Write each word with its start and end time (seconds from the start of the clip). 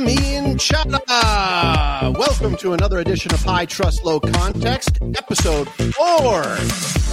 Amin 0.00 0.56
Chada. 0.56 2.16
Welcome 2.16 2.56
to 2.56 2.72
another 2.72 3.00
edition 3.00 3.34
of 3.34 3.42
High 3.42 3.66
Trust 3.66 4.02
Low 4.02 4.18
Context, 4.18 4.98
episode 5.02 5.68
four. 5.68 6.40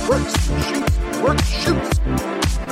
Works, 0.08 0.34
shoots, 0.66 0.98
works, 1.22 1.50
shoots. 1.50 2.00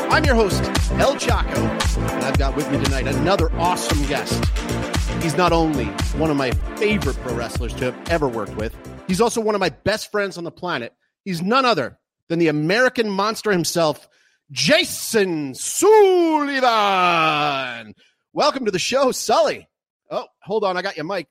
I'm 0.10 0.24
your 0.24 0.36
host, 0.36 0.64
El 0.94 1.18
Chaco, 1.18 1.60
and 1.60 2.24
I've 2.24 2.38
got 2.38 2.56
with 2.56 2.72
me 2.72 2.82
tonight 2.82 3.08
another 3.08 3.52
awesome 3.58 4.06
guest. 4.06 4.42
He's 5.22 5.36
not 5.36 5.52
only 5.52 5.88
one 6.18 6.32
of 6.32 6.38
my 6.38 6.52
favorite 6.78 7.18
pro 7.18 7.36
wrestlers 7.36 7.74
to 7.74 7.92
have 7.92 8.10
ever 8.10 8.30
worked 8.30 8.56
with, 8.56 8.74
he's 9.10 9.20
also 9.20 9.42
one 9.42 9.54
of 9.54 9.60
my 9.60 9.68
best 9.68 10.14
friends 10.14 10.38
on 10.38 10.46
the 10.46 10.52
planet. 10.52 10.94
He's 11.26 11.42
none 11.42 11.66
other 11.66 12.00
than 12.30 12.40
the 12.40 12.48
American 12.48 13.10
monster 13.10 13.52
himself, 13.52 14.08
Jason 14.50 15.56
Sullivan. 15.56 16.64
Welcome 18.32 18.64
to 18.64 18.72
the 18.72 18.80
show, 18.80 19.12
Sully. 19.12 19.68
Oh, 20.16 20.28
hold 20.42 20.64
on, 20.64 20.78
I 20.78 20.82
got 20.82 20.96
your 20.96 21.06
mic. 21.06 21.28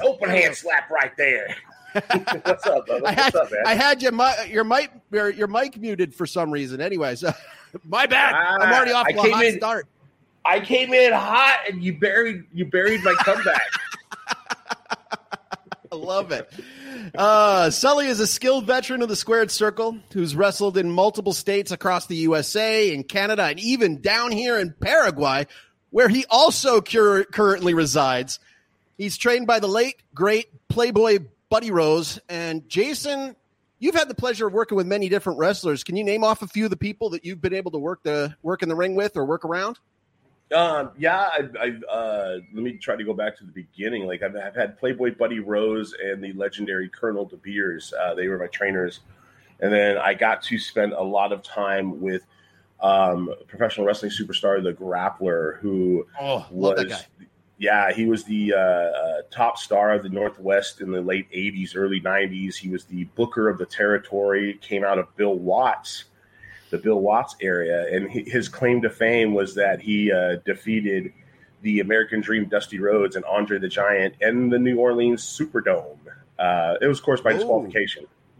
Open 0.00 0.30
hand 0.30 0.54
slap 0.54 0.88
right 0.88 1.10
there. 1.16 1.56
What's 1.92 2.64
up, 2.66 2.86
brother? 2.86 3.06
I 3.06 3.12
had, 3.12 3.34
What's 3.34 3.34
up, 3.34 3.50
man? 3.50 3.62
I 3.66 3.74
had 3.74 4.00
your 4.02 4.12
mic, 4.12 4.48
your 4.48 4.62
mic, 4.62 4.92
your, 5.10 5.30
your 5.30 5.48
mic 5.48 5.76
muted 5.76 6.14
for 6.14 6.24
some 6.24 6.52
reason. 6.52 6.80
Anyways, 6.80 7.24
my 7.84 8.06
bad. 8.06 8.34
I'm 8.34 8.72
already 8.72 8.92
off 8.92 9.06
I 9.08 9.12
to 9.12 9.18
a 9.18 9.22
came 9.22 9.32
hot 9.32 9.44
in- 9.44 9.56
start. 9.56 9.86
I 10.44 10.60
came 10.60 10.94
in 10.94 11.12
hot, 11.12 11.58
and 11.68 11.82
you 11.82 11.98
buried 11.98 12.44
you 12.54 12.66
buried 12.66 13.02
my 13.02 13.14
comeback. 13.18 13.68
I 15.90 15.96
love 15.96 16.30
it. 16.32 16.50
Uh, 17.14 17.70
Sully 17.70 18.06
is 18.06 18.20
a 18.20 18.26
skilled 18.26 18.64
veteran 18.66 19.02
of 19.02 19.08
the 19.08 19.16
squared 19.16 19.50
circle 19.50 19.98
who's 20.12 20.36
wrestled 20.36 20.78
in 20.78 20.90
multiple 20.90 21.32
states 21.32 21.72
across 21.72 22.06
the 22.06 22.16
USA, 22.16 22.92
in 22.94 23.02
Canada, 23.02 23.44
and 23.44 23.58
even 23.58 24.00
down 24.00 24.30
here 24.30 24.58
in 24.58 24.74
Paraguay, 24.80 25.46
where 25.90 26.08
he 26.08 26.24
also 26.30 26.80
cur- 26.80 27.24
currently 27.24 27.74
resides. 27.74 28.40
He's 28.96 29.16
trained 29.16 29.46
by 29.46 29.60
the 29.60 29.68
late, 29.68 30.02
great 30.14 30.48
Playboy 30.68 31.20
Buddy 31.48 31.70
Rose. 31.70 32.18
And 32.28 32.68
Jason, 32.68 33.36
you've 33.78 33.94
had 33.94 34.08
the 34.08 34.14
pleasure 34.14 34.48
of 34.48 34.52
working 34.52 34.76
with 34.76 34.86
many 34.86 35.08
different 35.08 35.38
wrestlers. 35.38 35.84
Can 35.84 35.96
you 35.96 36.04
name 36.04 36.24
off 36.24 36.42
a 36.42 36.48
few 36.48 36.64
of 36.64 36.70
the 36.70 36.76
people 36.76 37.10
that 37.10 37.24
you've 37.24 37.40
been 37.40 37.54
able 37.54 37.70
to 37.72 37.78
work 37.78 38.02
the 38.02 38.34
work 38.42 38.62
in 38.62 38.68
the 38.68 38.76
ring 38.76 38.94
with 38.94 39.16
or 39.16 39.24
work 39.24 39.44
around? 39.44 39.78
um, 40.54 40.90
yeah, 40.96 41.18
I, 41.18 41.48
I 41.60 41.92
uh, 41.92 42.38
let 42.54 42.62
me 42.62 42.72
try 42.78 42.96
to 42.96 43.04
go 43.04 43.12
back 43.12 43.36
to 43.38 43.44
the 43.44 43.52
beginning. 43.52 44.06
Like 44.06 44.22
I've, 44.22 44.34
I've 44.34 44.54
had 44.54 44.78
Playboy 44.78 45.14
Buddy 45.16 45.40
Rose 45.40 45.94
and 46.02 46.22
the 46.22 46.32
legendary 46.32 46.88
Colonel 46.88 47.28
DeBeers. 47.28 47.92
Uh, 47.92 48.14
they 48.14 48.28
were 48.28 48.38
my 48.38 48.46
trainers, 48.46 49.00
and 49.60 49.72
then 49.72 49.98
I 49.98 50.14
got 50.14 50.42
to 50.44 50.58
spend 50.58 50.92
a 50.94 51.02
lot 51.02 51.32
of 51.32 51.42
time 51.42 52.00
with 52.00 52.22
um, 52.80 53.34
professional 53.48 53.86
wrestling 53.86 54.10
superstar 54.10 54.62
the 54.62 54.72
Grappler, 54.72 55.58
who 55.58 56.06
Oh, 56.20 56.46
was 56.50 56.76
love 56.76 56.76
that 56.76 56.88
guy. 56.88 57.26
yeah 57.58 57.92
he 57.92 58.06
was 58.06 58.24
the 58.24 58.54
uh, 58.54 58.58
uh, 58.58 59.22
top 59.30 59.58
star 59.58 59.92
of 59.92 60.02
the 60.04 60.08
northwest 60.08 60.80
in 60.80 60.92
the 60.92 61.00
late 61.00 61.30
80s 61.32 61.72
early 61.74 62.00
90s 62.00 62.54
he 62.54 62.68
was 62.68 62.84
the 62.84 63.04
booker 63.16 63.48
of 63.48 63.58
the 63.58 63.66
territory 63.66 64.58
came 64.62 64.84
out 64.84 64.98
of 64.98 65.14
bill 65.16 65.34
watts 65.34 66.04
the 66.70 66.78
bill 66.78 67.00
watts 67.00 67.34
area 67.40 67.92
and 67.94 68.08
he, 68.10 68.22
his 68.30 68.48
claim 68.48 68.80
to 68.82 68.90
fame 68.90 69.34
was 69.34 69.54
that 69.56 69.80
he 69.80 70.12
uh, 70.12 70.36
defeated 70.44 71.12
the 71.62 71.80
american 71.80 72.20
dream 72.20 72.44
dusty 72.44 72.78
rhodes 72.78 73.16
and 73.16 73.24
andre 73.24 73.58
the 73.58 73.68
giant 73.68 74.14
and 74.20 74.52
the 74.52 74.58
new 74.58 74.76
orleans 74.78 75.24
superdome 75.24 75.96
uh, 76.38 76.76
it 76.80 76.86
was 76.86 76.98
of 77.00 77.04
course 77.04 77.20
by 77.20 77.32
Ooh. 77.32 77.38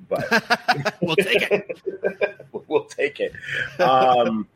But 0.08 0.96
we'll 1.00 1.16
take 1.16 1.50
it. 1.50 2.48
we'll 2.68 2.84
take 2.84 3.20
it. 3.20 3.32
Um, 3.80 4.46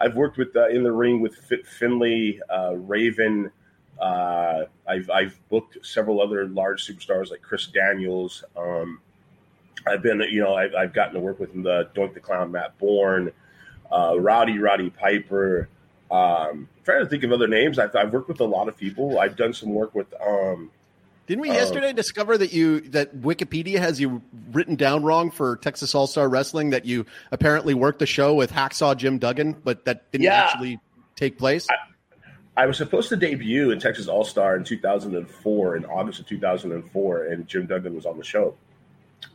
I've 0.00 0.16
worked 0.16 0.38
with 0.38 0.56
uh, 0.56 0.68
in 0.68 0.82
the 0.82 0.92
ring 0.92 1.20
with 1.20 1.36
Finlay, 1.78 2.40
uh, 2.50 2.74
Raven. 2.76 3.50
Uh, 4.00 4.64
I've 4.88 5.10
I've 5.10 5.48
booked 5.48 5.78
several 5.84 6.20
other 6.20 6.48
large 6.48 6.86
superstars 6.86 7.30
like 7.30 7.42
Chris 7.42 7.66
Daniels. 7.66 8.44
Um, 8.56 9.00
I've 9.86 10.02
been 10.02 10.20
you 10.30 10.42
know 10.42 10.54
I've, 10.54 10.74
I've 10.74 10.92
gotten 10.92 11.14
to 11.14 11.20
work 11.20 11.38
with 11.38 11.52
the 11.62 11.88
Doink 11.94 12.14
the 12.14 12.20
Clown, 12.20 12.50
Matt 12.52 12.76
Borne, 12.78 13.30
uh, 13.90 14.16
Rowdy 14.18 14.58
Roddy 14.58 14.90
Piper. 14.90 15.68
Um, 16.10 16.68
trying 16.84 17.00
to 17.00 17.06
think 17.06 17.24
of 17.24 17.32
other 17.32 17.48
names. 17.48 17.78
I've, 17.78 17.94
I've 17.96 18.12
worked 18.12 18.28
with 18.28 18.40
a 18.40 18.44
lot 18.44 18.68
of 18.68 18.76
people. 18.76 19.18
I've 19.18 19.36
done 19.36 19.54
some 19.54 19.72
work 19.72 19.94
with 19.94 20.12
um, 20.20 20.70
Didn't 21.26 21.42
we 21.42 21.50
Uh, 21.50 21.54
yesterday 21.54 21.92
discover 21.92 22.36
that 22.36 22.52
you 22.52 22.80
that 22.90 23.16
Wikipedia 23.16 23.78
has 23.78 24.00
you 24.00 24.22
written 24.52 24.74
down 24.74 25.02
wrong 25.02 25.30
for 25.30 25.56
Texas 25.56 25.94
All 25.94 26.06
Star 26.06 26.28
Wrestling? 26.28 26.70
That 26.70 26.84
you 26.84 27.06
apparently 27.30 27.74
worked 27.74 28.00
the 28.00 28.06
show 28.06 28.34
with 28.34 28.52
Hacksaw 28.52 28.96
Jim 28.96 29.18
Duggan, 29.18 29.52
but 29.64 29.84
that 29.84 30.10
didn't 30.10 30.24
Yeah. 30.24 30.44
actually 30.44 30.80
take 31.16 31.38
place. 31.38 31.66
I 32.56 32.66
was 32.66 32.76
supposed 32.76 33.08
to 33.10 33.16
debut 33.16 33.70
in 33.70 33.78
Texas 33.80 34.08
All 34.08 34.24
Star 34.24 34.56
in 34.56 34.64
2004, 34.64 35.76
in 35.76 35.84
August 35.86 36.20
of 36.20 36.26
2004, 36.26 37.24
and 37.26 37.46
Jim 37.48 37.66
Duggan 37.66 37.94
was 37.94 38.04
on 38.04 38.18
the 38.18 38.24
show. 38.24 38.54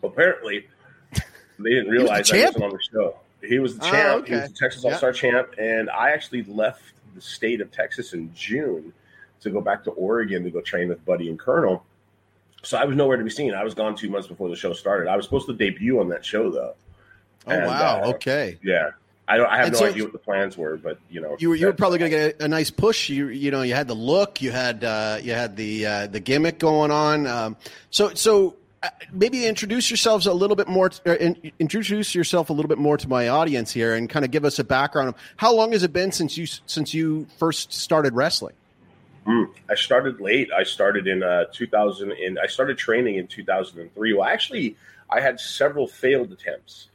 Apparently, 0.03 0.67
they 1.13 1.69
didn't 1.69 1.87
was 1.89 1.91
realize 1.99 2.31
I 2.31 2.37
champ? 2.37 2.55
wasn't 2.59 2.63
on 2.65 2.69
the 2.71 2.83
show. 2.93 3.15
He 3.47 3.59
was 3.59 3.77
the 3.77 3.85
Oh, 3.87 3.89
champ. 3.91 4.27
He 4.27 4.33
was 4.35 4.49
the 4.49 4.55
Texas 4.55 4.83
All 4.85 4.93
Star 4.93 5.13
champ, 5.13 5.49
and 5.57 5.89
I 5.89 6.11
actually 6.11 6.43
left 6.43 6.81
the 7.15 7.21
state 7.21 7.61
of 7.61 7.71
Texas 7.71 8.13
in 8.13 8.31
June 8.35 8.93
to 9.41 9.49
go 9.49 9.61
back 9.61 9.83
to 9.85 9.91
Oregon 9.91 10.43
to 10.43 10.49
go 10.49 10.61
train 10.61 10.89
with 10.89 11.03
Buddy 11.05 11.29
and 11.29 11.37
Colonel. 11.39 11.85
So 12.63 12.77
I 12.77 12.85
was 12.85 12.95
nowhere 12.95 13.17
to 13.17 13.23
be 13.23 13.29
seen. 13.29 13.53
I 13.53 13.63
was 13.63 13.73
gone 13.73 13.95
two 13.95 14.09
months 14.09 14.27
before 14.27 14.49
the 14.49 14.55
show 14.55 14.73
started. 14.73 15.09
I 15.09 15.15
was 15.15 15.25
supposed 15.25 15.47
to 15.47 15.53
debut 15.53 15.99
on 15.99 16.09
that 16.09 16.25
show, 16.25 16.51
though. 16.51 16.73
oh 17.45 17.51
and, 17.51 17.65
wow, 17.65 18.01
uh, 18.03 18.09
okay. 18.09 18.57
Yeah, 18.63 18.91
I 19.27 19.37
don't. 19.37 19.47
I 19.47 19.57
have 19.57 19.65
And 19.67 19.73
no 19.73 19.79
so- 19.79 19.85
idea 19.85 20.03
what 20.03 20.11
the 20.11 20.19
plans 20.19 20.57
were, 20.57 20.75
but 20.75 20.97
you 21.09 21.21
know, 21.21 21.35
You 21.39 21.49
were 21.49 21.55
you 21.55 21.67
were 21.67 21.73
probably 21.73 21.99
going 21.99 22.11
to 22.11 22.17
get 22.17 22.41
a, 22.41 22.45
a 22.45 22.47
nice 22.47 22.71
push. 22.71 23.09
You 23.09 23.27
you 23.27 23.51
know 23.51 23.61
you 23.61 23.73
had 23.73 23.87
the 23.87 23.93
look, 23.93 24.41
you 24.41 24.51
had 24.51 24.83
uh, 24.83 25.19
you 25.21 25.33
had 25.33 25.55
the 25.55 25.85
uh, 25.85 26.07
the 26.07 26.19
gimmick 26.19 26.59
going 26.59 26.91
on. 26.91 27.27
Um, 27.27 27.57
so 27.91 28.13
so 28.15 28.55
uh, 28.83 28.89
maybe 29.13 29.45
introduce 29.45 29.89
yourselves 29.89 30.25
a 30.25 30.33
little 30.33 30.55
bit 30.55 30.67
more. 30.67 30.91
Uh, 31.05 31.15
in, 31.15 31.51
introduce 31.59 32.15
yourself 32.15 32.49
a 32.49 32.53
little 32.53 32.69
bit 32.69 32.79
more 32.79 32.97
to 32.97 33.07
my 33.07 33.29
audience 33.29 33.71
here, 33.71 33.93
and 33.93 34.09
kind 34.09 34.25
of 34.25 34.31
give 34.31 34.43
us 34.45 34.59
a 34.59 34.63
background 34.63 35.09
of 35.09 35.15
how 35.37 35.53
long 35.53 35.71
has 35.73 35.83
it 35.83 35.93
been 35.93 36.11
since 36.11 36.37
you 36.37 36.47
since 36.65 36.93
you 36.93 37.27
first 37.37 37.71
started 37.71 38.13
wrestling. 38.13 38.55
Mm, 39.27 39.49
I 39.69 39.75
started 39.75 40.21
late. 40.21 40.49
I 40.57 40.63
started 40.63 41.05
in 41.05 41.21
uh, 41.21 41.45
2000, 41.51 42.11
and 42.13 42.39
I 42.39 42.47
started 42.47 42.77
training 42.77 43.15
in 43.15 43.27
2003. 43.27 44.13
Well, 44.13 44.23
actually, 44.27 44.77
I 45.09 45.19
had 45.19 45.39
several 45.39 45.85
failed 45.87 46.31
attempts. 46.31 46.87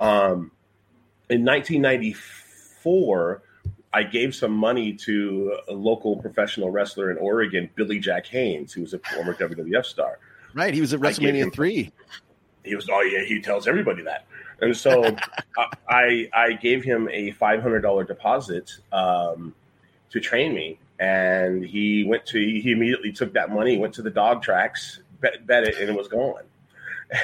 Um, 0.00 0.50
in 1.28 1.44
1994, 1.44 3.42
I 3.92 4.02
gave 4.02 4.34
some 4.34 4.52
money 4.52 4.94
to 4.94 5.58
a 5.68 5.72
local 5.72 6.16
professional 6.16 6.70
wrestler 6.70 7.10
in 7.10 7.18
Oregon, 7.18 7.68
Billy 7.74 7.98
Jack 7.98 8.26
Haynes, 8.26 8.72
who 8.72 8.80
was 8.80 8.94
a 8.94 8.98
former 8.98 9.34
WWF 9.34 9.84
star. 9.84 10.18
Right, 10.54 10.72
he 10.72 10.80
was 10.80 10.94
at 10.94 11.00
WrestleMania 11.00 11.52
three. 11.52 11.92
He 12.64 12.74
was, 12.74 12.88
oh 12.90 13.02
yeah, 13.02 13.24
he 13.24 13.40
tells 13.40 13.68
everybody 13.68 14.02
that. 14.04 14.24
And 14.60 14.76
so 14.76 15.16
I 15.88 16.28
I 16.32 16.52
gave 16.54 16.82
him 16.82 17.08
a 17.12 17.32
five 17.32 17.60
hundred 17.60 17.80
dollar 17.80 18.04
deposit 18.04 18.72
um, 18.92 19.54
to 20.10 20.20
train 20.20 20.54
me, 20.54 20.78
and 20.98 21.64
he 21.64 22.04
went 22.04 22.26
to 22.26 22.38
he 22.38 22.72
immediately 22.72 23.12
took 23.12 23.32
that 23.34 23.50
money, 23.50 23.78
went 23.78 23.94
to 23.94 24.02
the 24.02 24.10
dog 24.10 24.42
tracks, 24.42 25.00
bet, 25.20 25.46
bet 25.46 25.64
it, 25.64 25.78
and 25.78 25.90
it 25.90 25.96
was 25.96 26.08
gone. 26.08 26.42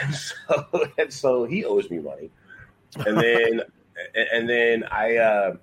And 0.02 0.14
so 0.14 0.88
and 0.98 1.12
so 1.12 1.44
he 1.46 1.64
owes 1.64 1.90
me 1.90 1.98
money, 1.98 2.30
and 2.96 3.16
then 3.16 3.62
and 4.32 4.48
then 4.48 4.84
I. 4.84 5.16
Uh, 5.16 5.56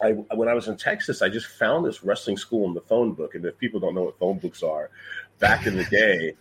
I, 0.00 0.12
when 0.12 0.48
I 0.48 0.54
was 0.54 0.68
in 0.68 0.76
Texas, 0.76 1.22
I 1.22 1.28
just 1.28 1.46
found 1.46 1.84
this 1.84 2.04
wrestling 2.04 2.36
school 2.36 2.68
in 2.68 2.74
the 2.74 2.80
phone 2.80 3.14
book. 3.14 3.34
And 3.34 3.44
if 3.44 3.58
people 3.58 3.80
don't 3.80 3.96
know 3.96 4.04
what 4.04 4.16
phone 4.20 4.38
books 4.38 4.62
are, 4.62 4.90
back 5.40 5.66
in 5.66 5.76
the 5.76 5.82
day, 5.86 6.34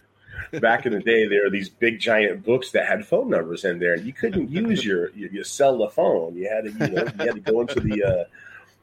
back 0.59 0.85
in 0.85 0.93
the 0.93 0.99
day, 0.99 1.27
there 1.27 1.43
were 1.43 1.49
these 1.49 1.69
big 1.69 1.99
giant 1.99 2.43
books 2.43 2.71
that 2.71 2.85
had 2.85 3.05
phone 3.05 3.29
numbers 3.29 3.65
in 3.65 3.79
there, 3.79 3.93
and 3.93 4.05
you 4.05 4.13
couldn't 4.13 4.49
use 4.49 4.85
your 4.85 5.09
your, 5.11 5.29
your 5.31 5.43
cellular 5.43 5.89
phone. 5.89 6.35
You 6.35 6.49
had 6.49 6.65
to 6.65 6.71
you 6.71 6.93
know 6.93 7.03
you 7.03 7.25
had 7.25 7.35
to 7.35 7.51
go 7.51 7.61
into 7.61 7.79
the 7.79 8.03
uh, 8.03 8.23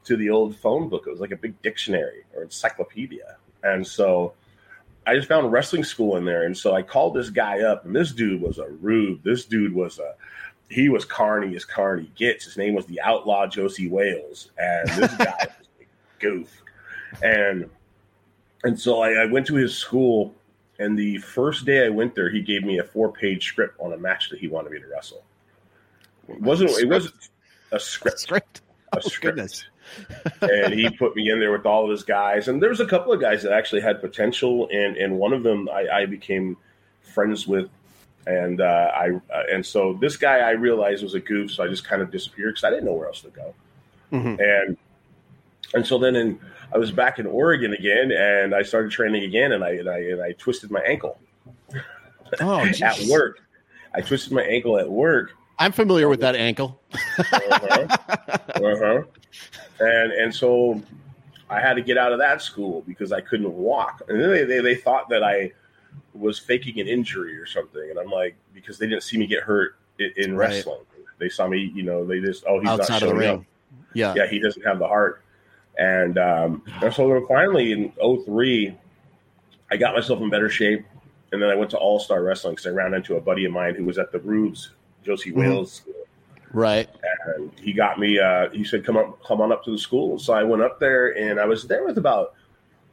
to 0.04 0.16
the 0.16 0.30
old 0.30 0.56
phone 0.56 0.88
book. 0.88 1.04
It 1.06 1.10
was 1.10 1.20
like 1.20 1.32
a 1.32 1.36
big 1.36 1.60
dictionary 1.62 2.24
or 2.34 2.42
encyclopedia, 2.42 3.36
and 3.62 3.86
so 3.86 4.34
I 5.06 5.14
just 5.14 5.28
found 5.28 5.52
wrestling 5.52 5.84
school 5.84 6.16
in 6.16 6.24
there. 6.24 6.44
And 6.44 6.56
so 6.56 6.74
I 6.74 6.82
called 6.82 7.14
this 7.14 7.30
guy 7.30 7.60
up, 7.60 7.84
and 7.84 7.94
this 7.94 8.12
dude 8.12 8.40
was 8.40 8.58
a 8.58 8.68
rube. 8.68 9.22
This 9.22 9.44
dude 9.44 9.74
was 9.74 9.98
a 9.98 10.14
he 10.70 10.88
was 10.88 11.04
carny 11.04 11.54
as 11.56 11.64
carny 11.64 12.10
gets. 12.16 12.44
His 12.46 12.56
name 12.56 12.74
was 12.74 12.86
the 12.86 13.00
Outlaw 13.02 13.46
Josie 13.46 13.88
Wales, 13.88 14.50
and 14.58 14.88
this 14.88 15.14
guy 15.16 15.36
was 15.58 15.68
a 15.80 15.84
goof. 16.20 16.62
And 17.22 17.68
and 18.64 18.78
so 18.80 19.00
I, 19.02 19.22
I 19.22 19.26
went 19.26 19.46
to 19.48 19.54
his 19.54 19.76
school, 19.76 20.34
and 20.78 20.98
the 20.98 21.18
first 21.18 21.66
day 21.66 21.84
I 21.84 21.90
went 21.90 22.14
there, 22.14 22.30
he 22.30 22.40
gave 22.40 22.64
me 22.64 22.78
a 22.78 22.84
four 22.84 23.12
page 23.12 23.46
script 23.46 23.78
on 23.78 23.92
a 23.92 23.96
match 23.98 24.30
that 24.30 24.38
he 24.40 24.48
wanted 24.48 24.72
me 24.72 24.80
to 24.80 24.86
wrestle. 24.86 25.22
It 26.28 26.40
wasn't 26.40 26.70
it 26.78 26.88
wasn't 26.88 27.14
a 27.72 27.78
script, 27.78 28.20
Script. 28.20 28.62
a 28.94 28.96
Oh 28.96 29.00
script. 29.00 29.36
goodness. 29.36 29.66
And 30.40 30.72
he 30.74 30.88
put 30.90 31.14
me 31.16 31.30
in 31.30 31.40
there 31.40 31.52
with 31.52 31.66
all 31.66 31.84
of 31.84 31.90
his 31.90 32.02
guys. 32.02 32.48
And 32.48 32.62
there 32.62 32.70
was 32.70 32.80
a 32.80 32.86
couple 32.86 33.12
of 33.12 33.20
guys 33.20 33.42
that 33.42 33.52
actually 33.52 33.80
had 33.82 34.00
potential, 34.00 34.68
and 34.72 34.96
and 34.96 35.18
one 35.18 35.32
of 35.32 35.42
them 35.42 35.68
I, 35.68 35.88
I 35.88 36.06
became 36.06 36.56
friends 37.02 37.46
with. 37.46 37.68
And 38.26 38.60
uh, 38.60 38.90
I 38.94 39.10
uh, 39.32 39.42
and 39.52 39.64
so 39.64 39.92
this 40.00 40.16
guy 40.16 40.38
I 40.38 40.52
realized 40.52 41.02
was 41.02 41.14
a 41.14 41.20
goof, 41.20 41.50
so 41.52 41.62
I 41.62 41.68
just 41.68 41.84
kind 41.86 42.00
of 42.02 42.10
disappeared 42.10 42.54
because 42.54 42.64
I 42.64 42.70
didn't 42.70 42.86
know 42.86 42.94
where 42.94 43.06
else 43.08 43.20
to 43.22 43.28
go. 43.30 43.54
Mhm. 44.12 44.38
And 44.40 44.76
And 45.74 45.86
so 45.86 45.98
then 45.98 46.16
in, 46.16 46.40
I 46.72 46.78
was 46.78 46.90
back 46.90 47.18
in 47.18 47.26
Oregon 47.26 47.72
again, 47.74 48.12
and 48.12 48.54
I 48.54 48.62
started 48.62 48.90
training 48.92 49.24
again, 49.24 49.52
and 49.52 49.62
I 49.64 49.70
and 49.72 49.88
I, 49.88 49.98
and 49.98 50.22
I 50.22 50.32
twisted 50.32 50.70
my 50.70 50.80
ankle 50.80 51.18
Oh, 52.40 52.58
at 52.82 52.98
work. 53.10 53.40
I 53.94 54.00
twisted 54.00 54.32
my 54.32 54.42
ankle 54.42 54.78
at 54.78 54.90
work, 54.90 55.32
I'm 55.58 55.72
familiar 55.72 56.08
with 56.08 56.20
that 56.20 56.34
ankle. 56.34 56.80
uh-huh. 57.18 57.86
uh-huh. 58.54 59.02
And 59.84 60.12
and 60.12 60.34
so 60.34 60.82
I 61.50 61.60
had 61.60 61.74
to 61.74 61.82
get 61.82 61.98
out 61.98 62.12
of 62.12 62.18
that 62.20 62.40
school 62.42 62.82
because 62.86 63.12
I 63.12 63.20
couldn't 63.20 63.52
walk. 63.52 64.02
And 64.08 64.20
then 64.20 64.30
they, 64.30 64.44
they, 64.44 64.60
they 64.60 64.74
thought 64.74 65.08
that 65.10 65.22
I 65.22 65.52
was 66.14 66.38
faking 66.38 66.80
an 66.80 66.88
injury 66.88 67.36
or 67.36 67.46
something, 67.46 67.90
and 67.90 67.98
I'm 67.98 68.10
like, 68.10 68.34
because 68.54 68.78
they 68.78 68.86
didn't 68.88 69.02
see 69.02 69.18
me 69.18 69.26
get 69.26 69.42
hurt 69.42 69.76
in, 69.98 70.10
in 70.16 70.36
Right. 70.36 70.48
wrestling. 70.48 70.80
They 71.18 71.28
saw 71.28 71.46
me, 71.46 71.70
you 71.74 71.82
know, 71.84 72.04
they 72.04 72.20
just 72.20 72.44
oh 72.48 72.58
he's 72.60 72.64
not 72.66 72.80
outside 72.80 72.96
of 72.96 73.00
the 73.02 73.06
showing 73.14 73.18
ring. 73.18 73.30
up. 73.40 73.44
Yeah. 73.94 74.14
Yeah, 74.16 74.26
he 74.26 74.38
doesn't 74.40 74.62
have 74.62 74.78
the 74.78 74.88
heart. 74.88 75.22
And 75.78 76.18
um, 76.18 76.62
and 76.82 76.92
so 76.92 77.08
then 77.08 77.26
finally 77.28 77.72
in 77.72 77.92
03, 78.24 78.76
I 79.70 79.76
got 79.76 79.94
myself 79.94 80.20
in 80.20 80.30
better 80.30 80.48
shape, 80.48 80.84
and 81.32 81.42
then 81.42 81.50
I 81.50 81.54
went 81.54 81.70
to 81.72 81.78
All 81.78 81.98
Star 82.00 82.22
Wrestling 82.22 82.54
because 82.54 82.66
I 82.66 82.70
ran 82.70 82.94
into 82.94 83.16
a 83.16 83.20
buddy 83.20 83.44
of 83.44 83.52
mine 83.52 83.74
who 83.74 83.84
was 83.84 83.98
at 83.98 84.12
the 84.12 84.18
Rubes, 84.20 84.70
Josie 85.04 85.30
Mhm. 85.32 85.36
Wales 85.36 85.72
School 85.72 85.94
Right. 86.54 86.88
and 87.26 87.50
he 87.60 87.72
got 87.72 87.98
me. 87.98 88.20
Uh, 88.20 88.48
he 88.50 88.62
said, 88.64 88.84
"Come 88.84 88.96
up, 88.96 89.22
come 89.24 89.40
on 89.40 89.50
up 89.50 89.64
to 89.64 89.72
the 89.72 89.78
school." 89.78 90.20
So 90.20 90.32
I 90.32 90.44
went 90.44 90.62
up 90.62 90.78
there, 90.78 91.08
and 91.18 91.40
I 91.40 91.46
was 91.46 91.64
there 91.64 91.84
with 91.84 91.98
about 91.98 92.34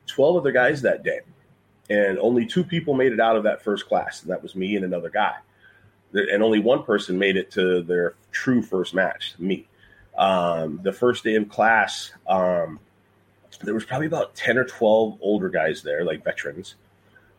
twelve 0.07 0.35
other 0.35 0.51
guys 0.51 0.81
that 0.81 1.03
day, 1.03 1.19
and 1.87 2.17
only 2.17 2.47
two 2.47 2.63
people 2.63 2.95
made 2.95 3.13
it 3.13 3.19
out 3.19 3.35
of 3.35 3.43
that 3.43 3.63
first 3.63 3.87
class, 3.87 4.23
and 4.23 4.31
that 4.31 4.41
was 4.41 4.55
me 4.55 4.75
and 4.75 4.83
another 4.83 5.11
guy. 5.11 5.35
And 6.13 6.41
only 6.41 6.59
one 6.59 6.83
person 6.83 7.19
made 7.19 7.37
it 7.37 7.51
to 7.51 7.83
their 7.83 8.15
true 8.31 8.63
first 8.63 8.95
match, 8.95 9.35
me. 9.37 9.67
Um, 10.17 10.79
the 10.81 10.91
first 10.91 11.23
day 11.23 11.35
of 11.35 11.47
class, 11.47 12.11
um, 12.27 12.79
there 13.63 13.75
was 13.75 13.85
probably 13.85 14.07
about 14.07 14.33
ten 14.33 14.57
or 14.57 14.65
twelve 14.65 15.19
older 15.21 15.49
guys 15.49 15.83
there, 15.83 16.03
like 16.03 16.23
veterans, 16.23 16.75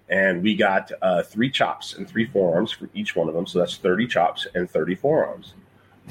and 0.09 0.41
we 0.41 0.55
got 0.55 0.93
uh, 1.03 1.25
three 1.25 1.51
chops 1.51 1.95
and 1.95 2.09
three 2.09 2.27
forearms 2.27 2.71
for 2.71 2.89
each 2.95 3.17
one 3.17 3.29
of 3.29 3.35
them. 3.35 3.45
So 3.45 3.59
that's 3.59 3.77
thirty 3.77 4.07
chops 4.07 4.47
and 4.55 4.71
thirty 4.71 4.95
forearms 4.95 5.55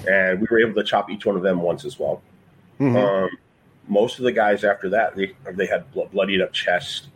and 0.08 0.40
we 0.42 0.48
were 0.50 0.60
able 0.60 0.74
to 0.76 0.84
chop 0.84 1.10
each 1.10 1.26
one 1.26 1.36
of 1.36 1.44
them 1.44 1.62
once 1.62 1.86
as 1.86 2.00
well. 2.00 2.22
Mhm. 2.80 2.96
Um, 2.96 3.30
most 3.88 4.20
of 4.20 4.26
the 4.26 4.32
guys 4.32 4.64
after 4.64 4.90
that, 4.90 5.16
they 5.16 5.34
they 5.54 5.66
had 5.66 5.92
blo- 5.92 6.10
bloodied 6.12 6.42
up 6.42 6.54
chest, 6.54 7.08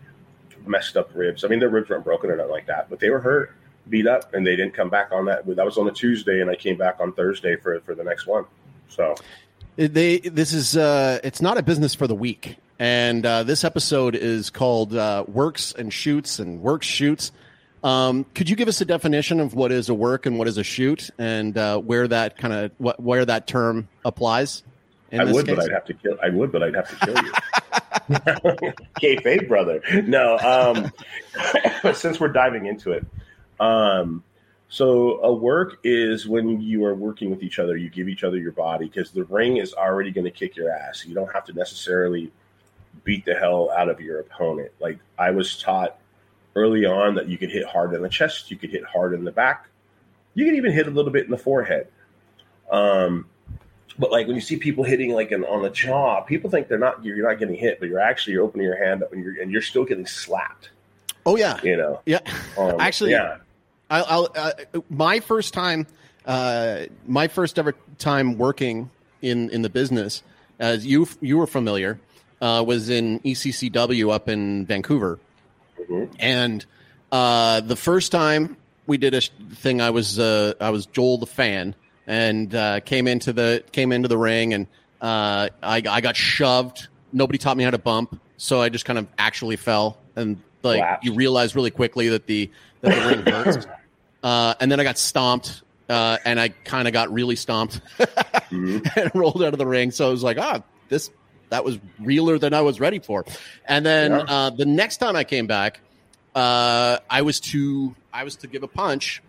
messed 0.65 0.97
up 0.97 1.09
ribs. 1.13 1.43
I 1.43 1.47
mean, 1.47 1.59
their 1.59 1.69
ribs 1.69 1.89
weren't 1.89 2.03
broken 2.03 2.29
or 2.29 2.35
nothing 2.35 2.51
like 2.51 2.67
that, 2.67 2.89
but 2.89 2.99
they 2.99 3.09
were 3.09 3.19
hurt, 3.19 3.53
beat 3.89 4.07
up, 4.07 4.33
and 4.33 4.45
they 4.45 4.55
didn't 4.55 4.73
come 4.73 4.89
back 4.89 5.11
on 5.11 5.25
that. 5.25 5.45
That 5.55 5.65
was 5.65 5.77
on 5.77 5.87
a 5.87 5.91
Tuesday, 5.91 6.41
and 6.41 6.49
I 6.49 6.55
came 6.55 6.75
back 6.77 6.97
on 6.99 7.13
Thursday 7.13 7.55
for 7.55 7.79
for 7.81 7.95
the 7.95 8.03
next 8.03 8.27
one. 8.27 8.45
So 8.89 9.15
they 9.77 10.19
this 10.19 10.53
is 10.53 10.77
uh 10.77 11.19
it's 11.23 11.41
not 11.41 11.57
a 11.57 11.63
business 11.63 11.93
for 11.93 12.07
the 12.07 12.15
weak 12.15 12.55
and 12.79 13.25
uh 13.25 13.43
this 13.43 13.65
episode 13.65 14.15
is 14.15 14.49
called 14.49 14.95
uh 14.95 15.25
works 15.27 15.73
and 15.77 15.91
shoots 15.91 16.39
and 16.39 16.61
works 16.61 16.87
shoots 16.87 17.31
um 17.83 18.25
could 18.33 18.49
you 18.49 18.55
give 18.55 18.67
us 18.67 18.81
a 18.81 18.85
definition 18.85 19.39
of 19.39 19.53
what 19.53 19.71
is 19.71 19.89
a 19.89 19.93
work 19.93 20.25
and 20.25 20.37
what 20.37 20.47
is 20.47 20.57
a 20.57 20.63
shoot 20.63 21.09
and 21.17 21.57
uh 21.57 21.77
where 21.77 22.07
that 22.07 22.37
kind 22.37 22.53
of 22.53 22.71
what 22.77 22.99
where 22.99 23.25
that 23.25 23.47
term 23.47 23.87
applies 24.03 24.63
in 25.11 25.21
I 25.21 25.31
would, 25.31 25.45
case? 25.45 25.55
but 25.55 25.65
I'd 25.65 25.71
have 25.71 25.85
to 25.85 25.93
kill. 25.93 26.17
I 26.21 26.29
would, 26.29 26.51
but 26.51 26.63
I'd 26.63 26.75
have 26.75 26.89
to 26.89 27.05
kill 27.05 27.23
you. 27.23 27.31
Kayfabe, 29.01 29.47
brother. 29.47 29.81
No, 30.05 30.37
um, 30.39 30.91
but 31.83 31.93
since 31.97 32.19
we're 32.19 32.29
diving 32.29 32.65
into 32.65 32.91
it, 32.91 33.05
um, 33.59 34.23
so 34.67 35.21
a 35.21 35.33
work 35.33 35.79
is 35.83 36.27
when 36.27 36.59
you 36.61 36.85
are 36.85 36.95
working 36.95 37.29
with 37.29 37.43
each 37.43 37.59
other. 37.59 37.77
You 37.77 37.89
give 37.89 38.09
each 38.09 38.23
other 38.23 38.37
your 38.37 38.51
body 38.51 38.85
because 38.85 39.11
the 39.11 39.23
ring 39.25 39.57
is 39.57 39.73
already 39.73 40.11
going 40.11 40.25
to 40.25 40.31
kick 40.31 40.55
your 40.55 40.71
ass. 40.71 41.05
You 41.05 41.15
don't 41.15 41.31
have 41.33 41.45
to 41.45 41.53
necessarily 41.53 42.31
beat 43.03 43.25
the 43.25 43.35
hell 43.35 43.71
out 43.71 43.89
of 43.89 44.01
your 44.01 44.19
opponent. 44.19 44.71
Like 44.79 44.99
I 45.17 45.31
was 45.31 45.57
taught 45.61 45.97
early 46.55 46.85
on 46.85 47.15
that 47.15 47.27
you 47.27 47.37
could 47.37 47.51
hit 47.51 47.65
hard 47.65 47.93
in 47.93 48.01
the 48.01 48.09
chest, 48.09 48.49
you 48.49 48.57
could 48.57 48.69
hit 48.69 48.83
hard 48.85 49.13
in 49.13 49.23
the 49.23 49.31
back, 49.31 49.67
you 50.33 50.45
can 50.45 50.55
even 50.55 50.71
hit 50.71 50.87
a 50.87 50.91
little 50.91 51.11
bit 51.11 51.25
in 51.25 51.31
the 51.31 51.37
forehead. 51.37 51.87
Um, 52.71 53.27
but 53.97 54.11
like 54.11 54.27
when 54.27 54.35
you 54.35 54.41
see 54.41 54.57
people 54.57 54.83
hitting 54.83 55.13
like 55.13 55.31
an, 55.31 55.45
on 55.45 55.61
the 55.61 55.69
jaw, 55.69 56.21
people 56.21 56.49
think 56.49 56.67
they're 56.67 56.77
not 56.77 57.03
you're 57.03 57.27
not 57.27 57.39
getting 57.39 57.55
hit, 57.55 57.79
but 57.79 57.89
you're 57.89 57.99
actually 57.99 58.33
you're 58.33 58.43
opening 58.43 58.65
your 58.65 58.83
hand 58.83 59.03
up 59.03 59.13
and 59.13 59.23
you're 59.23 59.41
and 59.41 59.51
you're 59.51 59.61
still 59.61 59.85
getting 59.85 60.05
slapped. 60.05 60.69
oh 61.25 61.35
yeah. 61.37 61.59
You 61.63 61.77
know, 61.77 62.01
yeah. 62.05 62.19
Um, 62.57 62.79
Actually, 62.79 63.11
yeah, 63.11 63.37
I'll, 63.89 64.05
I'll 64.07 64.29
uh, 64.35 64.79
my 64.89 65.19
first 65.19 65.53
time, 65.53 65.87
uh, 66.25 66.85
my 67.05 67.27
first 67.27 67.59
ever 67.59 67.73
time 67.97 68.37
working 68.37 68.89
in 69.21 69.49
in 69.49 69.61
the 69.61 69.69
business, 69.69 70.23
as 70.59 70.85
you 70.85 71.07
you 71.21 71.37
were 71.37 71.47
familiar, 71.47 71.99
uh, 72.41 72.63
was 72.65 72.89
in 72.89 73.19
ECCW 73.21 74.11
up 74.11 74.29
in 74.29 74.65
Vancouver, 74.65 75.19
Mhm. 75.89 76.09
and 76.19 76.65
uh, 77.11 77.61
the 77.61 77.75
first 77.75 78.11
time 78.11 78.57
we 78.87 78.97
did 78.97 79.13
a 79.13 79.21
thing, 79.55 79.81
I 79.81 79.89
was 79.89 80.19
uh, 80.19 80.53
I 80.59 80.69
was 80.69 80.85
Joel 80.87 81.17
the 81.17 81.25
fan, 81.27 81.75
and 82.07 82.53
uh, 82.53 82.79
came 82.81 83.07
into 83.07 83.33
the 83.33 83.63
came 83.71 83.91
into 83.91 84.07
the 84.07 84.17
ring, 84.17 84.53
and 84.53 84.67
uh, 85.01 85.49
I 85.63 85.81
I 85.87 86.01
got 86.01 86.15
shoved. 86.15 86.87
Nobody 87.13 87.37
taught 87.37 87.57
me 87.57 87.63
how 87.63 87.71
to 87.71 87.77
bump, 87.77 88.19
so 88.37 88.61
I 88.61 88.69
just 88.69 88.85
kind 88.85 88.99
of 88.99 89.07
actually 89.17 89.55
fell, 89.55 89.97
and 90.15 90.41
like 90.63 90.83
you 91.03 91.13
realize 91.13 91.55
really 91.55 91.71
quickly 91.71 92.09
that 92.09 92.25
the 92.27 92.49
that 92.81 92.95
the 93.01 93.07
ring 93.15 93.25
hurts. 93.25 93.67
Uh, 94.23 94.55
and 94.59 94.71
then 94.71 94.79
I 94.79 94.83
got 94.83 94.97
stomped, 94.97 95.61
uh, 95.87 96.17
and 96.25 96.39
I 96.39 96.47
kind 96.49 96.87
of 96.87 96.93
got 96.95 97.13
really 97.13 97.35
stomped 97.35 97.79
Mhm. 98.49 98.81
and 98.97 99.11
rolled 99.13 99.43
out 99.43 99.53
of 99.53 99.59
the 99.59 99.67
ring. 99.67 99.91
So 99.91 100.07
I 100.07 100.09
was 100.09 100.23
like, 100.23 100.39
ah, 100.39 100.63
this 100.89 101.11
that 101.49 101.63
was 101.63 101.77
realer 101.99 102.37
than 102.39 102.53
I 102.53 102.61
was 102.61 102.79
ready 102.79 102.99
for. 102.99 103.25
And 103.65 103.85
then 103.85 104.11
Yeah. 104.11 104.17
uh, 104.27 104.49
the 104.51 104.65
next 104.65 104.97
time 104.97 105.15
I 105.15 105.23
came 105.23 105.47
back, 105.47 105.79
uh, 106.33 106.97
I 107.09 107.21
was 107.21 107.39
to 107.41 107.95
I 108.13 108.23
was 108.23 108.35
to 108.37 108.47
give 108.47 108.63
a 108.63 108.67
punch, 108.67 109.21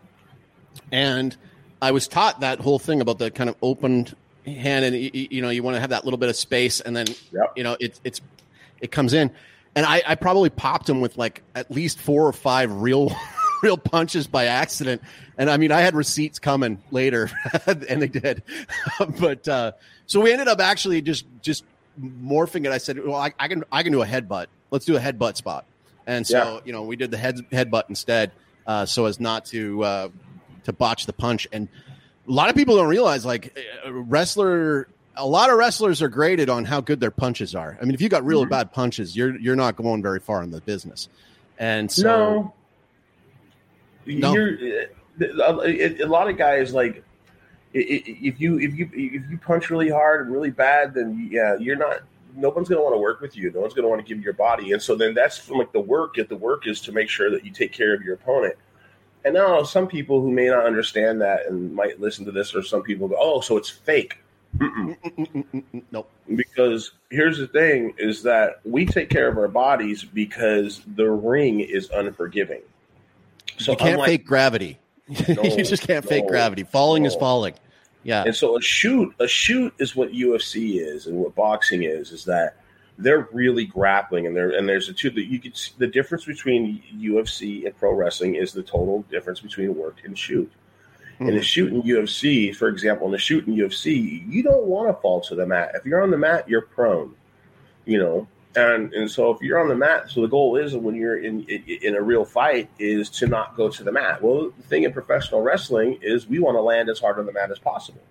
and 0.92 1.36
I 1.82 1.90
was 1.90 2.08
taught 2.08 2.40
that 2.40 2.60
whole 2.60 2.78
thing 2.78 3.00
about 3.00 3.18
the 3.18 3.30
kind 3.30 3.50
of 3.50 3.56
opened 3.62 4.14
hand, 4.46 4.84
and 4.84 4.94
y- 4.94 5.10
y- 5.12 5.28
you 5.30 5.42
know 5.42 5.50
you 5.50 5.62
want 5.62 5.76
to 5.76 5.80
have 5.80 5.90
that 5.90 6.04
little 6.04 6.18
bit 6.18 6.28
of 6.28 6.36
space, 6.36 6.80
and 6.80 6.96
then 6.96 7.06
Yep. 7.32 7.52
you 7.56 7.64
know 7.64 7.76
it, 7.80 8.00
it's 8.04 8.20
it 8.80 8.90
comes 8.90 9.12
in, 9.12 9.30
and 9.74 9.86
I, 9.86 10.02
I 10.06 10.14
probably 10.14 10.50
popped 10.50 10.88
him 10.88 11.00
with 11.00 11.16
like 11.16 11.42
at 11.54 11.70
least 11.70 11.98
four 12.00 12.26
or 12.26 12.32
five 12.32 12.72
real 12.72 13.14
real 13.62 13.76
punches 13.78 14.26
by 14.26 14.46
accident, 14.46 15.02
and 15.38 15.50
I 15.50 15.56
mean 15.56 15.72
I 15.72 15.80
had 15.80 15.94
receipts 15.94 16.38
coming 16.38 16.82
later, 16.90 17.30
and 17.66 18.02
they 18.02 18.08
did, 18.08 18.42
but 19.20 19.46
uh, 19.48 19.72
so 20.06 20.20
we 20.20 20.32
ended 20.32 20.48
up 20.48 20.60
actually 20.60 21.02
just 21.02 21.24
just 21.42 21.64
morphing 22.00 22.64
it. 22.66 22.72
I 22.72 22.78
said, 22.78 23.02
well, 23.04 23.16
I, 23.16 23.32
I 23.38 23.48
can 23.48 23.64
I 23.72 23.82
can 23.82 23.92
do 23.92 24.02
a 24.02 24.06
headbutt. 24.06 24.46
Let's 24.70 24.84
do 24.84 24.96
a 24.96 25.00
headbutt 25.00 25.36
spot, 25.36 25.64
and 26.06 26.26
so 26.26 26.36
Yeah. 26.56 26.60
you 26.64 26.72
know 26.72 26.82
we 26.82 26.96
did 26.96 27.10
the 27.10 27.16
head 27.18 27.36
headbutt 27.50 27.84
instead, 27.88 28.32
uh, 28.66 28.84
so 28.86 29.06
as 29.06 29.20
not 29.20 29.44
to 29.46 29.82
uh, 29.84 30.08
to 30.64 30.72
botch 30.72 31.06
the 31.06 31.12
punch. 31.12 31.46
And 31.52 31.68
a 32.28 32.32
lot 32.32 32.50
of 32.50 32.56
people 32.56 32.76
don't 32.76 32.88
realize 32.88 33.24
like 33.24 33.56
a 33.84 33.92
wrestler. 33.92 34.88
A 35.18 35.26
lot 35.26 35.48
of 35.50 35.56
wrestlers 35.56 36.02
are 36.02 36.08
graded 36.08 36.50
on 36.50 36.64
how 36.66 36.80
good 36.82 37.00
their 37.00 37.10
punches 37.10 37.54
are. 37.54 37.78
I 37.80 37.84
mean, 37.86 37.94
if 37.94 38.02
you 38.02 38.08
got 38.10 38.24
really 38.24 38.44
Mhm. 38.44 38.50
bad 38.50 38.72
punches, 38.72 39.16
you're 39.16 39.38
you're 39.38 39.56
not 39.56 39.76
going 39.76 40.02
very 40.02 40.20
far 40.20 40.42
in 40.42 40.50
the 40.50 40.60
business. 40.60 41.08
And 41.58 41.90
so, 41.90 42.52
no, 44.04 44.14
No. 44.18 44.34
You're, 44.34 44.58
uh, 45.22 46.04
a, 46.04 46.06
lot 46.06 46.28
of 46.28 46.36
guys 46.36 46.74
like 46.74 47.02
if 47.80 48.40
you 48.40 48.58
if 48.58 48.74
you 48.74 48.88
if 48.92 49.30
you 49.30 49.38
punch 49.38 49.70
really 49.70 49.90
hard 49.90 50.26
and 50.26 50.32
really 50.32 50.50
bad, 50.50 50.94
then 50.94 51.28
yeah, 51.30 51.56
you're 51.58 51.76
not. 51.76 52.00
No 52.34 52.50
one's 52.50 52.68
going 52.68 52.78
to 52.78 52.82
want 52.82 52.94
to 52.94 52.98
work 52.98 53.22
with 53.22 53.34
you. 53.36 53.50
No 53.50 53.60
one's 53.60 53.72
going 53.72 53.84
to 53.84 53.88
want 53.88 54.00
to 54.00 54.06
give 54.06 54.18
you 54.18 54.24
your 54.24 54.34
body, 54.34 54.72
and 54.72 54.82
so 54.82 54.94
then 54.94 55.14
that's 55.14 55.38
from 55.38 55.58
like 55.58 55.72
the 55.72 55.80
work. 55.80 56.18
If 56.18 56.28
the 56.28 56.36
work 56.36 56.66
is 56.66 56.80
to 56.82 56.92
make 56.92 57.08
sure 57.08 57.30
that 57.30 57.44
you 57.44 57.50
take 57.50 57.72
care 57.72 57.94
of 57.94 58.02
your 58.02 58.14
opponent. 58.14 58.56
And 59.24 59.34
now 59.34 59.62
some 59.64 59.88
people 59.88 60.20
who 60.20 60.30
may 60.30 60.46
not 60.46 60.66
understand 60.66 61.20
that 61.20 61.46
and 61.46 61.74
might 61.74 62.00
listen 62.00 62.24
to 62.26 62.32
this, 62.32 62.54
or 62.54 62.62
some 62.62 62.82
people 62.82 63.08
go, 63.08 63.16
"Oh, 63.18 63.40
so 63.40 63.56
it's 63.56 63.70
fake." 63.70 64.18
Mm-mm. 64.58 65.84
nope. 65.90 66.08
because 66.34 66.92
here's 67.10 67.36
the 67.36 67.46
thing 67.48 67.92
is 67.98 68.22
that 68.22 68.60
we 68.64 68.86
take 68.86 69.10
care 69.10 69.28
of 69.28 69.36
our 69.36 69.48
bodies 69.48 70.02
because 70.02 70.80
the 70.94 71.10
ring 71.10 71.60
is 71.60 71.90
unforgiving 71.90 72.62
so 73.58 73.72
you 73.72 73.76
can't 73.76 73.92
unlike- 73.92 74.08
fake 74.08 74.26
gravity. 74.26 74.78
you 75.08 75.64
just 75.64 75.86
can't 75.86 76.06
fake 76.06 76.26
gravity. 76.26 76.64
Falling 76.64 77.04
is 77.04 77.14
falling. 77.14 77.54
Yeah. 78.06 78.22
and 78.24 78.34
so 78.34 78.56
a 78.56 78.60
shoot 78.60 79.12
a 79.18 79.26
shoot 79.26 79.74
is 79.78 79.96
what 79.96 80.12
ufc 80.12 80.80
is 80.80 81.06
and 81.08 81.16
what 81.16 81.34
boxing 81.34 81.82
is 81.82 82.12
is 82.12 82.24
that 82.26 82.56
they're 82.98 83.28
really 83.32 83.64
grappling 83.64 84.26
and 84.26 84.36
there 84.36 84.50
and 84.50 84.68
there's 84.68 84.88
a 84.88 84.92
two 84.92 85.10
that 85.10 85.24
you 85.24 85.40
could 85.40 85.56
see 85.56 85.72
the 85.78 85.88
difference 85.88 86.24
between 86.24 86.82
ufc 87.00 87.66
and 87.66 87.76
pro 87.76 87.92
wrestling 87.92 88.36
is 88.36 88.52
the 88.52 88.62
total 88.62 89.02
difference 89.10 89.40
between 89.40 89.74
work 89.74 89.96
and 90.04 90.16
shoot 90.16 90.50
in 91.18 91.28
hmm. 91.28 91.36
a 91.36 91.42
shoot 91.42 91.72
in 91.72 91.82
UFC, 91.82 92.54
for 92.54 92.68
example, 92.68 93.08
in 93.08 93.14
a 93.14 93.18
shoot 93.18 93.46
in 93.46 93.54
UFC, 93.54 94.30
you 94.30 94.42
don't 94.42 94.66
want 94.66 94.88
to 94.88 95.00
fall 95.00 95.20
to 95.22 95.34
the 95.34 95.46
mat. 95.46 95.72
If 95.74 95.86
you're 95.86 96.02
on 96.02 96.10
the 96.10 96.18
mat, 96.18 96.48
you're 96.48 96.60
prone, 96.60 97.14
you 97.86 97.98
know. 97.98 98.28
And 98.56 98.92
and 98.94 99.10
so 99.10 99.30
if 99.30 99.42
you're 99.42 99.60
on 99.60 99.68
the 99.68 99.74
mat, 99.74 100.10
so 100.10 100.22
the 100.22 100.28
goal 100.28 100.56
is 100.56 100.74
when 100.74 100.94
you're 100.94 101.18
in 101.18 101.44
in, 101.44 101.62
in 101.82 101.94
a 101.94 102.00
real 102.00 102.24
fight 102.24 102.70
is 102.78 103.10
to 103.10 103.26
not 103.26 103.56
go 103.56 103.68
to 103.68 103.84
the 103.84 103.92
mat. 103.92 104.22
Well, 104.22 104.50
the 104.56 104.62
thing 104.62 104.84
in 104.84 104.92
professional 104.92 105.42
wrestling 105.42 105.98
is 106.00 106.26
we 106.26 106.38
want 106.38 106.56
to 106.56 106.62
land 106.62 106.88
as 106.88 106.98
hard 106.98 107.18
on 107.18 107.26
the 107.26 107.32
mat 107.32 107.50
as 107.50 107.58
possible. 107.58 108.02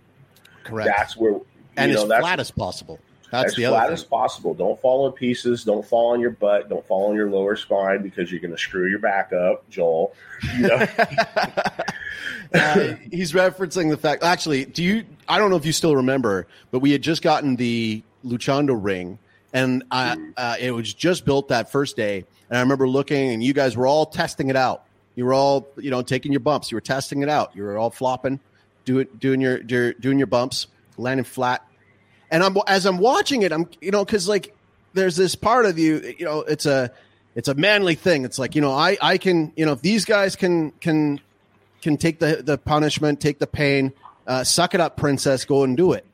Correct. 0.63 0.87
That's 0.95 1.17
where 1.17 1.31
you 1.31 1.45
and 1.77 1.93
know 1.93 2.03
as 2.03 2.09
that's 2.09 2.21
flat 2.21 2.39
as 2.39 2.51
possible. 2.51 2.99
That's 3.31 3.53
as 3.53 3.55
the 3.55 3.65
other 3.65 3.75
flat 3.75 3.91
as 3.91 4.03
possible. 4.03 4.53
Don't 4.53 4.79
fall 4.79 5.07
in 5.07 5.13
pieces. 5.13 5.63
Don't 5.63 5.85
fall 5.85 6.13
on 6.13 6.21
your 6.21 6.29
butt. 6.29 6.69
Don't 6.69 6.85
fall 6.85 7.09
on 7.09 7.15
your 7.15 7.29
lower 7.29 7.55
spine 7.55 8.01
because 8.01 8.31
you're 8.31 8.39
going 8.39 8.53
to 8.53 8.57
screw 8.57 8.87
your 8.87 8.99
back 8.99 9.33
up, 9.33 9.67
Joel. 9.69 10.13
You 10.55 10.67
know? 10.67 10.75
uh, 12.53 12.93
he's 13.11 13.33
referencing 13.33 13.89
the 13.89 13.97
fact. 13.97 14.23
Actually, 14.23 14.65
do 14.65 14.83
you? 14.83 15.05
I 15.27 15.37
don't 15.37 15.49
know 15.49 15.55
if 15.55 15.65
you 15.65 15.71
still 15.71 15.95
remember, 15.95 16.47
but 16.71 16.79
we 16.79 16.91
had 16.91 17.01
just 17.01 17.21
gotten 17.21 17.55
the 17.55 18.03
Luchando 18.23 18.77
ring, 18.81 19.19
and 19.55 19.83
I, 19.89 20.17
uh, 20.35 20.55
it 20.59 20.71
was 20.71 20.93
just 20.93 21.25
built 21.25 21.47
that 21.47 21.71
first 21.71 21.95
day. 21.95 22.25
And 22.49 22.57
I 22.57 22.61
remember 22.61 22.87
looking, 22.87 23.31
and 23.31 23.41
you 23.41 23.53
guys 23.53 23.77
were 23.77 23.87
all 23.87 24.05
testing 24.05 24.49
it 24.49 24.55
out. 24.55 24.83
You 25.15 25.25
were 25.25 25.33
all, 25.33 25.67
you 25.77 25.89
know, 25.91 26.01
taking 26.01 26.33
your 26.33 26.41
bumps. 26.41 26.71
You 26.71 26.75
were 26.75 26.81
testing 26.81 27.23
it 27.23 27.29
out. 27.29 27.55
You 27.55 27.63
were 27.63 27.77
all 27.77 27.89
flopping, 27.89 28.41
doing 28.83 29.07
doing 29.17 29.39
your, 29.39 29.59
doing 29.59 30.17
your 30.17 30.27
bumps, 30.27 30.67
landing 30.97 31.23
flat. 31.23 31.65
And 32.29 32.43
I'm 32.43 32.57
as 32.67 32.85
I'm 32.85 32.97
watching 32.97 33.43
it, 33.43 33.53
I'm 33.53 33.69
you 33.79 33.91
know 33.91 34.03
because 34.03 34.27
like 34.27 34.53
there's 34.93 35.15
this 35.15 35.35
part 35.35 35.65
of 35.65 35.79
you, 35.79 36.15
you 36.19 36.25
know, 36.25 36.41
it's 36.41 36.65
a 36.65 36.91
it's 37.33 37.47
a 37.47 37.53
manly 37.53 37.95
thing. 37.95 38.25
It's 38.25 38.37
like 38.37 38.55
you 38.55 38.61
know 38.61 38.71
I 38.71 38.97
I 39.01 39.17
can 39.17 39.53
you 39.55 39.65
know 39.65 39.71
if 39.71 39.81
these 39.81 40.03
guys 40.03 40.35
can 40.35 40.71
can 40.81 41.21
can 41.81 41.95
take 41.95 42.19
the 42.19 42.41
the 42.43 42.57
punishment, 42.57 43.21
take 43.21 43.39
the 43.39 43.47
pain, 43.47 43.93
uh, 44.27 44.43
suck 44.43 44.73
it 44.73 44.81
up, 44.81 44.97
princess, 44.97 45.45
go 45.45 45.63
and 45.63 45.77
do 45.77 45.93
it. 45.93 46.05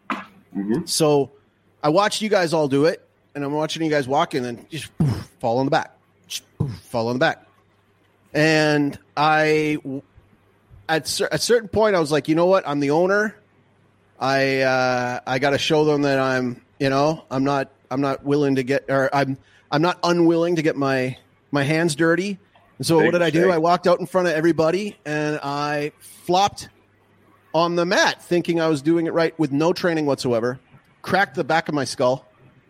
Mhm. 0.55 0.88
So 0.88 1.31
I 1.81 1.89
watched 1.89 2.21
you 2.21 2.29
guys 2.29 2.53
all 2.53 2.67
do 2.67 2.86
it, 2.86 3.03
and 3.36 3.44
I'm 3.44 3.54
watching 3.54 3.84
you 3.84 3.90
guys 3.90 4.08
walk 4.08 4.36
in 4.36 4.46
and 4.46 4.70
just 4.70 4.96
poof, 4.98 5.30
fall 5.40 5.60
on 5.60 5.66
the 5.66 5.72
back, 5.72 5.96
just 6.28 6.44
poof, 6.58 6.72
fall 6.82 7.08
on 7.08 7.16
the 7.16 7.20
back. 7.20 7.46
And 8.34 8.98
I, 9.16 9.78
at 10.88 11.08
cer- 11.08 11.30
a 11.32 11.38
certain 11.38 11.70
point, 11.70 11.96
I 11.96 12.00
was 12.00 12.12
like, 12.12 12.28
you 12.28 12.36
know 12.36 12.46
what? 12.46 12.68
I'm 12.68 12.80
the 12.80 12.92
owner. 12.92 13.36
I 14.20 14.62
uh, 14.62 15.20
I 15.26 15.40
got 15.40 15.50
to 15.52 15.58
show 15.58 15.84
them 15.84 16.04
that 16.04 16.20
I'm, 16.20 16.62
you 16.80 16.90
know, 16.90 17.26
I'm 17.32 17.44
not 17.44 17.72
I'm 17.90 18.02
not 18.02 18.24
willing 18.24 18.56
to 18.56 18.64
get, 18.64 18.86
or 18.88 19.10
I'm 19.14 19.38
I'm 19.72 19.82
not 19.82 20.00
unwilling 20.04 20.58
to 20.58 20.62
get 20.62 20.76
my 20.76 21.18
my 21.52 21.64
hands 21.64 21.96
dirty. 21.96 22.38
And 22.78 22.86
so 22.86 22.98
Big 22.98 23.06
what 23.06 23.12
did 23.12 23.22
I 23.22 23.30
do? 23.32 23.52
I 23.52 23.58
walked 23.58 23.88
out 23.88 24.00
in 24.00 24.06
front 24.06 24.28
of 24.28 24.34
everybody 24.34 24.98
and 25.06 25.40
I 25.42 25.92
flopped 26.00 26.70
on 27.54 27.76
the 27.76 27.86
mat, 27.86 28.22
thinking 28.22 28.62
I 28.62 28.68
was 28.68 28.82
doing 28.82 29.08
it 29.08 29.14
right 29.14 29.38
with 29.38 29.52
no 29.52 29.74
training 29.74 30.06
whatsoever. 30.06 30.60
Cracked 31.02 31.36
the 31.36 31.44
back 31.44 31.68
of 31.68 31.74
my 31.76 31.84
skull. 31.84 32.26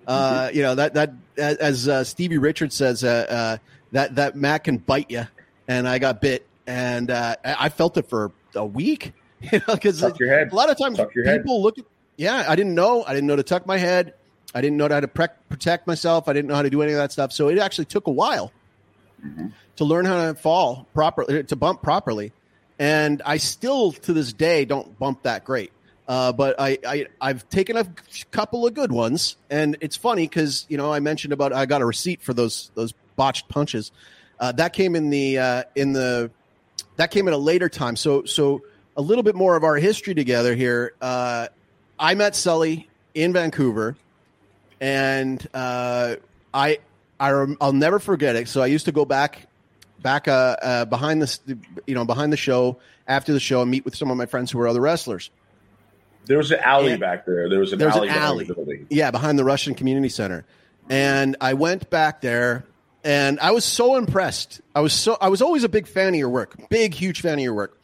Uh, 0.08 0.50
you 0.54 0.62
know 0.64 0.76
that 0.76 0.94
that 0.96 1.14
as 1.38 1.88
uh, 1.88 2.04
Stevie 2.04 2.38
Richards 2.38 2.76
says, 2.76 3.04
uh, 3.04 3.26
uh, 3.30 3.58
that 3.92 4.16
that 4.16 4.36
mat 4.36 4.64
can 4.64 4.78
bite 4.78 5.10
you, 5.12 5.28
and 5.68 5.88
I 5.88 6.00
got 6.00 6.22
bit, 6.22 6.48
and 6.68 7.10
uh, 7.12 7.36
I 7.44 7.70
felt 7.70 7.98
it 7.98 8.10
for 8.10 8.32
a 8.56 8.66
week. 8.66 9.14
You 9.52 9.58
know, 9.68 9.74
because 9.74 10.00
Tuck 10.02 10.20
your 10.20 10.30
head. 10.30 10.52
a 10.52 10.56
lot 10.56 10.70
of 10.70 10.78
times 10.78 11.00
people 11.00 11.24
head. 11.26 11.46
look 11.48 11.80
at. 11.80 11.86
Yeah, 12.16 12.46
I 12.48 12.56
didn't 12.56 12.76
know. 12.76 13.04
I 13.04 13.16
didn't 13.16 13.26
know 13.26 13.38
to 13.38 13.42
tuck 13.42 13.66
my 13.66 13.78
head. 13.80 14.14
I 14.54 14.62
didn't 14.62 14.78
know 14.78 14.88
how 14.88 15.00
to 15.00 15.08
pre- 15.08 15.30
protect 15.50 15.88
myself. 15.88 16.28
I 16.30 16.34
didn't 16.34 16.48
know 16.50 16.54
how 16.54 16.62
to 16.62 16.70
do 16.70 16.84
any 16.84 16.92
of 16.92 17.00
that 17.00 17.12
stuff. 17.12 17.32
So 17.34 17.48
it 17.48 17.58
actually 17.58 17.86
took 17.86 18.06
a 18.06 18.12
while 18.12 18.52
Mm-hmm. 19.26 19.48
to 19.78 19.84
learn 19.86 20.06
how 20.06 20.28
to 20.28 20.36
fall 20.36 20.86
properly, 20.94 21.44
to 21.44 21.56
bump 21.56 21.82
properly. 21.82 22.34
And 22.78 23.22
I 23.26 23.38
still, 23.38 23.92
to 23.94 24.14
this 24.14 24.32
day, 24.34 24.66
don't 24.66 24.98
bump 25.00 25.24
that 25.24 25.44
great. 25.44 25.72
Uh, 26.12 26.34
but 26.34 26.60
I, 26.60 26.78
I, 26.86 27.06
I've 27.22 27.48
taken 27.48 27.78
a 27.78 27.88
couple 28.32 28.68
of 28.68 28.74
good 28.74 28.92
ones, 28.92 29.38
and 29.50 29.78
it's 29.80 29.96
funny 29.96 30.28
because 30.28 30.66
you 30.68 30.76
know 30.76 30.92
I 30.92 31.00
mentioned 31.00 31.32
about 31.32 31.54
I 31.54 31.66
got 31.66 31.82
a 31.82 31.86
receipt 31.86 32.22
for 32.22 32.34
those 32.34 32.70
those 32.76 32.94
botched 33.16 33.48
punches. 33.48 33.94
Uh, 34.38 34.52
that 34.52 34.74
came 34.74 34.98
in 34.98 35.10
the 35.10 35.38
uh, 35.38 35.64
in 35.74 35.94
the 35.94 36.30
that 36.98 37.12
came 37.12 37.30
at 37.30 37.34
a 37.34 37.38
later 37.38 37.70
time. 37.70 37.96
So 37.96 38.26
so 38.26 38.62
a 38.98 39.02
little 39.02 39.24
bit 39.24 39.36
more 39.36 39.56
of 39.56 39.64
our 39.64 39.78
history 39.78 40.14
together 40.14 40.54
here. 40.54 40.96
Uh, 41.00 41.48
I 41.98 42.14
met 42.16 42.36
Sully 42.36 42.90
in 43.14 43.32
Vancouver, 43.32 43.96
and 44.82 45.48
uh, 45.54 46.18
I 46.54 46.80
I 47.22 47.32
rem- 47.32 47.58
I'll 47.62 47.72
never 47.72 48.00
forget 48.00 48.36
it. 48.36 48.50
So 48.50 48.62
I 48.62 48.66
used 48.66 48.84
to 48.84 48.92
go 48.92 49.06
back 49.06 49.48
back 50.02 50.28
uh, 50.28 50.58
uh, 50.62 50.84
behind 50.84 51.22
the 51.22 51.58
you 51.88 51.96
know 51.96 52.04
behind 52.04 52.34
the 52.34 52.38
show 52.38 52.80
after 53.08 53.32
the 53.32 53.40
show 53.40 53.62
and 53.62 53.72
meet 53.72 53.86
with 53.86 53.96
some 53.96 54.12
of 54.12 54.18
my 54.18 54.26
friends 54.26 54.52
who 54.52 54.58
were 54.58 54.68
other 54.68 54.82
wrestlers. 54.82 55.32
There 56.26 56.38
was 56.38 56.52
an 56.52 56.60
alley 56.60 56.92
Yeah. 56.92 56.98
back 56.98 57.26
there. 57.26 57.50
There 57.50 57.60
was 57.60 57.74
an 57.74 57.80
There 57.80 57.88
was 57.88 57.98
an 57.98 58.10
alley 58.10 58.46
behind 58.46 58.68
alley. 58.68 58.86
Yeah, 58.90 59.12
behind 59.12 59.38
the 59.40 59.44
Russian 59.44 59.74
Community 59.76 60.10
Center. 60.10 60.46
And 60.90 61.36
I 61.42 61.54
went 61.54 61.90
back 61.90 62.22
there 62.22 62.66
and 63.04 63.40
I 63.40 63.52
was 63.52 63.66
so 63.66 63.96
impressed. 63.96 64.62
I 64.76 64.82
was 64.82 64.94
so 64.94 65.18
I 65.20 65.30
was 65.30 65.42
always 65.42 65.64
a 65.64 65.70
big 65.70 65.88
fan 65.88 66.10
of 66.10 66.16
your 66.16 66.30
work. 66.30 66.70
Big 66.70 66.94
huge 66.94 67.22
fan 67.22 67.34
of 67.40 67.44
your 67.44 67.54
work. 67.54 67.78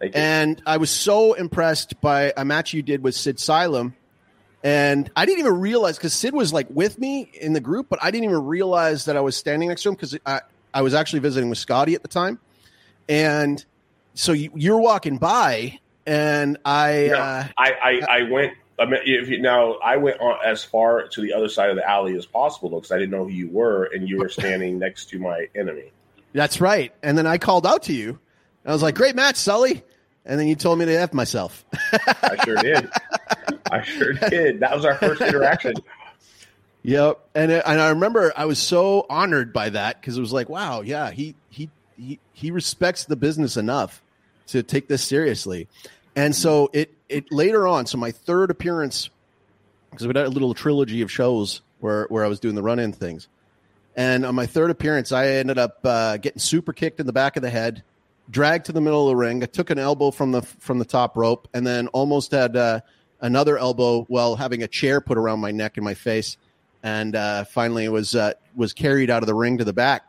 You. 0.00 0.10
And 0.14 0.60
I 0.66 0.78
was 0.78 0.90
so 0.90 1.34
impressed 1.34 2.00
by 2.00 2.32
a 2.36 2.44
match 2.44 2.72
you 2.74 2.82
did 2.82 3.02
with 3.04 3.14
Sid 3.14 3.36
Sylum. 3.38 3.94
And 4.64 5.10
I 5.16 5.26
didn't 5.26 5.40
even 5.40 5.60
realize 5.60 5.96
because 5.96 6.12
Sid 6.14 6.34
was 6.34 6.52
like 6.52 6.66
with 6.70 6.98
me 6.98 7.30
in 7.40 7.52
the 7.52 7.60
group, 7.60 7.88
but 7.88 7.98
I 8.02 8.10
didn't 8.10 8.24
even 8.24 8.44
realize 8.46 9.04
that 9.06 9.16
I 9.16 9.20
was 9.20 9.36
standing 9.36 9.68
next 9.68 9.82
to 9.82 9.88
him 9.90 9.94
because 9.96 10.16
I, 10.24 10.40
I 10.72 10.82
was 10.82 10.94
actually 10.94 11.18
visiting 11.20 11.48
with 11.50 11.58
Scotty 11.58 11.94
at 11.94 12.02
the 12.02 12.08
time. 12.08 12.38
And 13.08 13.64
so 14.14 14.32
you, 14.32 14.50
you're 14.54 14.78
walking 14.78 15.18
by, 15.18 15.80
and 16.06 16.58
I, 16.64 17.08
No, 17.10 17.16
uh, 17.18 17.46
I, 17.56 17.72
I, 17.72 18.18
I 18.18 18.22
went. 18.30 18.54
I 18.78 18.86
mean, 18.86 19.00
if 19.04 19.28
you, 19.28 19.40
now 19.40 19.74
I 19.74 19.96
went 19.98 20.20
on 20.20 20.38
as 20.44 20.64
far 20.64 21.06
to 21.06 21.20
the 21.20 21.34
other 21.34 21.48
side 21.48 21.70
of 21.70 21.76
the 21.76 21.88
alley 21.88 22.16
as 22.16 22.26
possible 22.26 22.70
because 22.70 22.90
I 22.90 22.98
didn't 22.98 23.10
know 23.10 23.24
who 23.24 23.30
you 23.30 23.48
were, 23.48 23.84
and 23.84 24.08
you 24.08 24.18
were 24.18 24.28
standing 24.30 24.78
next 24.78 25.10
to 25.10 25.18
my 25.18 25.48
enemy. 25.54 25.92
That's 26.32 26.60
right. 26.60 26.92
And 27.02 27.16
then 27.16 27.26
I 27.26 27.38
called 27.38 27.66
out 27.66 27.84
to 27.84 27.92
you. 27.92 28.18
I 28.64 28.72
was 28.72 28.82
like, 28.82 28.94
"Great 28.94 29.14
match, 29.14 29.36
Sully." 29.36 29.82
And 30.24 30.38
then 30.38 30.46
you 30.46 30.54
told 30.54 30.78
me 30.78 30.84
to 30.84 30.94
f 30.94 31.12
myself. 31.12 31.64
I 31.92 32.36
sure 32.44 32.56
did. 32.56 32.88
I 33.70 33.82
sure 33.82 34.12
did. 34.28 34.60
That 34.60 34.74
was 34.74 34.84
our 34.84 34.94
first 34.96 35.20
interaction. 35.20 35.74
Yep. 36.82 37.20
And 37.34 37.52
and 37.52 37.80
I 37.80 37.90
remember 37.90 38.32
I 38.36 38.44
was 38.44 38.58
so 38.58 39.06
honored 39.08 39.52
by 39.52 39.70
that 39.70 40.00
because 40.00 40.16
it 40.16 40.20
was 40.20 40.32
like, 40.32 40.48
wow, 40.48 40.80
yeah, 40.80 41.10
he 41.10 41.34
he 41.48 41.70
he 41.96 42.18
he 42.32 42.50
respects 42.50 43.04
the 43.04 43.16
business 43.16 43.56
enough 43.56 44.02
to 44.52 44.62
take 44.62 44.88
this 44.88 45.02
seriously. 45.02 45.68
And 46.14 46.34
so 46.34 46.70
it 46.72 46.94
it 47.08 47.32
later 47.32 47.66
on, 47.66 47.86
so 47.86 47.98
my 47.98 48.10
third 48.10 48.50
appearance 48.50 49.10
because 49.90 50.06
we 50.06 50.12
had 50.16 50.26
a 50.26 50.30
little 50.30 50.54
trilogy 50.54 51.02
of 51.02 51.10
shows 51.10 51.60
where 51.80 52.06
where 52.08 52.24
I 52.24 52.28
was 52.28 52.40
doing 52.40 52.54
the 52.54 52.62
run 52.62 52.78
in 52.78 52.92
things. 52.92 53.28
And 53.94 54.24
on 54.24 54.34
my 54.34 54.46
third 54.46 54.70
appearance, 54.70 55.12
I 55.12 55.26
ended 55.28 55.58
up 55.58 55.80
uh, 55.84 56.16
getting 56.16 56.38
super 56.38 56.72
kicked 56.72 56.98
in 56.98 57.06
the 57.06 57.12
back 57.12 57.36
of 57.36 57.42
the 57.42 57.50
head, 57.50 57.82
dragged 58.30 58.66
to 58.66 58.72
the 58.72 58.80
middle 58.80 59.06
of 59.06 59.12
the 59.12 59.16
ring. 59.16 59.42
I 59.42 59.46
took 59.46 59.68
an 59.68 59.78
elbow 59.78 60.10
from 60.10 60.32
the 60.32 60.42
from 60.42 60.78
the 60.78 60.84
top 60.84 61.16
rope, 61.16 61.48
and 61.52 61.66
then 61.66 61.88
almost 61.88 62.32
had 62.32 62.56
uh, 62.56 62.80
another 63.20 63.58
elbow 63.58 64.04
while 64.04 64.36
having 64.36 64.62
a 64.62 64.68
chair 64.68 65.00
put 65.00 65.18
around 65.18 65.40
my 65.40 65.50
neck 65.50 65.76
and 65.76 65.84
my 65.84 65.94
face. 65.94 66.36
And 66.82 67.14
uh, 67.14 67.44
finally, 67.44 67.88
was 67.88 68.14
uh, 68.14 68.32
was 68.54 68.72
carried 68.72 69.10
out 69.10 69.22
of 69.22 69.26
the 69.26 69.34
ring 69.34 69.58
to 69.58 69.64
the 69.64 69.72
back. 69.72 70.02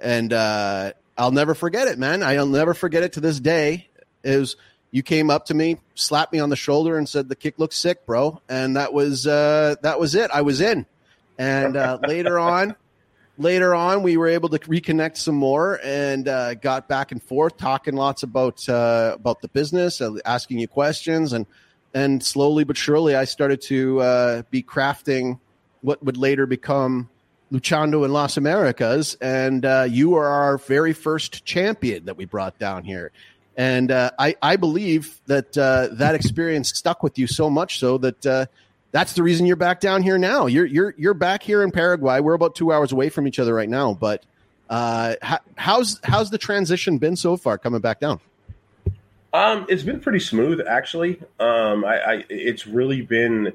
And 0.00 0.32
uh, 0.32 0.92
I'll 1.16 1.32
never 1.32 1.54
forget 1.54 1.88
it, 1.88 1.98
man. 1.98 2.22
I'll 2.22 2.46
never 2.46 2.74
forget 2.74 3.02
it 3.02 3.14
to 3.14 3.20
this 3.20 3.38
day. 3.40 3.88
Is 4.24 4.56
you 4.90 5.02
came 5.02 5.30
up 5.30 5.46
to 5.46 5.54
me, 5.54 5.78
slapped 5.94 6.32
me 6.32 6.38
on 6.38 6.50
the 6.50 6.56
shoulder, 6.56 6.96
and 6.96 7.08
said, 7.08 7.28
"The 7.28 7.36
kick 7.36 7.58
looks 7.58 7.76
sick, 7.76 8.06
bro." 8.06 8.40
And 8.48 8.76
that 8.76 8.92
was 8.92 9.26
uh, 9.26 9.76
that 9.82 9.98
was 9.98 10.14
it. 10.14 10.30
I 10.32 10.42
was 10.42 10.60
in. 10.60 10.86
And 11.38 11.76
uh, 11.76 11.98
later 12.06 12.38
on, 12.38 12.76
later 13.38 13.74
on, 13.74 14.02
we 14.02 14.16
were 14.16 14.28
able 14.28 14.48
to 14.50 14.58
reconnect 14.58 15.16
some 15.16 15.34
more 15.34 15.80
and 15.82 16.28
uh, 16.28 16.54
got 16.54 16.88
back 16.88 17.12
and 17.12 17.22
forth, 17.22 17.56
talking 17.56 17.94
lots 17.94 18.22
about 18.22 18.68
uh, 18.68 19.12
about 19.14 19.40
the 19.40 19.48
business, 19.48 20.00
uh, 20.00 20.16
asking 20.24 20.58
you 20.58 20.68
questions, 20.68 21.32
and 21.32 21.46
and 21.94 22.22
slowly 22.22 22.64
but 22.64 22.76
surely, 22.76 23.14
I 23.14 23.24
started 23.24 23.60
to 23.62 24.00
uh, 24.00 24.42
be 24.50 24.62
crafting 24.62 25.40
what 25.80 26.02
would 26.02 26.16
later 26.16 26.46
become 26.46 27.08
Luchando 27.52 28.04
in 28.04 28.12
Las 28.12 28.36
Americas, 28.38 29.16
and 29.20 29.64
uh, 29.64 29.86
you 29.88 30.14
are 30.14 30.26
our 30.26 30.58
very 30.58 30.94
first 30.94 31.44
champion 31.44 32.06
that 32.06 32.16
we 32.16 32.24
brought 32.24 32.58
down 32.58 32.82
here. 32.82 33.12
And 33.56 33.90
uh, 33.90 34.10
I, 34.18 34.34
I 34.40 34.56
believe 34.56 35.20
that 35.26 35.56
uh, 35.58 35.88
that 35.92 36.14
experience 36.14 36.70
stuck 36.70 37.02
with 37.02 37.18
you 37.18 37.26
so 37.26 37.50
much 37.50 37.78
so 37.78 37.98
that 37.98 38.26
uh, 38.26 38.46
that's 38.92 39.12
the 39.12 39.22
reason 39.22 39.44
you're 39.44 39.56
back 39.56 39.80
down 39.80 40.02
here 40.02 40.16
now. 40.16 40.46
You're 40.46 40.64
you're 40.64 40.94
you're 40.96 41.14
back 41.14 41.42
here 41.42 41.62
in 41.62 41.70
Paraguay. 41.70 42.20
We're 42.20 42.32
about 42.32 42.54
two 42.54 42.72
hours 42.72 42.92
away 42.92 43.10
from 43.10 43.28
each 43.28 43.38
other 43.38 43.52
right 43.52 43.68
now. 43.68 43.92
But 43.92 44.24
uh, 44.70 45.16
how, 45.20 45.38
how's 45.56 46.00
how's 46.02 46.30
the 46.30 46.38
transition 46.38 46.96
been 46.96 47.16
so 47.16 47.36
far 47.36 47.58
coming 47.58 47.80
back 47.80 48.00
down? 48.00 48.20
Um, 49.34 49.66
it's 49.68 49.82
been 49.82 50.00
pretty 50.00 50.20
smooth, 50.20 50.60
actually. 50.66 51.20
Um, 51.38 51.84
I, 51.84 51.96
I 51.98 52.24
it's 52.30 52.66
really 52.66 53.02
been 53.02 53.48
uh, 53.48 53.50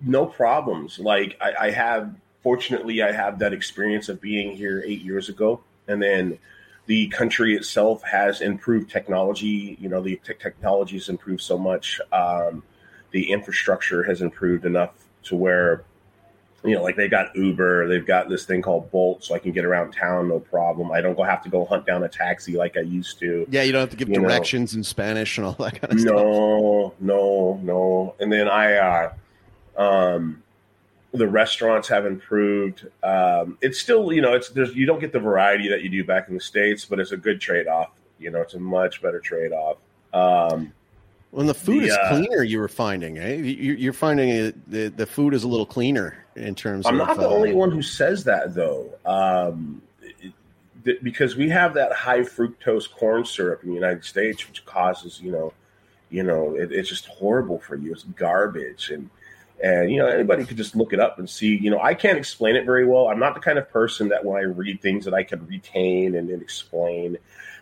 no 0.00 0.26
problems. 0.26 0.98
Like 0.98 1.36
I, 1.40 1.66
I 1.66 1.70
have, 1.70 2.14
fortunately, 2.42 3.02
I 3.02 3.12
have 3.12 3.38
that 3.40 3.52
experience 3.52 4.08
of 4.08 4.20
being 4.20 4.56
here 4.56 4.82
eight 4.86 5.02
years 5.02 5.28
ago, 5.28 5.60
and 5.88 6.02
then 6.02 6.38
the 6.86 7.08
country 7.08 7.54
itself 7.54 8.02
has 8.02 8.40
improved 8.40 8.90
technology. 8.90 9.76
You 9.80 9.88
know, 9.88 10.00
the 10.00 10.20
te- 10.24 10.34
technology 10.34 10.96
has 10.96 11.08
improved 11.08 11.42
so 11.42 11.58
much. 11.58 12.00
Um, 12.12 12.62
the 13.10 13.30
infrastructure 13.30 14.02
has 14.04 14.22
improved 14.22 14.64
enough 14.64 14.92
to 15.24 15.36
where 15.36 15.84
you 16.64 16.74
know, 16.74 16.82
like 16.82 16.96
they 16.96 17.08
got 17.08 17.34
Uber, 17.34 17.88
they've 17.88 18.06
got 18.06 18.28
this 18.28 18.44
thing 18.44 18.60
called 18.60 18.90
Bolt, 18.90 19.24
so 19.24 19.34
I 19.34 19.38
can 19.38 19.52
get 19.52 19.64
around 19.64 19.92
town 19.92 20.28
no 20.28 20.40
problem. 20.40 20.90
I 20.92 21.00
don't 21.00 21.16
go 21.16 21.22
have 21.22 21.42
to 21.44 21.48
go 21.48 21.64
hunt 21.64 21.86
down 21.86 22.02
a 22.02 22.08
taxi 22.08 22.56
like 22.56 22.76
I 22.76 22.80
used 22.80 23.18
to. 23.20 23.46
Yeah, 23.48 23.62
you 23.62 23.72
don't 23.72 23.80
have 23.80 23.90
to 23.90 23.96
give 23.96 24.08
You 24.08 24.20
know. 24.20 24.28
directions 24.28 24.74
in 24.74 24.84
Spanish 24.84 25.38
and 25.38 25.46
all 25.46 25.54
that 25.54 25.80
kind 25.80 25.92
of 25.92 26.00
stuff. 26.00 26.14
No, 26.14 26.94
no, 27.00 27.60
no. 27.62 28.14
And 28.20 28.30
then 28.30 28.48
I, 28.48 28.74
uh, 28.74 29.12
Um, 29.76 30.42
the 31.12 31.26
restaurants 31.26 31.88
have 31.88 32.06
improved. 32.06 32.86
Um, 33.02 33.58
it's 33.60 33.80
still, 33.80 34.12
you 34.12 34.22
know, 34.22 34.34
it's 34.34 34.50
there's 34.50 34.74
you 34.74 34.86
don't 34.86 35.00
get 35.00 35.12
the 35.12 35.20
variety 35.20 35.68
that 35.68 35.82
you 35.82 35.88
do 35.88 36.04
back 36.04 36.28
in 36.28 36.34
the 36.34 36.40
states, 36.40 36.84
but 36.84 37.00
it's 37.00 37.12
a 37.12 37.16
good 37.16 37.40
trade 37.40 37.66
off. 37.66 37.90
You 38.18 38.30
know, 38.30 38.40
it's 38.40 38.54
a 38.54 38.60
much 38.60 39.02
better 39.02 39.18
trade 39.18 39.52
off. 39.52 39.78
Um, 40.12 40.72
when 41.30 41.46
the 41.46 41.54
food 41.54 41.82
the, 41.82 41.86
is 41.86 41.92
uh, 41.96 42.08
cleaner, 42.08 42.42
you 42.42 42.58
were 42.58 42.68
finding, 42.68 43.18
eh? 43.18 43.34
You, 43.34 43.90
are 43.90 43.94
finding 43.94 44.52
the 44.66 44.88
the 44.88 45.06
food 45.06 45.34
is 45.34 45.44
a 45.44 45.48
little 45.48 45.66
cleaner 45.66 46.24
in 46.36 46.54
terms. 46.54 46.86
I'm 46.86 47.00
of, 47.00 47.08
not 47.08 47.16
the 47.16 47.28
uh, 47.28 47.32
only 47.32 47.52
one 47.52 47.70
who 47.70 47.82
says 47.82 48.24
that 48.24 48.54
though, 48.54 48.90
um, 49.04 49.82
it, 50.84 51.02
because 51.02 51.36
we 51.36 51.48
have 51.50 51.74
that 51.74 51.92
high 51.92 52.20
fructose 52.20 52.90
corn 52.90 53.24
syrup 53.24 53.62
in 53.62 53.70
the 53.70 53.74
United 53.74 54.04
States, 54.04 54.46
which 54.48 54.64
causes 54.64 55.20
you 55.20 55.30
know, 55.30 55.52
you 56.10 56.24
know, 56.24 56.54
it, 56.56 56.72
it's 56.72 56.88
just 56.88 57.06
horrible 57.06 57.58
for 57.60 57.76
you. 57.76 57.92
It's 57.92 58.04
garbage, 58.04 58.90
and 58.90 59.08
and 59.62 59.90
you 59.90 59.98
know 59.98 60.06
anybody 60.06 60.44
could 60.44 60.56
just 60.56 60.74
look 60.74 60.92
it 60.92 61.00
up 61.00 61.18
and 61.18 61.28
see. 61.28 61.56
You 61.56 61.70
know, 61.70 61.80
I 61.80 61.94
can't 61.94 62.18
explain 62.18 62.56
it 62.56 62.64
very 62.64 62.86
well. 62.86 63.08
I'm 63.08 63.18
not 63.18 63.34
the 63.34 63.40
kind 63.40 63.58
of 63.58 63.68
person 63.70 64.08
that 64.08 64.24
when 64.24 64.38
I 64.38 64.44
read 64.44 64.80
things 64.80 65.04
that 65.04 65.14
I 65.14 65.22
can 65.22 65.46
retain 65.46 66.14
and, 66.14 66.30
and 66.30 66.42
explain, 66.42 67.18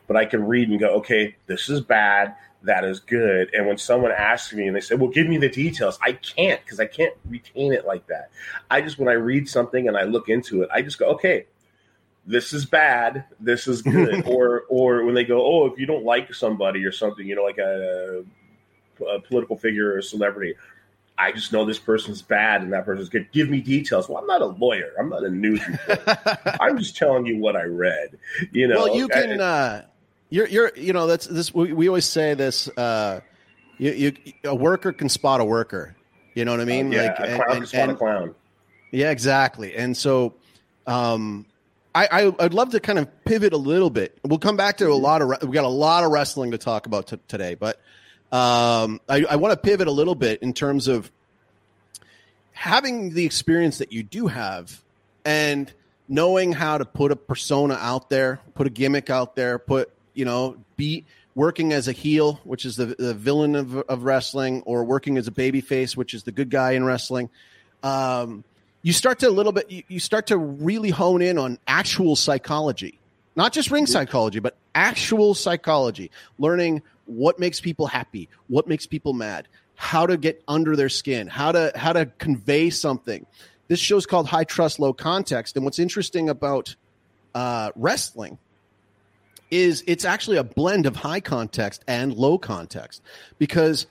but 0.07 0.17
I 0.17 0.25
can 0.25 0.47
read 0.47 0.69
and 0.69 0.79
go, 0.79 0.97
okay, 0.97 1.37
this 1.47 1.69
is 1.69 1.81
bad 1.81 2.35
that 2.63 2.85
is 2.85 3.01
good. 3.01 3.53
And 3.55 3.67
when 3.67 3.79
someone 3.79 4.13
asks 4.13 4.53
me 4.53 4.67
and 4.67 4.75
they 4.75 4.81
say, 4.81 4.95
"Well, 4.95 5.11
give 5.11 5.29
me 5.29 5.39
the 5.39 5.49
details," 5.49 5.99
I 6.03 6.13
can't 6.13 6.63
because 6.65 6.81
I 6.81 6.87
can't 6.87 7.15
retain 7.29 7.73
it 7.73 7.87
like 7.87 8.07
that. 8.09 8.31
I 8.71 8.81
just 8.81 8.99
when 8.99 9.09
I 9.09 9.13
read 9.13 9.49
something 9.49 9.87
and 9.87 9.97
I 9.97 10.05
look 10.05 10.29
into 10.29 10.63
it, 10.63 10.69
I 10.73 10.83
just 10.83 10.99
go, 10.99 11.11
"Okay, 11.11 11.47
this 12.27 12.53
is 12.53 12.67
bad. 12.67 13.25
This 13.39 13.69
is 13.69 13.83
good." 13.83 14.25
or 14.27 14.65
or 14.69 15.05
when 15.05 15.15
they 15.15 15.25
go, 15.25 15.45
"Oh, 15.45 15.67
if 15.67 15.79
you 15.79 15.87
don't 15.87 16.05
like 16.05 16.35
somebody 16.35 16.85
or 16.85 16.93
something, 16.93 17.27
you 17.27 17.37
know, 17.37 17.45
like 17.45 17.59
a, 17.59 18.25
a 19.09 19.21
political 19.21 19.57
figure 19.57 19.93
or 19.93 19.99
a 19.99 20.03
celebrity." 20.03 20.55
I 21.19 21.33
just 21.33 21.53
know 21.53 21.65
this 21.65 21.81
person's 21.81 22.23
bad 22.23 22.63
and 22.63 22.73
that 22.73 22.85
person's 22.85 23.09
good. 23.09 23.31
Give 23.33 23.51
me 23.51 23.61
details. 23.61 24.09
Well, 24.09 24.19
I'm 24.19 24.27
not 24.27 24.41
a 24.41 24.47
lawyer. 24.47 24.93
I'm 24.99 25.09
not 25.09 25.25
a 25.25 25.31
news 25.31 25.67
reporter. 25.67 26.39
I'm 26.61 26.79
just 26.79 26.97
telling 26.97 27.27
you 27.27 27.39
what 27.39 27.57
I 27.57 27.65
read. 27.65 28.17
You 28.53 28.69
know, 28.69 28.77
well, 28.77 28.97
you 28.97 29.09
can. 29.09 29.41
uh, 29.41 29.85
you're, 30.31 30.47
you're, 30.47 30.73
you 30.77 30.93
know, 30.93 31.09
that's 31.09 31.27
this. 31.27 31.53
We, 31.53 31.73
we 31.73 31.89
always 31.89 32.05
say 32.05 32.35
this. 32.35 32.69
Uh, 32.69 33.21
you, 33.79 33.91
you, 33.93 34.33
a 34.45 34.55
worker 34.55 34.93
can 34.93 35.09
spot 35.09 35.41
a 35.41 35.45
worker. 35.45 35.97
You 36.35 36.45
know 36.45 36.53
what 36.53 36.61
I 36.61 36.65
mean? 36.65 36.95
Uh, 36.95 36.97
yeah, 36.97 37.03
like, 37.03 37.19
a 37.19 37.37
clown 37.37 37.51
and, 37.51 37.59
can 37.59 37.67
spot 37.67 37.81
and, 37.81 37.91
a 37.91 37.95
clown. 37.97 38.35
Yeah, 38.93 39.11
exactly. 39.11 39.75
And 39.75 39.97
so, 39.97 40.35
um, 40.87 41.47
I, 41.95 42.07
I 42.13 42.25
would 42.45 42.55
love 42.55 42.71
to 42.71 42.81
kind 42.81 42.99
of 42.99 43.25
pivot 43.25 43.53
a 43.53 43.57
little 43.57 43.91
bit. 43.91 44.17
We'll 44.25 44.39
come 44.39 44.57
back 44.57 44.77
to 44.77 44.89
a 44.89 44.95
lot 44.95 45.21
of 45.21 45.49
we 45.49 45.55
got 45.55 45.65
a 45.65 45.69
lot 45.69 46.05
of 46.05 46.13
wrestling 46.13 46.53
to 46.53 46.59
talk 46.59 46.87
about 46.87 47.09
t- 47.09 47.19
today, 47.27 47.57
but 47.57 47.81
um, 48.33 49.01
I, 49.09 49.25
I 49.31 49.37
want 49.37 49.53
to 49.53 49.57
pivot 49.57 49.89
a 49.89 49.93
little 49.93 50.15
bit 50.15 50.43
in 50.43 50.53
terms 50.53 50.89
of 50.89 51.11
having 52.53 53.15
the 53.15 53.25
experience 53.25 53.79
that 53.79 53.93
you 53.93 54.03
do 54.03 54.27
have 54.27 54.83
and 55.25 55.73
knowing 56.09 56.53
how 56.53 56.79
to 56.79 56.85
put 56.85 57.13
a 57.13 57.17
persona 57.17 57.75
out 57.75 58.11
there, 58.11 58.41
put 58.55 58.67
a 58.67 58.71
gimmick 58.71 59.11
out 59.11 59.37
there, 59.37 59.59
put 59.59 59.93
you 60.19 60.25
know, 60.25 60.57
be 60.77 61.05
working 61.37 61.73
as 61.73 61.87
a 61.87 61.93
heel, 61.93 62.41
which 62.43 62.65
is 62.65 62.75
the, 62.75 62.87
the 62.87 63.15
villain 63.15 63.55
of, 63.55 63.77
of 63.77 64.03
wrestling, 64.03 64.63
or 64.63 64.83
working 64.83 65.17
as 65.17 65.29
a 65.29 65.31
baby 65.31 65.61
face, 65.61 65.97
which 65.97 66.13
is 66.13 66.25
the 66.25 66.33
good 66.33 66.51
guy 66.51 66.73
in 66.73 66.83
wrestling. 66.83 67.31
Um, 67.85 68.43
you 68.83 68.93
start 68.93 69.21
to 69.21 69.29
a 69.29 69.31
little 69.31 69.53
bit, 69.53 69.71
you, 69.71 69.85
you 69.87 70.01
start 70.01 70.27
to 70.27 70.37
really 70.37 70.91
hone 70.91 71.23
in 71.23 71.39
on 71.39 71.61
actual 71.69 72.17
psychology, 72.17 72.99
not 73.37 73.53
just 73.53 73.71
ring 73.71 73.87
psychology, 73.87 74.41
but 74.41 74.57
actual 74.75 75.35
psychology, 75.35 76.11
learning 76.37 76.83
what 77.09 77.39
makes 77.39 77.61
people 77.61 77.87
happy, 77.87 78.29
what 78.49 78.69
makes 78.69 78.87
people 78.87 79.13
mad, 79.13 79.49
how 79.75 80.07
to 80.07 80.17
get 80.17 80.43
under 80.47 80.77
their 80.77 80.89
skin, 80.89 81.27
how 81.27 81.53
to 81.53 81.73
how 81.75 81.93
to 81.93 82.07
convey 82.19 82.71
something. 82.71 83.27
This 83.69 83.81
show's 83.81 84.07
called 84.07 84.27
High 84.29 84.45
Trust 84.45 84.79
Low 84.79 84.93
Context, 84.93 85.57
and 85.57 85.65
what's 85.65 85.79
interesting 85.79 86.29
about 86.29 86.75
uh, 87.35 87.71
wrestling 87.77 88.39
is 89.51 89.83
it's 89.87 90.05
actually 90.05 90.37
a 90.37 90.45
blend 90.45 90.87
of 90.87 90.97
high 90.97 91.21
context 91.21 91.83
and 91.87 92.13
low 92.13 92.39
context 92.39 93.03
because 93.39 93.87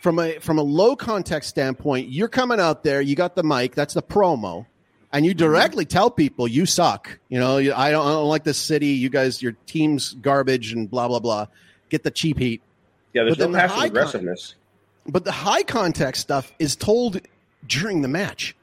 from 0.00 0.18
a 0.18 0.38
from 0.38 0.58
a 0.58 0.62
low 0.62 0.96
context 0.96 1.50
standpoint 1.50 2.08
you're 2.08 2.28
coming 2.28 2.60
out 2.60 2.84
there 2.84 3.00
you 3.00 3.14
got 3.14 3.34
the 3.34 3.42
mic 3.42 3.74
that's 3.74 3.94
the 3.94 4.02
promo 4.02 4.64
and 5.12 5.26
you 5.26 5.32
mm-hmm. 5.32 5.38
directly 5.38 5.84
tell 5.84 6.10
people 6.10 6.48
you 6.48 6.64
suck 6.64 7.18
you 7.28 7.38
know 7.38 7.58
I 7.58 7.90
don't, 7.90 8.06
I 8.06 8.12
don't 8.12 8.28
like 8.28 8.44
this 8.44 8.58
city 8.58 8.88
you 8.88 9.10
guys 9.10 9.42
your 9.42 9.52
team's 9.66 10.14
garbage 10.14 10.72
and 10.72 10.90
blah 10.90 11.08
blah 11.08 11.20
blah 11.20 11.46
get 11.94 12.02
the 12.02 12.10
cheap 12.10 12.38
heat. 12.38 12.60
Yeah 13.12 13.22
there's 13.24 13.38
but 13.38 13.50
no 13.50 13.58
passive 13.58 13.78
the 13.78 13.84
aggressiveness 13.84 14.54
con- 15.04 15.12
but 15.12 15.24
the 15.24 15.32
high 15.32 15.62
context 15.62 16.22
stuff 16.22 16.52
is 16.58 16.76
told 16.76 17.20
during 17.66 18.02
the 18.02 18.08
match. 18.08 18.56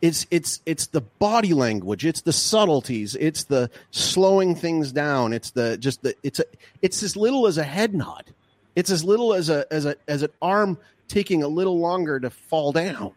It's 0.00 0.26
it's 0.30 0.62
it's 0.64 0.86
the 0.86 1.02
body 1.02 1.52
language. 1.52 2.06
It's 2.06 2.22
the 2.22 2.32
subtleties. 2.32 3.16
It's 3.16 3.44
the 3.44 3.70
slowing 3.90 4.54
things 4.54 4.92
down. 4.92 5.34
It's 5.34 5.50
the 5.50 5.76
just 5.76 6.02
the 6.02 6.14
it's 6.22 6.40
a 6.40 6.44
it's 6.80 7.02
as 7.02 7.16
little 7.16 7.46
as 7.46 7.58
a 7.58 7.64
head 7.64 7.94
nod. 7.94 8.32
It's 8.76 8.90
as 8.90 9.04
little 9.04 9.34
as 9.34 9.50
a 9.50 9.70
as 9.70 9.84
a 9.84 9.96
as 10.08 10.22
an 10.22 10.30
arm 10.40 10.78
taking 11.08 11.42
a 11.42 11.48
little 11.48 11.78
longer 11.78 12.18
to 12.18 12.30
fall 12.30 12.72
down. 12.72 13.12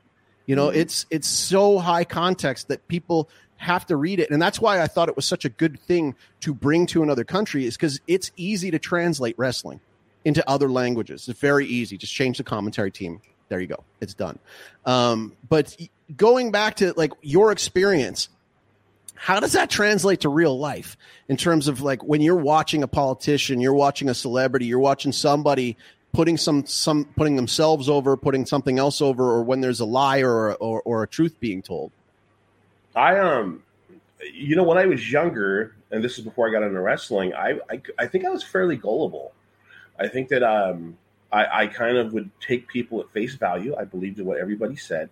You 0.45 0.57
know 0.57 0.67
mm-hmm. 0.67 0.81
it's 0.81 1.05
it's 1.09 1.27
so 1.27 1.79
high 1.79 2.03
context 2.03 2.67
that 2.67 2.85
people 2.89 3.29
have 3.63 3.85
to 3.87 3.95
read 3.95 4.19
it. 4.19 4.29
And 4.29 4.41
that's 4.41 4.59
why 4.59 4.81
i 4.81 4.87
thought 4.87 5.09
it 5.09 5.15
was 5.15 5.25
such 5.25 5.45
a 5.45 5.49
good 5.49 5.79
thing 5.81 6.15
to 6.41 6.53
bring 6.53 6.85
to 6.87 7.03
another 7.03 7.23
country 7.23 7.65
is 7.65 7.75
because 7.75 7.99
it's 8.07 8.31
easy 8.35 8.71
to 8.71 8.79
translate 8.79 9.35
wrestling 9.37 9.79
into 10.25 10.47
other 10.49 10.69
languages. 10.69 11.27
It's 11.27 11.39
very 11.39 11.65
easy. 11.65 11.97
Just 11.97 12.13
change 12.13 12.37
the 12.37 12.43
commentary 12.43 12.91
team. 12.91 13.21
There 13.49 13.59
you 13.59 13.67
go. 13.67 13.83
It's 14.01 14.13
done. 14.13 14.39
Um, 14.85 15.33
but 15.47 15.75
going 16.15 16.51
back 16.51 16.75
to 16.77 16.93
like 16.95 17.11
your 17.21 17.51
experience, 17.51 18.29
how 19.15 19.39
does 19.39 19.53
that 19.53 19.69
translate 19.69 20.21
to 20.21 20.29
real 20.29 20.57
life 20.57 20.97
in 21.27 21.37
terms 21.37 21.67
of 21.67 21.81
like 21.81 22.03
when 22.03 22.21
you're 22.21 22.35
watching 22.35 22.83
a 22.83 22.87
politician, 22.87 23.61
you're 23.61 23.73
watching 23.73 24.09
a 24.09 24.13
celebrity, 24.13 24.65
you're 24.65 24.79
watching 24.79 25.11
somebody 25.11 25.77
putting 26.13 26.37
some 26.37 26.65
some 26.65 27.05
putting 27.15 27.35
themselves 27.35 27.89
over, 27.89 28.15
putting 28.15 28.45
something 28.45 28.79
else 28.79 29.01
over, 29.01 29.23
or 29.23 29.43
when 29.43 29.61
there's 29.61 29.79
a 29.79 29.85
lie 29.85 30.21
or 30.21 30.53
or, 30.55 30.81
or 30.83 31.03
a 31.03 31.07
truth 31.07 31.39
being 31.39 31.61
told? 31.61 31.91
I 32.95 33.17
um, 33.19 33.63
you 34.33 34.55
know, 34.55 34.63
when 34.63 34.77
I 34.77 34.85
was 34.85 35.11
younger, 35.11 35.75
and 35.91 36.03
this 36.03 36.17
is 36.17 36.23
before 36.23 36.47
I 36.47 36.51
got 36.51 36.63
into 36.63 36.79
wrestling, 36.79 37.33
I 37.33 37.59
I, 37.69 37.81
I 37.99 38.07
think 38.07 38.25
I 38.25 38.29
was 38.29 38.43
fairly 38.43 38.77
gullible. 38.77 39.33
I 39.99 40.07
think 40.07 40.29
that 40.29 40.43
um, 40.43 40.97
I, 41.31 41.63
I 41.63 41.67
kind 41.67 41.97
of 41.97 42.13
would 42.13 42.29
take 42.41 42.67
people 42.67 42.99
at 42.99 43.11
face 43.11 43.35
value. 43.35 43.75
I 43.75 43.83
believed 43.83 44.19
in 44.19 44.25
what 44.25 44.37
everybody 44.37 44.75
said 44.75 45.09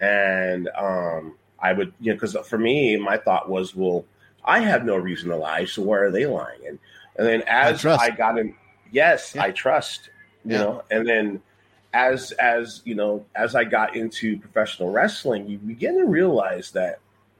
and 0.00 0.68
um, 0.76 1.36
I 1.58 1.72
would, 1.72 1.92
you 2.00 2.12
know, 2.12 2.16
because 2.16 2.36
for 2.46 2.58
me, 2.58 2.96
my 2.96 3.16
thought 3.16 3.48
was, 3.48 3.74
well, 3.74 4.04
I 4.44 4.60
have 4.60 4.84
no 4.84 4.96
reason 4.96 5.30
to 5.30 5.36
lie, 5.36 5.64
so 5.64 5.82
why 5.82 5.98
are 5.98 6.10
they 6.10 6.26
lying? 6.26 6.60
And 6.66 6.78
and 7.16 7.26
then 7.26 7.42
as 7.46 7.86
I, 7.86 7.96
I 7.96 8.10
got 8.10 8.38
in, 8.38 8.54
yes, 8.90 9.32
yeah. 9.34 9.44
I 9.44 9.50
trust, 9.52 10.10
you 10.44 10.52
yeah. 10.52 10.58
know, 10.58 10.82
and 10.90 11.06
then 11.06 11.42
as 11.94 12.32
as 12.32 12.82
you 12.84 12.94
know, 12.94 13.24
as 13.34 13.54
I 13.54 13.64
got 13.64 13.96
into 13.96 14.38
professional 14.38 14.90
wrestling, 14.90 15.48
you 15.48 15.58
begin 15.58 15.96
to 15.98 16.04
realize 16.04 16.72
that 16.72 16.98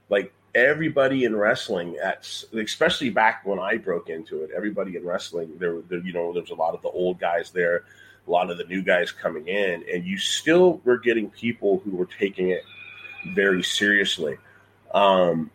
like 0.09 0.33
everybody 0.53 1.25
in 1.25 1.35
wrestling 1.35 1.97
at 1.97 2.27
especially 2.53 3.09
back 3.09 3.45
when 3.45 3.59
I 3.59 3.77
broke 3.77 4.09
into 4.09 4.43
it, 4.43 4.51
everybody 4.55 4.95
in 4.95 5.05
wrestling 5.05 5.57
there, 5.57 5.81
there 5.89 5.99
you 5.99 6.13
know, 6.13 6.31
there 6.33 6.41
was 6.41 6.51
a 6.51 6.55
lot 6.55 6.73
of 6.73 6.81
the 6.81 6.89
old 6.89 7.19
guys 7.19 7.51
there 7.51 7.83
a 8.27 8.31
lot 8.31 8.49
of 8.49 8.57
the 8.57 8.63
new 8.65 8.81
guys 8.81 9.11
coming 9.11 9.47
in, 9.47 9.83
and 9.91 10.05
you 10.05 10.17
still 10.17 10.81
were 10.83 10.97
getting 10.97 11.29
people 11.29 11.81
who 11.83 11.91
were 11.91 12.07
taking 12.07 12.49
it 12.49 12.63
very 13.33 13.63
seriously. 13.63 14.37
Um, 14.93 15.51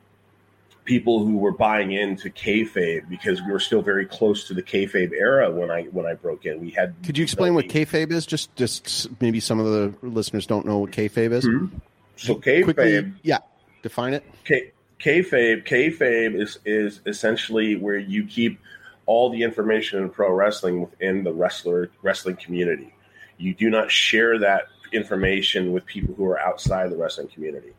people 0.85 1.25
who 1.25 1.37
were 1.37 1.53
buying 1.53 1.93
into 1.93 2.31
kayfabe 2.31 3.09
because 3.09 3.41
we 3.43 3.53
were 3.53 3.61
still 3.61 3.83
very 3.83 4.07
close 4.07 4.47
to 4.49 4.55
the 4.55 4.63
kayfabe 4.63 5.13
era 5.13 5.51
when 5.51 5.71
I 5.71 5.85
when 5.85 6.07
I 6.07 6.15
broke 6.15 6.47
in. 6.47 6.61
We 6.61 6.71
had. 6.71 6.95
Could 7.05 7.19
you 7.19 7.25
explain 7.25 7.55
what 7.55 7.67
kayfabe 7.67 8.13
is? 8.13 8.27
Just 8.27 8.55
just 8.57 9.09
maybe 9.21 9.41
some 9.41 9.59
of 9.59 9.67
the 9.67 9.95
listeners 10.07 10.47
don't 10.47 10.67
know 10.67 10.79
what 10.79 10.91
kayfabe 10.91 11.33
is. 11.33 11.45
Mm-hmm. 11.45 11.77
So 12.17 12.37
kayfabe, 12.37 12.65
Quickly, 12.65 13.13
yeah, 13.23 13.39
define 13.83 14.15
it. 14.15 14.25
K, 14.45 14.73
kayfabe, 15.01 15.67
kayfabe 15.67 16.41
is 16.41 16.59
is 16.65 17.01
essentially 17.07 17.77
where 17.77 17.99
you 17.99 18.27
keep 18.27 18.61
all 19.07 19.31
the 19.31 19.43
information 19.43 20.03
in 20.03 20.11
pro 20.11 20.33
wrestling 20.33 20.81
within 20.81 21.25
the 21.25 21.33
wrestler 21.33 21.91
wrestling 22.03 22.37
community. 22.37 22.95
You 23.39 23.55
do 23.55 23.71
not 23.71 23.91
share 23.91 24.39
that 24.39 24.65
information 24.93 25.73
with 25.73 25.87
people 25.87 26.15
who 26.15 26.25
are 26.27 26.41
outside 26.41 26.91
the 26.91 26.97
wrestling 26.97 27.29
community. 27.29 27.73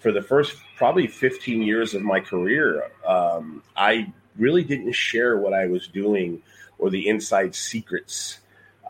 For 0.00 0.12
the 0.12 0.22
first 0.22 0.56
probably 0.76 1.06
15 1.06 1.62
years 1.62 1.94
of 1.94 2.02
my 2.02 2.20
career, 2.20 2.90
um, 3.06 3.62
I 3.76 4.12
really 4.36 4.64
didn't 4.64 4.92
share 4.92 5.38
what 5.38 5.54
I 5.54 5.66
was 5.66 5.88
doing 5.88 6.42
or 6.78 6.90
the 6.90 7.08
inside 7.08 7.54
secrets. 7.54 8.40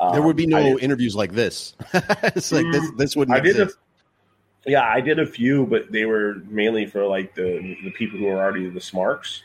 Um, 0.00 0.12
there 0.12 0.22
would 0.22 0.36
be 0.36 0.46
no 0.46 0.78
interviews 0.78 1.14
like 1.14 1.32
this. 1.32 1.74
it's 1.94 2.50
like 2.50 2.66
this. 2.72 2.90
This 2.96 3.16
wouldn't. 3.16 3.36
I 3.36 3.40
did. 3.40 3.60
A, 3.60 3.68
yeah, 4.66 4.82
I 4.82 5.00
did 5.00 5.18
a 5.18 5.26
few, 5.26 5.66
but 5.66 5.90
they 5.92 6.04
were 6.04 6.36
mainly 6.48 6.86
for 6.86 7.06
like 7.06 7.34
the 7.34 7.76
the 7.82 7.90
people 7.90 8.18
who 8.18 8.28
are 8.28 8.38
already 8.38 8.68
the 8.68 8.80
smarks. 8.80 9.42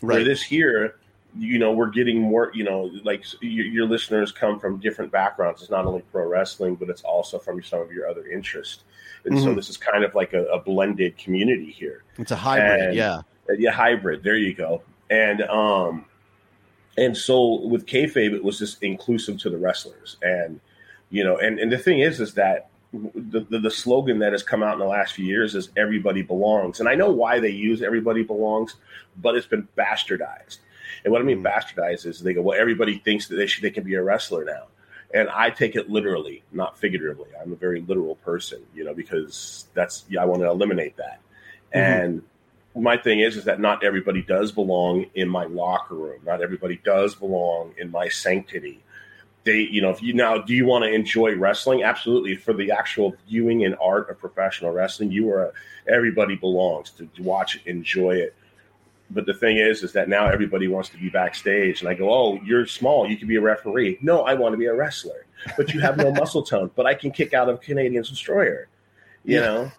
Right. 0.00 0.18
For 0.18 0.24
this 0.24 0.42
here, 0.42 0.96
you 1.38 1.58
know 1.58 1.72
we're 1.72 1.90
getting 1.90 2.20
more 2.20 2.50
you 2.54 2.64
know 2.64 2.90
like 3.04 3.24
your, 3.40 3.64
your, 3.64 3.86
listeners 3.86 4.32
come 4.32 4.60
from 4.60 4.78
different 4.80 5.10
backgrounds 5.10 5.62
it's 5.62 5.70
not 5.70 5.86
only 5.86 6.02
pro 6.12 6.26
wrestling 6.26 6.74
but 6.74 6.90
it's 6.90 7.00
also 7.04 7.38
from 7.38 7.62
some 7.62 7.80
of 7.80 7.90
your 7.90 8.06
other 8.06 8.26
interests 8.26 8.84
and 9.24 9.34
mm-hmm. 9.34 9.44
so 9.44 9.54
this 9.54 9.68
is 9.68 9.76
kind 9.76 10.04
of 10.04 10.14
like 10.14 10.32
a, 10.32 10.44
a, 10.46 10.60
blended 10.60 11.16
community 11.16 11.70
here. 11.70 12.02
It's 12.18 12.30
a 12.30 12.36
hybrid, 12.36 12.80
and, 12.80 12.94
yeah, 12.94 13.22
yeah, 13.56 13.70
hybrid. 13.70 14.22
There 14.22 14.36
you 14.36 14.54
go. 14.54 14.82
And 15.10 15.42
um, 15.42 16.06
and 16.96 17.16
so 17.16 17.66
with 17.66 17.86
kayfabe, 17.86 18.32
it 18.32 18.42
was 18.42 18.58
just 18.58 18.82
inclusive 18.82 19.38
to 19.38 19.50
the 19.50 19.58
wrestlers, 19.58 20.16
and 20.22 20.60
you 21.10 21.22
know, 21.22 21.38
and 21.38 21.58
and 21.58 21.70
the 21.70 21.78
thing 21.78 22.00
is, 22.00 22.20
is 22.20 22.34
that 22.34 22.68
the, 22.92 23.40
the, 23.48 23.58
the, 23.58 23.70
slogan 23.70 24.18
that 24.18 24.32
has 24.32 24.42
come 24.42 24.62
out 24.62 24.74
in 24.74 24.78
the 24.78 24.86
last 24.86 25.14
few 25.14 25.24
years 25.24 25.54
is 25.54 25.70
everybody 25.76 26.22
belongs. 26.22 26.78
And 26.80 26.88
I 26.88 26.94
know 26.94 27.10
why 27.10 27.40
they 27.40 27.50
use 27.50 27.82
everybody 27.82 28.22
belongs, 28.22 28.76
but 29.16 29.34
it's 29.34 29.46
been 29.46 29.66
bastardized. 29.76 30.58
And 31.04 31.12
what 31.12 31.22
I 31.22 31.24
mean 31.24 31.42
mm. 31.42 31.50
bastardized 31.50 32.06
is 32.06 32.20
they 32.20 32.34
go, 32.34 32.42
well, 32.42 32.60
everybody 32.60 32.98
thinks 32.98 33.28
that 33.28 33.36
they 33.36 33.46
should, 33.46 33.62
they 33.62 33.70
can 33.70 33.84
be 33.84 33.94
a 33.94 34.02
wrestler 34.02 34.44
now. 34.44 34.66
And 35.14 35.28
I 35.28 35.50
take 35.50 35.74
it 35.74 35.90
literally, 35.90 36.42
not 36.52 36.78
figuratively. 36.78 37.28
I'm 37.40 37.52
a 37.52 37.56
very 37.56 37.80
literal 37.80 38.16
person, 38.16 38.62
you 38.74 38.84
know, 38.84 38.94
because 38.94 39.66
that's, 39.74 40.04
yeah, 40.08 40.22
I 40.22 40.24
want 40.24 40.42
to 40.42 40.48
eliminate 40.48 40.96
that. 40.96 41.20
Mm-hmm. 41.74 41.78
And 41.78 42.22
my 42.74 42.96
thing 42.96 43.20
is, 43.20 43.36
is 43.36 43.44
that 43.44 43.60
not 43.60 43.84
everybody 43.84 44.22
does 44.22 44.52
belong 44.52 45.06
in 45.14 45.28
my 45.28 45.44
locker 45.44 45.94
room. 45.94 46.20
Not 46.24 46.42
everybody 46.42 46.80
does 46.82 47.14
belong 47.14 47.74
in 47.78 47.90
my 47.90 48.08
sanctity 48.08 48.82
they 49.44 49.60
you 49.60 49.80
know 49.82 49.90
if 49.90 50.02
you 50.02 50.12
now 50.12 50.38
do 50.38 50.54
you 50.54 50.66
want 50.66 50.84
to 50.84 50.92
enjoy 50.92 51.34
wrestling? 51.36 51.82
Absolutely. 51.82 52.36
For 52.36 52.52
the 52.52 52.70
actual 52.70 53.14
viewing 53.28 53.64
and 53.64 53.76
art 53.80 54.10
of 54.10 54.18
professional 54.18 54.72
wrestling 54.72 55.10
you 55.10 55.30
are 55.30 55.52
everybody 55.88 56.36
belongs 56.36 56.90
to 56.90 57.08
watch 57.18 57.60
enjoy 57.66 58.16
it. 58.16 58.34
But 59.10 59.26
the 59.26 59.34
thing 59.34 59.58
is 59.58 59.82
is 59.82 59.92
that 59.92 60.08
now 60.08 60.28
everybody 60.28 60.68
wants 60.68 60.88
to 60.90 60.96
be 60.96 61.08
backstage 61.08 61.80
and 61.80 61.88
i 61.88 61.94
go 61.94 62.12
oh 62.12 62.40
you're 62.44 62.66
small. 62.66 63.08
You 63.08 63.16
can 63.16 63.28
be 63.28 63.36
a 63.36 63.40
referee. 63.40 63.98
No 64.00 64.22
i 64.22 64.34
want 64.34 64.52
to 64.52 64.58
be 64.58 64.66
a 64.66 64.74
wrestler. 64.74 65.26
But 65.56 65.74
you 65.74 65.80
have 65.80 65.96
no 65.96 66.12
muscle 66.20 66.42
tone. 66.42 66.70
But 66.74 66.86
i 66.86 66.94
can 66.94 67.10
kick 67.10 67.34
out 67.34 67.48
of 67.48 67.60
canadian 67.60 68.02
destroyer 68.02 68.68
you 69.24 69.36
yeah. 69.36 69.40
know? 69.40 69.72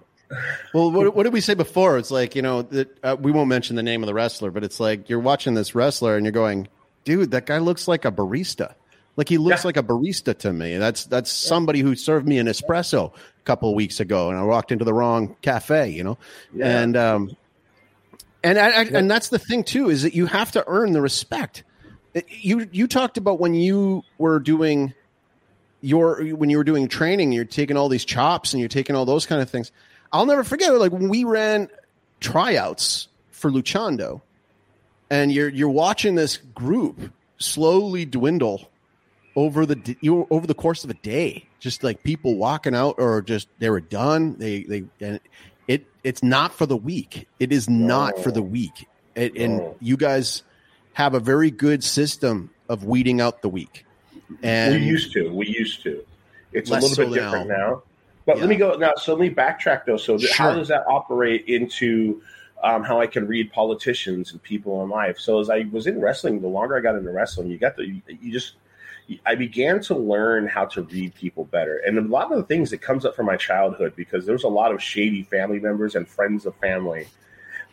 Well, 0.73 0.91
what, 0.91 1.15
what, 1.15 1.23
did 1.23 1.33
we 1.33 1.41
say 1.41 1.53
before? 1.53 1.97
It's 1.97 2.09
like 2.09 2.35
you 2.35 2.41
know 2.41 2.63
that 2.63 2.97
uh, 3.03 3.15
we 3.19 3.31
won't 3.31 3.49
mention 3.49 3.75
the 3.75 3.83
name 3.83 4.01
of 4.01 4.07
the 4.07 4.13
wrestler, 4.13 4.49
but 4.49 4.63
it's 4.63 4.79
like 4.79 5.09
you're 5.09 5.19
watching 5.19 5.53
this 5.53 5.75
wrestler 5.75 6.15
and 6.15 6.25
you're 6.25 6.31
going, 6.31 6.67
dude, 7.03 7.31
that 7.31 7.45
guy 7.45 7.59
looks 7.59 7.87
like 7.87 8.03
a 8.05 8.11
barista. 8.11 8.73
Like 9.15 9.29
he 9.29 9.37
looks 9.37 9.63
yeah. 9.63 9.67
like 9.67 9.77
a 9.77 9.83
barista 9.83 10.37
to 10.39 10.51
me. 10.51 10.77
That's 10.77 11.05
that's 11.05 11.31
somebody 11.31 11.81
who 11.81 11.95
served 11.95 12.27
me 12.27 12.39
an 12.39 12.47
espresso 12.47 13.13
a 13.13 13.43
couple 13.43 13.69
of 13.69 13.75
weeks 13.75 13.99
ago, 13.99 14.29
and 14.29 14.37
I 14.37 14.43
walked 14.43 14.71
into 14.71 14.85
the 14.85 14.93
wrong 14.93 15.35
cafe, 15.41 15.89
you 15.89 16.03
know. 16.03 16.17
Yeah. 16.53 16.81
And 16.81 16.97
um, 16.97 17.37
and 18.43 18.57
I, 18.57 18.69
I, 18.69 18.81
and 18.85 19.09
that's 19.09 19.29
the 19.29 19.39
thing 19.39 19.63
too 19.63 19.89
is 19.89 20.01
that 20.01 20.15
you 20.15 20.25
have 20.25 20.51
to 20.53 20.63
earn 20.67 20.93
the 20.93 21.01
respect. 21.01 21.63
You 22.27 22.67
you 22.71 22.87
talked 22.87 23.17
about 23.17 23.39
when 23.39 23.53
you 23.53 24.03
were 24.17 24.39
doing 24.39 24.93
your 25.81 26.23
when 26.23 26.49
you 26.49 26.57
were 26.57 26.63
doing 26.63 26.87
training, 26.87 27.31
you're 27.31 27.45
taking 27.45 27.77
all 27.77 27.89
these 27.89 28.05
chops 28.05 28.53
and 28.53 28.59
you're 28.59 28.69
taking 28.69 28.95
all 28.95 29.05
those 29.05 29.25
kind 29.27 29.41
of 29.41 29.49
things. 29.49 29.71
I'll 30.11 30.25
never 30.25 30.43
forget. 30.43 30.73
Like 30.73 30.91
when 30.91 31.09
we 31.09 31.23
ran 31.23 31.69
tryouts 32.19 33.09
for 33.29 33.51
Luchando, 33.51 34.21
and 35.09 35.31
you're 35.31 35.49
you're 35.49 35.69
watching 35.69 36.15
this 36.15 36.37
group 36.37 37.11
slowly 37.37 38.05
dwindle 38.05 38.69
over 39.35 39.65
the 39.65 39.95
you 40.01 40.27
over 40.29 40.45
the 40.45 40.53
course 40.53 40.83
of 40.83 40.89
a 40.89 40.95
day 40.95 41.45
just 41.59 41.83
like 41.83 42.03
people 42.03 42.35
walking 42.35 42.75
out 42.75 42.95
or 42.97 43.21
just 43.21 43.47
they 43.59 43.69
were 43.69 43.81
done 43.81 44.35
they 44.37 44.63
they 44.63 44.83
and 45.01 45.19
it 45.67 45.85
it's 46.03 46.23
not 46.23 46.53
for 46.53 46.65
the 46.65 46.77
weak. 46.77 47.27
It 47.39 47.51
is 47.51 47.69
not 47.69 48.19
for 48.19 48.31
the 48.31 48.41
weak. 48.41 48.87
It, 49.15 49.37
and 49.37 49.75
you 49.79 49.97
guys 49.97 50.43
have 50.93 51.13
a 51.13 51.19
very 51.19 51.51
good 51.51 51.83
system 51.83 52.49
of 52.69 52.83
weeding 52.83 53.21
out 53.21 53.41
the 53.41 53.49
weak. 53.49 53.85
And 54.41 54.75
we 54.75 54.81
used 54.81 55.13
to. 55.13 55.31
We 55.33 55.47
used 55.47 55.83
to. 55.83 56.03
It's 56.51 56.69
a 56.69 56.73
little 56.73 56.89
so 56.89 57.05
bit 57.05 57.13
different 57.15 57.47
now, 57.47 57.55
now. 57.55 57.83
but 58.25 58.35
yeah. 58.35 58.41
let 58.41 58.49
me 58.49 58.55
go 58.57 58.75
now 58.75 58.93
so 58.95 59.13
let 59.13 59.21
me 59.21 59.33
backtrack 59.33 59.85
though. 59.85 59.97
So 59.97 60.17
sure. 60.17 60.33
how 60.35 60.53
does 60.53 60.67
that 60.67 60.85
operate 60.87 61.45
into 61.47 62.21
um, 62.63 62.83
how 62.83 63.01
I 63.01 63.07
can 63.07 63.27
read 63.27 63.51
politicians 63.51 64.31
and 64.31 64.41
people 64.41 64.81
in 64.83 64.89
life. 64.89 65.19
So 65.19 65.41
as 65.41 65.49
I 65.49 65.65
was 65.71 65.85
in 65.85 65.99
wrestling, 65.99 66.39
the 66.39 66.47
longer 66.47 66.77
I 66.77 66.79
got 66.79 66.95
into 66.95 67.11
wrestling, 67.11 67.49
you 67.49 67.57
got 67.57 67.75
the 67.75 68.01
you 68.07 68.31
just 68.31 68.53
I 69.25 69.35
began 69.35 69.81
to 69.81 69.95
learn 69.95 70.47
how 70.47 70.65
to 70.65 70.81
read 70.83 71.13
people 71.15 71.45
better. 71.45 71.77
And 71.85 71.97
a 71.97 72.01
lot 72.01 72.31
of 72.31 72.37
the 72.37 72.43
things 72.43 72.69
that 72.71 72.81
comes 72.81 73.05
up 73.05 73.15
from 73.15 73.25
my 73.25 73.35
childhood, 73.35 73.93
because 73.95 74.25
there's 74.25 74.43
a 74.43 74.49
lot 74.49 74.73
of 74.73 74.81
shady 74.81 75.23
family 75.23 75.59
members 75.59 75.95
and 75.95 76.07
friends 76.07 76.45
of 76.45 76.55
family 76.57 77.07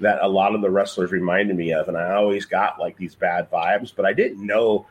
that 0.01 0.19
a 0.23 0.29
lot 0.29 0.55
of 0.55 0.61
the 0.61 0.71
wrestlers 0.71 1.12
reminded 1.12 1.57
me 1.57 1.73
of. 1.73 1.88
And 1.88 1.97
I 1.97 2.14
always 2.14 2.47
got 2.47 2.81
like 2.81 2.97
these 2.97 3.14
bad 3.14 3.51
vibes, 3.51 3.93
but 3.95 4.05
I 4.05 4.12
didn't 4.12 4.45
know. 4.45 4.87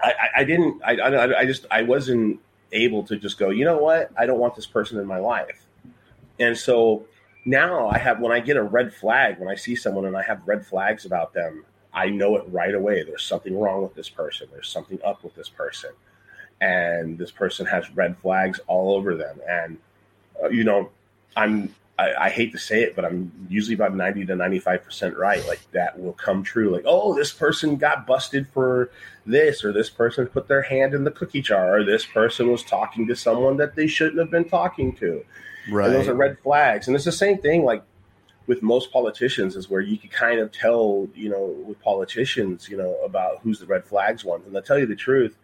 I, 0.00 0.10
I, 0.10 0.40
I 0.40 0.44
didn't, 0.44 0.82
I, 0.84 0.96
I, 0.96 1.38
I 1.40 1.44
just, 1.46 1.66
I 1.70 1.82
wasn't 1.82 2.40
able 2.72 3.02
to 3.04 3.16
just 3.16 3.38
go, 3.38 3.50
you 3.50 3.64
know 3.64 3.78
what? 3.78 4.10
I 4.16 4.26
don't 4.26 4.38
want 4.38 4.54
this 4.54 4.66
person 4.66 4.98
in 4.98 5.06
my 5.06 5.18
life. 5.18 5.64
And 6.38 6.56
so 6.56 7.06
now 7.44 7.88
I 7.88 7.98
have, 7.98 8.20
when 8.20 8.32
I 8.32 8.40
get 8.40 8.56
a 8.56 8.62
red 8.62 8.92
flag, 8.92 9.38
when 9.38 9.48
I 9.48 9.54
see 9.54 9.74
someone 9.74 10.04
and 10.04 10.16
I 10.16 10.22
have 10.22 10.42
red 10.46 10.66
flags 10.66 11.04
about 11.04 11.32
them, 11.32 11.64
I 11.94 12.10
know 12.10 12.36
it 12.36 12.44
right 12.48 12.74
away. 12.74 13.04
There's 13.04 13.24
something 13.24 13.56
wrong 13.58 13.82
with 13.82 13.94
this 13.94 14.08
person. 14.08 14.48
There's 14.52 14.68
something 14.68 14.98
up 15.04 15.22
with 15.22 15.34
this 15.34 15.48
person. 15.48 15.90
And 16.60 17.16
this 17.16 17.30
person 17.30 17.66
has 17.66 17.90
red 17.94 18.16
flags 18.18 18.60
all 18.66 18.94
over 18.94 19.14
them. 19.14 19.40
And, 19.48 19.78
uh, 20.42 20.48
you 20.48 20.64
know, 20.64 20.90
I'm, 21.36 21.74
I, 21.98 22.14
I, 22.14 22.30
hate 22.30 22.52
to 22.52 22.58
say 22.58 22.82
it, 22.82 22.96
but 22.96 23.04
I'm 23.04 23.30
usually 23.48 23.74
about 23.74 23.94
90 23.94 24.26
to 24.26 24.34
95% 24.34 25.16
right. 25.16 25.46
Like 25.46 25.60
that 25.72 25.98
will 26.00 26.12
come 26.12 26.42
true. 26.42 26.70
Like, 26.70 26.84
oh, 26.86 27.14
this 27.14 27.32
person 27.32 27.76
got 27.76 28.06
busted 28.06 28.48
for 28.48 28.90
this, 29.26 29.64
or 29.64 29.72
this 29.72 29.90
person 29.90 30.26
put 30.26 30.48
their 30.48 30.62
hand 30.62 30.94
in 30.94 31.04
the 31.04 31.10
cookie 31.10 31.42
jar, 31.42 31.78
or 31.78 31.84
this 31.84 32.04
person 32.04 32.50
was 32.50 32.64
talking 32.64 33.06
to 33.06 33.14
someone 33.14 33.56
that 33.58 33.76
they 33.76 33.86
shouldn't 33.86 34.18
have 34.18 34.30
been 34.30 34.48
talking 34.48 34.94
to. 34.96 35.24
Right. 35.70 35.86
And 35.86 35.94
those 35.94 36.08
are 36.08 36.14
red 36.14 36.38
flags. 36.40 36.88
And 36.88 36.96
it's 36.96 37.04
the 37.04 37.12
same 37.12 37.38
thing. 37.38 37.64
Like, 37.64 37.84
with 38.46 38.62
most 38.62 38.92
politicians 38.92 39.56
is 39.56 39.70
where 39.70 39.80
you 39.80 39.96
can 39.96 40.10
kind 40.10 40.40
of 40.40 40.52
tell, 40.52 41.08
you 41.14 41.30
know, 41.30 41.44
with 41.66 41.80
politicians, 41.80 42.68
you 42.68 42.76
know, 42.76 42.96
about 43.04 43.40
who's 43.42 43.58
the 43.58 43.66
red 43.66 43.84
flags 43.84 44.24
ones. 44.24 44.46
And 44.46 44.56
I'll 44.56 44.62
tell 44.62 44.78
you 44.78 44.86
the 44.86 44.96
truth, 44.96 45.36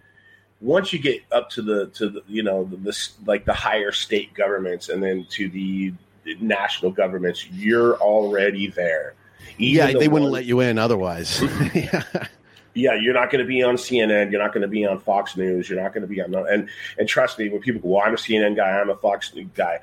once 0.61 0.93
you 0.93 0.99
get 0.99 1.23
up 1.33 1.49
to 1.51 1.63
the 1.63 1.87
to 1.89 2.11
the 2.11 2.23
you 2.29 2.43
know 2.43 2.65
the, 2.65 2.77
this 2.77 3.15
like 3.25 3.47
the 3.47 3.55
higher 3.55 3.93
state 3.93 4.35
governments 4.35 4.91
and 4.91 5.03
then 5.03 5.27
to 5.31 5.49
the 5.49 5.95
national 6.41 6.91
governments, 6.91 7.47
you're 7.51 7.97
already 7.97 8.69
there. 8.69 9.15
Even 9.59 9.77
yeah, 9.77 9.93
the 9.93 9.99
they 9.99 10.09
wouldn't 10.09 10.31
let 10.31 10.45
you 10.45 10.61
in 10.61 10.79
otherwise. 10.79 11.43
yeah. 11.75 12.03
yeah, 12.75 12.95
you're 12.95 13.15
not 13.15 13.31
going 13.31 13.43
to 13.43 13.49
be 13.49 13.63
on 13.63 13.77
CNN. 13.77 14.31
You're 14.31 14.43
not 14.43 14.53
going 14.53 14.63
to 14.63 14.69
be 14.69 14.85
on 14.85 15.01
Fox 15.01 15.37
News. 15.37 15.69
You're 15.69 15.83
not 15.83 15.95
going 15.95 16.03
to 16.03 16.09
be 16.09 16.21
on 16.21 16.35
and 16.35 16.69
and 16.99 17.09
trust 17.09 17.39
me, 17.39 17.49
when 17.49 17.61
people 17.63 17.81
go, 17.81 17.89
well, 17.89 18.03
I'm 18.07 18.13
a 18.13 18.19
CNN 18.19 18.57
guy, 18.57 18.69
I'm 18.69 18.91
a 18.91 18.97
Fox 18.97 19.33
guy. 19.55 19.79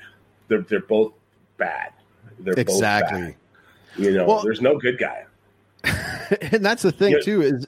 They're 0.48 0.62
they're 0.62 0.80
both 0.80 1.14
bad 1.58 1.92
they're 2.40 2.54
exactly. 2.56 3.36
You 3.98 4.12
know, 4.12 4.26
well, 4.26 4.44
there's 4.44 4.62
no 4.62 4.78
good 4.78 4.98
guy. 4.98 5.26
and 6.42 6.66
that's 6.66 6.84
the 6.84 6.92
thing 6.92 7.18
too 7.24 7.42
is 7.42 7.68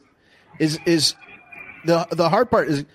is 0.59 0.79
is 0.85 1.15
the 1.85 2.07
the 2.11 2.29
hard 2.29 2.49
part 2.49 2.67
is 2.67 2.85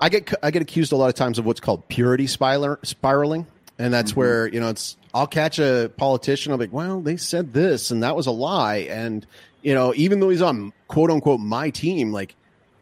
I 0.00 0.08
get 0.08 0.32
I 0.42 0.50
get 0.50 0.62
accused 0.62 0.92
a 0.92 0.96
lot 0.96 1.08
of 1.08 1.14
times 1.14 1.38
of 1.38 1.46
what's 1.46 1.60
called 1.60 1.88
purity 1.88 2.26
spiraling, 2.26 3.46
and 3.78 3.92
that's 3.92 4.12
mm-hmm. 4.12 4.20
where 4.20 4.48
you 4.48 4.60
know 4.60 4.68
it's 4.68 4.96
I'll 5.12 5.26
catch 5.26 5.58
a 5.58 5.90
politician. 5.96 6.52
I'll 6.52 6.58
be 6.58 6.64
like, 6.64 6.72
well, 6.72 7.00
they 7.00 7.16
said 7.16 7.52
this, 7.52 7.90
and 7.90 8.02
that 8.02 8.14
was 8.14 8.26
a 8.26 8.30
lie, 8.30 8.86
and 8.90 9.26
you 9.62 9.74
know, 9.74 9.92
even 9.96 10.20
though 10.20 10.28
he's 10.28 10.42
on 10.42 10.72
quote 10.86 11.10
unquote 11.10 11.40
my 11.40 11.70
team, 11.70 12.12
like, 12.12 12.34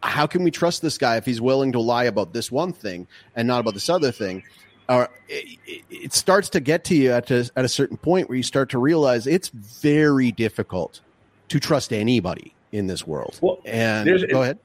how 0.02 0.26
can 0.26 0.44
we 0.44 0.50
trust 0.50 0.82
this 0.82 0.98
guy 0.98 1.16
if 1.16 1.24
he's 1.24 1.40
willing 1.40 1.72
to 1.72 1.80
lie 1.80 2.04
about 2.04 2.32
this 2.32 2.50
one 2.50 2.72
thing 2.72 3.06
and 3.34 3.48
not 3.48 3.60
about 3.60 3.74
this 3.74 3.88
other 3.88 4.12
thing? 4.12 4.42
Or 4.88 5.08
it, 5.28 5.82
it, 5.90 6.12
starts 6.12 6.48
to 6.50 6.60
get 6.60 6.84
to 6.84 6.94
you 6.94 7.12
at 7.12 7.30
a, 7.30 7.50
at 7.56 7.64
a 7.64 7.68
certain 7.68 7.96
point 7.96 8.28
where 8.28 8.36
you 8.36 8.42
start 8.42 8.70
to 8.70 8.78
realize 8.78 9.26
it's 9.26 9.48
very 9.48 10.30
difficult 10.30 11.00
to 11.48 11.60
trust 11.60 11.92
anybody 11.92 12.54
in 12.72 12.86
this 12.86 13.06
world. 13.06 13.38
Well, 13.40 13.60
and 13.64 14.08
go 14.30 14.42
ahead. 14.42 14.58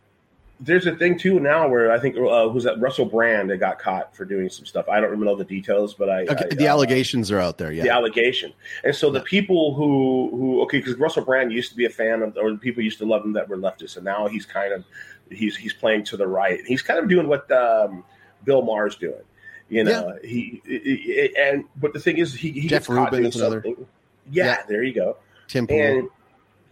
There's 0.64 0.86
a 0.86 0.96
thing 0.96 1.18
too 1.18 1.40
now 1.40 1.68
where 1.68 1.92
I 1.92 1.98
think 1.98 2.16
uh, 2.16 2.48
was 2.48 2.66
that 2.66 2.80
Russell 2.80 3.06
Brand 3.06 3.50
that 3.50 3.58
got 3.58 3.80
caught 3.80 4.16
for 4.16 4.26
doing 4.26 4.48
some 4.48 4.68
stuff. 4.68 4.88
I 4.88 5.00
don't 5.00 5.10
remember 5.10 5.32
all 5.32 5.36
the 5.36 5.44
details, 5.44 5.96
but 5.96 6.08
I, 6.08 6.22
okay, 6.22 6.46
I 6.52 6.56
the 6.56 6.68
uh, 6.68 6.72
allegations 6.72 7.32
are 7.32 7.40
out 7.40 7.58
there. 7.58 7.72
Yeah, 7.72 7.82
the 7.82 7.90
allegation, 7.90 8.54
and 8.84 8.96
so 8.96 9.10
the 9.10 9.22
people 9.22 9.74
who 9.74 10.30
who 10.30 10.62
okay, 10.62 10.78
because 10.78 10.98
Russell 10.98 11.26
Brand 11.26 11.52
used 11.52 11.72
to 11.72 11.76
be 11.76 11.86
a 11.86 11.90
fan 11.90 12.22
of, 12.22 12.38
or 12.38 12.56
people 12.58 12.84
used 12.84 13.00
to 13.00 13.06
love 13.06 13.26
him 13.26 13.34
that 13.34 13.50
were 13.50 13.58
leftists, 13.58 13.96
and 13.96 14.06
now 14.06 14.28
he's 14.28 14.46
kind 14.46 14.72
of 14.72 14.86
he's 15.32 15.58
he's 15.58 15.74
playing 15.74 16.04
to 16.04 16.18
the 16.18 16.28
right. 16.28 16.60
He's 16.68 16.84
kind 16.84 17.00
of 17.00 17.10
doing 17.10 17.28
what 17.28 17.52
um, 17.52 18.04
Bill 18.44 18.62
Maher's 18.62 18.96
doing 18.96 19.24
you 19.72 19.86
know, 19.86 20.18
yeah. 20.22 20.30
he, 20.30 20.62
he, 20.66 21.34
and 21.38 21.64
but 21.78 21.94
the 21.94 22.00
thing 22.02 22.18
is, 22.18 22.34
he, 22.34 22.52
he 22.52 22.68
Jeff 22.68 22.90
Rubin 22.90 23.26
is 23.26 23.38
another. 23.38 23.64
Yeah, 23.66 24.46
yeah, 24.46 24.58
there 24.68 24.84
you 24.84 24.94
go. 24.94 25.16
Tim 25.48 25.66
and 25.70 26.10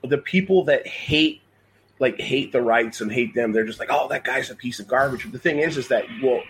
the 0.03 0.17
people 0.17 0.65
that 0.65 0.85
hate 0.85 1.41
like 1.99 2.19
hate 2.19 2.51
the 2.51 2.61
rights 2.61 2.99
and 2.99 3.09
hate 3.09 3.33
them, 3.33 3.53
they're 3.53 3.63
just 3.63 3.79
like, 3.79 3.87
oh, 3.89 4.09
that 4.09 4.25
guy's 4.25 4.49
a 4.49 4.55
piece 4.55 4.81
of 4.81 4.89
garbage. 4.89 5.23
But 5.23 5.31
the 5.31 5.39
thing 5.39 5.59
is, 5.59 5.77
is 5.77 5.87
that 5.87 6.03
well, 6.21 6.43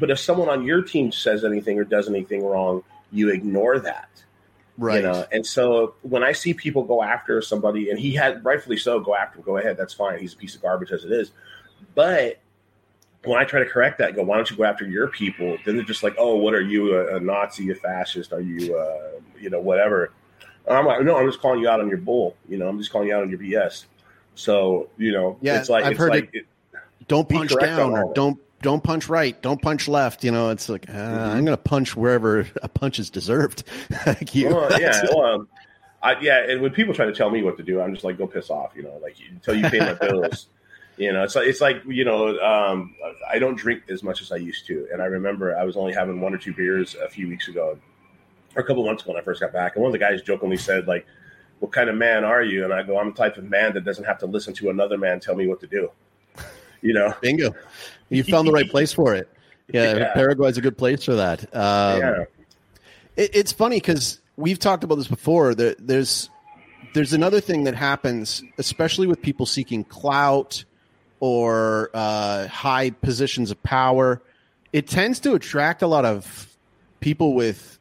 but 0.00 0.10
if 0.10 0.18
someone 0.18 0.48
on 0.48 0.64
your 0.64 0.82
team 0.82 1.12
says 1.12 1.44
anything 1.44 1.78
or 1.78 1.84
does 1.84 2.08
anything 2.08 2.44
wrong, 2.44 2.82
you 3.12 3.28
ignore 3.28 3.78
that. 3.78 4.08
Right. 4.76 4.96
You 4.96 5.02
know, 5.02 5.24
and 5.30 5.46
so 5.46 5.94
when 6.02 6.24
I 6.24 6.32
see 6.32 6.52
people 6.52 6.82
go 6.82 7.00
after 7.00 7.40
somebody, 7.42 7.90
and 7.90 7.98
he 7.98 8.12
had 8.12 8.44
rightfully 8.44 8.76
so 8.76 8.98
go 8.98 9.14
after 9.14 9.38
him, 9.38 9.44
go 9.44 9.56
ahead, 9.56 9.76
that's 9.76 9.94
fine. 9.94 10.18
He's 10.18 10.34
a 10.34 10.36
piece 10.36 10.56
of 10.56 10.62
garbage 10.62 10.90
as 10.90 11.04
it 11.04 11.12
is. 11.12 11.30
But 11.94 12.39
when 13.24 13.38
I 13.38 13.44
try 13.44 13.60
to 13.60 13.66
correct 13.66 13.98
that, 13.98 14.14
go, 14.14 14.22
why 14.22 14.36
don't 14.36 14.50
you 14.50 14.56
go 14.56 14.64
after 14.64 14.86
your 14.86 15.08
people? 15.08 15.58
Then 15.64 15.76
they're 15.76 15.84
just 15.84 16.02
like, 16.02 16.14
oh, 16.18 16.36
what 16.36 16.54
are 16.54 16.60
you, 16.60 16.96
a, 16.96 17.16
a 17.16 17.20
Nazi, 17.20 17.70
a 17.70 17.74
fascist? 17.74 18.32
Are 18.32 18.40
you, 18.40 18.76
uh, 18.76 19.20
you 19.38 19.50
know, 19.50 19.60
whatever? 19.60 20.12
And 20.66 20.76
I'm 20.76 20.86
like, 20.86 21.02
no, 21.02 21.16
I'm 21.16 21.26
just 21.26 21.40
calling 21.40 21.60
you 21.60 21.68
out 21.68 21.80
on 21.80 21.88
your 21.88 21.98
bull. 21.98 22.36
You 22.48 22.58
know, 22.58 22.68
I'm 22.68 22.78
just 22.78 22.90
calling 22.90 23.08
you 23.08 23.14
out 23.14 23.22
on 23.22 23.30
your 23.30 23.38
BS. 23.38 23.84
So, 24.34 24.88
you 24.96 25.12
know, 25.12 25.36
yeah, 25.40 25.58
it's 25.58 25.68
like, 25.68 25.84
I've 25.84 25.92
it's 25.92 25.98
heard 25.98 26.10
like, 26.10 26.30
it, 26.32 26.46
don't 27.08 27.28
punch 27.28 27.52
down 27.58 27.92
or 27.92 28.12
don't 28.14 28.38
don't 28.62 28.82
punch 28.82 29.08
right, 29.08 29.40
don't 29.42 29.60
punch 29.60 29.88
left. 29.88 30.22
You 30.22 30.30
know, 30.30 30.50
it's 30.50 30.68
like 30.68 30.88
uh, 30.88 30.92
mm-hmm. 30.92 31.36
I'm 31.36 31.44
going 31.44 31.56
to 31.56 31.62
punch 31.62 31.96
wherever 31.96 32.46
a 32.62 32.68
punch 32.68 32.98
is 32.98 33.10
deserved. 33.10 33.64
like 34.06 34.34
you, 34.34 34.48
well, 34.48 34.80
yeah, 34.80 35.02
well, 35.14 35.46
I, 36.02 36.18
yeah. 36.20 36.48
And 36.48 36.60
when 36.60 36.70
people 36.70 36.94
try 36.94 37.06
to 37.06 37.12
tell 37.12 37.30
me 37.30 37.42
what 37.42 37.56
to 37.56 37.62
do, 37.62 37.80
I'm 37.80 37.92
just 37.92 38.04
like, 38.04 38.18
go 38.18 38.26
piss 38.26 38.50
off. 38.50 38.72
You 38.76 38.84
know, 38.84 38.98
like 39.02 39.16
until 39.30 39.56
you 39.56 39.68
pay 39.68 39.80
my 39.80 39.94
bills. 39.94 40.46
You 41.00 41.14
know, 41.14 41.22
it's 41.22 41.34
like 41.34 41.46
it's 41.46 41.62
like 41.62 41.82
you 41.86 42.04
know, 42.04 42.38
um, 42.40 42.94
I 43.26 43.38
don't 43.38 43.56
drink 43.56 43.84
as 43.88 44.02
much 44.02 44.20
as 44.20 44.30
I 44.32 44.36
used 44.36 44.66
to, 44.66 44.86
and 44.92 45.00
I 45.00 45.06
remember 45.06 45.56
I 45.56 45.64
was 45.64 45.74
only 45.74 45.94
having 45.94 46.20
one 46.20 46.34
or 46.34 46.36
two 46.36 46.52
beers 46.52 46.94
a 46.94 47.08
few 47.08 47.26
weeks 47.26 47.48
ago, 47.48 47.78
or 48.54 48.60
a 48.60 48.66
couple 48.66 48.84
months 48.84 49.02
ago 49.02 49.12
when 49.12 49.22
I 49.22 49.24
first 49.24 49.40
got 49.40 49.50
back, 49.50 49.76
and 49.76 49.82
one 49.82 49.88
of 49.88 49.92
the 49.94 49.98
guys 49.98 50.20
jokingly 50.20 50.58
said 50.58 50.86
like, 50.86 51.06
"What 51.60 51.72
kind 51.72 51.88
of 51.88 51.96
man 51.96 52.22
are 52.22 52.42
you?" 52.42 52.64
And 52.64 52.74
I 52.74 52.82
go, 52.82 52.98
"I'm 52.98 53.12
the 53.12 53.16
type 53.16 53.38
of 53.38 53.44
man 53.44 53.72
that 53.72 53.84
doesn't 53.86 54.04
have 54.04 54.18
to 54.18 54.26
listen 54.26 54.52
to 54.56 54.68
another 54.68 54.98
man 54.98 55.20
tell 55.20 55.34
me 55.34 55.46
what 55.46 55.60
to 55.60 55.66
do." 55.66 55.90
You 56.82 56.94
know, 56.94 57.14
bingo. 57.20 57.54
You 58.08 58.24
found 58.24 58.48
the 58.48 58.52
right 58.52 58.70
place 58.70 58.92
for 58.92 59.14
it. 59.14 59.28
Yeah, 59.72 59.96
yeah. 59.96 60.14
Paraguay's 60.14 60.56
a 60.56 60.62
good 60.62 60.78
place 60.78 61.04
for 61.04 61.14
that. 61.16 61.42
Um, 61.54 62.00
yeah. 62.00 62.24
It, 63.16 63.30
it's 63.34 63.52
funny 63.52 63.76
because 63.76 64.20
we've 64.36 64.58
talked 64.58 64.82
about 64.82 64.94
this 64.94 65.06
before. 65.08 65.54
There, 65.54 65.76
there's 65.78 66.30
there's 66.94 67.12
another 67.12 67.38
thing 67.40 67.64
that 67.64 67.74
happens, 67.74 68.42
especially 68.56 69.06
with 69.06 69.20
people 69.20 69.44
seeking 69.44 69.84
clout 69.84 70.64
or 71.20 71.90
uh, 71.94 72.48
high 72.48 72.90
positions 72.90 73.50
of 73.50 73.62
power, 73.62 74.20
it 74.72 74.88
tends 74.88 75.20
to 75.20 75.34
attract 75.34 75.82
a 75.82 75.86
lot 75.86 76.04
of 76.04 76.48
people 77.00 77.34
with 77.34 77.78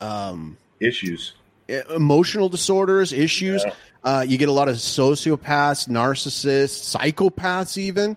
um, 0.00 0.56
issues, 0.80 1.34
emotional 1.68 2.48
disorders, 2.48 3.12
issues. 3.12 3.64
Yeah. 3.64 3.74
Uh, 4.02 4.24
you 4.26 4.36
get 4.36 4.48
a 4.48 4.52
lot 4.52 4.68
of 4.68 4.76
sociopaths, 4.76 5.88
narcissists, 5.88 6.94
psychopaths, 6.94 7.78
even. 7.78 8.16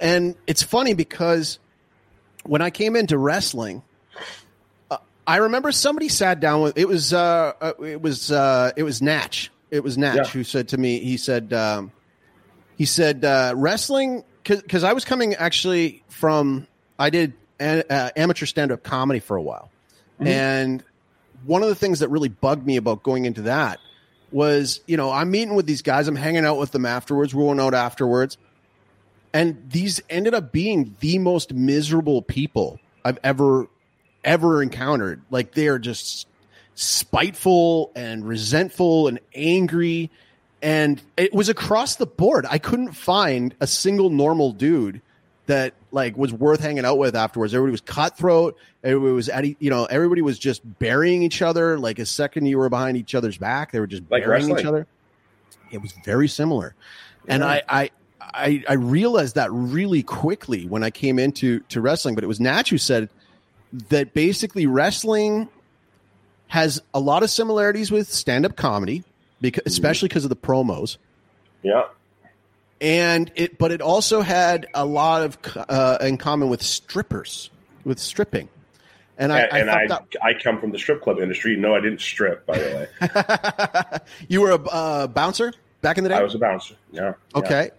And 0.00 0.34
it's 0.46 0.62
funny 0.62 0.94
because 0.94 1.58
when 2.44 2.62
I 2.62 2.70
came 2.70 2.96
into 2.96 3.18
wrestling, 3.18 3.82
uh, 4.90 4.96
I 5.26 5.36
remember 5.36 5.72
somebody 5.72 6.08
sat 6.08 6.40
down 6.40 6.62
with 6.62 6.78
it 6.78 6.88
was 6.88 7.12
uh, 7.12 7.52
uh 7.60 7.72
it 7.82 8.00
was 8.00 8.32
uh, 8.32 8.72
it 8.76 8.82
was 8.82 9.02
Natch. 9.02 9.50
It 9.70 9.82
was 9.82 9.98
Natch 9.98 10.16
yeah. 10.16 10.24
who 10.24 10.44
said 10.44 10.68
to 10.68 10.78
me, 10.78 11.00
he 11.00 11.16
said, 11.16 11.52
um, 11.52 11.92
he 12.76 12.84
said 12.84 13.24
uh, 13.24 13.52
wrestling 13.56 14.24
because 14.42 14.84
I 14.84 14.92
was 14.92 15.04
coming 15.04 15.34
actually 15.34 16.02
from 16.08 16.66
I 16.98 17.10
did 17.10 17.32
uh, 17.58 18.10
amateur 18.16 18.46
stand 18.46 18.72
up 18.72 18.82
comedy 18.82 19.20
for 19.20 19.36
a 19.36 19.42
while, 19.42 19.70
mm-hmm. 20.14 20.26
and 20.26 20.84
one 21.44 21.62
of 21.62 21.68
the 21.68 21.74
things 21.74 22.00
that 22.00 22.08
really 22.08 22.28
bugged 22.28 22.66
me 22.66 22.76
about 22.76 23.02
going 23.02 23.24
into 23.24 23.42
that 23.42 23.80
was 24.30 24.80
you 24.86 24.96
know 24.96 25.10
I'm 25.10 25.30
meeting 25.30 25.54
with 25.54 25.66
these 25.66 25.82
guys, 25.82 26.08
I'm 26.08 26.16
hanging 26.16 26.44
out 26.44 26.58
with 26.58 26.70
them 26.70 26.86
afterwards, 26.86 27.34
we're 27.34 27.44
going 27.44 27.60
out 27.60 27.74
afterwards, 27.74 28.38
and 29.32 29.70
these 29.70 30.02
ended 30.10 30.34
up 30.34 30.52
being 30.52 30.94
the 31.00 31.18
most 31.18 31.52
miserable 31.52 32.22
people 32.22 32.78
I've 33.04 33.18
ever 33.24 33.68
ever 34.24 34.62
encountered. 34.62 35.22
Like 35.30 35.52
they 35.52 35.68
are 35.68 35.78
just 35.78 36.26
spiteful 36.74 37.90
and 37.96 38.26
resentful 38.26 39.08
and 39.08 39.18
angry 39.34 40.10
and 40.66 41.00
it 41.16 41.32
was 41.32 41.48
across 41.48 41.94
the 41.94 42.06
board. 42.06 42.44
I 42.50 42.58
couldn't 42.58 42.90
find 42.90 43.54
a 43.60 43.68
single 43.68 44.10
normal 44.10 44.50
dude 44.50 45.00
that 45.46 45.74
like 45.92 46.16
was 46.16 46.32
worth 46.32 46.58
hanging 46.58 46.84
out 46.84 46.98
with 46.98 47.14
afterwards. 47.14 47.54
Everybody 47.54 47.70
was 47.70 47.82
cutthroat. 47.82 48.58
Everybody 48.82 49.12
was 49.12 49.28
at 49.28 49.44
you 49.44 49.70
know 49.70 49.84
everybody 49.84 50.22
was 50.22 50.40
just 50.40 50.62
burying 50.80 51.22
each 51.22 51.40
other. 51.40 51.78
Like 51.78 52.00
a 52.00 52.06
second 52.06 52.46
you 52.46 52.58
were 52.58 52.68
behind 52.68 52.96
each 52.96 53.14
other's 53.14 53.38
back, 53.38 53.70
they 53.70 53.78
were 53.78 53.86
just 53.86 54.02
like 54.10 54.24
burying 54.24 54.48
wrestling. 54.48 54.58
each 54.58 54.66
other. 54.66 54.88
It 55.70 55.80
was 55.80 55.94
very 56.04 56.26
similar, 56.26 56.74
yeah. 57.28 57.34
and 57.34 57.44
I, 57.44 57.62
I 57.68 57.90
I 58.20 58.64
I 58.68 58.72
realized 58.72 59.36
that 59.36 59.52
really 59.52 60.02
quickly 60.02 60.66
when 60.66 60.82
I 60.82 60.90
came 60.90 61.20
into 61.20 61.60
to 61.60 61.80
wrestling. 61.80 62.16
But 62.16 62.24
it 62.24 62.28
was 62.28 62.40
Natch 62.40 62.70
who 62.70 62.78
said 62.78 63.08
that 63.88 64.14
basically 64.14 64.66
wrestling 64.66 65.48
has 66.48 66.82
a 66.92 66.98
lot 66.98 67.22
of 67.22 67.30
similarities 67.30 67.92
with 67.92 68.12
stand 68.12 68.44
up 68.44 68.56
comedy 68.56 69.04
because 69.40 69.62
mm-hmm. 69.62 69.68
especially 69.68 70.08
because 70.08 70.24
of 70.24 70.30
the 70.30 70.36
promos. 70.36 70.98
Yeah. 71.62 71.84
And 72.80 73.32
it, 73.34 73.58
but 73.58 73.72
it 73.72 73.80
also 73.80 74.20
had 74.20 74.66
a 74.74 74.84
lot 74.84 75.22
of 75.22 75.38
uh, 75.68 75.98
in 76.02 76.18
common 76.18 76.48
with 76.50 76.62
strippers, 76.62 77.50
with 77.84 77.98
stripping. 77.98 78.48
And 79.18 79.32
I, 79.32 79.40
and, 79.40 79.70
I, 79.70 79.82
and 79.82 79.92
I, 79.92 79.98
I, 80.22 80.34
come 80.34 80.60
from 80.60 80.72
the 80.72 80.78
strip 80.78 81.00
club 81.00 81.18
industry. 81.18 81.56
No, 81.56 81.74
I 81.74 81.80
didn't 81.80 82.02
strip, 82.02 82.44
by 82.44 82.58
the 82.58 82.88
way. 83.94 83.98
you 84.28 84.42
were 84.42 84.50
a 84.50 84.56
uh, 84.56 85.06
bouncer 85.06 85.54
back 85.80 85.96
in 85.96 86.04
the 86.04 86.10
day. 86.10 86.16
I 86.16 86.22
was 86.22 86.34
a 86.34 86.38
bouncer. 86.38 86.74
Yeah. 86.92 87.14
Okay. 87.34 87.64
Yeah. 87.64 87.78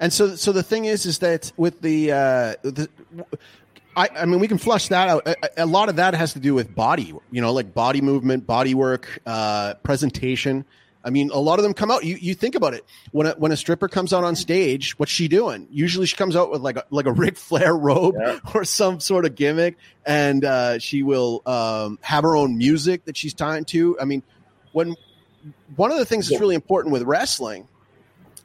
And 0.00 0.12
so, 0.12 0.34
so 0.34 0.50
the 0.50 0.64
thing 0.64 0.86
is, 0.86 1.06
is 1.06 1.20
that 1.20 1.52
with 1.56 1.80
the, 1.82 2.10
uh, 2.10 2.54
the 2.62 2.88
I, 3.96 4.08
I 4.16 4.24
mean, 4.24 4.40
we 4.40 4.48
can 4.48 4.58
flush 4.58 4.88
that 4.88 5.08
out. 5.08 5.26
A, 5.26 5.62
a, 5.62 5.66
lot 5.66 5.88
of 5.88 5.96
that 5.96 6.14
has 6.14 6.32
to 6.32 6.40
do 6.40 6.54
with 6.54 6.74
body, 6.74 7.14
you 7.30 7.40
know, 7.40 7.52
like 7.52 7.72
body 7.74 8.00
movement, 8.00 8.46
body 8.46 8.74
work, 8.74 9.20
uh, 9.26 9.74
presentation. 9.82 10.64
I 11.04 11.10
mean, 11.10 11.30
a 11.30 11.38
lot 11.38 11.58
of 11.58 11.64
them 11.64 11.74
come 11.74 11.90
out. 11.90 12.04
You, 12.04 12.16
you 12.16 12.34
think 12.34 12.54
about 12.54 12.74
it 12.74 12.84
when 13.10 13.26
a, 13.26 13.32
when 13.32 13.50
a 13.50 13.56
stripper 13.56 13.88
comes 13.88 14.12
out 14.12 14.24
on 14.24 14.36
stage, 14.36 14.98
what's 14.98 15.10
she 15.10 15.28
doing? 15.28 15.66
Usually, 15.70 16.06
she 16.06 16.16
comes 16.16 16.36
out 16.36 16.50
with 16.50 16.62
like 16.62 16.76
a 16.76 16.84
like 16.90 17.06
a 17.06 17.12
Ric 17.22 17.36
Flair 17.36 17.74
robe 17.74 18.14
yeah. 18.18 18.38
or 18.54 18.64
some 18.64 19.00
sort 19.00 19.24
of 19.24 19.34
gimmick, 19.34 19.76
and 20.06 20.44
uh, 20.44 20.78
she 20.78 21.02
will 21.02 21.42
um, 21.46 21.98
have 22.02 22.22
her 22.24 22.36
own 22.36 22.56
music 22.56 23.04
that 23.06 23.16
she's 23.16 23.34
tying 23.34 23.64
to. 23.66 23.98
I 24.00 24.04
mean, 24.04 24.22
when 24.72 24.94
one 25.76 25.90
of 25.90 25.98
the 25.98 26.04
things 26.04 26.28
that's 26.28 26.40
really 26.40 26.54
important 26.54 26.92
with 26.92 27.02
wrestling 27.02 27.66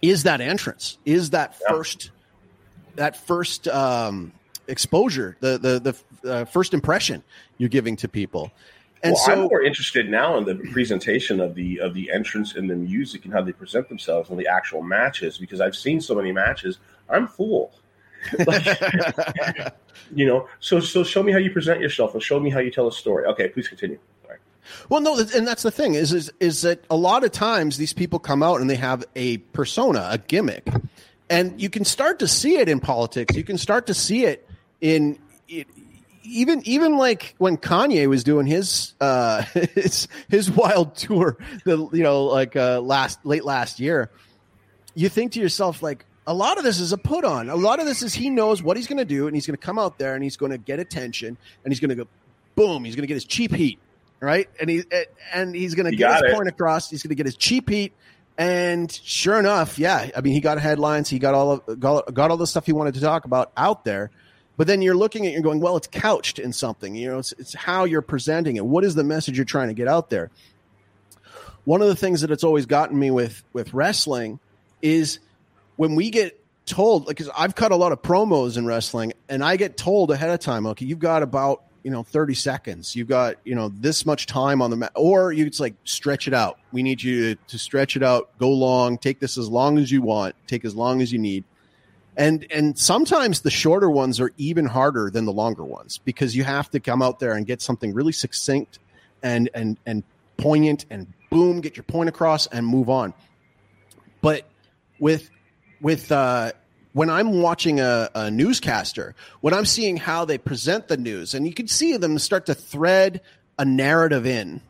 is 0.01 0.23
that 0.23 0.41
entrance, 0.41 0.97
is 1.05 1.31
that 1.31 1.55
yeah. 1.61 1.75
first 1.75 2.11
that 2.95 3.15
first 3.15 3.67
um, 3.67 4.33
exposure, 4.67 5.37
the 5.39 5.57
the 5.57 5.79
the 6.23 6.31
uh, 6.31 6.45
first 6.45 6.73
impression 6.73 7.23
you're 7.57 7.69
giving 7.69 7.95
to 7.97 8.07
people. 8.07 8.51
And 9.03 9.13
well, 9.13 9.23
so, 9.23 9.31
I'm 9.31 9.39
more 9.41 9.61
interested 9.61 10.09
now 10.09 10.37
in 10.37 10.45
the 10.45 10.55
presentation 10.55 11.39
of 11.39 11.55
the 11.55 11.79
of 11.79 11.93
the 11.93 12.11
entrance 12.11 12.55
and 12.55 12.69
the 12.69 12.75
music 12.75 13.25
and 13.25 13.33
how 13.33 13.41
they 13.41 13.51
present 13.51 13.89
themselves 13.89 14.29
in 14.29 14.37
the 14.37 14.47
actual 14.47 14.81
matches 14.81 15.37
because 15.37 15.61
I've 15.61 15.75
seen 15.75 16.01
so 16.01 16.15
many 16.15 16.31
matches. 16.31 16.79
I'm 17.09 17.27
fooled. 17.27 17.75
Like, 18.45 18.65
you 20.15 20.25
know, 20.25 20.47
so 20.59 20.79
so 20.79 21.03
show 21.03 21.21
me 21.21 21.31
how 21.31 21.37
you 21.37 21.51
present 21.51 21.79
yourself 21.79 22.13
and 22.13 22.23
show 22.23 22.39
me 22.39 22.49
how 22.49 22.59
you 22.59 22.71
tell 22.71 22.87
a 22.87 22.91
story. 22.91 23.25
Okay, 23.25 23.49
please 23.49 23.67
continue. 23.67 23.99
Well, 24.89 25.01
no, 25.01 25.17
and 25.17 25.47
that's 25.47 25.63
the 25.63 25.71
thing 25.71 25.93
is, 25.93 26.13
is 26.13 26.31
is 26.39 26.61
that 26.61 26.83
a 26.89 26.95
lot 26.95 27.23
of 27.23 27.31
times 27.31 27.77
these 27.77 27.93
people 27.93 28.19
come 28.19 28.43
out 28.43 28.61
and 28.61 28.69
they 28.69 28.75
have 28.75 29.05
a 29.15 29.37
persona, 29.37 30.07
a 30.11 30.17
gimmick, 30.17 30.67
and 31.29 31.59
you 31.61 31.69
can 31.69 31.85
start 31.85 32.19
to 32.19 32.27
see 32.27 32.57
it 32.57 32.69
in 32.69 32.79
politics. 32.79 33.35
You 33.35 33.43
can 33.43 33.57
start 33.57 33.87
to 33.87 33.93
see 33.93 34.25
it 34.25 34.47
in 34.81 35.19
even 36.27 36.61
even 36.65 36.97
like 36.97 37.35
when 37.37 37.57
Kanye 37.57 38.07
was 38.07 38.23
doing 38.23 38.45
his 38.45 38.93
uh 38.99 39.41
his 39.75 40.07
his 40.29 40.51
wild 40.51 40.95
tour 40.95 41.37
the 41.65 41.89
you 41.93 42.03
know 42.03 42.25
like 42.25 42.55
uh 42.55 42.81
last 42.81 43.25
late 43.25 43.45
last 43.45 43.79
year 43.79 44.09
you 44.95 45.09
think 45.09 45.33
to 45.33 45.39
yourself 45.39 45.81
like 45.81 46.05
a 46.25 46.33
lot 46.33 46.57
of 46.57 46.63
this 46.63 46.79
is 46.79 46.91
a 46.91 46.97
put 46.97 47.23
on 47.23 47.49
a 47.49 47.55
lot 47.55 47.79
of 47.79 47.85
this 47.85 48.03
is 48.03 48.13
he 48.13 48.29
knows 48.29 48.61
what 48.61 48.75
he's 48.77 48.87
going 48.87 48.97
to 48.97 49.05
do 49.05 49.27
and 49.27 49.35
he's 49.35 49.47
going 49.47 49.57
to 49.57 49.65
come 49.65 49.79
out 49.79 49.97
there 49.97 50.15
and 50.15 50.23
he's 50.23 50.37
going 50.37 50.51
to 50.51 50.57
get 50.57 50.79
attention 50.79 51.37
and 51.63 51.73
he's 51.73 51.79
going 51.79 51.89
to 51.89 51.95
go 51.95 52.07
boom 52.55 52.83
he's 52.83 52.95
going 52.95 53.03
to 53.03 53.07
get 53.07 53.15
his 53.15 53.25
cheap 53.25 53.53
heat 53.53 53.79
right 54.19 54.49
and 54.59 54.69
he 54.69 54.83
and 55.33 55.55
he's 55.55 55.75
going 55.75 55.89
to 55.89 55.95
get 55.95 56.11
his 56.13 56.31
it. 56.31 56.35
point 56.35 56.49
across 56.49 56.89
he's 56.89 57.03
going 57.03 57.09
to 57.09 57.15
get 57.15 57.25
his 57.25 57.37
cheap 57.37 57.69
heat 57.69 57.93
and 58.37 58.91
sure 58.91 59.39
enough 59.39 59.79
yeah 59.79 60.09
i 60.15 60.21
mean 60.21 60.33
he 60.33 60.41
got 60.41 60.59
headlines 60.59 61.09
he 61.09 61.19
got 61.19 61.33
all 61.33 61.51
of, 61.53 61.79
got, 61.79 62.13
got 62.13 62.31
all 62.31 62.37
the 62.37 62.47
stuff 62.47 62.65
he 62.65 62.73
wanted 62.73 62.93
to 62.95 62.99
talk 62.99 63.25
about 63.25 63.51
out 63.55 63.85
there 63.85 64.11
but 64.57 64.65
then 64.65 64.81
you're 64.81 64.95
looking 64.95 65.25
at 65.27 65.33
you're 65.33 65.41
going, 65.41 65.59
well, 65.59 65.77
it's 65.77 65.87
couched 65.87 66.39
in 66.39 66.51
something. 66.51 66.95
You 66.95 67.09
know, 67.09 67.19
it's, 67.19 67.31
it's 67.33 67.53
how 67.53 67.83
you're 67.83 68.01
presenting 68.01 68.55
it. 68.55 68.65
What 68.65 68.83
is 68.83 68.95
the 68.95 69.03
message 69.03 69.37
you're 69.37 69.45
trying 69.45 69.67
to 69.67 69.75
get 69.75 69.87
out 69.87 70.09
there? 70.09 70.31
One 71.63 71.81
of 71.81 71.87
the 71.87 71.95
things 71.95 72.21
that 72.21 72.31
it's 72.31 72.43
always 72.43 72.65
gotten 72.65 72.97
me 72.97 73.11
with 73.11 73.43
with 73.53 73.73
wrestling 73.73 74.39
is 74.81 75.19
when 75.75 75.95
we 75.95 76.09
get 76.09 76.41
told, 76.65 77.07
like, 77.07 77.17
because 77.17 77.31
I've 77.37 77.55
cut 77.55 77.71
a 77.71 77.75
lot 77.75 77.91
of 77.91 78.01
promos 78.01 78.57
in 78.57 78.65
wrestling, 78.65 79.13
and 79.29 79.43
I 79.43 79.57
get 79.57 79.77
told 79.77 80.11
ahead 80.11 80.29
of 80.29 80.39
time, 80.39 80.65
okay, 80.67 80.85
you've 80.85 80.99
got 80.99 81.23
about 81.23 81.63
you 81.83 81.91
know 81.91 82.03
30 82.03 82.33
seconds 82.33 82.97
you've 82.97 83.07
got 83.07 83.35
you 83.45 83.55
know 83.55 83.69
this 83.69 84.05
much 84.05 84.25
time 84.25 84.61
on 84.61 84.71
the 84.71 84.75
mat 84.75 84.91
or 84.93 85.31
you 85.31 85.45
it's 85.45 85.61
like 85.61 85.73
stretch 85.85 86.27
it 86.27 86.33
out 86.33 86.59
we 86.73 86.83
need 86.83 87.01
you 87.01 87.35
to, 87.35 87.41
to 87.47 87.57
stretch 87.57 87.95
it 87.95 88.03
out 88.03 88.37
go 88.39 88.49
long 88.49 88.97
take 88.97 89.21
this 89.21 89.37
as 89.37 89.47
long 89.47 89.77
as 89.77 89.89
you 89.89 90.01
want 90.01 90.35
take 90.47 90.65
as 90.65 90.75
long 90.75 91.01
as 91.01 91.13
you 91.13 91.19
need 91.19 91.45
and 92.17 92.45
and 92.51 92.77
sometimes 92.77 93.41
the 93.41 93.51
shorter 93.51 93.89
ones 93.89 94.19
are 94.19 94.31
even 94.37 94.65
harder 94.65 95.09
than 95.09 95.25
the 95.25 95.31
longer 95.31 95.63
ones 95.63 95.99
because 95.99 96.35
you 96.35 96.43
have 96.43 96.69
to 96.71 96.79
come 96.79 97.01
out 97.01 97.19
there 97.19 97.33
and 97.33 97.45
get 97.45 97.61
something 97.61 97.93
really 97.93 98.11
succinct 98.11 98.79
and 99.23 99.49
and 99.53 99.77
and 99.85 100.03
poignant 100.35 100.85
and 100.89 101.07
boom 101.29 101.61
get 101.61 101.77
your 101.77 101.83
point 101.83 102.09
across 102.09 102.47
and 102.47 102.65
move 102.65 102.89
on 102.89 103.13
but 104.21 104.43
with 104.99 105.29
with 105.79 106.11
uh 106.11 106.51
when 106.97 107.11
I'm 107.11 107.43
watching 107.43 107.79
a, 107.79 108.09
a 108.15 108.31
newscaster, 108.31 109.13
when 109.41 109.53
I'm 109.53 109.65
seeing 109.65 109.97
how 109.97 110.25
they 110.25 110.39
present 110.39 110.87
the 110.87 110.97
news, 110.97 111.35
and 111.35 111.45
you 111.45 111.53
can 111.53 111.67
see 111.67 111.95
them 111.95 112.17
start 112.17 112.47
to 112.47 112.55
thread 112.55 113.21
a 113.59 113.65
narrative 113.65 114.25
in, 114.25 114.61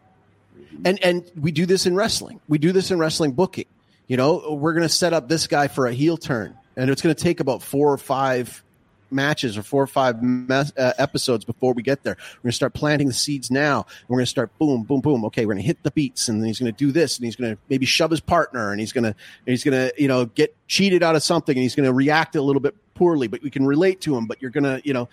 and 0.84 1.02
and 1.02 1.32
we 1.40 1.54
do 1.54 1.66
this 1.66 1.86
in 1.86 1.96
wrestling. 1.96 2.42
We 2.50 2.58
do 2.58 2.74
this 2.74 2.92
in 2.92 3.00
wrestling 3.00 3.32
booking. 3.32 3.68
You 4.08 4.18
know, 4.18 4.58
we're 4.60 4.74
going 4.74 4.84
to 4.84 4.94
set 4.94 5.14
up 5.14 5.30
this 5.30 5.48
guy 5.48 5.70
for 5.70 5.88
a 5.88 5.94
heel 5.94 6.18
turn, 6.18 6.58
and 6.78 6.90
it's 6.90 7.02
going 7.02 7.14
to 7.14 7.22
take 7.22 7.42
about 7.42 7.62
four 7.62 7.92
or 7.92 7.98
five 7.98 8.64
matches 9.10 9.58
or 9.58 9.64
four 9.64 9.82
or 9.82 9.88
five 9.88 10.22
mes- 10.22 10.74
uh, 10.78 10.94
episodes 10.98 11.46
before 11.46 11.74
we 11.74 11.82
get 11.82 12.04
there. 12.04 12.18
We're 12.20 12.44
going 12.44 12.52
to 12.52 12.56
start 12.56 12.74
planting 12.74 13.08
the 13.08 13.14
seeds 13.14 13.50
now. 13.50 13.86
We're 14.08 14.18
going 14.18 14.26
to 14.26 14.30
start 14.30 14.58
boom, 14.60 14.84
boom, 14.84 15.02
boom. 15.02 15.26
Okay, 15.26 15.46
we're 15.46 15.54
going 15.54 15.64
to 15.64 15.68
hit 15.68 15.82
the 15.84 15.92
beats, 15.92 16.28
and 16.28 16.40
then 16.40 16.48
he's 16.48 16.60
going 16.60 16.72
to 16.72 16.78
do 16.78 16.92
this, 16.92 17.18
and 17.18 17.26
he's 17.26 17.36
going 17.36 17.56
to 17.56 17.62
maybe 17.70 17.86
shove 17.86 18.12
his 18.12 18.20
partner, 18.20 18.72
and 18.72 18.80
he's 18.80 18.94
going 18.94 19.04
to 19.04 19.16
he's 19.46 19.64
going 19.64 19.74
to 19.74 20.02
you 20.02 20.08
know 20.08 20.26
get 20.26 20.56
cheated 20.68 21.04
out 21.04 21.16
of 21.16 21.24
something, 21.24 21.56
and 21.56 21.64
he's 21.64 21.76
going 21.76 21.88
to 21.88 21.94
react 21.94 22.36
a 22.36 22.42
little 22.42 22.62
bit 22.62 22.76
poorly, 22.94 23.28
but 23.28 23.42
we 23.42 23.50
can 23.50 23.66
relate 23.66 24.02
to 24.02 24.16
him. 24.16 24.28
But 24.28 24.42
you're 24.42 24.52
going 24.52 24.64
to 24.64 24.82
you 24.84 24.94
know 24.94 25.10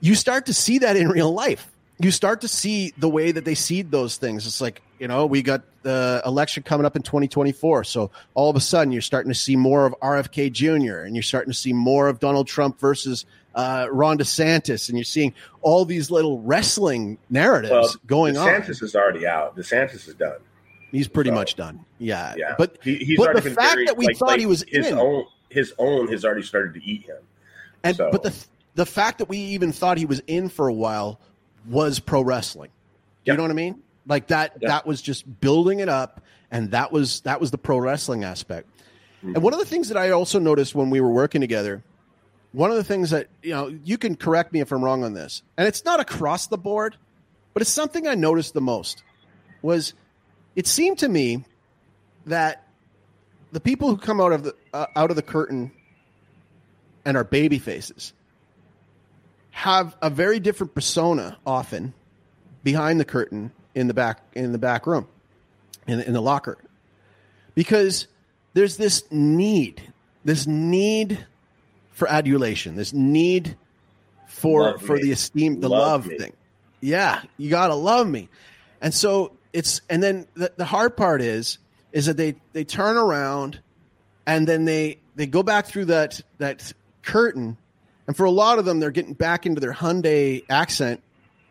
you 0.00 0.14
start 0.14 0.46
to 0.46 0.54
see 0.54 0.78
that 0.78 0.96
in 0.96 1.08
real 1.08 1.32
life. 1.32 1.70
You 2.04 2.10
start 2.10 2.42
to 2.42 2.48
see 2.48 2.92
the 2.98 3.08
way 3.08 3.32
that 3.32 3.46
they 3.46 3.54
seed 3.54 3.90
those 3.90 4.18
things. 4.18 4.46
It's 4.46 4.60
like 4.60 4.82
you 4.98 5.08
know 5.08 5.24
we 5.24 5.40
got 5.40 5.62
the 5.82 6.20
election 6.26 6.62
coming 6.62 6.84
up 6.84 6.96
in 6.96 7.02
2024 7.02 7.84
so 7.84 8.10
all 8.34 8.48
of 8.50 8.56
a 8.56 8.60
sudden 8.60 8.92
you're 8.92 9.02
starting 9.02 9.30
to 9.30 9.38
see 9.38 9.54
more 9.56 9.84
of 9.84 9.94
rfk 10.02 10.50
jr 10.50 10.98
and 11.00 11.14
you're 11.14 11.22
starting 11.22 11.50
to 11.52 11.58
see 11.58 11.74
more 11.74 12.08
of 12.08 12.20
donald 12.20 12.46
trump 12.46 12.78
versus 12.80 13.26
uh, 13.54 13.86
ron 13.90 14.16
desantis 14.16 14.88
and 14.88 14.96
you're 14.96 15.04
seeing 15.04 15.34
all 15.60 15.84
these 15.84 16.10
little 16.10 16.40
wrestling 16.40 17.18
narratives 17.28 17.70
Well, 17.72 17.94
going 18.06 18.36
on 18.38 18.46
DeSantis 18.48 18.82
is 18.82 18.94
already 18.96 19.26
out. 19.26 19.56
DeSantis 19.56 20.08
is 20.08 20.14
done. 20.14 20.38
he's 20.90 21.08
pretty 21.08 21.30
so- 21.30 21.34
much 21.34 21.54
done 21.56 21.84
yeah, 21.98 22.34
Yeah, 22.36 22.54
but 22.56 22.78
he, 22.82 22.96
he's 22.96 23.18
but 23.18 23.34
the 23.34 23.42
been 23.42 23.54
fact 23.54 23.74
very- 23.74 23.86
that 23.86 23.96
we 23.98 24.06
like- 24.06 24.16
thought 24.16 24.28
like 24.28 24.40
he 24.40 24.46
was 24.46 24.64
his 24.68 24.86
in 24.88 24.96
own. 24.98 25.24
His 25.50 25.74
own 25.78 26.08
has 26.08 26.24
already 26.24 26.42
started 26.42 26.74
to 26.74 26.84
eat 26.84 27.02
him. 27.02 27.18
and 27.82 27.96
so- 27.96 28.10
but 28.12 28.22
the 28.22 28.32
the 28.76 28.86
fact 28.86 29.18
that 29.18 29.28
we 29.28 29.38
even 29.38 29.70
thought 29.72 29.98
he 29.98 30.06
was 30.06 30.20
in 30.26 30.48
for 30.48 30.68
a 30.68 30.72
while 30.72 31.20
was 31.68 31.98
pro 32.00 32.22
wrestling 32.22 32.70
do 33.24 33.32
you 33.32 33.36
know 33.36 33.42
what 33.44 33.50
i 33.50 33.54
mean 33.54 33.80
like 34.06 34.26
that 34.28 34.52
Yep. 34.60 34.68
that 34.68 34.86
was 34.86 35.00
just 35.02 35.40
building 35.40 35.80
it 35.80 35.88
up 35.88 36.20
and 36.50 36.70
that 36.72 36.92
was 36.92 37.20
that 37.22 37.40
was 37.40 37.50
the 37.50 37.58
pro 37.58 37.78
wrestling 37.78 38.24
aspect 38.24 38.68
Mm-hmm. 39.24 39.36
And 39.36 39.42
one 39.42 39.54
of 39.54 39.58
the 39.58 39.64
things 39.64 39.88
that 39.88 39.96
I 39.96 40.10
also 40.10 40.38
noticed 40.38 40.74
when 40.74 40.90
we 40.90 41.00
were 41.00 41.10
working 41.10 41.40
together, 41.40 41.82
one 42.52 42.70
of 42.70 42.76
the 42.76 42.84
things 42.84 43.08
that, 43.08 43.28
you 43.42 43.52
know, 43.54 43.68
you 43.82 43.96
can 43.96 44.16
correct 44.16 44.52
me 44.52 44.60
if 44.60 44.70
I'm 44.70 44.84
wrong 44.84 45.02
on 45.02 45.14
this, 45.14 45.42
and 45.56 45.66
it's 45.66 45.82
not 45.84 45.98
across 45.98 46.48
the 46.48 46.58
board, 46.58 46.96
but 47.54 47.62
it's 47.62 47.70
something 47.70 48.06
I 48.06 48.16
noticed 48.16 48.52
the 48.52 48.60
most 48.60 49.02
was 49.62 49.94
it 50.56 50.66
seemed 50.66 50.98
to 50.98 51.08
me 51.08 51.42
that 52.26 52.66
the 53.52 53.60
people 53.60 53.88
who 53.88 53.96
come 53.96 54.20
out 54.20 54.32
of 54.32 54.44
the 54.44 54.54
uh, 54.74 54.86
out 54.94 55.08
of 55.08 55.16
the 55.16 55.22
curtain 55.22 55.72
and 57.06 57.16
are 57.16 57.24
baby 57.24 57.58
faces 57.58 58.12
have 59.54 59.96
a 60.02 60.10
very 60.10 60.40
different 60.40 60.74
persona 60.74 61.38
often 61.46 61.94
behind 62.64 62.98
the 62.98 63.04
curtain 63.04 63.52
in 63.74 63.86
the 63.86 63.94
back 63.94 64.20
in 64.34 64.50
the 64.50 64.58
back 64.58 64.84
room 64.84 65.06
in, 65.86 66.00
in 66.00 66.12
the 66.12 66.20
locker 66.20 66.58
because 67.54 68.08
there's 68.52 68.76
this 68.76 69.04
need, 69.12 69.80
this 70.24 70.46
need 70.46 71.24
for 71.92 72.08
adulation, 72.08 72.74
this 72.74 72.92
need 72.92 73.56
for 74.26 74.72
Love 74.72 74.82
for 74.82 74.96
me. 74.96 75.02
the 75.02 75.12
esteem, 75.12 75.60
the 75.60 75.68
Love 75.68 76.06
love, 76.08 76.18
thing. 76.18 76.32
Yeah, 76.80 77.22
you 77.36 77.48
gotta 77.48 77.76
love 77.76 78.08
me, 78.08 78.28
and 78.80 78.92
so 78.92 79.32
it's 79.52 79.80
and 79.88 80.02
then 80.02 80.26
the, 80.34 80.52
the 80.56 80.64
hard 80.64 80.96
part 80.96 81.22
is 81.22 81.58
is 81.92 82.06
that 82.06 82.16
they 82.16 82.34
they 82.52 82.64
turn 82.64 82.96
around 82.96 83.60
and 84.26 84.48
then 84.48 84.64
they 84.64 84.98
they 85.14 85.26
go 85.26 85.44
back 85.44 85.66
through 85.66 85.84
that 85.86 86.20
that 86.38 86.72
curtain, 87.02 87.56
and 88.06 88.16
for 88.16 88.24
a 88.24 88.30
lot 88.30 88.58
of 88.58 88.64
them 88.64 88.80
they're 88.80 88.90
getting 88.90 89.14
back 89.14 89.46
into 89.46 89.60
their 89.60 89.72
Hyundai 89.72 90.44
accent 90.48 91.02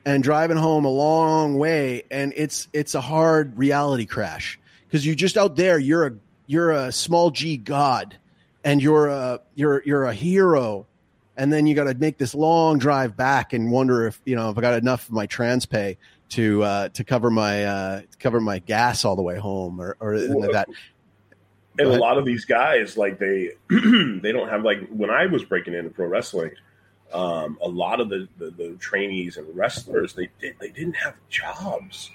and 0.06 0.24
driving 0.24 0.58
home 0.58 0.86
a 0.86 0.90
long 0.90 1.58
way 1.58 2.04
and 2.12 2.34
it's 2.36 2.68
it's 2.74 2.96
a 2.96 3.02
hard 3.02 3.58
reality 3.58 4.06
crash 4.06 4.60
because 4.88 5.06
you're 5.06 5.16
just 5.16 5.38
out 5.38 5.56
there 5.56 5.80
you're 5.80 6.08
a 6.08 6.14
you're 6.48 6.72
a 6.72 6.92
small 6.92 7.32
g 7.32 7.58
god 7.58 8.18
and 8.64 8.82
you're 8.82 9.08
a 9.08 9.40
you're 9.56 9.82
you're 9.86 10.06
a 10.06 10.14
hero 10.14 10.86
and 11.36 11.52
then 11.52 11.66
you 11.66 11.76
got 11.76 11.86
to 11.86 11.94
make 11.96 12.18
this 12.18 12.36
long 12.36 12.78
drive 12.78 13.18
back 13.18 13.54
and 13.54 13.72
wonder 13.72 14.08
if 14.08 14.22
you 14.26 14.36
know 14.36 14.50
if 14.50 14.58
I 14.58 14.62
got 14.62 14.76
enough 14.76 15.08
of 15.08 15.14
my 15.14 15.26
trans 15.26 15.66
pay 15.66 15.98
to 16.30 16.64
uh, 16.64 16.90
to 16.90 17.04
cover 17.04 17.30
my 17.30 17.66
uh, 17.66 18.02
cover 18.20 18.40
my 18.40 18.60
gas 18.60 19.06
all 19.06 19.16
the 19.16 19.22
way 19.22 19.38
home 19.38 19.80
or 19.80 19.98
or 20.00 20.18
that. 20.52 20.68
And 21.78 21.88
a 21.88 21.98
lot 21.98 22.18
of 22.18 22.26
these 22.26 22.46
guys, 22.46 22.98
like 22.98 23.18
they, 23.18 23.52
they 23.70 24.32
don't 24.32 24.50
have 24.50 24.64
like 24.64 24.88
when 24.90 25.10
I 25.10 25.26
was 25.26 25.44
breaking 25.44 25.74
into 25.74 25.90
pro 25.90 26.08
wrestling, 26.08 26.52
um, 27.12 27.58
a 27.62 27.68
lot 27.68 28.00
of 28.00 28.10
the, 28.10 28.28
the 28.38 28.52
the 28.52 28.76
trainees 28.80 29.38
and 29.38 29.56
wrestlers 29.56 30.14
they 30.14 30.30
did 30.40 30.56
they 30.60 30.70
didn't 30.70 30.96
have 30.96 31.16
jobs, 31.30 32.12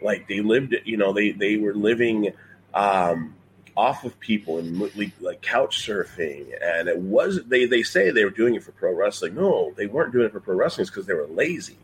like 0.00 0.28
they 0.28 0.40
lived, 0.40 0.74
you 0.84 0.96
know, 0.96 1.12
they 1.12 1.30
they 1.30 1.56
were 1.56 1.74
living 1.74 2.32
um, 2.74 3.34
off 3.76 4.04
of 4.04 4.18
people 4.20 4.58
and 4.58 4.78
like, 4.96 5.12
like 5.20 5.40
couch 5.42 5.86
surfing, 5.86 6.46
and 6.62 6.88
it 6.88 6.98
was 6.98 7.40
they 7.46 7.66
they 7.66 7.82
say 7.82 8.10
they 8.10 8.24
were 8.24 8.30
doing 8.30 8.54
it 8.54 8.62
for 8.62 8.72
pro 8.72 8.92
wrestling. 8.94 9.34
No, 9.34 9.72
they 9.76 9.86
weren't 9.86 10.12
doing 10.12 10.26
it 10.26 10.32
for 10.32 10.40
pro 10.40 10.56
wrestling 10.56 10.86
because 10.86 11.06
they 11.06 11.14
were 11.14 11.26
lazy. 11.26 11.78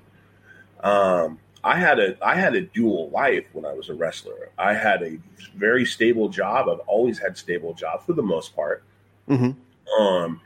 Um, 0.80 1.38
I 1.68 1.76
had 1.76 1.98
a 1.98 2.16
I 2.26 2.34
had 2.34 2.54
a 2.54 2.62
dual 2.62 3.10
life 3.10 3.44
when 3.52 3.66
I 3.66 3.74
was 3.74 3.90
a 3.90 3.94
wrestler. 3.94 4.48
I 4.58 4.72
had 4.72 5.02
a 5.02 5.18
very 5.54 5.84
stable 5.84 6.30
job. 6.30 6.66
I've 6.68 6.80
always 6.86 7.18
had 7.18 7.36
stable 7.36 7.74
jobs 7.74 8.04
for 8.06 8.14
the 8.14 8.22
most 8.22 8.56
part. 8.56 8.82
Mhm. 9.28 9.54
Um, 10.00 10.40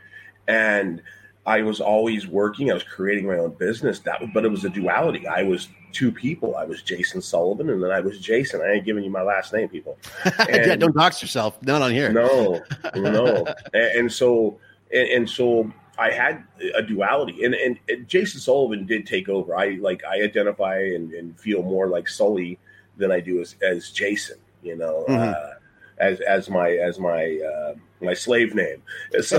and 0.48 1.00
I 1.46 1.62
was 1.62 1.80
always 1.80 2.26
working. 2.26 2.72
I 2.72 2.74
was 2.74 2.82
creating 2.82 3.28
my 3.28 3.38
own 3.38 3.52
business. 3.52 4.00
That, 4.00 4.20
but 4.34 4.44
it 4.44 4.50
was 4.50 4.64
a 4.64 4.68
duality. 4.68 5.24
I 5.28 5.44
was 5.44 5.68
two 5.92 6.10
people. 6.10 6.56
I 6.56 6.64
was 6.64 6.82
J-Sin 6.82 7.22
Sullivan, 7.22 7.70
and 7.70 7.82
then 7.82 7.92
I 7.92 8.00
was 8.00 8.18
Jason. 8.18 8.60
I 8.60 8.72
ain't 8.72 8.84
giving 8.84 9.04
you 9.04 9.10
my 9.10 9.22
last 9.22 9.52
name, 9.52 9.68
people. 9.68 9.98
yeah, 10.48 10.74
don't 10.74 10.96
dox 10.96 11.22
yourself. 11.22 11.62
Not 11.62 11.82
on 11.82 11.92
here. 11.92 12.12
no, 12.12 12.62
no. 12.96 13.46
and, 13.74 13.98
and 13.98 14.12
so, 14.12 14.58
and, 14.92 15.08
and 15.08 15.30
so, 15.30 15.70
I 16.02 16.10
had 16.10 16.44
a 16.74 16.82
duality, 16.82 17.44
and, 17.44 17.54
and 17.54 17.78
and 17.88 18.08
J-Sin 18.08 18.40
Sullivan 18.40 18.86
did 18.86 19.06
take 19.06 19.28
over. 19.28 19.54
I 19.56 19.78
like 19.80 20.02
I 20.04 20.22
identify 20.22 20.78
and, 20.78 21.12
and 21.12 21.38
feel 21.38 21.62
more 21.62 21.86
like 21.88 22.08
Sully 22.08 22.58
than 22.96 23.10
I 23.12 23.20
do 23.20 23.40
as 23.40 23.54
as 23.62 23.90
Jason. 23.90 24.38
You 24.62 24.76
know, 24.76 25.04
Mhm. 25.08 25.34
uh, 25.34 25.54
as 25.98 26.20
as 26.20 26.50
my 26.50 26.70
as 26.70 26.98
my 26.98 27.38
uh, 27.52 27.74
my 28.00 28.14
slave 28.14 28.54
name. 28.54 28.82
So, 29.22 29.38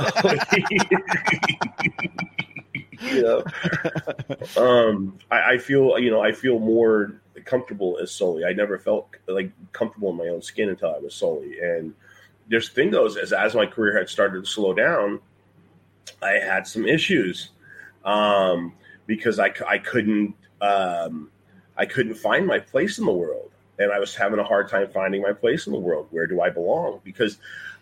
you 3.01 3.21
know, 3.21 3.43
um, 4.57 5.17
I, 5.29 5.53
I 5.53 5.57
feel 5.57 5.99
you 5.99 6.11
know 6.11 6.21
I 6.21 6.31
feel 6.31 6.59
more 6.59 7.21
comfortable 7.45 7.97
as 8.01 8.11
Sully. 8.11 8.45
I 8.45 8.53
never 8.53 8.77
felt 8.77 9.09
like 9.27 9.51
comfortable 9.73 10.11
in 10.11 10.17
my 10.17 10.27
own 10.27 10.41
skin 10.41 10.69
until 10.69 10.95
I 10.95 10.99
was 10.99 11.13
Sully. 11.15 11.59
And 11.59 11.93
there's 12.47 12.69
thing 12.69 12.91
goes 12.91 13.17
as, 13.17 13.33
as 13.33 13.55
my 13.55 13.65
career 13.65 13.97
had 13.97 14.09
started 14.09 14.45
to 14.45 14.49
slow 14.49 14.73
down, 14.73 15.19
I 16.21 16.33
had 16.33 16.67
some 16.67 16.85
issues 16.85 17.49
um, 18.05 18.73
because 19.05 19.39
I, 19.39 19.53
I 19.67 19.77
couldn't 19.77 20.35
um, 20.61 21.29
I 21.77 21.85
couldn't 21.85 22.15
find 22.15 22.45
my 22.45 22.59
place 22.59 22.99
in 22.99 23.05
the 23.05 23.11
world, 23.11 23.51
and 23.79 23.91
I 23.91 23.99
was 23.99 24.15
having 24.15 24.39
a 24.39 24.43
hard 24.43 24.69
time 24.69 24.87
finding 24.89 25.21
my 25.21 25.33
place 25.33 25.67
in 25.67 25.73
the 25.73 25.79
world. 25.79 26.07
Where 26.11 26.27
do 26.27 26.41
I 26.41 26.49
belong? 26.49 27.01
Because 27.03 27.37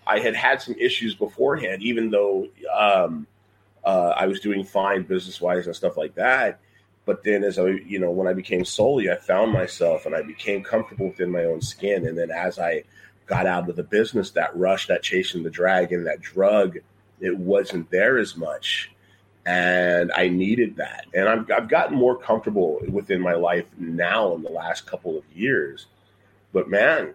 I 0.07 0.19
had 0.19 0.36
had 0.36 0.62
some 0.62 0.75
issues 0.75 1.13
beforehand, 1.13 1.84
even 1.84 2.10
though 2.10 2.47
um, 2.73 3.27
uh, 3.84 4.13
I 4.17 4.27
was 4.27 4.39
doing 4.39 4.63
fine 4.63 5.03
business 5.03 5.39
wise 5.39 5.67
and 5.67 5.75
stuff 5.75 5.97
like 5.97 6.15
that. 6.15 6.60
But 7.05 7.23
then, 7.23 7.43
as 7.43 7.57
I, 7.60 7.67
you 7.67 7.99
know, 7.99 8.12
when 8.12 8.27
I 8.27 8.34
became 8.34 8.63
Sully, 8.63 9.10
I 9.10 9.15
found 9.15 9.51
myself 9.51 10.05
and 10.05 10.15
I 10.15 10.21
became 10.21 10.63
comfortable 10.63 11.07
within 11.07 11.32
my 11.32 11.45
own 11.45 11.61
skin. 11.61 12.07
And 12.07 12.17
then, 12.17 12.32
as 12.32 12.59
I 12.59 12.84
got 13.26 13.45
out 13.47 13.69
of 13.69 13.76
the 13.76 13.84
business, 13.84 14.32
that 14.32 14.55
rush, 14.55 14.88
that 14.88 15.03
chasing 15.03 15.43
the 15.43 15.49
dragon, 15.49 16.03
that 16.03 16.22
drug, 16.22 16.78
it 17.22 17.38
wasn't 17.38 17.89
there 17.91 18.17
as 18.17 18.36
much. 18.36 18.91
And 19.45 20.11
I 20.15 20.28
needed 20.28 20.76
that. 20.76 21.05
And 21.13 21.28
I've, 21.28 21.49
I've 21.51 21.69
gotten 21.69 21.97
more 21.97 22.15
comfortable 22.15 22.80
within 22.89 23.22
my 23.22 23.34
life 23.34 23.65
now 23.78 24.36
in 24.36 24.43
the 24.43 24.51
last 24.51 24.86
couple 24.86 25.17
of 25.17 25.24
years. 25.34 25.88
But 26.53 26.69
man, 26.69 27.13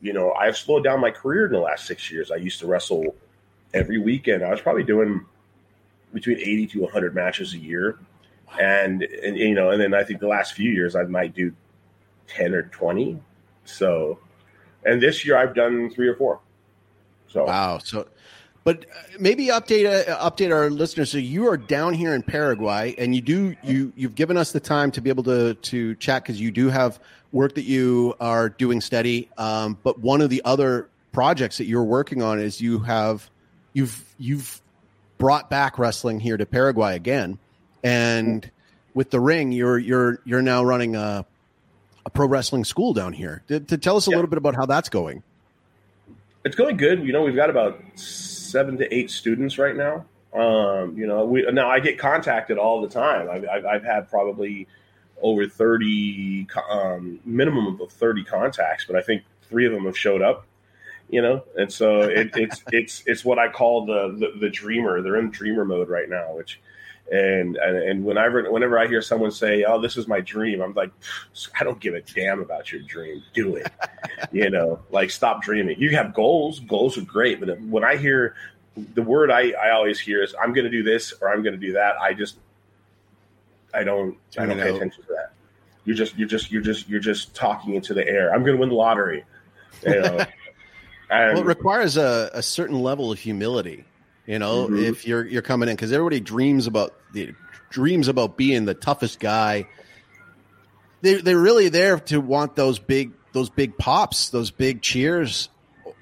you 0.00 0.12
know, 0.12 0.32
I've 0.32 0.56
slowed 0.56 0.84
down 0.84 1.00
my 1.00 1.10
career 1.10 1.46
in 1.46 1.52
the 1.52 1.60
last 1.60 1.86
six 1.86 2.10
years. 2.10 2.30
I 2.30 2.36
used 2.36 2.60
to 2.60 2.66
wrestle 2.66 3.14
every 3.72 3.98
weekend. 3.98 4.42
I 4.42 4.50
was 4.50 4.60
probably 4.60 4.82
doing 4.82 5.24
between 6.12 6.38
80 6.38 6.66
to 6.68 6.80
100 6.82 7.14
matches 7.14 7.54
a 7.54 7.58
year. 7.58 7.98
And, 8.60 9.02
and, 9.02 9.36
you 9.38 9.54
know, 9.54 9.70
and 9.70 9.80
then 9.80 9.94
I 9.94 10.04
think 10.04 10.20
the 10.20 10.28
last 10.28 10.52
few 10.52 10.70
years 10.70 10.94
I 10.94 11.04
might 11.04 11.34
do 11.34 11.54
10 12.28 12.52
or 12.52 12.64
20. 12.64 13.18
So, 13.64 14.18
and 14.84 15.00
this 15.00 15.24
year 15.24 15.38
I've 15.38 15.54
done 15.54 15.88
three 15.88 16.08
or 16.08 16.16
four. 16.16 16.40
So, 17.28 17.44
Wow. 17.44 17.78
So, 17.78 18.06
but 18.64 18.84
uh, 18.84 19.18
maybe 19.18 19.46
update 19.48 19.86
uh, 19.86 20.30
update 20.30 20.52
our 20.52 20.70
listeners. 20.70 21.10
So 21.10 21.18
you 21.18 21.48
are 21.48 21.56
down 21.56 21.94
here 21.94 22.14
in 22.14 22.22
Paraguay, 22.22 22.94
and 22.98 23.14
you 23.14 23.20
do 23.20 23.56
you 23.62 23.92
you've 23.96 24.14
given 24.14 24.36
us 24.36 24.52
the 24.52 24.60
time 24.60 24.90
to 24.92 25.00
be 25.00 25.10
able 25.10 25.24
to 25.24 25.54
to 25.54 25.94
chat 25.96 26.22
because 26.22 26.40
you 26.40 26.50
do 26.50 26.68
have 26.68 27.00
work 27.32 27.54
that 27.54 27.64
you 27.64 28.14
are 28.20 28.48
doing 28.48 28.80
steady. 28.80 29.28
Um, 29.38 29.78
but 29.82 29.98
one 29.98 30.20
of 30.20 30.30
the 30.30 30.42
other 30.44 30.88
projects 31.12 31.58
that 31.58 31.64
you're 31.64 31.84
working 31.84 32.22
on 32.22 32.38
is 32.38 32.60
you 32.60 32.78
have 32.80 33.28
you've 33.72 34.04
you've 34.18 34.60
brought 35.18 35.50
back 35.50 35.78
wrestling 35.78 36.20
here 36.20 36.36
to 36.36 36.46
Paraguay 36.46 36.94
again, 36.94 37.38
and 37.82 38.50
with 38.94 39.10
the 39.10 39.20
ring, 39.20 39.52
you're 39.52 39.78
you're 39.78 40.20
you're 40.24 40.42
now 40.42 40.62
running 40.62 40.94
a 40.94 41.24
a 42.04 42.10
pro 42.10 42.26
wrestling 42.26 42.64
school 42.64 42.92
down 42.92 43.12
here. 43.12 43.42
To, 43.48 43.60
to 43.60 43.78
tell 43.78 43.96
us 43.96 44.06
a 44.06 44.10
yeah. 44.10 44.16
little 44.16 44.30
bit 44.30 44.38
about 44.38 44.54
how 44.54 44.66
that's 44.66 44.88
going. 44.88 45.22
It's 46.44 46.56
going 46.56 46.76
good. 46.76 47.04
You 47.04 47.12
know, 47.12 47.22
we've 47.22 47.36
got 47.36 47.50
about 47.50 47.80
seven 48.52 48.76
to 48.78 48.94
eight 48.94 49.10
students 49.10 49.58
right 49.58 49.74
now. 49.74 50.04
Um, 50.32 50.96
you 50.96 51.06
know, 51.06 51.24
we 51.24 51.42
now 51.50 51.68
I 51.68 51.80
get 51.80 51.98
contacted 51.98 52.58
all 52.58 52.80
the 52.80 52.88
time. 52.88 53.28
I've, 53.28 53.46
I've, 53.48 53.66
I've 53.66 53.84
had 53.84 54.08
probably 54.08 54.68
over 55.20 55.46
thirty 55.46 56.46
um, 56.70 57.18
minimum 57.24 57.80
of 57.80 57.90
thirty 57.90 58.22
contacts, 58.22 58.84
but 58.86 58.96
I 58.96 59.02
think 59.02 59.22
three 59.48 59.66
of 59.66 59.72
them 59.72 59.86
have 59.86 59.98
showed 59.98 60.22
up. 60.22 60.46
You 61.08 61.20
know, 61.20 61.44
and 61.56 61.70
so 61.70 62.02
it, 62.02 62.30
it's 62.36 62.62
it's 62.72 63.02
it's 63.06 63.24
what 63.24 63.38
I 63.38 63.48
call 63.48 63.86
the, 63.86 64.16
the 64.18 64.38
the 64.38 64.50
dreamer. 64.50 65.02
They're 65.02 65.18
in 65.18 65.30
dreamer 65.30 65.64
mode 65.64 65.88
right 65.88 66.08
now, 66.08 66.34
which 66.36 66.60
and 67.12 67.56
and, 67.56 67.76
and 67.76 68.04
whenever 68.04 68.50
whenever 68.50 68.78
I 68.78 68.86
hear 68.86 69.02
someone 69.02 69.30
say, 69.30 69.64
"Oh, 69.64 69.80
this 69.80 69.98
is 69.98 70.08
my 70.08 70.20
dream," 70.20 70.62
I'm 70.62 70.72
like, 70.72 70.90
I 71.60 71.64
don't 71.64 71.78
give 71.78 71.94
a 71.94 72.00
damn 72.00 72.40
about 72.40 72.72
your 72.72 72.80
dream. 72.82 73.22
Do 73.34 73.56
it. 73.56 73.70
you 74.32 74.48
know, 74.48 74.80
like 74.90 75.10
stop 75.10 75.42
dreaming. 75.42 75.78
You 75.78 75.94
have 75.96 76.14
goals. 76.14 76.60
Goals 76.60 76.96
are 76.96 77.02
great, 77.02 77.38
but 77.38 77.60
when 77.60 77.84
I 77.84 77.96
hear 77.96 78.34
the 78.94 79.02
word 79.02 79.30
I, 79.30 79.50
I 79.50 79.72
always 79.72 80.00
hear 80.00 80.22
is 80.22 80.34
I'm 80.42 80.54
going 80.54 80.64
to 80.64 80.70
do 80.70 80.82
this 80.82 81.12
or 81.20 81.30
I'm 81.30 81.42
going 81.42 81.52
to 81.52 81.60
do 81.60 81.74
that. 81.74 81.96
I 82.00 82.14
just 82.14 82.38
I 83.74 83.84
don't 83.84 84.16
I 84.38 84.46
don't 84.46 84.58
pay 84.58 84.74
attention 84.74 85.02
to 85.02 85.08
that. 85.10 85.32
You're 85.84 85.96
just 85.96 86.16
you're 86.16 86.28
just 86.28 86.50
you're 86.50 86.62
just 86.62 86.88
you're 86.88 87.00
just 87.00 87.34
talking 87.34 87.74
into 87.74 87.92
the 87.92 88.06
air. 88.08 88.32
I'm 88.32 88.42
going 88.42 88.56
to 88.56 88.60
win 88.60 88.70
the 88.70 88.74
lottery. 88.74 89.24
You 89.86 90.00
know. 90.00 90.16
well, 91.10 91.38
it 91.40 91.44
requires 91.44 91.98
a, 91.98 92.30
a 92.32 92.42
certain 92.42 92.80
level 92.80 93.12
of 93.12 93.18
humility. 93.18 93.84
You 94.26 94.38
know, 94.38 94.66
mm-hmm. 94.66 94.78
if 94.78 95.06
you're 95.06 95.26
you're 95.26 95.42
coming 95.42 95.68
in 95.68 95.76
because 95.76 95.92
everybody 95.92 96.20
dreams 96.20 96.66
about 96.66 96.94
the 97.12 97.34
dreams 97.70 98.08
about 98.08 98.36
being 98.36 98.64
the 98.64 98.74
toughest 98.74 99.18
guy. 99.18 99.66
They 101.00 101.14
they're 101.14 101.38
really 101.38 101.68
there 101.68 101.98
to 101.98 102.20
want 102.20 102.54
those 102.54 102.78
big 102.78 103.12
those 103.32 103.50
big 103.50 103.76
pops, 103.76 104.30
those 104.30 104.50
big 104.50 104.82
cheers 104.82 105.48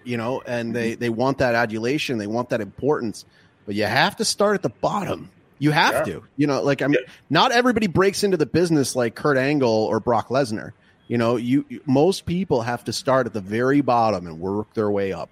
you 0.04 0.16
know, 0.16 0.42
and 0.44 0.74
they 0.74 0.94
they 0.94 1.10
want 1.10 1.38
that 1.38 1.54
adulation, 1.54 2.18
they 2.18 2.26
want 2.26 2.50
that 2.50 2.60
importance, 2.60 3.24
but 3.66 3.74
you 3.74 3.84
have 3.84 4.16
to 4.16 4.24
start 4.24 4.54
at 4.54 4.62
the 4.62 4.70
bottom. 4.70 5.30
You 5.58 5.72
have 5.72 5.92
yeah. 6.06 6.14
to, 6.14 6.24
you 6.36 6.46
know, 6.46 6.62
like 6.62 6.82
I 6.82 6.86
mean, 6.86 6.98
yeah. 7.00 7.12
not 7.28 7.52
everybody 7.52 7.86
breaks 7.86 8.24
into 8.24 8.36
the 8.36 8.46
business 8.46 8.96
like 8.96 9.14
Kurt 9.14 9.36
Angle 9.36 9.70
or 9.70 10.00
Brock 10.00 10.28
Lesnar. 10.28 10.72
You 11.06 11.18
know, 11.18 11.36
you 11.36 11.64
most 11.86 12.24
people 12.24 12.62
have 12.62 12.84
to 12.84 12.92
start 12.92 13.26
at 13.26 13.32
the 13.32 13.40
very 13.40 13.80
bottom 13.80 14.26
and 14.26 14.40
work 14.40 14.72
their 14.74 14.90
way 14.90 15.12
up. 15.12 15.30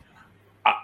I, 0.66 0.74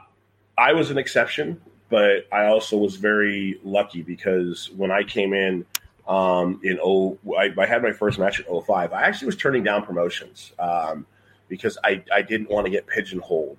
I 0.57 0.73
was 0.73 0.91
an 0.91 0.99
exception, 0.99 1.61
but 1.95 2.27
I 2.33 2.47
also 2.47 2.77
was 2.77 2.97
very 2.97 3.61
lucky 3.63 4.03
because 4.03 4.69
when 4.73 4.91
I 4.91 5.05
came 5.05 5.33
in 5.33 5.65
um, 6.09 6.59
in 6.65 6.81
oh, 6.83 7.17
I, 7.39 7.55
I, 7.57 7.67
had 7.67 7.85
my 7.85 7.93
first 7.93 8.19
match 8.19 8.41
in 8.41 8.63
05. 8.63 8.93
I 8.93 9.03
actually 9.03 9.27
was 9.27 9.37
turning 9.37 9.63
down 9.63 9.87
promotions 9.87 10.53
um, 10.59 11.07
because 11.47 11.79
I, 11.85 12.03
I 12.13 12.21
didn't 12.21 12.51
want 12.51 12.65
to 12.67 12.71
get 12.71 12.89
pigeonholed. 12.89 13.59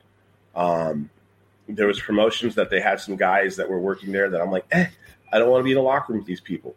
Um, 0.53 1.09
there 1.69 1.87
was 1.87 2.01
promotions 2.01 2.55
that 2.55 2.69
they 2.69 2.81
had 2.81 2.99
some 2.99 3.15
guys 3.15 3.55
that 3.55 3.69
were 3.69 3.79
working 3.79 4.11
there 4.11 4.29
that 4.29 4.41
I'm 4.41 4.51
like, 4.51 4.65
eh, 4.71 4.87
I 5.31 5.39
don't 5.39 5.49
want 5.49 5.61
to 5.61 5.63
be 5.63 5.71
in 5.71 5.77
a 5.77 5.81
locker 5.81 6.11
room 6.11 6.19
with 6.19 6.27
these 6.27 6.41
people, 6.41 6.75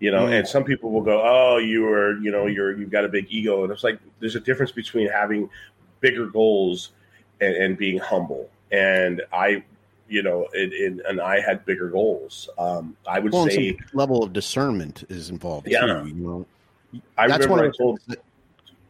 you 0.00 0.10
know. 0.10 0.26
Mm. 0.26 0.38
And 0.38 0.48
some 0.48 0.64
people 0.64 0.90
will 0.90 1.02
go, 1.02 1.20
oh, 1.22 1.58
you 1.58 1.86
are, 1.86 2.18
you 2.18 2.30
know, 2.30 2.46
you're 2.46 2.74
you've 2.78 2.90
got 2.90 3.04
a 3.04 3.10
big 3.10 3.26
ego, 3.28 3.62
and 3.62 3.70
it's 3.70 3.84
like 3.84 3.98
there's 4.20 4.36
a 4.36 4.40
difference 4.40 4.72
between 4.72 5.10
having 5.10 5.50
bigger 6.00 6.24
goals 6.24 6.92
and, 7.42 7.54
and 7.54 7.76
being 7.76 7.98
humble. 7.98 8.48
And 8.72 9.20
I, 9.34 9.64
you 10.08 10.22
know, 10.22 10.48
it, 10.52 10.72
it, 10.72 11.06
and 11.08 11.20
I 11.20 11.40
had 11.40 11.64
bigger 11.64 11.88
goals. 11.88 12.48
Um, 12.58 12.96
I 13.08 13.18
would 13.18 13.32
well, 13.32 13.46
say 13.46 13.78
level 13.92 14.22
of 14.22 14.32
discernment 14.32 15.04
is 15.08 15.30
involved. 15.30 15.68
Yeah, 15.68 15.80
too, 15.80 16.08
you 16.08 16.14
know, 16.14 16.46
I 17.16 17.28
that's 17.28 17.46
one 17.46 17.64
of 17.64 17.72
the 17.72 17.78
told, 17.78 18.00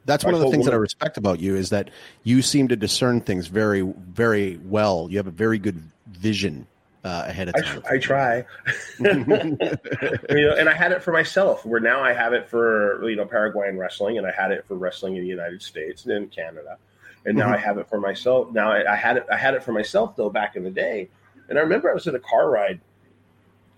that's 0.05 0.25
one 0.25 0.35
of 0.35 0.41
the 0.41 0.51
things 0.51 0.65
that 0.67 0.75
I 0.75 0.79
respect 0.79 1.17
about 1.17 1.41
you 1.41 1.57
is 1.57 1.71
that 1.71 1.91
you 2.23 2.43
seem 2.43 2.69
to 2.69 2.77
discern 2.77 3.21
things 3.21 3.47
very, 3.47 3.83
very 3.83 4.59
well. 4.65 5.09
You 5.11 5.17
have 5.19 5.27
a 5.27 5.33
very 5.33 5.59
good 5.59 5.83
vision 6.09 6.67
uh, 7.05 7.25
ahead 7.27 7.49
of 7.49 7.63
time. 7.63 7.83
I, 7.89 7.95
I 7.95 7.99
try, 7.99 8.45
you 8.99 9.25
know, 9.25 10.55
and 10.59 10.69
I 10.69 10.75
had 10.75 10.93
it 10.93 11.03
for 11.03 11.13
myself. 11.13 11.65
Where 11.65 11.81
now 11.81 12.03
I 12.03 12.13
have 12.13 12.33
it 12.33 12.49
for 12.49 13.09
you 13.09 13.17
know 13.17 13.27
Paraguayan 13.27 13.79
wrestling, 13.79 14.19
and 14.19 14.27
I 14.27 14.33
had 14.33 14.51
it 14.51 14.67
for 14.67 14.75
wrestling 14.75 15.17
in 15.17 15.23
the 15.23 15.29
United 15.29 15.63
States 15.63 16.05
and 16.05 16.13
in 16.13 16.29
Canada, 16.29 16.79
and 17.27 17.37
now 17.37 17.47
mm-hmm. 17.47 17.55
I 17.55 17.59
have 17.59 17.79
it 17.79 17.89
for 17.89 18.01
myself. 18.01 18.53
Now 18.53 18.71
I, 18.71 18.93
I 18.93 18.97
had 18.97 19.17
it. 19.17 19.27
I 19.31 19.37
had 19.37 19.55
it 19.55 19.63
for 19.63 19.73
myself 19.73 20.17
though 20.17 20.31
back 20.31 20.57
in 20.57 20.65
the 20.65 20.71
day, 20.71 21.09
and 21.49 21.59
I 21.59 21.63
remember 21.63 21.91
I 21.91 21.95
was 21.95 22.07
in 22.07 22.15
a 22.15 22.21
car 22.21 22.51
ride 22.51 22.81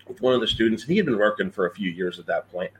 with 0.07 0.21
one 0.21 0.33
of 0.33 0.41
the 0.41 0.47
students, 0.47 0.83
and 0.83 0.91
he 0.91 0.97
had 0.97 1.05
been 1.05 1.17
working 1.17 1.51
for 1.51 1.67
a 1.67 1.73
few 1.73 1.91
years 1.91 2.17
at 2.19 2.25
that 2.27 2.49
plant, 2.49 2.71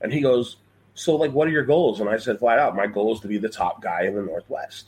and 0.00 0.12
he 0.12 0.20
goes, 0.20 0.56
so, 0.96 1.14
like, 1.14 1.30
what 1.32 1.46
are 1.46 1.50
your 1.50 1.64
goals? 1.64 2.00
And 2.00 2.08
I 2.08 2.16
said 2.16 2.38
flat 2.38 2.58
out, 2.58 2.74
my 2.74 2.86
goal 2.86 3.12
is 3.12 3.20
to 3.20 3.28
be 3.28 3.36
the 3.36 3.50
top 3.50 3.82
guy 3.82 4.04
in 4.04 4.14
the 4.14 4.22
Northwest. 4.22 4.86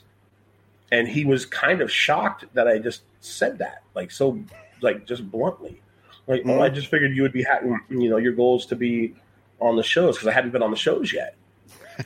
And 0.91 1.07
he 1.07 1.23
was 1.23 1.45
kind 1.45 1.81
of 1.81 1.91
shocked 1.91 2.45
that 2.55 2.67
I 2.67 2.79
just 2.79 3.03
said 3.19 3.59
that, 3.59 3.83
like, 3.93 4.09
so, 4.09 4.39
like, 4.81 5.05
just 5.05 5.29
bluntly. 5.29 5.79
Like, 6.25 6.41
mm-hmm. 6.41 6.49
well, 6.49 6.63
I 6.63 6.69
just 6.69 6.87
figured 6.87 7.15
you 7.15 7.21
would 7.21 7.31
be, 7.31 7.43
ha- 7.43 7.59
you 7.89 8.09
know, 8.09 8.17
your 8.17 8.33
goals 8.33 8.65
to 8.67 8.75
be 8.75 9.13
on 9.61 9.75
the 9.75 9.83
shows 9.83 10.15
because 10.15 10.27
I 10.27 10.31
hadn't 10.31 10.49
been 10.49 10.63
on 10.63 10.71
the 10.71 10.77
shows 10.77 11.13
yet. 11.13 11.35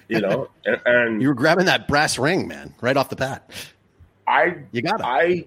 You 0.08 0.22
know, 0.22 0.50
and, 0.66 0.82
and, 0.86 1.22
you 1.22 1.28
were 1.28 1.34
grabbing 1.34 1.66
that 1.66 1.88
brass 1.88 2.18
ring, 2.18 2.48
man, 2.48 2.74
right 2.82 2.98
off 2.98 3.10
the 3.10 3.16
bat. 3.16 3.50
I 4.28 4.58
you 4.72 4.82
got 4.82 5.00
it. 5.00 5.06
I 5.06 5.46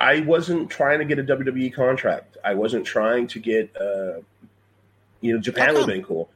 I 0.00 0.20
wasn't 0.20 0.70
trying 0.70 0.98
to 0.98 1.04
get 1.04 1.18
a 1.18 1.24
WWE 1.24 1.72
contract. 1.72 2.36
I 2.44 2.54
wasn't 2.54 2.84
trying 2.84 3.26
to 3.28 3.38
get, 3.38 3.74
uh, 3.80 4.20
you 5.20 5.34
know, 5.34 5.40
Japan 5.40 5.72
would 5.72 5.78
have 5.78 5.86
been 5.86 6.04
cool. 6.04 6.28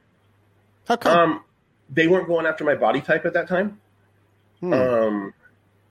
How 0.87 0.95
come? 0.95 1.17
Um, 1.17 1.43
they 1.89 2.07
weren't 2.07 2.27
going 2.27 2.45
after 2.45 2.63
my 2.63 2.75
body 2.75 3.01
type 3.01 3.25
at 3.25 3.33
that 3.33 3.47
time. 3.47 3.79
Hmm. 4.59 4.73
Um, 4.73 5.33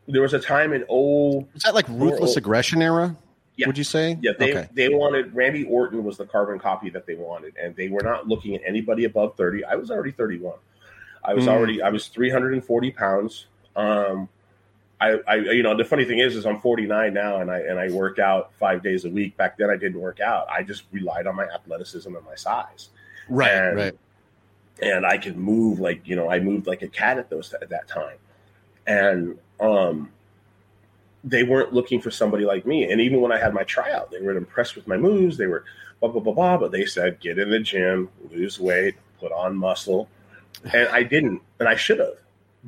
there 0.09 0.23
was 0.23 0.35
a 0.35 0.41
time 0.41 0.73
in 0.73 0.85
oh, 0.89 1.47
is 1.55 1.63
that 1.63 1.75
like 1.75 1.89
ruthless 1.89 2.37
aggression 2.37 2.83
era? 2.83 3.17
Yeah. 3.57 3.67
Would 3.67 3.79
you 3.79 3.85
say? 3.85 4.19
Yeah, 4.21 4.33
they 4.39 4.57
okay. 4.57 4.69
they 4.73 4.89
wanted 4.89 5.35
Randy 5.35 5.65
Orton 5.65 6.03
was 6.03 6.17
the 6.17 6.25
carbon 6.25 6.59
copy 6.59 6.91
that 6.91 7.07
they 7.07 7.15
wanted, 7.15 7.55
and 7.57 7.77
they 7.77 7.89
were 7.89 8.03
not 8.03 8.27
looking 8.27 8.55
at 8.55 8.63
anybody 8.67 9.05
above 9.05 9.37
thirty. 9.37 9.65
I 9.65 9.75
was 9.75 9.91
already 9.91 10.13
thirty 10.13 10.39
one. 10.39 10.59
I 11.25 11.35
was 11.35 11.45
mm. 11.45 11.49
already 11.49 11.83
I 11.83 11.91
was 11.91 12.09
three 12.09 12.31
hundred 12.31 12.55
and 12.55 12.65
forty 12.65 12.91
pounds. 12.91 13.47
Um, 13.77 14.29
I, 15.01 15.19
I, 15.27 15.35
you 15.37 15.63
know 15.63 15.77
the 15.77 15.85
funny 15.85 16.05
thing 16.05 16.19
is 16.19 16.37
is 16.37 16.45
I'm 16.45 16.61
49 16.61 17.15
now 17.15 17.39
and 17.39 17.51
I 17.51 17.61
and 17.61 17.79
I 17.79 17.91
work 17.91 18.19
out 18.19 18.53
five 18.61 18.83
days 18.83 19.07
a 19.07 19.11
week. 19.11 19.37
Back 19.37 19.57
then 19.57 19.71
I 19.71 19.77
didn't 19.77 20.01
work 20.01 20.21
out. 20.21 20.47
I 20.51 20.63
just 20.63 20.85
relied 20.93 21.27
on 21.27 21.37
my 21.37 21.45
athleticism 21.45 22.15
and 22.15 22.25
my 22.27 22.35
size. 22.35 22.91
Right, 23.29 23.51
and, 23.51 23.77
right 23.77 23.99
and 24.83 25.07
I 25.07 25.19
could 25.19 25.37
move 25.37 25.81
like 25.81 26.07
you 26.07 26.17
know 26.17 26.31
I 26.31 26.41
moved 26.41 26.67
like 26.67 26.83
a 26.83 26.89
cat 26.89 27.19
at 27.19 27.31
those 27.31 27.53
at 27.55 27.69
that 27.69 27.89
time, 27.89 28.17
and 28.87 29.39
um, 29.61 30.11
they 31.23 31.43
weren't 31.43 31.73
looking 31.73 32.01
for 32.01 32.11
somebody 32.11 32.45
like 32.45 32.67
me. 32.67 32.91
And 32.91 33.01
even 33.01 33.21
when 33.21 33.33
I 33.33 33.39
had 33.39 33.55
my 33.55 33.65
tryout, 33.65 34.11
they 34.11 34.21
were 34.21 34.37
impressed 34.37 34.77
with 34.77 34.89
my 34.89 34.97
moves. 34.97 35.37
They 35.37 35.47
were 35.47 35.65
blah 36.01 36.11
blah 36.11 36.21
blah 36.21 36.33
blah. 36.33 36.57
But 36.59 36.73
they 36.73 36.87
said, 36.87 37.21
get 37.21 37.39
in 37.39 37.51
the 37.51 37.61
gym, 37.61 38.09
lose 38.31 38.59
weight, 38.59 38.97
put 39.19 39.33
on 39.33 39.57
muscle, 39.57 40.09
and 40.73 40.89
I 40.89 41.03
didn't, 41.03 41.43
and 41.59 41.69
I 41.69 41.77
should 41.77 41.99
have, 41.99 42.19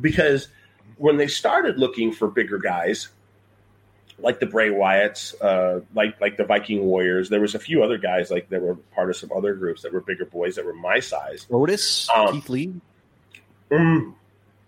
because 0.01 0.49
when 0.97 1.17
they 1.17 1.27
started 1.27 1.79
looking 1.79 2.13
for 2.13 2.29
bigger 2.29 2.59
guys, 2.59 3.09
like 4.19 4.41
the 4.41 4.47
Bray 4.47 4.71
Wyatts, 4.71 5.35
uh, 5.41 5.81
like 5.95 6.21
like 6.21 6.37
the 6.37 6.45
Viking 6.45 6.85
Warriors. 6.85 7.29
There 7.29 7.41
was 7.41 7.55
a 7.55 7.59
few 7.59 7.83
other 7.83 7.99
guys 7.99 8.31
like 8.31 8.49
that 8.51 8.63
were 8.63 8.77
part 8.95 9.11
of 9.11 9.17
some 9.17 9.31
other 9.35 9.55
groups 9.55 9.83
that 9.83 9.93
were 9.93 10.01
bigger 10.01 10.25
boys 10.25 10.57
that 10.57 10.65
were 10.65 10.75
my 10.75 11.01
size. 11.01 11.47
Otis, 11.51 12.09
um, 12.15 12.33
Keith 12.33 12.49
Lee. 12.49 12.75
Um, 13.71 14.17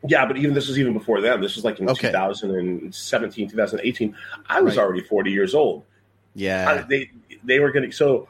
yeah, 0.07 0.27
but 0.27 0.37
even 0.37 0.55
this 0.55 0.69
was 0.69 0.79
even 0.79 0.93
before 0.93 1.21
them. 1.21 1.41
This 1.41 1.57
was 1.57 1.65
like 1.65 1.79
in 1.79 1.89
okay. 1.91 2.09
2017, 2.09 3.51
2018. 3.51 4.17
I 4.49 4.61
was 4.61 4.77
right. 4.77 4.83
already 4.83 5.03
40 5.03 5.31
years 5.31 5.55
old. 5.55 5.85
Yeah, 6.35 6.71
I, 6.71 6.83
they 6.83 7.11
they 7.45 7.61
were 7.61 7.71
getting 7.71 7.93
so 7.93 8.29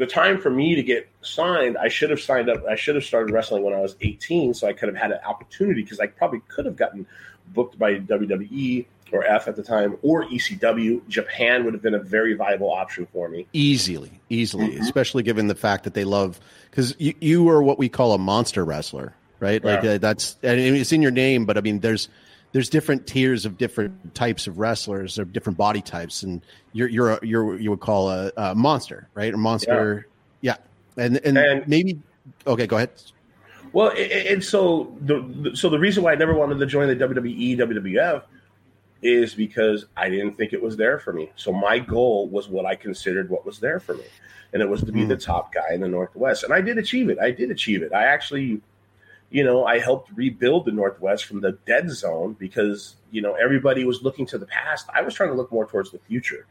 the 0.00 0.06
time 0.06 0.40
for 0.40 0.48
me 0.48 0.74
to 0.74 0.82
get 0.82 1.06
signed. 1.20 1.76
I 1.76 1.88
should 1.88 2.08
have 2.08 2.20
signed 2.20 2.48
up. 2.48 2.64
I 2.66 2.74
should 2.74 2.94
have 2.94 3.04
started 3.04 3.32
wrestling 3.32 3.62
when 3.62 3.74
I 3.74 3.80
was 3.80 3.96
18, 4.00 4.54
so 4.54 4.66
I 4.66 4.72
could 4.72 4.88
have 4.88 4.96
had 4.96 5.12
an 5.12 5.20
opportunity 5.26 5.82
because 5.82 6.00
I 6.00 6.06
probably 6.06 6.40
could 6.48 6.64
have 6.64 6.74
gotten 6.74 7.06
booked 7.48 7.78
by 7.78 7.96
WWE 7.96 8.86
or 9.12 9.24
F 9.24 9.46
at 9.46 9.56
the 9.56 9.62
time, 9.62 9.98
or 10.00 10.24
ECW. 10.24 11.06
Japan 11.08 11.64
would 11.64 11.74
have 11.74 11.82
been 11.82 11.94
a 11.94 12.02
very 12.02 12.32
viable 12.32 12.70
option 12.70 13.06
for 13.12 13.28
me. 13.28 13.46
Easily, 13.52 14.20
easily, 14.30 14.68
mm-hmm. 14.68 14.80
especially 14.80 15.22
given 15.22 15.48
the 15.48 15.54
fact 15.54 15.84
that 15.84 15.92
they 15.92 16.04
love 16.04 16.40
because 16.70 16.94
you, 16.98 17.12
you 17.20 17.48
are 17.50 17.62
what 17.62 17.78
we 17.78 17.90
call 17.90 18.14
a 18.14 18.18
monster 18.18 18.64
wrestler, 18.64 19.12
right? 19.38 19.62
Yeah. 19.62 19.74
Like 19.74 19.84
uh, 19.84 19.98
that's 19.98 20.36
and 20.42 20.58
it's 20.58 20.92
in 20.92 21.02
your 21.02 21.10
name, 21.10 21.44
but 21.44 21.58
I 21.58 21.60
mean, 21.60 21.80
there's 21.80 22.08
there's 22.52 22.68
different 22.68 23.06
tiers 23.06 23.44
of 23.44 23.58
different 23.58 24.14
types 24.14 24.46
of 24.46 24.58
wrestlers 24.58 25.18
or 25.18 25.24
different 25.24 25.56
body 25.56 25.82
types, 25.82 26.22
and 26.22 26.42
you're 26.72 26.88
you're 26.88 27.10
a, 27.12 27.26
you're 27.26 27.58
you 27.58 27.70
would 27.70 27.80
call 27.80 28.10
a, 28.10 28.32
a 28.36 28.54
monster, 28.54 29.08
right? 29.14 29.32
A 29.32 29.36
monster, 29.36 30.06
yeah. 30.40 30.56
yeah. 30.96 31.04
And, 31.04 31.16
and, 31.18 31.38
and 31.38 31.68
maybe 31.68 32.00
okay, 32.46 32.66
go 32.66 32.76
ahead. 32.76 32.90
Well, 33.72 33.92
and 33.96 34.42
so 34.42 34.96
the 35.00 35.52
so 35.54 35.68
the 35.68 35.78
reason 35.78 36.02
why 36.02 36.12
I 36.12 36.16
never 36.16 36.34
wanted 36.34 36.58
to 36.58 36.66
join 36.66 36.88
the 36.88 36.96
WWE 36.96 37.58
WWF 37.58 38.22
is 39.02 39.34
because 39.34 39.86
I 39.96 40.10
didn't 40.10 40.32
think 40.32 40.52
it 40.52 40.62
was 40.62 40.76
there 40.76 40.98
for 40.98 41.12
me. 41.12 41.30
So 41.36 41.52
my 41.52 41.78
goal 41.78 42.28
was 42.28 42.48
what 42.48 42.66
I 42.66 42.74
considered 42.74 43.30
what 43.30 43.46
was 43.46 43.58
there 43.58 43.80
for 43.80 43.94
me. 43.94 44.04
And 44.52 44.60
it 44.62 44.68
was 44.68 44.82
to 44.82 44.92
be 44.92 45.02
mm. 45.02 45.08
the 45.08 45.16
top 45.16 45.54
guy 45.54 45.72
in 45.72 45.80
the 45.80 45.88
Northwest. 45.88 46.42
And 46.42 46.52
I 46.52 46.60
did 46.60 46.76
achieve 46.76 47.08
it. 47.08 47.18
I 47.18 47.30
did 47.30 47.50
achieve 47.50 47.82
it. 47.82 47.92
I 47.92 48.04
actually, 48.04 48.60
you 49.30 49.44
know, 49.44 49.64
I 49.64 49.78
helped 49.78 50.10
rebuild 50.14 50.64
the 50.64 50.72
Northwest 50.72 51.24
from 51.24 51.40
the 51.40 51.52
dead 51.66 51.90
zone 51.90 52.36
because, 52.38 52.96
you 53.10 53.22
know, 53.22 53.34
everybody 53.34 53.84
was 53.84 54.02
looking 54.02 54.26
to 54.26 54.38
the 54.38 54.46
past. 54.46 54.88
I 54.92 55.02
was 55.02 55.14
trying 55.14 55.30
to 55.30 55.36
look 55.36 55.52
more 55.52 55.66
towards 55.66 55.92
the 55.92 56.00
future. 56.00 56.46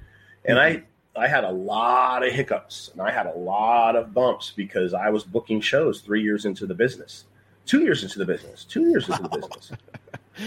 And 0.46 0.58
mm. 0.58 0.62
I 0.62 0.84
I 1.20 1.28
had 1.28 1.44
a 1.44 1.52
lot 1.52 2.26
of 2.26 2.32
hiccups 2.32 2.92
and 2.94 3.02
I 3.02 3.12
had 3.12 3.26
a 3.26 3.34
lot 3.34 3.96
of 3.96 4.14
bumps 4.14 4.54
because 4.56 4.94
I 4.94 5.10
was 5.10 5.24
booking 5.24 5.60
shows 5.60 6.02
three 6.02 6.24
years 6.24 6.46
into 6.46 6.66
the 6.66 6.74
business, 6.74 7.26
two 7.66 7.82
years 7.82 8.04
into 8.04 8.20
the 8.20 8.26
business, 8.26 8.64
two 8.64 8.90
years 8.90 9.10
into 9.10 9.24
wow. 9.24 9.28
the 9.28 9.38
business. 9.40 9.72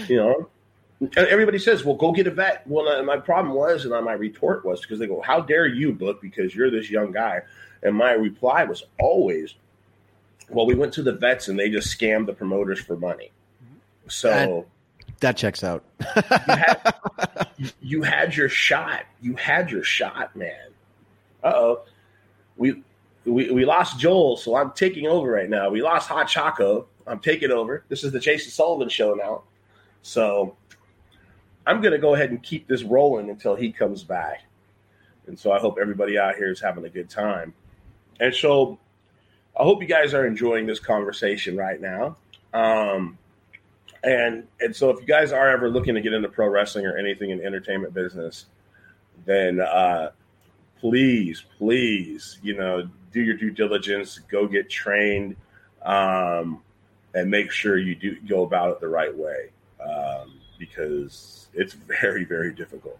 You 0.07 0.17
know, 0.17 0.49
everybody 1.15 1.59
says, 1.59 1.85
"Well, 1.85 1.95
go 1.95 2.11
get 2.11 2.25
a 2.25 2.31
vet." 2.31 2.65
Well, 2.65 2.87
uh, 2.87 3.03
my 3.03 3.17
problem 3.17 3.53
was, 3.53 3.85
and 3.85 4.05
my 4.05 4.13
retort 4.13 4.65
was 4.65 4.81
because 4.81 4.97
they 4.99 5.07
go, 5.07 5.21
"How 5.21 5.39
dare 5.39 5.67
you 5.67 5.93
book 5.93 6.21
because 6.21 6.55
you're 6.55 6.71
this 6.71 6.89
young 6.89 7.11
guy?" 7.11 7.41
And 7.83 7.95
my 7.95 8.13
reply 8.13 8.63
was 8.63 8.83
always, 8.99 9.55
"Well, 10.49 10.65
we 10.65 10.75
went 10.75 10.93
to 10.93 11.03
the 11.03 11.13
vets 11.13 11.47
and 11.47 11.57
they 11.57 11.69
just 11.69 11.97
scammed 11.97 12.25
the 12.25 12.33
promoters 12.33 12.79
for 12.79 12.95
money." 12.95 13.31
So 14.07 14.65
that, 14.99 15.19
that 15.19 15.37
checks 15.37 15.63
out. 15.63 15.83
you, 16.15 16.21
had, 16.47 16.93
you 17.81 18.01
had 18.03 18.35
your 18.35 18.49
shot. 18.49 19.05
You 19.21 19.35
had 19.35 19.71
your 19.71 19.83
shot, 19.83 20.35
man. 20.35 20.71
Uh 21.43 21.53
oh, 21.55 21.81
we, 22.57 22.83
we 23.25 23.51
we 23.51 23.65
lost 23.65 23.99
Joel, 23.99 24.37
so 24.37 24.55
I'm 24.55 24.71
taking 24.71 25.07
over 25.07 25.29
right 25.29 25.49
now. 25.49 25.69
We 25.69 25.81
lost 25.81 26.09
Hot 26.09 26.27
Choco. 26.27 26.87
I'm 27.05 27.19
taking 27.19 27.51
over. 27.51 27.83
This 27.89 28.03
is 28.03 28.11
the 28.11 28.19
J-Sin 28.19 28.51
Sullivan 28.51 28.89
show 28.89 29.13
now. 29.13 29.43
So 30.03 30.55
I'm 31.65 31.81
going 31.81 31.93
to 31.93 31.97
go 31.97 32.13
ahead 32.13 32.29
and 32.29 32.41
keep 32.41 32.67
this 32.67 32.83
rolling 32.83 33.29
until 33.29 33.55
he 33.55 33.71
comes 33.71 34.03
back. 34.03 34.43
And 35.27 35.39
so 35.39 35.51
I 35.51 35.59
hope 35.59 35.77
everybody 35.81 36.17
out 36.17 36.35
here 36.35 36.51
is 36.51 36.59
having 36.59 36.85
a 36.85 36.89
good 36.89 37.09
time. 37.09 37.53
And 38.19 38.33
so 38.33 38.79
I 39.57 39.63
hope 39.63 39.81
you 39.81 39.87
guys 39.87 40.13
are 40.13 40.25
enjoying 40.25 40.65
this 40.65 40.79
conversation 40.79 41.55
right 41.55 41.79
now. 41.79 42.17
Um, 42.53 43.17
and 44.03 44.47
and 44.59 44.75
so 44.75 44.89
if 44.89 44.99
you 44.99 45.05
guys 45.05 45.31
are 45.31 45.49
ever 45.49 45.69
looking 45.69 45.95
to 45.95 46.01
get 46.01 46.13
into 46.13 46.27
pro 46.27 46.47
wrestling 46.47 46.85
or 46.85 46.97
anything 46.97 47.29
in 47.29 47.43
entertainment 47.43 47.93
business, 47.93 48.45
then 49.25 49.59
uh, 49.61 50.11
please, 50.79 51.43
please, 51.57 52.39
you 52.43 52.55
know, 52.55 52.89
do 53.11 53.21
your 53.21 53.37
due 53.37 53.51
diligence, 53.51 54.19
go 54.19 54.47
get 54.47 54.69
trained, 54.69 55.35
um, 55.83 56.61
and 57.13 57.29
make 57.29 57.51
sure 57.51 57.77
you 57.77 57.95
do 57.95 58.19
go 58.21 58.43
about 58.43 58.71
it 58.71 58.81
the 58.81 58.87
right 58.87 59.15
way. 59.15 59.49
Um, 59.79 60.39
because 60.57 61.47
it's 61.53 61.73
very, 62.01 62.25
very 62.25 62.53
difficult. 62.53 62.99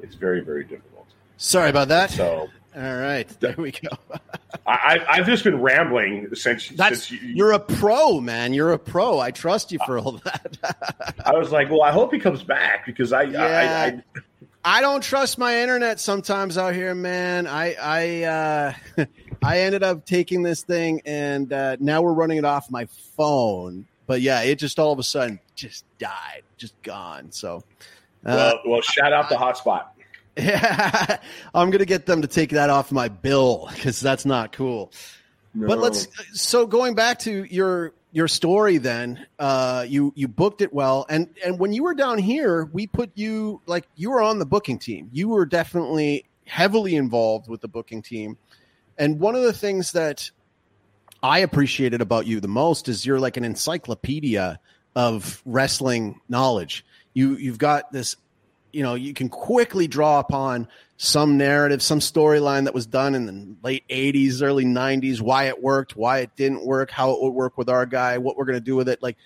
It's 0.00 0.14
very, 0.14 0.40
very 0.40 0.64
difficult. 0.64 0.91
Sorry 1.36 1.70
about 1.70 1.88
that. 1.88 2.10
So, 2.10 2.48
all 2.74 2.96
right, 2.96 3.28
there 3.40 3.54
we 3.58 3.72
go. 3.72 3.88
I, 4.66 4.98
have 5.08 5.26
just 5.26 5.44
been 5.44 5.60
rambling 5.60 6.34
since. 6.34 6.68
That's 6.68 7.08
since 7.08 7.22
you, 7.22 7.44
are 7.44 7.52
a 7.52 7.58
pro, 7.58 8.20
man. 8.20 8.54
You're 8.54 8.72
a 8.72 8.78
pro. 8.78 9.18
I 9.18 9.30
trust 9.30 9.72
you 9.72 9.78
for 9.84 9.98
all 9.98 10.12
that. 10.24 11.16
I 11.24 11.32
was 11.32 11.50
like, 11.50 11.70
well, 11.70 11.82
I 11.82 11.90
hope 11.90 12.12
he 12.12 12.20
comes 12.20 12.42
back 12.42 12.86
because 12.86 13.12
I, 13.12 13.22
yeah. 13.22 13.44
I, 13.44 13.86
I, 13.86 14.22
I 14.64 14.80
don't 14.80 15.02
trust 15.02 15.38
my 15.38 15.60
internet 15.60 15.98
sometimes 15.98 16.56
out 16.56 16.74
here, 16.74 16.94
man. 16.94 17.46
I 17.46 17.74
I 17.74 18.22
uh, 18.22 19.04
I 19.42 19.60
ended 19.60 19.82
up 19.82 20.06
taking 20.06 20.42
this 20.42 20.62
thing 20.62 21.02
and 21.04 21.52
uh, 21.52 21.76
now 21.80 22.02
we're 22.02 22.12
running 22.12 22.38
it 22.38 22.44
off 22.44 22.70
my 22.70 22.86
phone. 23.16 23.86
But 24.06 24.20
yeah, 24.20 24.42
it 24.42 24.56
just 24.56 24.78
all 24.78 24.92
of 24.92 24.98
a 24.98 25.02
sudden 25.02 25.40
just 25.56 25.84
died, 25.98 26.42
just 26.56 26.80
gone. 26.82 27.32
So, 27.32 27.64
uh, 28.24 28.54
well, 28.54 28.60
well, 28.66 28.80
shout 28.82 29.12
out 29.12 29.28
the 29.28 29.36
hotspot. 29.36 29.86
Yeah, 30.36 31.18
I'm 31.54 31.70
gonna 31.70 31.84
get 31.84 32.06
them 32.06 32.22
to 32.22 32.28
take 32.28 32.50
that 32.50 32.70
off 32.70 32.92
my 32.92 33.08
bill 33.08 33.68
because 33.72 34.00
that's 34.00 34.24
not 34.24 34.52
cool. 34.52 34.92
No. 35.54 35.66
But 35.66 35.78
let's. 35.78 36.08
So 36.32 36.66
going 36.66 36.94
back 36.94 37.18
to 37.20 37.44
your 37.44 37.92
your 38.12 38.28
story, 38.28 38.78
then 38.78 39.26
uh, 39.38 39.84
you 39.88 40.12
you 40.16 40.28
booked 40.28 40.62
it 40.62 40.72
well, 40.72 41.04
and 41.08 41.28
and 41.44 41.58
when 41.58 41.72
you 41.72 41.82
were 41.82 41.94
down 41.94 42.18
here, 42.18 42.64
we 42.72 42.86
put 42.86 43.10
you 43.14 43.60
like 43.66 43.86
you 43.96 44.10
were 44.10 44.22
on 44.22 44.38
the 44.38 44.46
booking 44.46 44.78
team. 44.78 45.10
You 45.12 45.28
were 45.28 45.44
definitely 45.44 46.24
heavily 46.46 46.96
involved 46.96 47.48
with 47.48 47.60
the 47.60 47.68
booking 47.68 48.02
team, 48.02 48.38
and 48.96 49.20
one 49.20 49.34
of 49.34 49.42
the 49.42 49.52
things 49.52 49.92
that 49.92 50.30
I 51.22 51.40
appreciated 51.40 52.00
about 52.00 52.26
you 52.26 52.40
the 52.40 52.48
most 52.48 52.88
is 52.88 53.04
you're 53.04 53.20
like 53.20 53.36
an 53.36 53.44
encyclopedia 53.44 54.58
of 54.96 55.42
wrestling 55.44 56.20
knowledge. 56.28 56.84
You 57.14 57.36
you've 57.36 57.58
got 57.58 57.92
this, 57.92 58.16
you 58.72 58.82
know, 58.82 58.94
you 58.94 59.12
can 59.14 59.28
quickly 59.28 59.86
draw 59.86 60.18
upon 60.18 60.66
some 60.96 61.36
narrative, 61.36 61.82
some 61.82 61.98
storyline 61.98 62.64
that 62.64 62.74
was 62.74 62.86
done 62.86 63.14
in 63.14 63.26
the 63.26 63.56
late 63.62 63.84
'80s, 63.88 64.42
early 64.42 64.64
'90s, 64.64 65.20
why 65.20 65.44
it 65.44 65.62
worked, 65.62 65.96
why 65.96 66.18
it 66.18 66.34
didn't 66.36 66.64
work, 66.64 66.90
how 66.90 67.12
it 67.12 67.22
would 67.22 67.34
work 67.34 67.58
with 67.58 67.68
our 67.68 67.86
guy, 67.86 68.18
what 68.18 68.36
we're 68.36 68.44
going 68.44 68.58
to 68.58 68.64
do 68.64 68.76
with 68.76 68.88
it. 68.88 69.02
Like, 69.02 69.16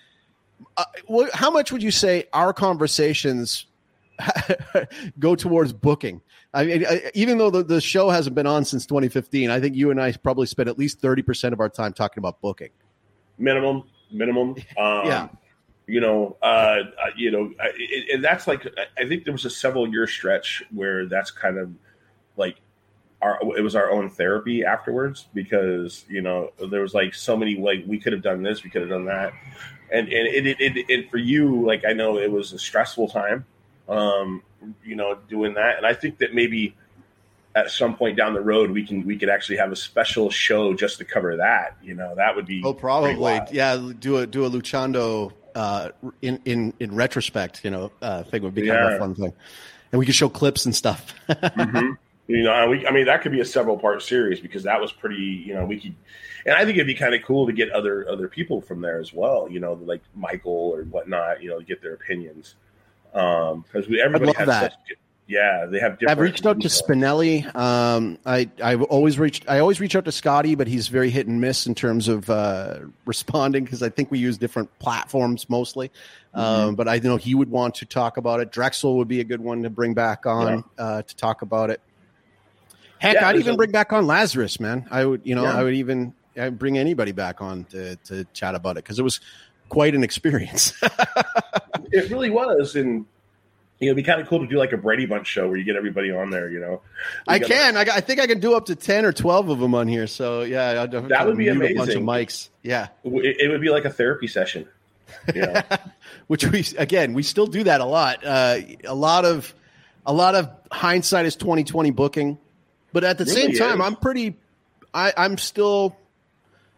uh, 0.75 0.85
how 1.33 1.49
much 1.49 1.71
would 1.71 1.81
you 1.81 1.91
say 1.91 2.25
our 2.33 2.53
conversations 2.53 3.67
go 5.19 5.35
towards 5.35 5.71
booking? 5.73 6.21
I 6.53 6.65
mean, 6.65 6.85
I, 6.85 7.11
even 7.13 7.37
though 7.37 7.49
the, 7.49 7.63
the 7.63 7.81
show 7.81 8.09
hasn't 8.09 8.35
been 8.35 8.47
on 8.47 8.65
since 8.65 8.85
2015, 8.85 9.49
I 9.49 9.59
think 9.59 9.75
you 9.75 9.91
and 9.91 10.01
I 10.01 10.11
probably 10.13 10.47
spent 10.47 10.69
at 10.69 10.79
least 10.79 11.01
30% 11.01 11.53
of 11.53 11.59
our 11.59 11.69
time 11.69 11.93
talking 11.93 12.19
about 12.19 12.41
booking. 12.41 12.69
Minimum, 13.37 13.83
minimum. 14.11 14.55
Um, 14.77 15.05
yeah 15.05 15.27
you 15.87 16.01
know, 16.01 16.35
uh, 16.41 16.45
uh 16.45 16.83
you 17.15 17.31
know, 17.31 17.51
and 18.13 18.23
that's 18.23 18.45
like 18.45 18.67
I 18.97 19.07
think 19.07 19.23
there 19.23 19.33
was 19.33 19.45
a 19.45 19.49
several 19.49 19.87
year 19.87 20.05
stretch 20.05 20.61
where 20.71 21.05
that's 21.05 21.31
kind 21.31 21.57
of 21.57 21.71
like 22.35 22.57
our 23.21 23.39
it 23.57 23.61
was 23.61 23.75
our 23.75 23.89
own 23.89 24.09
therapy 24.09 24.63
afterwards 24.63 25.27
because 25.33 26.05
you 26.07 26.21
know 26.21 26.51
there 26.69 26.81
was 26.81 26.93
like 26.93 27.15
so 27.15 27.35
many 27.35 27.57
like 27.57 27.83
we 27.87 27.99
could 27.99 28.13
have 28.13 28.21
done 28.21 28.43
this, 28.43 28.63
we 28.63 28.69
could 28.69 28.81
have 28.81 28.89
done 28.89 29.05
that, 29.05 29.33
and 29.91 30.07
and 30.07 30.27
it, 30.27 30.45
it, 30.45 30.59
it, 30.59 30.85
it 30.89 31.09
for 31.09 31.17
you 31.17 31.65
like 31.65 31.85
I 31.87 31.93
know 31.93 32.19
it 32.19 32.31
was 32.31 32.51
a 32.51 32.59
stressful 32.59 33.07
time, 33.07 33.45
um, 33.87 34.43
you 34.83 34.95
know, 34.95 35.17
doing 35.29 35.53
that, 35.53 35.77
and 35.77 35.85
I 35.85 35.93
think 35.93 36.17
that 36.19 36.35
maybe 36.35 36.75
at 37.55 37.71
some 37.71 37.95
point 37.95 38.15
down 38.15 38.33
the 38.35 38.41
road 38.41 38.69
we 38.69 38.85
can 38.85 39.03
we 39.05 39.17
could 39.17 39.29
actually 39.29 39.57
have 39.57 39.71
a 39.71 39.75
special 39.75 40.29
show 40.29 40.75
just 40.75 40.99
to 40.99 41.05
cover 41.05 41.37
that 41.37 41.75
you 41.81 41.95
know 41.95 42.13
that 42.15 42.35
would 42.35 42.45
be 42.45 42.61
oh 42.63 42.73
probably. 42.73 43.39
yeah 43.51 43.75
do 43.99 44.17
a 44.17 44.27
do 44.27 44.45
a 44.45 44.49
luchando 44.49 45.33
uh, 45.57 45.89
in 46.21 46.39
in 46.45 46.73
in 46.79 46.93
retrospect, 46.93 47.61
you 47.63 47.71
know, 47.71 47.91
uh, 48.01 48.23
thing 48.23 48.43
would 48.43 48.53
be 48.53 48.61
yeah. 48.61 48.75
kind 48.75 48.85
of 48.85 48.93
a 48.93 48.99
fun 48.99 49.15
thing, 49.15 49.33
and 49.91 49.99
we 49.99 50.05
could 50.05 50.13
show 50.13 50.29
clips 50.29 50.65
and 50.65 50.75
stuff. 50.75 51.15
mm-hmm. 51.29 51.93
You 52.27 52.43
know, 52.43 52.69
we, 52.69 52.85
I 52.85 52.91
mean, 52.91 53.05
that 53.05 53.21
could 53.21 53.31
be 53.31 53.39
a 53.39 53.45
several 53.45 53.77
part 53.77 54.03
series 54.03 54.39
because 54.39 54.63
that 54.63 54.79
was 54.79 54.91
pretty. 54.91 55.43
You 55.45 55.55
know, 55.55 55.65
we 55.65 55.79
could, 55.79 55.95
and 56.45 56.53
I 56.53 56.63
think 56.63 56.77
it'd 56.77 56.85
be 56.85 56.93
kind 56.93 57.15
of 57.15 57.23
cool 57.23 57.47
to 57.47 57.53
get 57.53 57.71
other 57.71 58.07
other 58.07 58.27
people 58.27 58.61
from 58.61 58.81
there 58.81 58.99
as 58.99 59.13
well. 59.13 59.47
You 59.49 59.59
know, 59.59 59.73
like 59.83 60.01
Michael 60.15 60.51
or 60.75 60.83
whatnot. 60.83 61.41
You 61.41 61.49
know, 61.49 61.59
get 61.61 61.81
their 61.81 61.93
opinions 61.93 62.53
because 63.11 63.53
um, 63.55 63.85
we 63.89 63.99
everybody 63.99 64.33
has 64.33 64.47
that. 64.47 64.73
such 64.73 64.97
yeah, 65.27 65.65
they 65.65 65.79
have. 65.79 65.97
I've 66.07 66.19
reached 66.19 66.45
out 66.45 66.61
to 66.61 66.69
Spinelli. 66.69 67.53
Um, 67.53 68.17
I 68.25 68.49
I've 68.63 68.81
always 68.83 69.19
reached. 69.19 69.43
I 69.49 69.59
always 69.59 69.81
reach 69.81 69.95
out 69.95 70.05
to 70.05 70.11
Scotty, 70.11 70.55
but 70.55 70.67
he's 70.67 70.87
very 70.87 71.09
hit 71.09 71.27
and 71.27 71.41
miss 71.41 71.67
in 71.67 71.75
terms 71.75 72.07
of 72.07 72.29
uh, 72.29 72.79
responding 73.05 73.65
because 73.65 73.83
I 73.83 73.89
think 73.89 74.09
we 74.09 74.19
use 74.19 74.37
different 74.37 74.69
platforms 74.79 75.49
mostly. 75.49 75.89
Mm-hmm. 76.33 76.39
Um, 76.39 76.75
but 76.75 76.87
I 76.87 76.99
know 76.99 77.17
he 77.17 77.35
would 77.35 77.51
want 77.51 77.75
to 77.75 77.85
talk 77.85 78.15
about 78.15 78.39
it. 78.39 78.51
Drexel 78.53 78.97
would 78.97 79.09
be 79.09 79.19
a 79.19 79.25
good 79.25 79.41
one 79.41 79.63
to 79.63 79.69
bring 79.69 79.93
back 79.93 80.25
on 80.25 80.63
yeah. 80.77 80.83
uh, 80.83 81.01
to 81.01 81.15
talk 81.15 81.41
about 81.41 81.71
it. 81.71 81.81
Heck, 82.99 83.15
yeah, 83.15 83.27
I'd 83.27 83.35
even 83.35 83.55
a, 83.55 83.57
bring 83.57 83.71
back 83.71 83.91
on 83.91 84.07
Lazarus, 84.07 84.59
man. 84.61 84.87
I 84.89 85.05
would, 85.05 85.21
you 85.25 85.35
know, 85.35 85.43
yeah. 85.43 85.57
I 85.57 85.63
would 85.63 85.73
even 85.73 86.13
I'd 86.37 86.57
bring 86.57 86.77
anybody 86.77 87.11
back 87.11 87.41
on 87.41 87.65
to 87.65 87.97
to 87.97 88.23
chat 88.33 88.55
about 88.55 88.77
it 88.77 88.85
because 88.85 88.97
it 88.97 89.03
was 89.03 89.19
quite 89.67 89.93
an 89.93 90.03
experience. 90.03 90.73
it 91.91 92.09
really 92.09 92.29
was, 92.29 92.77
and 92.77 93.05
you 93.79 93.85
know, 93.85 93.91
it'd 93.91 93.97
be 93.97 94.03
kind 94.03 94.19
of 94.19 94.27
cool 94.27 94.39
to 94.39 94.47
do 94.47 94.57
like 94.57 94.71
a 94.71 94.77
Brady 94.77 95.05
Bunch 95.05 95.27
show 95.27 95.47
where 95.47 95.55
you 95.55 95.63
get 95.63 95.75
everybody 95.75 96.11
on 96.11 96.31
there. 96.31 96.49
You 96.49 96.59
know, 96.59 96.81
I 97.27 97.37
can. 97.37 97.77
I, 97.77 97.81
I, 97.81 98.01
think 98.01 98.19
I 98.19 98.25
can 98.25 98.39
do 98.39 98.55
up 98.55 98.65
to 98.65 98.75
ten 98.75 99.05
or 99.05 99.11
twelve 99.11 99.49
of 99.49 99.59
them 99.59 99.75
on 99.75 99.87
here. 99.87 100.07
So 100.07 100.41
yeah, 100.41 100.83
I'd, 100.83 100.91
that 101.09 101.27
would 101.27 101.37
be 101.37 101.47
amazing. 101.47 101.77
A 101.77 101.79
bunch 101.79 101.93
of 101.93 102.01
mics. 102.01 102.49
Yeah, 102.63 102.87
it, 103.03 103.37
it 103.39 103.51
would 103.51 103.61
be 103.61 103.69
like 103.69 103.85
a 103.85 103.91
therapy 103.91 104.27
session. 104.27 104.67
Yeah, 105.33 105.61
Which 106.27 106.45
we 106.45 106.65
again 106.77 107.13
we 107.13 107.21
still 107.21 107.45
do 107.45 107.63
that 107.65 107.81
a 107.81 107.85
lot. 107.85 108.25
Uh, 108.25 108.59
a 108.83 108.95
lot 108.95 109.25
of 109.25 109.53
a 110.05 110.13
lot 110.13 110.33
of 110.33 110.49
hindsight 110.71 111.27
is 111.27 111.35
twenty 111.35 111.63
twenty 111.63 111.91
booking, 111.91 112.39
but 112.93 113.03
at 113.03 113.19
the 113.19 113.25
really 113.25 113.53
same 113.53 113.55
time. 113.55 113.81
I'm 113.81 113.95
pretty. 113.95 114.35
I, 114.91 115.13
I'm 115.15 115.37
still. 115.37 115.95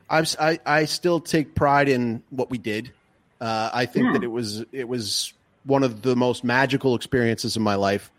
I'm, 0.09 0.25
I 0.37 0.59
I 0.65 0.85
still 0.85 1.21
take 1.21 1.55
pride 1.55 1.87
in 1.87 2.23
what 2.29 2.49
we 2.49 2.57
did. 2.57 2.91
Uh, 3.39 3.69
I 3.71 3.85
think 3.85 4.07
hmm. 4.07 4.13
that 4.13 4.23
it 4.23 4.31
was 4.31 4.65
it 4.73 4.87
was 4.87 5.33
one 5.69 5.83
of 5.83 6.01
the 6.01 6.15
most 6.15 6.43
magical 6.43 6.95
experiences 6.95 7.55
in 7.55 7.63
my 7.63 7.75
life, 7.75 8.11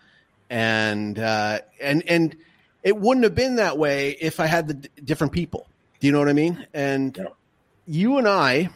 and 0.48 1.18
uh, 1.18 1.61
and 1.80 2.03
and 2.09 2.36
it 2.82 2.96
wouldn't 2.96 3.24
have 3.24 3.34
been 3.34 3.57
that 3.57 3.76
way 3.76 4.11
if 4.20 4.40
I 4.40 4.46
had 4.46 4.68
the 4.68 4.74
d- 4.74 4.88
different 5.05 5.32
people. 5.32 5.68
Do 5.98 6.07
you 6.07 6.12
know 6.12 6.18
what 6.18 6.28
I 6.28 6.32
mean? 6.32 6.66
And 6.72 7.16
yeah. 7.16 7.26
you 7.86 8.18
and 8.18 8.26
I, 8.26 8.70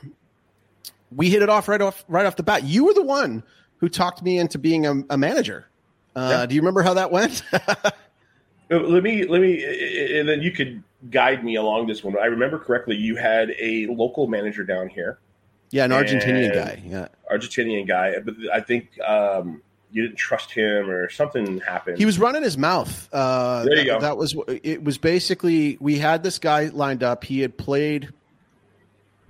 we 1.14 1.30
hit 1.30 1.42
it 1.42 1.48
off 1.48 1.68
right 1.68 1.80
off 1.80 2.04
right 2.08 2.26
off 2.26 2.36
the 2.36 2.42
bat. 2.42 2.64
You 2.64 2.86
were 2.86 2.94
the 2.94 3.04
one 3.04 3.42
who 3.78 3.88
talked 3.88 4.22
me 4.22 4.38
into 4.38 4.58
being 4.58 4.86
a, 4.86 5.02
a 5.10 5.16
manager. 5.16 5.66
Uh, 6.14 6.28
yeah. 6.30 6.46
Do 6.46 6.54
you 6.54 6.60
remember 6.60 6.82
how 6.82 6.94
that 6.94 7.10
went? 7.10 7.42
Uh, 8.70 8.78
let 8.78 9.02
me 9.02 9.26
let 9.26 9.42
me, 9.42 9.62
and 10.18 10.26
then 10.26 10.40
you 10.40 10.50
could 10.50 10.82
guide 11.10 11.44
me 11.44 11.56
along 11.56 11.86
this 11.86 12.02
one. 12.02 12.16
I 12.18 12.24
remember 12.24 12.58
correctly, 12.58 12.96
you 12.96 13.14
had 13.14 13.50
a 13.60 13.86
local 13.88 14.26
manager 14.26 14.64
down 14.64 14.88
here. 14.88 15.18
Yeah, 15.70 15.84
an 15.84 15.90
Argentinian 15.90 16.54
guy. 16.54 16.82
Yeah, 16.86 17.08
Argentinian 17.38 17.86
guy. 17.86 18.18
But 18.18 18.34
I 18.52 18.60
think 18.60 18.98
um, 19.00 19.62
you 19.94 20.02
didn't 20.02 20.18
trust 20.18 20.50
him 20.50 20.90
or 20.90 21.08
something 21.08 21.60
happened. 21.60 21.98
He 21.98 22.04
was 22.04 22.18
running 22.18 22.42
his 22.42 22.58
mouth. 22.58 23.08
Uh, 23.12 23.64
there 23.64 23.78
you 23.78 23.84
that, 23.84 23.86
go. 23.86 24.00
That 24.00 24.16
was 24.16 24.36
it. 24.48 24.82
Was 24.82 24.98
basically 24.98 25.78
we 25.80 25.98
had 25.98 26.22
this 26.24 26.40
guy 26.40 26.66
lined 26.66 27.04
up. 27.04 27.22
He 27.24 27.40
had 27.40 27.56
played. 27.56 28.10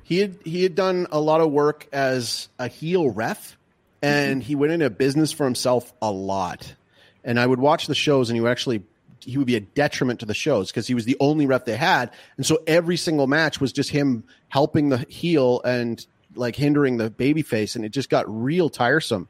He 0.02 0.18
had 0.18 0.38
he 0.44 0.62
had 0.62 0.74
done 0.74 1.07
a 1.12 1.20
lot 1.20 1.42
of 1.42 1.50
work 1.52 1.86
as 1.92 2.48
a 2.59 2.66
heel 2.68 3.11
ref, 3.11 3.59
and 4.02 4.40
mm-hmm. 4.40 4.46
he 4.46 4.55
went 4.55 4.72
into 4.72 4.88
business 4.88 5.32
for 5.32 5.44
himself 5.44 5.92
a 6.00 6.11
lot. 6.11 6.74
And 7.22 7.38
I 7.38 7.46
would 7.46 7.61
watch 7.61 7.86
the 7.86 7.94
shows, 7.94 8.30
and 8.30 8.36
he 8.36 8.40
would 8.40 8.50
actually 8.50 8.82
he 9.20 9.36
would 9.36 9.46
be 9.46 9.57
a 9.57 9.61
detriment 9.61 10.20
to 10.20 10.26
the 10.26 10.34
shows 10.34 10.70
because 10.70 10.86
he 10.86 10.94
was 10.94 11.05
the 11.05 11.16
only 11.20 11.44
ref 11.44 11.66
they 11.66 11.76
had, 11.76 12.11
and 12.38 12.46
so 12.46 12.59
every 12.66 12.96
single 12.96 13.26
match 13.26 13.61
was 13.61 13.70
just 13.70 13.90
him 13.90 14.24
helping 14.48 14.88
the 14.88 14.98
heel 15.11 15.61
and 15.62 16.07
like 16.37 16.57
hindering 16.57 16.97
the 16.97 17.11
baby 17.11 17.43
face, 17.43 17.76
and 17.76 17.85
it 17.85 17.91
just 17.91 18.11
got 18.11 18.24
real 18.28 18.68
tiresome. 18.68 19.28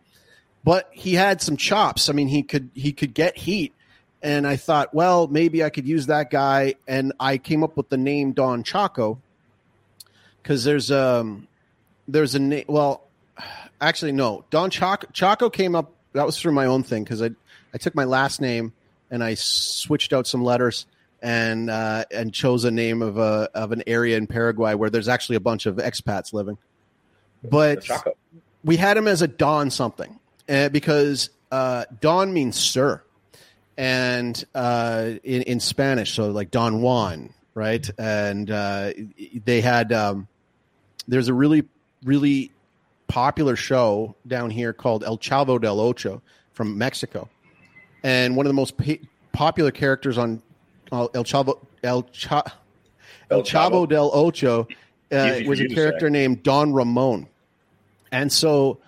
But 0.62 0.88
he 0.92 1.14
had 1.14 1.42
some 1.42 1.57
chops. 1.57 2.09
I 2.09 2.12
mean, 2.12 2.28
he 2.28 2.42
could 2.42 2.70
he 2.74 2.92
could 2.92 3.14
get 3.14 3.36
heat, 3.36 3.74
and 4.22 4.46
I 4.46 4.57
thought, 4.57 4.94
well, 4.94 5.26
maybe 5.26 5.62
I 5.62 5.70
could 5.70 5.86
use 5.86 6.07
that 6.07 6.30
guy, 6.30 6.74
and 6.88 7.12
I 7.20 7.38
came 7.38 7.62
up 7.62 7.76
with 7.76 7.88
the 7.88 7.98
name 7.98 8.32
Don 8.32 8.62
Chaco 8.62 9.20
because 10.42 10.64
there's 10.64 10.90
um 10.90 11.48
there's 12.09 12.34
a 12.34 12.38
name. 12.38 12.64
Well, 12.68 13.02
actually, 13.80 14.12
no, 14.12 14.44
Don 14.50 14.70
Chaco, 14.70 15.07
Chaco 15.12 15.50
came 15.50 15.74
up. 15.74 15.92
That 16.12 16.26
was 16.26 16.38
through 16.38 16.52
my 16.52 16.66
own 16.66 16.82
thing 16.82 17.05
because 17.05 17.22
I 17.22 17.30
I 17.72 17.78
took 17.78 17.94
my 17.94 18.05
last 18.05 18.40
name 18.40 18.72
and 19.11 19.22
I 19.22 19.34
switched 19.34 20.12
out 20.12 20.26
some 20.26 20.44
letters 20.44 20.86
and 21.22 21.70
uh, 21.70 22.05
and 22.11 22.32
chose 22.32 22.64
a 22.64 22.70
name 22.70 23.02
of 23.02 23.16
a 23.16 23.48
of 23.55 23.72
an 23.72 23.82
area 23.86 24.16
in 24.16 24.26
Paraguay 24.26 24.74
where 24.74 24.90
there's 24.90 25.09
actually 25.09 25.36
a 25.36 25.40
bunch 25.40 25.66
of 25.66 25.76
expats 25.76 26.32
living. 26.32 26.59
But 27.51 27.86
we 28.64 28.76
had 28.76 28.97
him 28.97 29.09
as 29.09 29.22
a 29.22 29.28
Don 29.28 29.70
something 29.70 30.18
uh, 30.49 30.68
because 30.70 31.30
uh, 31.51 31.84
Don 32.01 32.32
means 32.32 32.57
sir, 32.57 33.03
and 33.76 34.42
uh, 34.55 35.11
in 35.22 35.42
in 35.42 35.61
Spanish, 35.61 36.12
so 36.12 36.30
like 36.30 36.51
Don 36.51 36.80
Juan, 36.80 37.34
right? 37.55 37.88
And 37.99 38.51
uh, 38.51 38.92
they 39.45 39.61
had 39.61 39.92
um, 39.92 40.28
there's 41.07 41.28
a 41.28 41.34
really 41.34 41.64
really 42.03 42.51
popular 43.09 43.57
show 43.57 44.16
down 44.26 44.51
here 44.51 44.72
called 44.72 45.05
El 45.05 45.18
Chavo 45.18 45.61
del 45.61 45.80
Ocho 45.80 46.22
from 46.53 46.78
Mexico. 46.78 47.28
And 48.03 48.36
one 48.36 48.47
of 48.47 48.51
the 48.51 48.55
most 48.55 48.74
popular 49.32 49.70
characters 49.70 50.18
on 50.18 50.42
uh, 50.92 51.09
El 51.14 51.24
Chavo 51.24 51.59
El, 51.82 52.03
Cha- 52.05 52.59
El, 53.30 53.42
Chavo. 53.42 53.88
del 53.88 54.11
Ocho 54.12 54.66
uh, 55.12 55.40
was 55.47 55.61
a 55.61 55.68
character 55.68 56.09
named 56.11 56.42
Don 56.42 56.72
Ramon, 56.72 57.28
and 58.14 58.32
so 58.32 58.78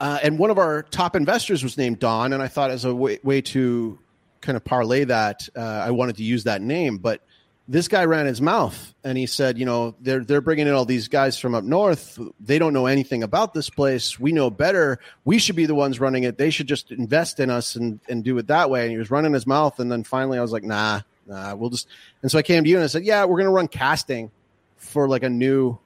uh, 0.00 0.18
and 0.22 0.38
one 0.38 0.50
of 0.50 0.58
our 0.58 0.82
top 0.82 1.16
investors 1.16 1.62
was 1.62 1.76
named 1.76 1.98
Don, 1.98 2.32
and 2.32 2.42
I 2.42 2.48
thought 2.48 2.70
as 2.70 2.84
a 2.84 2.94
way, 2.94 3.18
way 3.22 3.40
to 3.42 3.98
kind 4.40 4.56
of 4.56 4.64
parlay 4.64 5.04
that, 5.04 5.48
uh, 5.56 5.60
I 5.60 5.90
wanted 5.90 6.16
to 6.16 6.22
use 6.22 6.44
that 6.44 6.62
name, 6.62 6.98
but 6.98 7.20
this 7.66 7.88
guy 7.88 8.04
ran 8.06 8.24
his 8.24 8.40
mouth 8.40 8.94
and 9.04 9.18
he 9.18 9.26
said, 9.26 9.58
you 9.58 9.66
know, 9.66 9.94
they're 10.00 10.24
they're 10.24 10.40
bringing 10.40 10.66
in 10.66 10.72
all 10.72 10.86
these 10.86 11.08
guys 11.08 11.38
from 11.38 11.54
up 11.54 11.64
north. 11.64 12.18
They 12.40 12.58
don't 12.58 12.72
know 12.72 12.86
anything 12.86 13.22
about 13.22 13.52
this 13.52 13.68
place. 13.68 14.18
We 14.18 14.32
know 14.32 14.48
better. 14.48 14.98
We 15.26 15.38
should 15.38 15.56
be 15.56 15.66
the 15.66 15.74
ones 15.74 16.00
running 16.00 16.22
it. 16.22 16.38
They 16.38 16.48
should 16.48 16.66
just 16.66 16.90
invest 16.90 17.40
in 17.40 17.50
us 17.50 17.76
and 17.76 18.00
and 18.08 18.24
do 18.24 18.38
it 18.38 18.46
that 18.46 18.70
way. 18.70 18.82
And 18.82 18.90
he 18.90 18.96
was 18.96 19.10
running 19.10 19.34
his 19.34 19.46
mouth. 19.46 19.78
And 19.80 19.92
then 19.92 20.02
finally, 20.02 20.38
I 20.38 20.42
was 20.42 20.50
like, 20.50 20.64
nah, 20.64 21.02
nah, 21.26 21.54
we'll 21.56 21.68
just. 21.68 21.88
And 22.22 22.30
so 22.30 22.38
I 22.38 22.42
came 22.42 22.64
to 22.64 22.70
you 22.70 22.76
and 22.76 22.84
I 22.84 22.86
said, 22.86 23.04
yeah, 23.04 23.26
we're 23.26 23.36
gonna 23.36 23.50
run 23.50 23.68
casting 23.68 24.30
for 24.78 25.06
like 25.06 25.22
a 25.22 25.28
new 25.28 25.78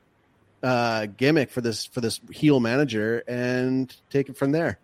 uh, 0.63 1.07
gimmick 1.07 1.51
for 1.51 1.61
this 1.61 1.87
for 1.87 2.01
this 2.01 2.21
heel 2.31 2.61
manager 2.61 3.23
and 3.27 3.95
take 4.11 4.29
it 4.29 4.37
from 4.37 4.53
there. 4.53 4.79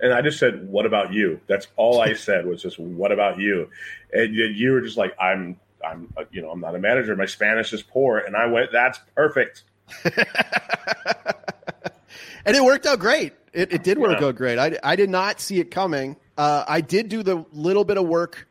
And 0.00 0.12
I 0.12 0.22
just 0.22 0.38
said, 0.38 0.68
"What 0.68 0.86
about 0.86 1.12
you?" 1.12 1.40
That's 1.46 1.68
all 1.76 2.00
I 2.00 2.12
said 2.14 2.46
was 2.46 2.62
just, 2.62 2.78
"What 2.78 3.12
about 3.12 3.38
you?" 3.38 3.70
And 4.12 4.34
you 4.34 4.72
were 4.72 4.80
just 4.80 4.96
like, 4.96 5.14
"I'm 5.20 5.58
I'm 5.84 6.12
uh, 6.16 6.24
you 6.30 6.42
know 6.42 6.50
I'm 6.50 6.60
not 6.60 6.74
a 6.74 6.78
manager. 6.78 7.14
My 7.16 7.26
Spanish 7.26 7.72
is 7.72 7.82
poor, 7.82 8.18
and 8.18 8.36
I 8.36 8.46
went. 8.46 8.72
That's 8.72 8.98
perfect. 9.14 9.64
and 10.04 12.56
it 12.56 12.62
worked 12.62 12.86
out 12.86 12.98
great. 12.98 13.34
It, 13.52 13.72
it 13.72 13.82
did 13.82 13.98
work 13.98 14.20
yeah. 14.20 14.26
out 14.26 14.36
great. 14.36 14.58
I, 14.58 14.78
I 14.82 14.96
did 14.96 15.08
not 15.08 15.40
see 15.40 15.60
it 15.60 15.70
coming. 15.70 16.16
Uh, 16.36 16.64
I 16.66 16.80
did 16.80 17.08
do 17.08 17.22
the 17.22 17.44
little 17.52 17.84
bit 17.84 17.96
of 17.96 18.06
work 18.06 18.48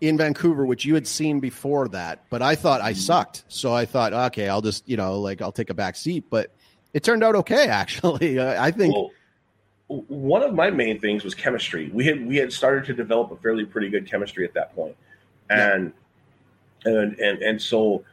in 0.00 0.16
Vancouver, 0.16 0.64
which 0.64 0.84
you 0.84 0.94
had 0.94 1.06
seen 1.06 1.40
before 1.40 1.88
that, 1.88 2.24
but 2.30 2.42
I 2.42 2.54
thought 2.54 2.80
I 2.80 2.92
sucked. 2.92 3.44
So 3.48 3.72
I 3.72 3.84
thought, 3.84 4.12
okay, 4.12 4.48
I'll 4.48 4.62
just 4.62 4.88
you 4.88 4.96
know 4.96 5.20
like 5.20 5.42
I'll 5.42 5.52
take 5.52 5.70
a 5.70 5.74
back 5.74 5.96
seat. 5.96 6.24
But 6.30 6.52
it 6.94 7.02
turned 7.02 7.24
out 7.24 7.34
okay, 7.36 7.66
actually. 7.68 8.40
I 8.40 8.70
think. 8.70 8.94
Well, 8.94 9.10
one 9.88 10.42
of 10.42 10.52
my 10.52 10.70
main 10.70 11.00
things 11.00 11.24
was 11.24 11.34
chemistry. 11.34 11.90
We 11.92 12.04
had 12.04 12.26
we 12.26 12.36
had 12.36 12.52
started 12.52 12.84
to 12.86 12.94
develop 12.94 13.30
a 13.30 13.36
fairly 13.36 13.64
pretty 13.64 13.88
good 13.88 14.06
chemistry 14.10 14.44
at 14.44 14.54
that 14.54 14.74
point, 14.74 14.96
and. 15.50 15.86
Yeah 15.86 15.90
and 16.84 17.18
and 17.18 17.42
and 17.42 17.62
so 17.62 18.04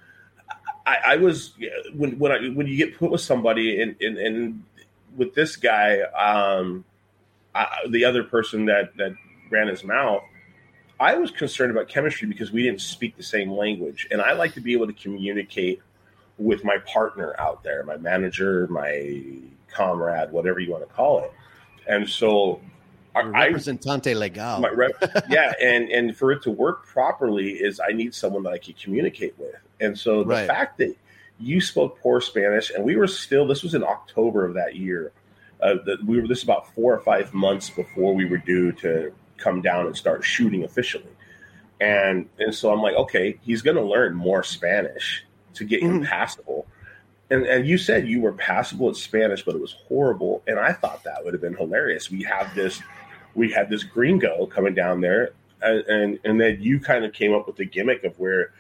I, 0.86 0.98
I 1.06 1.16
was 1.18 1.54
when 1.94 2.18
when 2.20 2.32
I 2.32 2.50
when 2.50 2.68
you 2.68 2.78
get 2.78 2.98
put 2.98 3.12
with 3.12 3.22
somebody 3.22 3.82
and 3.82 3.96
and, 4.02 4.18
and 4.18 4.64
with 5.16 5.34
this 5.34 5.56
guy, 5.56 6.02
um, 6.02 6.84
I, 7.54 7.86
the 7.90 8.06
other 8.06 8.24
person 8.24 8.66
that 8.66 8.96
that 8.98 9.16
ran 9.50 9.68
his 9.68 9.84
mouth, 9.84 10.24
I 11.00 11.16
was 11.16 11.32
concerned 11.32 11.72
about 11.72 11.90
chemistry 11.90 12.28
because 12.28 12.52
we 12.52 12.64
didn't 12.64 12.82
speak 12.82 13.18
the 13.18 13.24
same 13.24 13.52
language, 13.52 14.08
and 14.12 14.22
I 14.22 14.34
like 14.34 14.54
to 14.54 14.62
be 14.62 14.74
able 14.74 14.88
to 14.88 14.94
communicate 14.94 15.82
with 16.38 16.64
my 16.64 16.78
partner 16.80 17.36
out 17.40 17.64
there, 17.64 17.84
my 17.84 17.98
manager, 17.98 18.68
my 18.68 19.40
comrade, 19.72 20.32
whatever 20.32 20.60
you 20.60 20.72
want 20.72 20.88
to 20.88 20.94
call 20.94 21.24
it. 21.24 21.34
And 21.88 22.08
so 22.10 22.62
i 23.16 23.22
representante 23.22 24.14
legal. 24.14 24.62
Rep, 24.74 24.92
yeah, 25.30 25.54
and 25.62 25.90
and 25.90 26.16
for 26.16 26.32
it 26.32 26.42
to 26.44 26.52
work 26.52 26.86
properly 26.86 27.52
is 27.52 27.80
I 27.80 27.94
need 27.94 28.14
someone 28.14 28.44
that 28.44 28.54
I 28.54 28.58
can 28.58 28.74
communicate 28.74 29.38
with. 29.38 29.56
And 29.80 29.98
so 29.98 30.24
the 30.24 30.30
right. 30.30 30.48
fact 30.48 30.78
that 30.80 30.96
you 31.40 31.62
spoke 31.62 32.00
poor 32.00 32.22
Spanish, 32.22 32.72
and 32.72 32.84
we 32.84 32.96
were 32.96 33.08
still 33.08 33.48
this 33.48 33.64
was 33.64 33.74
in 33.74 33.84
October 33.84 34.46
of 34.46 34.54
that 34.56 34.76
year. 34.76 35.12
Uh, 35.62 35.76
that 35.86 36.04
we 36.06 36.20
were 36.20 36.28
this 36.28 36.44
about 36.44 36.74
four 36.76 36.94
or 36.94 37.00
five 37.00 37.34
months 37.34 37.70
before 37.70 38.14
we 38.14 38.26
were 38.26 38.38
due 38.38 38.74
to 38.74 39.14
come 39.38 39.62
down 39.62 39.86
and 39.88 39.96
start 39.96 40.24
shooting 40.24 40.64
officially. 40.64 41.06
And 41.80 42.30
and 42.40 42.54
so 42.54 42.72
I'm 42.72 42.82
like, 42.82 42.96
okay, 42.96 43.38
he's 43.42 43.62
going 43.62 43.78
to 43.78 43.84
learn 43.84 44.16
more 44.16 44.44
Spanish 44.44 45.26
to 45.56 45.64
get 45.64 45.82
him 45.82 46.02
mm. 46.02 46.08
passable. 46.08 46.68
And, 47.30 47.44
and 47.46 47.68
you 47.68 47.78
said 47.78 48.08
you 48.08 48.22
were 48.22 48.34
passable 48.34 48.90
at 48.90 48.96
Spanish, 48.96 49.44
but 49.44 49.56
it 49.56 49.62
was 49.62 49.76
horrible. 49.88 50.44
And 50.48 50.60
I 50.60 50.74
thought 50.74 51.04
that 51.06 51.24
would 51.24 51.34
have 51.34 51.42
been 51.42 51.56
hilarious. 51.56 52.12
We 52.12 52.24
have 52.24 52.54
this 52.54 52.82
we 53.36 53.52
had 53.52 53.70
this 53.70 53.84
gringo 53.84 54.46
coming 54.48 54.74
down 54.74 55.02
there, 55.02 55.32
and 55.62 55.82
and, 55.88 56.20
and 56.24 56.40
then 56.40 56.58
you 56.62 56.80
kind 56.80 57.06
of 57.06 57.14
came 57.14 57.34
up 57.34 57.46
with 57.48 57.58
the 57.58 57.66
gimmick 57.66 58.04
of 58.04 58.18
where 58.20 58.52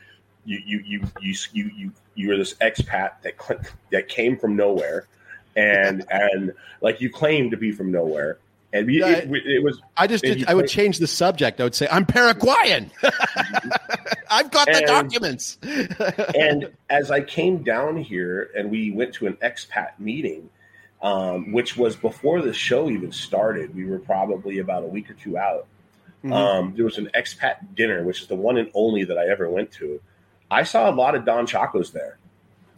you 0.45 0.61
you 0.65 0.80
you 0.86 1.01
you 1.21 1.36
you 1.53 1.71
you, 1.76 1.91
you 2.13 2.30
were 2.30 2.38
this 2.38 2.53
expat 2.55 3.21
that 3.23 3.36
that 3.91 4.07
came 4.07 4.38
from 4.38 4.55
nowhere, 4.55 5.07
and 5.55 6.05
and 6.09 6.53
like 6.82 7.01
you 7.01 7.09
claimed 7.09 7.51
to 7.51 7.57
be 7.57 7.71
from 7.71 7.91
nowhere. 7.91 8.38
And 8.76 8.89
it, 8.89 9.01
it, 9.01 9.45
it 9.45 9.63
was. 9.63 9.82
I 9.95 10.05
just 10.05 10.23
did, 10.23 10.47
I 10.47 10.53
would 10.53 10.67
change 10.67 10.97
the 10.97 11.07
subject. 11.07 11.61
I 11.61 11.63
would 11.63 11.76
say 11.76 11.88
I'm 11.89 12.05
Paraguayan. 12.05 12.91
I've 14.30 14.51
got 14.51 14.67
and, 14.67 14.78
the 14.78 14.82
documents. 14.86 15.57
and 16.36 16.71
as 16.89 17.09
I 17.09 17.21
came 17.21 17.63
down 17.63 17.95
here 17.95 18.51
and 18.53 18.69
we 18.69 18.91
went 18.91 19.13
to 19.15 19.28
an 19.28 19.38
expat 19.41 19.91
meeting, 19.97 20.49
um, 21.01 21.53
which 21.53 21.78
was 21.78 21.95
before 21.95 22.41
the 22.41 22.53
show 22.53 22.89
even 22.89 23.11
started. 23.11 23.76
We 23.76 23.86
were 23.86 23.99
probably 23.99 24.59
about 24.59 24.84
a 24.84 24.88
week 24.88 25.09
or 25.09 25.13
two 25.13 25.38
out. 25.38 25.67
Mm-hmm. 26.23 26.34
Um, 26.34 26.73
there 26.76 26.84
was 26.84 26.97
an 26.97 27.09
expat 27.15 27.76
dinner, 27.76 28.03
which 28.03 28.21
is 28.21 28.28
the 28.28 28.36
one 28.36 28.57
and 28.57 28.69
only 28.73 29.03
that 29.03 29.17
I 29.17 29.30
ever 29.30 29.49
went 29.49 29.71
to. 29.73 30.01
I 30.49 30.63
saw 30.63 30.89
a 30.89 30.93
lot 30.93 31.15
of 31.15 31.23
Don 31.23 31.45
Chacos 31.45 31.91
there. 31.91 32.17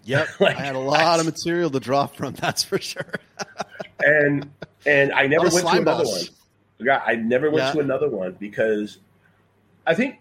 Yep, 0.07 0.27
like, 0.39 0.57
I 0.57 0.61
had 0.61 0.75
a 0.75 0.79
lot 0.79 1.19
of 1.19 1.25
material 1.25 1.69
to 1.69 1.79
draw 1.79 2.07
from. 2.07 2.33
That's 2.33 2.63
for 2.63 2.79
sure. 2.79 3.13
and 4.05 4.49
and 4.85 5.11
I 5.11 5.27
never 5.27 5.49
went 5.49 5.67
to 5.67 5.81
another 5.81 6.05
one. 6.05 6.21
Yeah, 6.79 7.03
I 7.05 7.15
never 7.15 7.51
went 7.51 7.65
yeah. 7.65 7.71
to 7.73 7.79
another 7.79 8.07
one 8.09 8.37
because 8.39 8.99
I 9.85 9.93
think 9.93 10.19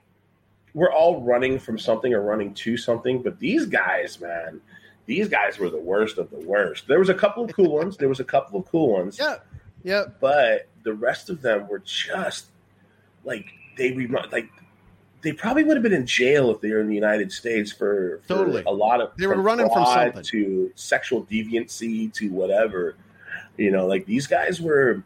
we're 0.74 0.92
all 0.92 1.22
running 1.22 1.58
from 1.58 1.78
something 1.78 2.12
or 2.12 2.20
running 2.20 2.52
to 2.54 2.76
something. 2.76 3.22
But 3.22 3.38
these 3.38 3.66
guys, 3.66 4.20
man, 4.20 4.60
these 5.06 5.28
guys 5.28 5.58
were 5.58 5.70
the 5.70 5.78
worst 5.78 6.18
of 6.18 6.30
the 6.30 6.40
worst. 6.40 6.88
There 6.88 6.98
was 6.98 7.08
a 7.08 7.14
couple 7.14 7.44
of 7.44 7.54
cool 7.54 7.72
ones. 7.72 7.96
There 7.96 8.08
was 8.08 8.20
a 8.20 8.24
couple 8.24 8.58
of 8.58 8.66
cool 8.66 8.92
ones. 8.92 9.18
Yeah, 9.20 9.36
yeah. 9.84 10.06
But 10.20 10.66
the 10.82 10.94
rest 10.94 11.30
of 11.30 11.42
them 11.42 11.68
were 11.68 11.78
just 11.80 12.46
like 13.24 13.46
they 13.76 13.92
remind 13.92 14.32
like 14.32 14.50
they 15.26 15.32
probably 15.32 15.64
would 15.64 15.76
have 15.76 15.82
been 15.82 15.92
in 15.92 16.06
jail 16.06 16.52
if 16.52 16.60
they 16.60 16.70
were 16.70 16.78
in 16.78 16.86
the 16.86 16.94
United 16.94 17.32
States 17.32 17.72
for, 17.72 18.20
for 18.28 18.28
totally 18.28 18.62
a 18.64 18.72
lot 18.72 19.00
of 19.00 19.10
they 19.16 19.26
were 19.26 19.42
running 19.42 19.68
from 19.68 19.84
something 19.84 20.22
to 20.22 20.70
sexual 20.76 21.24
deviancy 21.24 22.12
to 22.12 22.28
whatever. 22.28 22.94
You 23.56 23.72
know, 23.72 23.88
like 23.88 24.06
these 24.06 24.28
guys 24.28 24.60
were, 24.60 25.02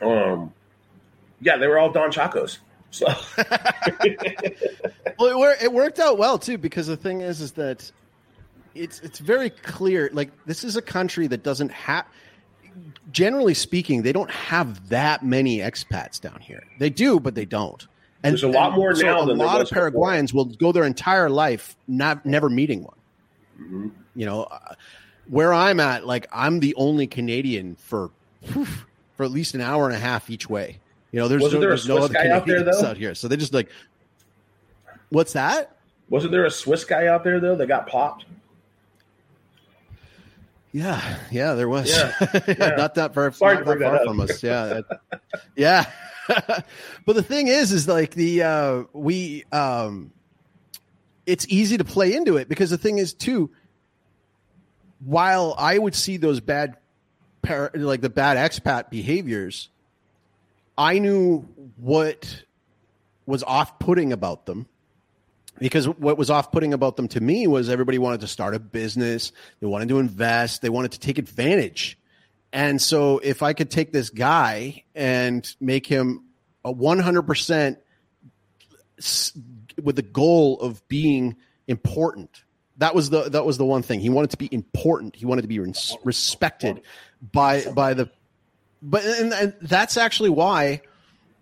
um, 0.00 0.52
yeah, 1.40 1.56
they 1.56 1.66
were 1.66 1.76
all 1.76 1.90
Don 1.90 2.12
Chacos. 2.12 2.58
So, 2.92 3.06
well, 5.18 5.50
it, 5.50 5.62
it 5.62 5.72
worked 5.72 5.98
out 5.98 6.18
well 6.18 6.38
too 6.38 6.56
because 6.56 6.86
the 6.86 6.96
thing 6.96 7.20
is, 7.22 7.40
is 7.40 7.50
that 7.52 7.90
it's 8.76 9.00
it's 9.00 9.18
very 9.18 9.50
clear. 9.50 10.08
Like 10.12 10.30
this 10.46 10.62
is 10.62 10.76
a 10.76 10.82
country 10.82 11.26
that 11.26 11.42
doesn't 11.42 11.72
have. 11.72 12.06
Generally 13.10 13.54
speaking, 13.54 14.02
they 14.02 14.12
don't 14.12 14.30
have 14.30 14.88
that 14.90 15.24
many 15.24 15.58
expats 15.58 16.20
down 16.20 16.38
here. 16.40 16.62
They 16.78 16.90
do, 16.90 17.18
but 17.18 17.34
they 17.34 17.44
don't. 17.44 17.88
And 18.24 18.32
there's 18.32 18.42
a 18.44 18.48
lot 18.48 18.74
more 18.74 18.94
so 18.94 19.02
now. 19.02 19.20
a 19.22 19.24
lot 19.24 19.60
of 19.60 19.68
Paraguayans 19.68 20.30
before. 20.30 20.44
will 20.44 20.54
go 20.54 20.72
their 20.72 20.84
entire 20.84 21.28
life 21.28 21.76
not 21.88 22.24
never 22.24 22.48
meeting 22.48 22.84
one. 22.84 22.98
Mm-hmm. 23.60 23.88
You 24.14 24.26
know, 24.26 24.44
uh, 24.44 24.74
where 25.28 25.52
I'm 25.52 25.80
at, 25.80 26.06
like 26.06 26.28
I'm 26.32 26.60
the 26.60 26.74
only 26.76 27.06
Canadian 27.06 27.76
for 27.76 28.10
for 29.16 29.24
at 29.24 29.30
least 29.30 29.54
an 29.54 29.60
hour 29.60 29.86
and 29.86 29.94
a 29.94 29.98
half 29.98 30.30
each 30.30 30.48
way. 30.48 30.78
You 31.10 31.20
know, 31.20 31.28
there's, 31.28 31.42
Wasn't 31.42 31.60
no, 31.60 31.60
there 31.60 31.70
there's 31.70 31.88
no 31.88 31.98
other 31.98 32.14
guy 32.14 32.30
out, 32.30 32.46
there, 32.46 32.62
though? 32.62 32.86
out 32.86 32.96
here, 32.96 33.14
so 33.14 33.28
they 33.28 33.36
just 33.36 33.52
like, 33.52 33.68
what's 35.10 35.34
that? 35.34 35.76
Wasn't 36.08 36.32
there 36.32 36.44
a 36.44 36.50
Swiss 36.50 36.84
guy 36.84 37.06
out 37.06 37.24
there 37.24 37.40
though 37.40 37.56
that 37.56 37.66
got 37.66 37.86
popped? 37.86 38.24
Yeah, 40.72 41.18
yeah, 41.30 41.52
there 41.52 41.68
was. 41.68 41.90
Yeah, 41.90 42.14
yeah. 42.48 42.76
not 42.76 42.94
that 42.94 43.12
far, 43.12 43.30
Sorry 43.32 43.56
not 43.56 43.66
that 43.66 43.78
far 43.78 44.04
from 44.04 44.20
us. 44.20 44.42
Yeah, 44.42 44.80
yeah. 45.56 45.90
but 47.06 47.16
the 47.16 47.22
thing 47.22 47.48
is, 47.48 47.72
is 47.72 47.88
like 47.88 48.14
the 48.14 48.42
uh, 48.42 48.82
we. 48.92 49.44
um 49.52 50.12
It's 51.26 51.46
easy 51.48 51.78
to 51.78 51.84
play 51.84 52.14
into 52.14 52.36
it 52.36 52.48
because 52.48 52.70
the 52.70 52.78
thing 52.78 52.98
is 52.98 53.14
too. 53.14 53.50
While 55.04 55.54
I 55.58 55.78
would 55.78 55.94
see 55.94 56.16
those 56.16 56.40
bad, 56.40 56.76
par- 57.42 57.72
like 57.74 58.00
the 58.00 58.10
bad 58.10 58.36
expat 58.36 58.88
behaviors, 58.88 59.68
I 60.78 60.98
knew 61.00 61.40
what 61.76 62.44
was 63.26 63.42
off-putting 63.42 64.12
about 64.12 64.46
them 64.46 64.66
because 65.58 65.88
what 65.88 66.18
was 66.18 66.30
off-putting 66.30 66.72
about 66.72 66.96
them 66.96 67.08
to 67.08 67.20
me 67.20 67.46
was 67.46 67.68
everybody 67.68 67.98
wanted 67.98 68.20
to 68.20 68.26
start 68.26 68.54
a 68.54 68.58
business 68.58 69.32
they 69.60 69.66
wanted 69.66 69.88
to 69.88 69.98
invest 69.98 70.60
they 70.62 70.68
wanted 70.68 70.92
to 70.92 70.98
take 70.98 71.18
advantage 71.18 71.98
and 72.52 72.80
so 72.80 73.18
if 73.18 73.42
i 73.42 73.52
could 73.52 73.70
take 73.70 73.92
this 73.92 74.10
guy 74.10 74.84
and 74.94 75.54
make 75.60 75.86
him 75.86 76.24
a 76.64 76.72
100% 76.72 77.76
with 79.82 79.96
the 79.96 80.02
goal 80.02 80.60
of 80.60 80.86
being 80.88 81.36
important 81.66 82.44
that 82.78 82.94
was 82.94 83.10
the 83.10 83.28
that 83.30 83.44
was 83.44 83.58
the 83.58 83.64
one 83.64 83.82
thing. 83.82 84.00
He 84.00 84.08
wanted 84.08 84.30
to 84.30 84.36
be 84.36 84.48
important. 84.50 85.14
He 85.14 85.26
wanted 85.26 85.42
to 85.42 85.48
be 85.48 85.60
respected 86.02 86.82
by 87.20 87.64
by 87.66 87.94
the 87.94 88.10
but 88.82 89.04
and, 89.04 89.32
and 89.32 89.54
that's 89.62 89.96
actually 89.96 90.30
why 90.30 90.82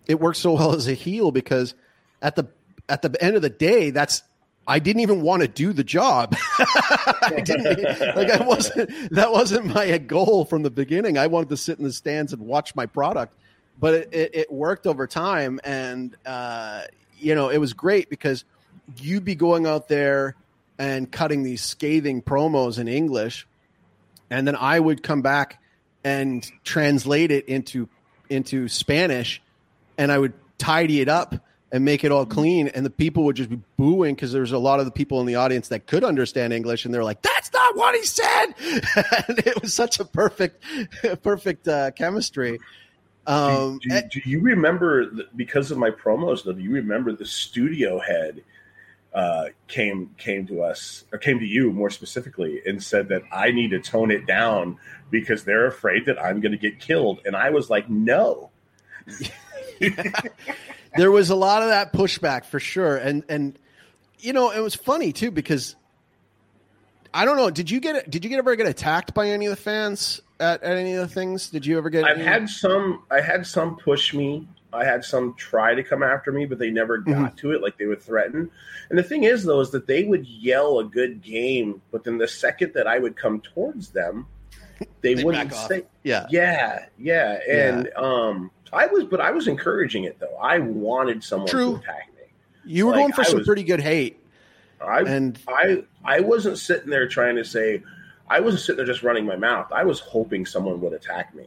it 0.07 0.19
works 0.19 0.39
so 0.39 0.53
well 0.53 0.75
as 0.75 0.87
a 0.87 0.93
heel 0.93 1.31
because 1.31 1.73
at 2.21 2.35
the 2.35 2.47
at 2.89 3.01
the 3.01 3.15
end 3.23 3.35
of 3.35 3.41
the 3.41 3.49
day, 3.49 3.91
that's 3.91 4.23
I 4.71 4.79
didn't 4.79 5.01
even 5.01 5.21
want 5.21 5.41
to 5.41 5.49
do 5.49 5.73
the 5.73 5.83
job. 5.83 6.33
I 6.59 7.41
didn't 7.43 8.15
like 8.15 8.29
I 8.29 8.41
wasn't 8.41 8.89
that 9.11 9.29
wasn't 9.33 9.65
my 9.65 9.97
goal 9.97 10.45
from 10.45 10.63
the 10.63 10.69
beginning. 10.69 11.17
I 11.17 11.27
wanted 11.27 11.49
to 11.49 11.57
sit 11.57 11.77
in 11.77 11.83
the 11.83 11.91
stands 11.91 12.31
and 12.31 12.43
watch 12.43 12.73
my 12.73 12.85
product, 12.85 13.35
but 13.77 13.93
it, 13.93 14.09
it, 14.13 14.35
it 14.35 14.51
worked 14.51 14.87
over 14.87 15.07
time, 15.07 15.59
and 15.65 16.15
uh, 16.25 16.83
you 17.19 17.35
know 17.35 17.49
it 17.49 17.57
was 17.57 17.73
great 17.73 18.09
because 18.09 18.45
you'd 18.95 19.25
be 19.25 19.35
going 19.35 19.67
out 19.67 19.89
there 19.89 20.37
and 20.79 21.11
cutting 21.11 21.43
these 21.43 21.61
scathing 21.61 22.21
promos 22.21 22.79
in 22.79 22.87
English, 22.87 23.45
and 24.29 24.47
then 24.47 24.55
I 24.55 24.79
would 24.79 25.03
come 25.03 25.21
back 25.21 25.61
and 26.05 26.49
translate 26.63 27.31
it 27.31 27.49
into 27.49 27.89
into 28.29 28.69
Spanish, 28.69 29.41
and 29.97 30.13
I 30.13 30.17
would 30.17 30.31
tidy 30.57 31.01
it 31.01 31.09
up 31.09 31.35
and 31.71 31.85
make 31.85 32.03
it 32.03 32.11
all 32.11 32.25
clean. 32.25 32.67
And 32.69 32.85
the 32.85 32.89
people 32.89 33.23
would 33.25 33.35
just 33.35 33.49
be 33.49 33.59
booing 33.77 34.15
because 34.15 34.31
there's 34.31 34.51
a 34.51 34.57
lot 34.57 34.79
of 34.79 34.85
the 34.85 34.91
people 34.91 35.19
in 35.21 35.25
the 35.25 35.35
audience 35.35 35.69
that 35.69 35.87
could 35.87 36.03
understand 36.03 36.53
English, 36.53 36.85
and 36.85 36.93
they're 36.93 37.03
like, 37.03 37.21
"That's 37.21 37.51
not 37.53 37.75
what 37.75 37.95
he 37.95 38.03
said." 38.03 38.45
and 39.27 39.39
it 39.39 39.61
was 39.61 39.73
such 39.73 39.99
a 39.99 40.05
perfect, 40.05 40.63
perfect 41.23 41.67
uh, 41.67 41.91
chemistry. 41.91 42.59
Um, 43.27 43.79
do, 43.81 43.89
do, 43.89 44.21
do, 44.21 44.29
you 44.29 44.39
remember 44.39 45.05
because 45.35 45.71
of 45.71 45.77
my 45.77 45.91
promos? 45.91 46.43
Though, 46.43 46.53
do 46.53 46.61
you 46.61 46.71
remember 46.71 47.13
the 47.13 47.25
studio 47.25 47.99
head 47.99 48.43
uh, 49.13 49.45
came 49.67 50.09
came 50.17 50.47
to 50.47 50.63
us 50.63 51.05
or 51.11 51.19
came 51.19 51.39
to 51.39 51.45
you 51.45 51.71
more 51.71 51.89
specifically 51.89 52.61
and 52.65 52.81
said 52.81 53.09
that 53.09 53.23
I 53.31 53.51
need 53.51 53.71
to 53.71 53.79
tone 53.79 54.09
it 54.09 54.25
down 54.25 54.77
because 55.09 55.43
they're 55.43 55.67
afraid 55.67 56.05
that 56.05 56.17
I'm 56.17 56.39
going 56.39 56.53
to 56.53 56.57
get 56.57 56.79
killed, 56.79 57.21
and 57.25 57.35
I 57.35 57.49
was 57.49 57.69
like, 57.69 57.89
no. 57.89 58.49
there 60.95 61.11
was 61.11 61.29
a 61.29 61.35
lot 61.35 61.61
of 61.61 61.69
that 61.69 61.93
pushback 61.93 62.45
for 62.45 62.59
sure, 62.59 62.97
and 62.97 63.23
and 63.29 63.57
you 64.19 64.33
know 64.33 64.51
it 64.51 64.59
was 64.59 64.75
funny 64.75 65.11
too 65.13 65.31
because 65.31 65.75
I 67.13 67.25
don't 67.25 67.37
know. 67.37 67.49
Did 67.49 67.69
you 67.69 67.79
get 67.79 68.09
did 68.09 68.25
you 68.25 68.37
ever 68.37 68.55
get 68.55 68.67
attacked 68.67 69.13
by 69.13 69.29
any 69.29 69.45
of 69.45 69.51
the 69.51 69.61
fans 69.61 70.21
at, 70.39 70.63
at 70.63 70.77
any 70.77 70.93
of 70.93 71.07
the 71.07 71.13
things? 71.13 71.49
Did 71.49 71.65
you 71.65 71.77
ever 71.77 71.89
get? 71.89 72.05
I've 72.05 72.17
any? 72.17 72.25
had 72.25 72.49
some. 72.49 73.03
I 73.11 73.21
had 73.21 73.45
some 73.45 73.77
push 73.77 74.13
me. 74.13 74.47
I 74.73 74.85
had 74.85 75.03
some 75.03 75.33
try 75.33 75.75
to 75.75 75.83
come 75.83 76.01
after 76.01 76.31
me, 76.31 76.45
but 76.45 76.57
they 76.57 76.71
never 76.71 76.97
got 76.97 77.15
mm-hmm. 77.15 77.35
to 77.35 77.51
it. 77.51 77.61
Like 77.61 77.77
they 77.77 77.85
would 77.85 78.01
threaten. 78.01 78.49
And 78.89 78.97
the 78.97 79.03
thing 79.03 79.23
is, 79.23 79.43
though, 79.43 79.59
is 79.59 79.71
that 79.71 79.87
they 79.87 80.03
would 80.03 80.25
yell 80.25 80.79
a 80.79 80.85
good 80.85 81.21
game, 81.21 81.81
but 81.91 82.05
then 82.05 82.17
the 82.17 82.27
second 82.27 82.73
that 82.75 82.87
I 82.87 82.97
would 82.97 83.17
come 83.17 83.41
towards 83.41 83.89
them, 83.89 84.27
they, 85.01 85.15
they 85.15 85.23
wouldn't 85.23 85.53
say, 85.53 85.83
"Yeah, 86.03 86.27
yeah, 86.29 86.85
yeah." 86.97 87.39
And 87.49 87.89
yeah. 87.91 88.01
um, 88.01 88.51
I 88.73 88.87
was, 88.87 89.05
but 89.05 89.19
I 89.19 89.31
was 89.31 89.47
encouraging 89.47 90.05
it 90.05 90.19
though. 90.19 90.35
I 90.41 90.59
wanted 90.59 91.23
someone 91.23 91.49
True. 91.49 91.73
to 91.73 91.79
attack 91.79 92.09
me. 92.15 92.23
You 92.65 92.85
were 92.85 92.93
like, 92.93 93.01
going 93.01 93.13
for 93.13 93.21
I 93.21 93.25
some 93.25 93.37
was, 93.39 93.47
pretty 93.47 93.63
good 93.63 93.81
hate. 93.81 94.19
I 94.79 95.01
and 95.01 95.37
I 95.47 95.83
I 96.03 96.21
wasn't 96.21 96.57
sitting 96.57 96.89
there 96.89 97.07
trying 97.07 97.35
to 97.35 97.45
say. 97.45 97.83
I 98.29 98.39
wasn't 98.39 98.61
sitting 98.63 98.77
there 98.77 98.85
just 98.85 99.03
running 99.03 99.25
my 99.25 99.35
mouth. 99.35 99.71
I 99.73 99.83
was 99.83 99.99
hoping 99.99 100.45
someone 100.45 100.79
would 100.81 100.93
attack 100.93 101.35
me. 101.35 101.45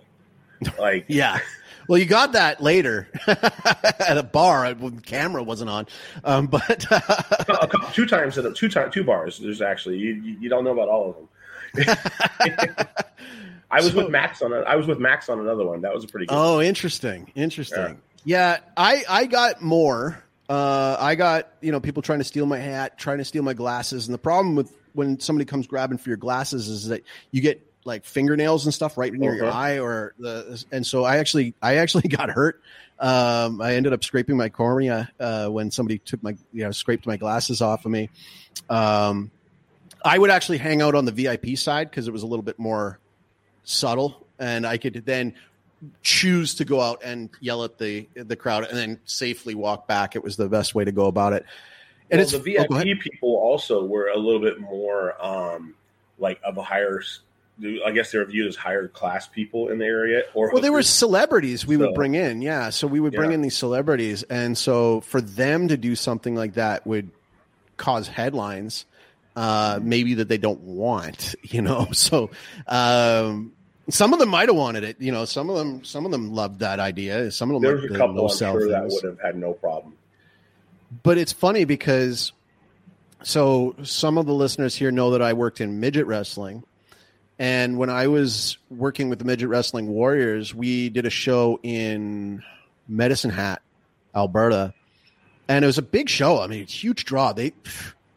Like 0.78 1.04
yeah. 1.08 1.40
Well, 1.88 1.98
you 1.98 2.06
got 2.06 2.32
that 2.32 2.62
later 2.62 3.08
at 3.26 4.16
a 4.16 4.22
bar 4.22 4.72
when 4.74 4.96
the 4.96 5.02
camera 5.02 5.42
wasn't 5.42 5.68
on, 5.68 5.86
um, 6.24 6.46
but 6.46 6.86
uh, 6.90 7.66
two 7.92 8.06
times 8.06 8.38
at 8.38 8.46
a, 8.46 8.52
two 8.52 8.70
time 8.70 8.90
two 8.90 9.04
bars. 9.04 9.38
There's 9.38 9.60
actually 9.60 9.98
you, 9.98 10.14
you 10.14 10.48
don't 10.48 10.64
know 10.64 10.72
about 10.72 10.88
all 10.88 11.10
of 11.10 11.16
them. 11.16 11.96
I 13.70 13.80
was 13.80 13.92
so, 13.92 13.98
with 13.98 14.10
Max 14.10 14.42
on 14.42 14.52
a, 14.52 14.60
I 14.60 14.76
was 14.76 14.86
with 14.86 14.98
Max 14.98 15.28
on 15.28 15.40
another 15.40 15.64
one. 15.64 15.80
That 15.82 15.94
was 15.94 16.04
a 16.04 16.06
pretty 16.06 16.26
good. 16.26 16.34
Oh, 16.34 16.60
interesting, 16.60 17.30
interesting. 17.34 17.98
Yeah. 18.24 18.58
yeah, 18.58 18.58
I 18.76 19.04
I 19.08 19.26
got 19.26 19.62
more. 19.62 20.22
Uh, 20.48 20.96
I 20.98 21.14
got 21.14 21.48
you 21.60 21.72
know 21.72 21.80
people 21.80 22.02
trying 22.02 22.20
to 22.20 22.24
steal 22.24 22.46
my 22.46 22.58
hat, 22.58 22.98
trying 22.98 23.18
to 23.18 23.24
steal 23.24 23.42
my 23.42 23.54
glasses, 23.54 24.06
and 24.06 24.14
the 24.14 24.18
problem 24.18 24.54
with 24.54 24.72
when 24.92 25.18
somebody 25.18 25.44
comes 25.44 25.66
grabbing 25.66 25.98
for 25.98 26.08
your 26.08 26.16
glasses 26.16 26.68
is 26.68 26.88
that 26.88 27.02
you 27.30 27.40
get 27.40 27.66
like 27.84 28.04
fingernails 28.04 28.64
and 28.64 28.72
stuff 28.72 28.96
right 28.96 29.12
near 29.12 29.34
your 29.34 29.50
eye 29.50 29.78
or 29.78 30.14
the 30.18 30.64
and 30.72 30.86
so 30.86 31.04
I 31.04 31.18
actually 31.18 31.54
I 31.60 31.76
actually 31.76 32.08
got 32.08 32.30
hurt. 32.30 32.62
Um, 32.98 33.60
I 33.60 33.74
ended 33.74 33.92
up 33.92 34.04
scraping 34.04 34.36
my 34.36 34.48
cornea 34.48 35.10
uh, 35.18 35.48
when 35.48 35.70
somebody 35.70 35.98
took 35.98 36.22
my 36.22 36.36
you 36.52 36.64
know 36.64 36.70
scraped 36.70 37.06
my 37.06 37.16
glasses 37.16 37.60
off 37.60 37.84
of 37.84 37.90
me. 37.90 38.08
Um, 38.70 39.30
I 40.04 40.18
would 40.18 40.30
actually 40.30 40.58
hang 40.58 40.82
out 40.82 40.94
on 40.94 41.06
the 41.06 41.12
VIP 41.12 41.56
side 41.56 41.90
because 41.90 42.08
it 42.08 42.12
was 42.12 42.22
a 42.22 42.26
little 42.26 42.42
bit 42.42 42.58
more 42.58 42.98
subtle, 43.64 44.26
and 44.38 44.66
I 44.66 44.78
could 44.78 45.04
then 45.04 45.34
choose 46.02 46.54
to 46.54 46.64
go 46.64 46.80
out 46.80 47.02
and 47.04 47.28
yell 47.40 47.64
at 47.64 47.78
the 47.78 48.08
the 48.14 48.36
crowd 48.36 48.64
and 48.64 48.76
then 48.76 49.00
safely 49.04 49.54
walk 49.54 49.86
back. 49.86 50.16
It 50.16 50.22
was 50.22 50.36
the 50.36 50.48
best 50.48 50.74
way 50.74 50.84
to 50.84 50.92
go 50.92 51.06
about 51.06 51.32
it. 51.32 51.44
And 52.10 52.18
well, 52.18 52.22
it's 52.22 52.32
the 52.32 52.38
VIP 52.38 52.70
oh, 52.70 52.82
people 53.00 53.36
also 53.36 53.84
were 53.84 54.08
a 54.08 54.16
little 54.16 54.40
bit 54.40 54.60
more 54.60 55.14
um, 55.24 55.74
like 56.18 56.40
of 56.44 56.56
a 56.58 56.62
higher. 56.62 57.02
I 57.86 57.92
guess 57.92 58.10
they're 58.10 58.24
viewed 58.24 58.48
as 58.48 58.56
higher 58.56 58.88
class 58.88 59.28
people 59.28 59.68
in 59.68 59.78
the 59.78 59.84
area. 59.84 60.22
Or 60.34 60.50
well, 60.52 60.60
they 60.60 60.70
were 60.70 60.82
celebrities 60.82 61.64
we 61.64 61.76
so, 61.76 61.82
would 61.82 61.94
bring 61.94 62.16
in, 62.16 62.42
yeah. 62.42 62.70
So 62.70 62.88
we 62.88 62.98
would 62.98 63.12
bring 63.12 63.30
yeah. 63.30 63.36
in 63.36 63.42
these 63.42 63.56
celebrities, 63.56 64.24
and 64.24 64.58
so 64.58 65.02
for 65.02 65.20
them 65.20 65.68
to 65.68 65.76
do 65.76 65.94
something 65.94 66.34
like 66.34 66.54
that 66.54 66.84
would 66.86 67.10
cause 67.76 68.08
headlines 68.08 68.86
uh, 69.36 69.80
maybe 69.82 70.14
that 70.14 70.28
they 70.28 70.38
don't 70.38 70.60
want, 70.60 71.34
you 71.42 71.62
know. 71.62 71.88
So 71.92 72.30
um, 72.66 73.52
some 73.88 74.12
of 74.12 74.18
them 74.18 74.28
might 74.28 74.48
have 74.48 74.56
wanted 74.56 74.84
it, 74.84 75.00
you 75.00 75.12
know. 75.12 75.24
Some 75.24 75.50
of 75.50 75.56
them, 75.56 75.84
some 75.84 76.04
of 76.04 76.12
them 76.12 76.32
loved 76.32 76.60
that 76.60 76.80
idea. 76.80 77.30
Some 77.30 77.50
of 77.50 77.60
them, 77.60 77.62
there's 77.62 77.84
a 77.84 77.96
couple 77.96 78.28
I'm 78.28 78.36
sure 78.36 78.68
that 78.70 78.86
would 78.88 79.04
have 79.04 79.20
had 79.20 79.36
no 79.36 79.52
problem. 79.52 79.94
But 81.02 81.18
it's 81.18 81.32
funny 81.32 81.64
because 81.64 82.32
so 83.22 83.74
some 83.82 84.18
of 84.18 84.26
the 84.26 84.34
listeners 84.34 84.74
here 84.74 84.90
know 84.90 85.12
that 85.12 85.22
I 85.22 85.32
worked 85.32 85.60
in 85.60 85.80
midget 85.80 86.06
wrestling. 86.06 86.62
And 87.38 87.78
when 87.78 87.90
I 87.90 88.06
was 88.06 88.58
working 88.70 89.08
with 89.08 89.18
the 89.18 89.24
Midget 89.24 89.48
Wrestling 89.48 89.88
Warriors, 89.88 90.54
we 90.54 90.88
did 90.88 91.04
a 91.04 91.10
show 91.10 91.58
in 91.64 92.44
Medicine 92.86 93.30
Hat, 93.30 93.60
Alberta. 94.14 94.72
And 95.48 95.64
it 95.64 95.66
was 95.66 95.78
a 95.78 95.82
big 95.82 96.08
show. 96.08 96.40
I 96.40 96.46
mean, 96.46 96.62
it's 96.62 96.72
huge 96.72 97.04
draw. 97.04 97.32
They 97.32 97.52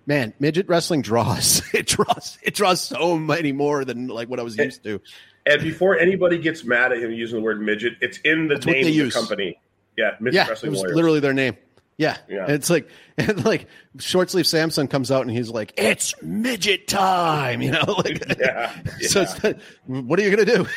man, 0.07 0.33
midget 0.39 0.67
wrestling 0.67 1.03
draws. 1.03 1.61
It 1.73 1.85
draws. 1.85 2.39
It 2.41 2.55
draws 2.55 2.81
so 2.81 3.17
many 3.17 3.51
more 3.51 3.85
than 3.85 4.07
like 4.07 4.29
what 4.29 4.39
I 4.39 4.43
was 4.43 4.57
used 4.57 4.83
to. 4.83 4.99
And 5.45 5.61
before 5.61 5.97
anybody 5.97 6.39
gets 6.39 6.63
mad 6.63 6.91
at 6.91 6.97
him 6.97 7.11
using 7.11 7.37
the 7.37 7.43
word 7.43 7.61
midget, 7.61 7.93
it's 8.01 8.17
in 8.19 8.47
the 8.47 8.55
That's 8.55 8.65
name 8.65 8.87
of 8.87 8.93
use. 8.93 9.13
the 9.13 9.19
company. 9.19 9.59
Yeah, 9.95 10.11
midget 10.19 10.33
Yeah, 10.35 10.45
it 10.45 10.49
wrestling 10.49 10.71
was 10.71 10.79
warriors. 10.79 10.95
literally 10.95 11.19
their 11.19 11.33
name. 11.33 11.55
Yeah. 11.97 12.17
Yeah. 12.29 12.43
And 12.43 12.51
it's 12.51 12.69
like 12.69 12.89
and 13.17 13.43
like 13.45 13.67
short 13.99 14.29
sleeve 14.29 14.45
Samson 14.47 14.87
comes 14.87 15.11
out 15.11 15.21
and 15.21 15.31
he's 15.31 15.49
like, 15.49 15.73
It's 15.77 16.13
midget 16.21 16.87
time, 16.87 17.61
you 17.63 17.71
know? 17.71 17.83
Like 17.87 18.23
yeah, 18.39 18.71
so 19.01 19.21
yeah. 19.21 19.27
it's 19.43 19.63
what 19.85 20.19
are 20.19 20.23
you 20.23 20.35
gonna 20.35 20.45
do? 20.45 20.67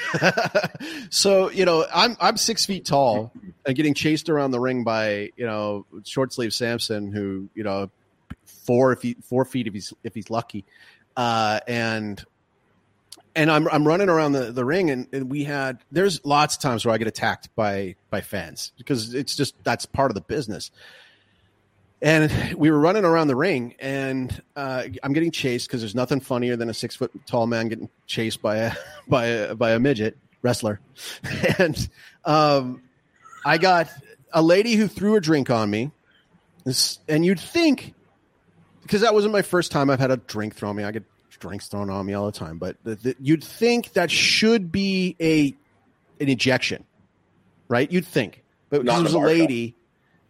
so, 1.11 1.51
you 1.51 1.65
know, 1.65 1.87
I'm 1.95 2.17
I'm 2.21 2.37
six 2.37 2.65
feet 2.67 2.85
tall 2.85 3.33
and 3.67 3.77
getting 3.77 3.95
chased 3.95 4.29
around 4.29 4.51
the 4.51 4.61
ring 4.61 4.85
by, 4.85 5.31
you 5.37 5.47
know, 5.47 5.87
short 6.05 6.33
sleeve 6.33 6.53
Samson 6.53 7.13
who, 7.13 7.49
you 7.55 7.63
know, 7.65 7.91
four 8.71 8.93
if 8.93 9.03
he 9.03 9.17
four 9.25 9.45
feet 9.45 9.67
if 9.67 9.75
he's 9.75 9.93
if 10.05 10.15
he's 10.15 10.31
lucky. 10.31 10.65
Uh 11.17 11.59
and 11.67 12.25
and 13.35 13.51
I'm 13.51 13.67
I'm 13.69 13.85
running 13.85 14.09
around 14.09 14.33
the, 14.33 14.53
the 14.53 14.65
ring 14.65 14.91
and, 14.91 15.09
and 15.13 15.29
we 15.29 15.43
had 15.43 15.79
there's 15.91 16.25
lots 16.25 16.55
of 16.55 16.63
times 16.63 16.85
where 16.85 16.95
I 16.95 16.99
get 16.99 17.09
attacked 17.09 17.49
by 17.57 17.97
by 18.11 18.21
fans 18.21 18.73
because 18.79 19.13
it's 19.13 19.35
just 19.35 19.57
that's 19.65 19.87
part 19.87 20.13
of 20.13 20.15
the 20.15 20.21
business. 20.21 20.71
And 22.01 22.55
we 22.57 22.71
were 22.71 22.79
running 22.79 23.05
around 23.05 23.27
the 23.29 23.37
ring, 23.37 23.75
and 23.79 24.43
uh, 24.57 24.85
I'm 25.03 25.13
getting 25.13 25.31
chased 25.31 25.67
because 25.67 25.83
there's 25.83 25.95
nothing 25.95 26.21
funnier 26.21 26.57
than 26.57 26.71
a 26.71 26.75
six 26.75 26.97
foot 26.97 27.11
tall 27.27 27.47
man 27.47 27.69
getting 27.69 27.91
chased 28.07 28.41
by 28.41 28.57
a 28.57 28.73
by 29.09 29.27
a 29.27 29.55
by 29.55 29.73
a 29.73 29.81
midget 29.81 30.17
wrestler. 30.43 30.81
And 31.59 31.89
um, 32.25 32.83
I 33.45 33.59
got 33.59 33.91
a 34.33 34.41
lady 34.41 34.77
who 34.77 34.89
threw 34.89 35.17
a 35.17 35.21
drink 35.21 35.51
on 35.51 35.69
me, 35.69 35.91
and 37.09 37.27
you'd 37.27 37.41
think 37.41 37.93
because 38.91 39.03
that 39.03 39.15
wasn't 39.15 39.33
my 39.33 39.43
first 39.43 39.71
time 39.71 39.89
I've 39.89 40.01
had 40.01 40.11
a 40.11 40.17
drink 40.17 40.57
thrown 40.57 40.71
on 40.71 40.77
me. 40.77 40.83
I 40.83 40.91
get 40.91 41.05
drinks 41.39 41.69
thrown 41.69 41.91
on 41.91 42.05
me 42.05 42.13
all 42.13 42.27
the 42.27 42.33
time, 42.33 42.59
but 42.59 42.77
the, 42.83 42.97
the, 42.97 43.17
you'd 43.21 43.45
think 43.45 43.93
that 43.93 44.11
should 44.11 44.73
be 44.73 45.15
a 45.21 45.55
an 46.21 46.29
ejection, 46.29 46.85
right? 47.69 47.91
You'd 47.91 48.05
think, 48.05 48.43
but 48.69 48.85
Not 48.85 48.95
this 48.97 49.05
was 49.05 49.15
a 49.15 49.19
a 49.19 49.21
bar 49.21 49.29
show. 49.29 49.35
lady, 49.35 49.77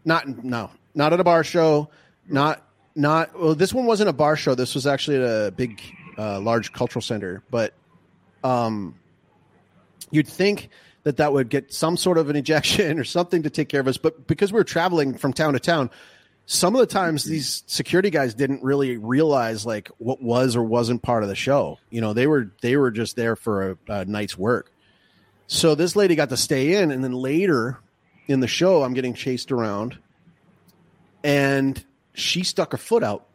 not 0.04 0.44
no, 0.44 0.70
not 0.94 1.14
at 1.14 1.20
a 1.20 1.24
bar 1.24 1.42
show, 1.42 1.88
not 2.28 2.62
not. 2.94 3.38
Well, 3.40 3.54
this 3.54 3.72
one 3.72 3.86
wasn't 3.86 4.10
a 4.10 4.12
bar 4.12 4.36
show. 4.36 4.54
This 4.54 4.74
was 4.74 4.86
actually 4.86 5.16
at 5.16 5.46
a 5.46 5.50
big, 5.52 5.80
uh, 6.18 6.38
large 6.38 6.70
cultural 6.70 7.00
center, 7.00 7.42
but 7.50 7.72
um, 8.44 8.94
you'd 10.10 10.28
think 10.28 10.68
that 11.04 11.16
that 11.16 11.32
would 11.32 11.48
get 11.48 11.72
some 11.72 11.96
sort 11.96 12.18
of 12.18 12.28
an 12.28 12.36
ejection 12.36 12.98
or 13.00 13.04
something 13.04 13.44
to 13.44 13.48
take 13.48 13.70
care 13.70 13.80
of 13.80 13.88
us. 13.88 13.96
But 13.96 14.26
because 14.26 14.52
we 14.52 14.58
were 14.58 14.64
traveling 14.64 15.16
from 15.16 15.32
town 15.32 15.54
to 15.54 15.60
town, 15.60 15.88
some 16.52 16.74
of 16.74 16.80
the 16.80 16.86
times 16.86 17.22
these 17.22 17.62
security 17.68 18.10
guys 18.10 18.34
didn't 18.34 18.60
really 18.64 18.96
realize 18.96 19.64
like 19.64 19.88
what 19.98 20.20
was 20.20 20.56
or 20.56 20.64
wasn't 20.64 21.00
part 21.00 21.22
of 21.22 21.28
the 21.28 21.36
show. 21.36 21.78
You 21.90 22.00
know, 22.00 22.12
they 22.12 22.26
were 22.26 22.50
they 22.60 22.76
were 22.76 22.90
just 22.90 23.14
there 23.14 23.36
for 23.36 23.70
a, 23.70 23.78
a 23.86 24.04
night's 24.04 24.36
work. 24.36 24.72
So 25.46 25.76
this 25.76 25.94
lady 25.94 26.16
got 26.16 26.30
to 26.30 26.36
stay 26.36 26.74
in, 26.82 26.90
and 26.90 27.04
then 27.04 27.12
later 27.12 27.78
in 28.26 28.40
the 28.40 28.48
show, 28.48 28.82
I'm 28.82 28.94
getting 28.94 29.14
chased 29.14 29.52
around, 29.52 29.96
and 31.22 31.82
she 32.14 32.42
stuck 32.42 32.72
her 32.72 32.78
foot 32.78 33.04
out 33.04 33.26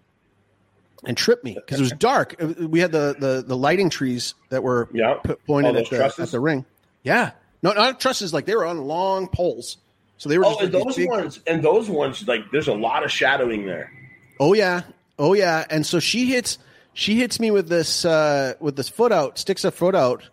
and 1.06 1.16
tripped 1.16 1.46
me 1.46 1.54
because 1.54 1.80
it 1.80 1.84
was 1.84 1.92
dark. 1.94 2.36
Uh, 2.42 2.68
we 2.68 2.80
had 2.82 2.92
the, 2.92 3.16
the 3.18 3.44
the 3.48 3.56
lighting 3.58 3.90
trees 3.90 4.36
that 4.50 4.62
were 4.62 4.90
Yeah. 4.94 5.16
p- 5.24 5.36
pointed 5.48 5.78
at 5.78 5.90
the, 5.90 6.04
at 6.22 6.32
the 6.32 6.40
ring. 6.42 6.66
Yeah, 7.04 7.32
no, 7.64 7.72
not 7.72 8.00
trusses. 8.02 8.34
Like 8.34 8.46
they 8.46 8.56
were 8.56 8.66
on 8.66 8.80
long 8.82 9.28
poles, 9.30 9.78
so 10.26 10.30
they 10.30 10.40
were. 10.40 10.46
Oh, 10.46 10.54
just 10.54 10.64
and 10.64 10.74
like 10.74 10.84
those 10.86 10.96
big- 10.96 11.08
ones, 11.08 11.40
and 11.46 11.64
those 11.64 11.88
ones, 11.88 12.28
like 12.28 12.50
there's 12.52 12.68
a 12.68 12.74
lot 12.74 13.04
of 13.04 13.12
shadowing 13.12 13.68
there. 13.68 13.92
Oh 14.40 14.54
yeah, 14.56 14.82
oh 15.20 15.36
yeah. 15.36 15.66
And 15.70 15.86
so 15.86 16.00
she 16.00 16.26
hits 16.26 16.58
she 16.94 17.20
hits 17.20 17.40
me 17.40 17.52
with 17.52 17.70
this 17.70 18.06
uh, 18.06 18.56
with 18.60 18.76
this 18.76 18.90
foot 18.90 19.12
out, 19.12 19.38
sticks 19.38 19.64
a 19.64 19.70
foot 19.70 19.94
out. 19.94 20.28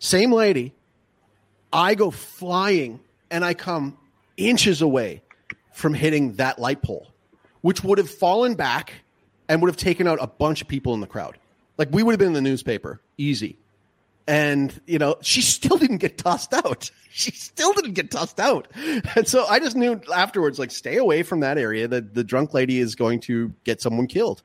Same 0.00 0.32
lady. 0.32 0.74
I 1.72 1.94
go 1.94 2.10
flying 2.10 2.98
and 3.30 3.44
I 3.44 3.54
come 3.54 3.96
inches 4.36 4.82
away 4.82 5.22
from 5.72 5.94
hitting 5.94 6.32
that 6.32 6.58
light 6.58 6.82
pole, 6.82 7.06
which 7.60 7.84
would 7.84 7.98
have 7.98 8.10
fallen 8.10 8.56
back 8.56 8.92
and 9.48 9.62
would 9.62 9.68
have 9.68 9.76
taken 9.76 10.08
out 10.08 10.18
a 10.20 10.26
bunch 10.26 10.62
of 10.62 10.66
people 10.66 10.94
in 10.94 11.00
the 11.00 11.06
crowd. 11.06 11.38
Like 11.76 11.90
we 11.92 12.02
would 12.02 12.10
have 12.10 12.18
been 12.18 12.28
in 12.28 12.34
the 12.34 12.40
newspaper, 12.40 13.00
easy. 13.18 13.56
And 14.28 14.78
you 14.86 14.98
know, 14.98 15.16
she 15.22 15.42
still 15.42 15.76
didn't 15.76 15.96
get 15.96 16.18
tossed 16.18 16.54
out. 16.54 16.90
She 17.10 17.32
still 17.32 17.72
didn't 17.72 17.94
get 17.94 18.12
tossed 18.12 18.38
out. 18.38 18.68
And 19.16 19.26
so 19.26 19.44
I 19.46 19.58
just 19.58 19.74
knew 19.74 20.00
afterwards, 20.14 20.56
like, 20.56 20.70
stay 20.70 20.98
away 20.98 21.24
from 21.24 21.40
that 21.40 21.58
area. 21.58 21.88
That 21.88 22.14
the 22.14 22.22
drunk 22.22 22.54
lady 22.54 22.78
is 22.78 22.94
going 22.94 23.18
to 23.22 23.52
get 23.64 23.80
someone 23.82 24.06
killed. 24.06 24.44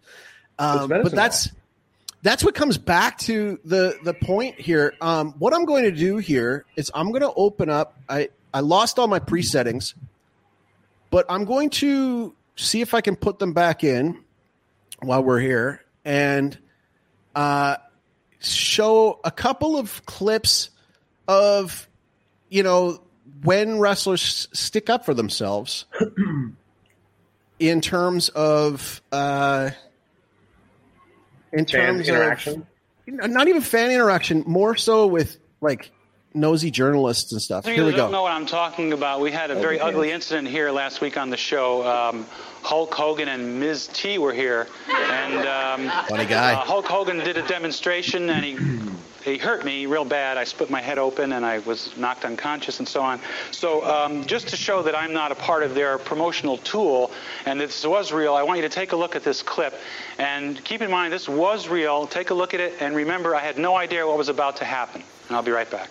Um, 0.57 0.89
but 0.89 1.11
that's 1.11 1.49
that's 2.23 2.43
what 2.43 2.55
comes 2.55 2.79
back 2.79 3.19
to 3.19 3.59
the 3.63 3.99
the 4.03 4.15
point 4.15 4.59
here. 4.59 4.95
Um, 5.01 5.36
what 5.38 5.53
I'm 5.53 5.65
going 5.65 5.84
to 5.84 5.91
do 5.91 6.17
here 6.17 6.65
is 6.75 6.89
I'm 6.95 7.09
going 7.09 7.21
to 7.21 7.34
open 7.36 7.69
up. 7.69 7.99
I 8.09 8.29
I 8.51 8.61
lost 8.61 8.97
all 8.97 9.07
my 9.07 9.19
presettings, 9.19 9.93
but 11.11 11.27
I'm 11.29 11.45
going 11.45 11.69
to 11.71 12.34
see 12.55 12.81
if 12.81 12.95
I 12.95 13.01
can 13.01 13.15
put 13.15 13.38
them 13.38 13.53
back 13.53 13.84
in 13.84 14.23
while 14.99 15.23
we're 15.23 15.41
here 15.41 15.84
and 16.05 16.57
uh, 17.36 17.77
show 18.43 19.19
a 19.23 19.31
couple 19.31 19.77
of 19.77 20.05
clips 20.05 20.69
of 21.27 21.87
you 22.49 22.63
know 22.63 23.01
when 23.43 23.79
wrestlers 23.79 24.21
s- 24.21 24.47
stick 24.59 24.89
up 24.89 25.05
for 25.05 25.13
themselves 25.13 25.85
in 27.59 27.81
terms 27.81 28.29
of 28.29 29.01
uh, 29.11 29.69
in 31.51 31.65
Fan 31.65 31.65
terms 31.95 32.09
interaction. 32.09 32.67
of 33.21 33.29
not 33.29 33.47
even 33.47 33.61
fan 33.61 33.91
interaction, 33.91 34.43
more 34.47 34.75
so 34.75 35.07
with 35.07 35.37
like 35.61 35.91
nosy 36.34 36.71
journalists 36.71 37.31
and 37.31 37.41
stuff. 37.41 37.65
Here 37.65 37.75
you 37.75 37.86
we 37.86 37.91
don't 37.91 38.07
go. 38.07 38.11
know 38.11 38.23
what 38.23 38.31
I'm 38.31 38.45
talking 38.45 38.93
about. 38.93 39.21
We 39.21 39.31
had 39.31 39.51
a 39.51 39.55
very 39.55 39.79
ugly 39.79 40.11
incident 40.11 40.47
here 40.47 40.71
last 40.71 41.01
week 41.01 41.17
on 41.17 41.29
the 41.29 41.38
show. 41.38 41.86
Um, 41.86 42.25
Hulk 42.61 42.93
Hogan 42.93 43.27
and 43.27 43.61
Mr. 43.61 43.93
T 43.93 44.17
were 44.17 44.34
here, 44.34 44.67
and 44.89 45.47
um, 45.47 46.05
Funny 46.07 46.25
guy. 46.25 46.53
uh, 46.53 46.57
Hulk 46.57 46.86
Hogan 46.86 47.17
did 47.19 47.38
a 47.38 47.45
demonstration, 47.47 48.29
and 48.29 48.43
he 48.43 48.57
he 49.23 49.38
hurt 49.38 49.63
me 49.63 49.86
real 49.86 50.03
bad. 50.05 50.38
I 50.38 50.43
split 50.43 50.69
my 50.69 50.81
head 50.81 50.97
open, 50.97 51.34
and 51.34 51.45
I 51.45 51.59
was 51.59 51.95
knocked 51.95 52.25
unconscious, 52.25 52.79
and 52.79 52.88
so 52.88 53.01
on. 53.01 53.19
So 53.51 53.86
um, 53.86 54.25
just 54.25 54.47
to 54.49 54.57
show 54.57 54.81
that 54.84 54.95
I'm 54.95 55.13
not 55.13 55.31
a 55.31 55.36
part 55.36 55.63
of 55.63 55.75
their 55.75 55.97
promotional 55.97 56.57
tool, 56.57 57.11
and 57.45 57.59
this 57.59 57.86
was 57.86 58.11
real, 58.11 58.34
I 58.34 58.43
want 58.43 58.57
you 58.57 58.63
to 58.63 58.73
take 58.73 58.91
a 58.91 58.95
look 58.97 59.15
at 59.15 59.23
this 59.23 59.41
clip, 59.41 59.73
and 60.17 60.61
keep 60.63 60.81
in 60.81 60.91
mind 60.91 61.13
this 61.13 61.29
was 61.29 61.69
real. 61.69 62.07
Take 62.07 62.31
a 62.31 62.34
look 62.34 62.53
at 62.53 62.59
it, 62.59 62.73
and 62.81 62.95
remember, 62.95 63.36
I 63.36 63.39
had 63.39 63.57
no 63.57 63.75
idea 63.75 64.05
what 64.05 64.17
was 64.17 64.29
about 64.29 64.57
to 64.57 64.65
happen. 64.65 65.03
And 65.27 65.38
I'll 65.38 65.43
be 65.43 65.51
right 65.51 65.69
back. 65.69 65.89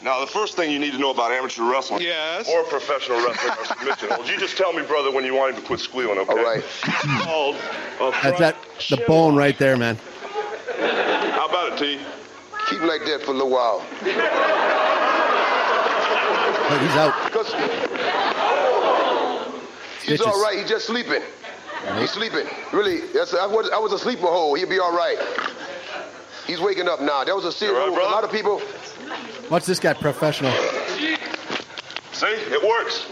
Now, 0.00 0.20
the 0.20 0.26
first 0.28 0.54
thing 0.54 0.70
you 0.70 0.78
need 0.78 0.92
to 0.92 0.98
know 0.98 1.10
about 1.10 1.32
amateur 1.32 1.68
wrestling 1.68 2.02
Yes. 2.02 2.48
or 2.48 2.62
professional 2.64 3.18
wrestling 3.26 3.50
are 3.50 3.64
submission 3.64 4.08
holds. 4.10 4.30
You 4.30 4.38
just 4.38 4.56
tell 4.56 4.72
me, 4.72 4.82
brother, 4.84 5.10
when 5.10 5.24
you 5.24 5.34
want 5.34 5.54
him 5.56 5.60
to 5.60 5.66
quit 5.66 5.80
squealing, 5.80 6.18
okay? 6.18 6.30
All 6.32 6.44
right. 6.44 6.62
It's 6.84 7.24
called 7.24 7.56
a 8.00 8.10
That's 8.22 8.38
that 8.38 8.56
the 8.90 8.98
bone 9.08 9.32
lock. 9.34 9.38
right 9.40 9.58
there, 9.58 9.76
man. 9.76 9.96
How 11.34 11.46
about 11.48 11.72
it, 11.72 11.78
T? 11.78 11.98
Keep 12.70 12.80
him 12.80 12.86
like 12.88 13.00
that 13.06 13.22
for 13.24 13.32
a 13.32 13.34
little 13.34 13.50
while. 13.50 13.78
Look, 16.70 16.80
he's 16.82 16.96
out. 16.96 17.14
Because 17.24 17.52
he's 20.02 20.20
Stitches. 20.20 20.20
all 20.26 20.40
right. 20.42 20.58
He's 20.58 20.68
just 20.68 20.86
sleeping. 20.86 21.22
He's 21.98 22.10
sleeping. 22.10 22.46
Really, 22.72 23.00
that's, 23.12 23.34
I, 23.34 23.46
was, 23.46 23.70
I 23.70 23.78
was 23.78 23.92
a 23.92 23.98
sleeper 23.98 24.26
hold. 24.26 24.58
He'll 24.58 24.68
be 24.68 24.78
all 24.78 24.92
right. 24.94 25.16
He's 26.46 26.60
waking 26.60 26.86
up 26.88 27.00
now. 27.00 27.24
That 27.24 27.34
was 27.34 27.44
a 27.46 27.52
serious 27.52 27.74
You 27.76 27.82
all 27.82 27.88
right, 27.88 27.96
move. 27.98 28.06
A 28.06 28.10
lot 28.12 28.22
of 28.24 28.30
people, 28.30 28.60
Watch 29.50 29.64
this 29.66 29.78
guy, 29.80 29.94
professional. 29.94 30.52
See? 32.12 32.26
It 32.26 32.62
works. 32.62 33.06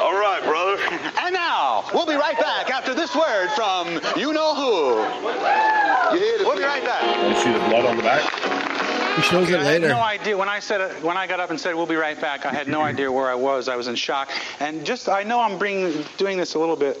All 0.00 0.18
right, 0.18 0.42
brother. 0.44 0.76
And 1.22 1.32
now, 1.34 1.84
we'll 1.94 2.06
be 2.06 2.14
right 2.16 2.38
back 2.38 2.70
after 2.70 2.94
this 2.94 3.14
word 3.14 3.48
from 3.50 4.00
you 4.16 4.32
know 4.32 4.54
who. 4.54 6.16
you 6.16 6.22
hear 6.22 6.38
We'll 6.40 6.56
be 6.56 6.64
right 6.64 6.84
back. 6.84 7.28
You 7.28 7.40
see 7.40 7.52
the 7.52 7.60
blood 7.68 7.86
on 7.86 7.96
the 7.96 8.02
back? 8.02 8.28
He 9.16 9.22
shows 9.22 9.50
it 9.50 9.60
I 9.60 9.64
had 9.64 9.82
no 9.82 10.00
idea 10.00 10.36
when 10.36 10.48
I 10.48 10.58
said 10.58 10.80
it, 10.80 11.02
when 11.02 11.16
I 11.16 11.26
got 11.26 11.38
up 11.38 11.50
and 11.50 11.60
said 11.60 11.74
we'll 11.74 11.86
be 11.86 11.96
right 11.96 12.18
back. 12.20 12.46
I 12.46 12.52
had 12.52 12.66
no 12.66 12.80
idea 12.90 13.12
where 13.12 13.28
I 13.30 13.34
was. 13.34 13.68
I 13.68 13.76
was 13.76 13.86
in 13.86 13.94
shock, 13.94 14.30
and 14.58 14.84
just 14.84 15.08
I 15.08 15.22
know 15.22 15.40
I'm 15.40 15.58
bringing 15.58 16.04
doing 16.16 16.38
this 16.38 16.54
a 16.54 16.58
little 16.58 16.76
bit, 16.76 16.98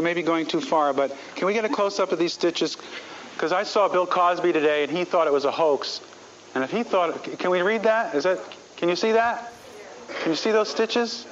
maybe 0.00 0.22
going 0.22 0.46
too 0.46 0.60
far. 0.60 0.92
But 0.92 1.16
can 1.36 1.46
we 1.46 1.52
get 1.52 1.64
a 1.64 1.68
close 1.68 2.00
up 2.00 2.12
of 2.12 2.18
these 2.18 2.32
stitches? 2.32 2.76
Because 3.34 3.52
I 3.52 3.62
saw 3.62 3.88
Bill 3.88 4.06
Cosby 4.06 4.52
today, 4.52 4.84
and 4.84 4.90
he 4.90 5.04
thought 5.04 5.26
it 5.26 5.32
was 5.32 5.44
a 5.44 5.50
hoax. 5.50 6.00
And 6.54 6.64
if 6.64 6.70
he 6.70 6.82
thought, 6.82 7.22
can 7.38 7.50
we 7.50 7.62
read 7.62 7.84
that? 7.84 8.14
Is 8.14 8.24
that? 8.24 8.38
Can 8.76 8.88
you 8.88 8.96
see 8.96 9.12
that? 9.12 9.52
Can 10.20 10.30
you 10.30 10.36
see 10.36 10.50
those 10.50 10.68
stitches? 10.68 11.26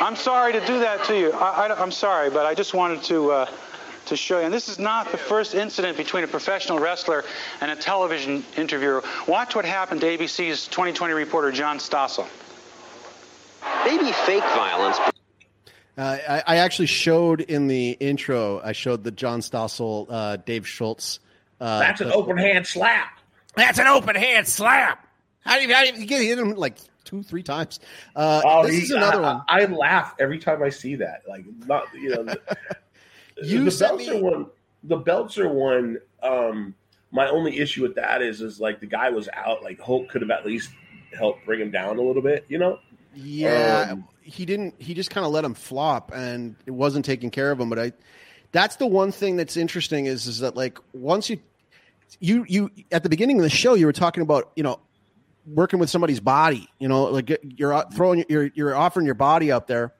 I'm 0.00 0.16
sorry 0.16 0.52
to 0.52 0.64
do 0.66 0.80
that 0.80 1.04
to 1.04 1.18
you. 1.18 1.32
I, 1.32 1.66
I, 1.66 1.82
am 1.82 1.90
sorry, 1.90 2.30
but 2.30 2.46
I 2.46 2.54
just 2.54 2.74
wanted 2.74 3.02
to. 3.04 3.30
Uh, 3.32 3.50
to 4.08 4.16
show 4.16 4.38
you. 4.38 4.46
And 4.46 4.52
this 4.54 4.68
is 4.68 4.78
not 4.78 5.10
the 5.12 5.18
first 5.18 5.54
incident 5.54 5.96
between 5.96 6.24
a 6.24 6.26
professional 6.26 6.78
wrestler 6.78 7.24
and 7.60 7.70
a 7.70 7.76
television 7.76 8.44
interviewer. 8.56 9.04
Watch 9.26 9.54
what 9.54 9.64
happened 9.64 10.00
to 10.00 10.06
ABC's 10.06 10.66
2020 10.68 11.12
reporter 11.14 11.52
John 11.52 11.78
Stossel. 11.78 12.26
Maybe 13.84 14.10
fake 14.12 14.44
violence, 14.44 14.98
Uh, 14.98 16.16
I, 16.28 16.42
I 16.46 16.56
actually 16.56 16.86
showed 16.86 17.40
in 17.40 17.66
the 17.66 17.90
intro. 17.90 18.60
I 18.62 18.72
showed 18.72 19.04
the 19.04 19.10
John 19.10 19.40
Stossel, 19.40 20.06
uh, 20.08 20.36
Dave 20.36 20.66
Schultz. 20.66 21.20
Uh, 21.60 21.80
That's 21.80 22.00
an 22.00 22.12
open 22.12 22.38
hand 22.38 22.66
slap. 22.66 23.17
That's 23.58 23.78
an 23.78 23.86
open 23.86 24.16
hand 24.16 24.46
slap. 24.48 25.06
How 25.40 25.56
do 25.58 25.66
you, 25.66 25.74
how 25.74 25.84
do 25.84 25.88
you, 26.00 26.06
you 26.06 26.28
hit 26.28 26.38
him 26.38 26.54
like 26.54 26.76
two, 27.04 27.22
three 27.22 27.42
times? 27.42 27.80
Uh, 28.16 28.40
Oh, 28.44 28.62
this 28.66 28.76
he- 28.76 28.82
is 28.82 28.90
another 28.90 29.22
I, 29.24 29.32
one. 29.34 29.42
I, 29.48 29.60
I 29.62 29.64
laugh 29.66 30.14
every 30.18 30.38
time 30.38 30.62
I 30.62 30.68
see 30.70 30.94
that. 30.96 31.22
Like, 31.28 31.44
not 31.66 31.84
you 31.94 32.10
know, 32.10 32.22
the, 32.24 32.40
You 33.42 33.64
the 33.64 33.70
sent 33.70 33.98
belts 33.98 34.10
me- 34.10 34.22
one. 34.22 34.46
The 34.84 34.96
belts 34.96 35.38
are 35.38 35.48
one. 35.48 35.98
Um, 36.22 36.74
my 37.10 37.28
only 37.28 37.58
issue 37.58 37.82
with 37.82 37.94
that 37.96 38.22
is, 38.22 38.40
is 38.42 38.60
like 38.60 38.80
the 38.80 38.86
guy 38.86 39.10
was 39.10 39.28
out. 39.32 39.62
Like 39.62 39.80
Hulk 39.80 40.08
could 40.08 40.22
have 40.22 40.30
at 40.30 40.44
least 40.46 40.70
helped 41.16 41.44
bring 41.46 41.60
him 41.60 41.70
down 41.70 41.98
a 41.98 42.02
little 42.02 42.22
bit. 42.22 42.44
You 42.48 42.58
know, 42.58 42.78
Yeah, 43.14 43.88
Um, 43.92 44.06
he 44.20 44.44
didn't. 44.44 44.74
He 44.78 44.92
just 44.94 45.10
kind 45.10 45.24
of 45.26 45.32
let 45.32 45.44
him 45.44 45.54
flop, 45.54 46.12
and 46.14 46.54
it 46.66 46.70
wasn't 46.72 47.04
taking 47.04 47.30
care 47.30 47.50
of 47.50 47.58
him. 47.58 47.70
But 47.70 47.78
I, 47.78 47.92
that's 48.52 48.76
the 48.76 48.86
one 48.86 49.10
thing 49.10 49.36
that's 49.36 49.56
interesting 49.56 50.06
is 50.06 50.26
is 50.26 50.40
that 50.40 50.54
like 50.54 50.78
once 50.92 51.30
you, 51.30 51.38
you 52.20 52.44
you 52.48 52.70
at 52.92 53.02
the 53.02 53.08
beginning 53.08 53.36
of 53.38 53.42
the 53.42 53.50
show 53.50 53.74
you 53.74 53.86
were 53.86 53.92
talking 53.92 54.22
about 54.22 54.50
you 54.56 54.62
know 54.62 54.80
working 55.46 55.78
with 55.78 55.90
somebody's 55.90 56.20
body. 56.20 56.68
You 56.78 56.88
know, 56.88 57.04
like 57.04 57.38
you're 57.56 57.84
throwing 57.94 58.24
you're 58.28 58.50
you're 58.54 58.74
offering 58.74 59.06
your 59.06 59.14
body 59.14 59.50
out 59.52 59.66
there, 59.66 59.92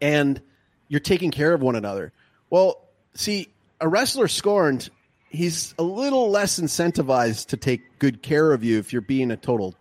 and 0.00 0.40
you're 0.88 1.00
taking 1.00 1.30
care 1.30 1.52
of 1.54 1.62
one 1.62 1.76
another. 1.76 2.12
Well, 2.50 2.88
see, 3.14 3.48
a 3.80 3.88
wrestler 3.88 4.28
scorned. 4.28 4.88
He's 5.28 5.74
a 5.78 5.82
little 5.82 6.30
less 6.30 6.60
incentivized 6.60 7.46
to 7.48 7.56
take 7.56 7.80
good 7.98 8.22
care 8.22 8.52
of 8.52 8.62
you 8.62 8.78
if 8.78 8.92
you're 8.92 9.00
being 9.00 9.30
a 9.30 9.36
total, 9.36 9.74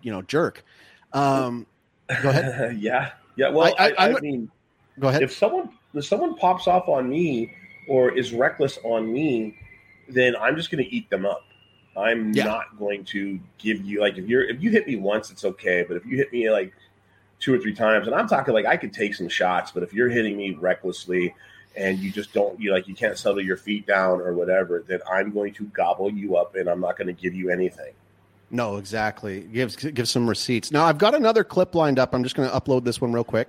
you 0.00 0.10
know, 0.10 0.22
jerk. 0.22 0.64
Um, 1.12 1.66
go 2.22 2.30
ahead. 2.30 2.76
yeah, 2.80 3.10
yeah. 3.36 3.50
Well, 3.50 3.74
I- 3.78 3.88
I, 3.90 4.06
I- 4.06 4.16
I, 4.16 4.20
mean, 4.20 4.50
Go 4.98 5.08
ahead. 5.08 5.22
if 5.22 5.32
someone 5.32 5.68
if 5.92 6.06
someone 6.06 6.34
pops 6.36 6.66
off 6.66 6.88
on 6.88 7.08
me 7.10 7.52
or 7.86 8.16
is 8.16 8.32
reckless 8.32 8.78
on 8.82 9.12
me, 9.12 9.58
then 10.08 10.34
I'm 10.36 10.56
just 10.56 10.70
going 10.70 10.84
to 10.84 10.90
eat 10.94 11.08
them 11.10 11.24
up. 11.26 11.42
I'm 11.96 12.32
Yeah. 12.32 12.44
not 12.44 12.78
going 12.78 13.04
to 13.06 13.38
give 13.58 13.84
you 13.84 14.00
like 14.00 14.18
if 14.18 14.26
you're 14.26 14.42
if 14.44 14.60
you 14.62 14.70
hit 14.70 14.86
me 14.86 14.96
once, 14.96 15.30
it's 15.30 15.44
okay. 15.44 15.84
But 15.86 15.96
if 15.96 16.04
you 16.06 16.16
hit 16.16 16.32
me 16.32 16.50
like 16.50 16.72
two 17.40 17.54
or 17.54 17.58
three 17.58 17.74
times, 17.74 18.06
and 18.06 18.14
I'm 18.16 18.26
talking 18.28 18.52
like 18.54 18.66
I 18.66 18.76
could 18.76 18.92
take 18.92 19.14
some 19.14 19.28
shots, 19.28 19.70
but 19.70 19.82
if 19.82 19.92
you're 19.92 20.08
hitting 20.08 20.36
me 20.36 20.54
recklessly 20.54 21.34
and 21.76 21.98
you 21.98 22.10
just 22.10 22.32
don't 22.32 22.58
you 22.60 22.72
like 22.72 22.88
you 22.88 22.94
can't 22.94 23.16
settle 23.18 23.40
your 23.40 23.56
feet 23.56 23.86
down 23.86 24.20
or 24.20 24.32
whatever, 24.32 24.84
then 24.86 25.00
I'm 25.10 25.30
going 25.32 25.54
to 25.54 25.64
gobble 25.66 26.10
you 26.12 26.36
up 26.36 26.54
and 26.56 26.68
I'm 26.68 26.80
not 26.80 26.96
going 26.96 27.08
to 27.08 27.12
give 27.12 27.34
you 27.34 27.50
anything. 27.50 27.92
No, 28.50 28.76
exactly. 28.76 29.40
Give 29.40 29.76
give 29.94 30.08
some 30.08 30.28
receipts. 30.28 30.70
Now 30.72 30.84
I've 30.86 30.98
got 30.98 31.14
another 31.14 31.44
clip 31.44 31.74
lined 31.74 31.98
up. 31.98 32.14
I'm 32.14 32.22
just 32.24 32.34
going 32.36 32.48
to 32.50 32.54
upload 32.54 32.84
this 32.84 33.00
one 33.00 33.12
real 33.12 33.24
quick. 33.24 33.48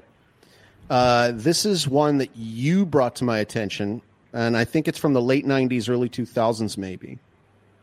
Uh, 0.90 1.32
this 1.34 1.66
is 1.66 1.88
one 1.88 2.20
that 2.20 2.30
you 2.36 2.86
brought 2.86 3.16
to 3.16 3.24
my 3.24 3.40
attention, 3.40 4.02
and 4.36 4.56
I 4.56 4.66
think 4.66 4.88
it's 4.88 5.00
from 5.00 5.14
the 5.14 5.22
late 5.22 5.46
'90s, 5.46 5.90
early 5.90 6.10
2000s, 6.10 6.78
maybe. 6.78 7.18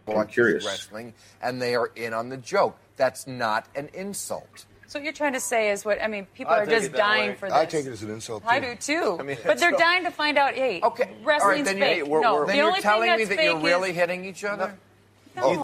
Well, 0.07 0.19
I'm 0.19 0.27
curious. 0.27 0.65
wrestling 0.65 1.15
and 1.41 1.61
they 1.63 1.75
are 1.75 1.91
in 1.97 2.13
on 2.13 2.29
the 2.29 2.37
joke. 2.37 2.77
That's 2.97 3.27
not 3.27 3.67
an 3.75 3.89
insult. 3.95 4.67
So 4.87 4.99
what 4.99 5.05
you're 5.05 5.13
trying 5.15 5.33
to 5.33 5.41
say 5.41 5.71
is 5.71 5.85
what 5.87 6.03
I 6.03 6.07
mean. 6.07 6.27
People 6.35 6.53
I 6.53 6.59
are 6.59 6.67
just 6.67 6.93
dying 6.93 7.31
way. 7.31 7.35
for 7.37 7.49
this. 7.49 7.55
I 7.55 7.65
take 7.65 7.87
it 7.87 7.93
as 7.93 8.03
an 8.03 8.11
insult, 8.11 8.43
I 8.47 8.61
do 8.61 8.75
too. 8.75 9.17
I 9.19 9.23
mean, 9.23 9.39
but 9.45 9.59
they're 9.59 9.73
so- 9.73 9.79
dying 9.79 10.05
to 10.05 10.11
find 10.11 10.37
out. 10.37 10.53
Hey, 10.55 10.81
okay, 10.83 11.05
All 11.05 11.09
right, 11.11 11.25
wrestling's 11.25 11.67
then, 11.69 11.79
fake. 11.79 11.97
you, 11.99 12.07
we're, 12.07 12.21
no, 12.21 12.35
we're, 12.35 12.41
the 12.43 12.47
then 12.49 12.57
you're 12.57 12.67
only 12.67 12.81
telling 12.83 13.09
thing 13.09 13.19
me 13.19 13.25
that 13.37 13.43
you're 13.43 13.59
really 13.59 13.91
is 13.91 13.97
hitting 13.97 14.25
each 14.27 14.45
other? 14.45 14.77
Oh, 15.39 15.62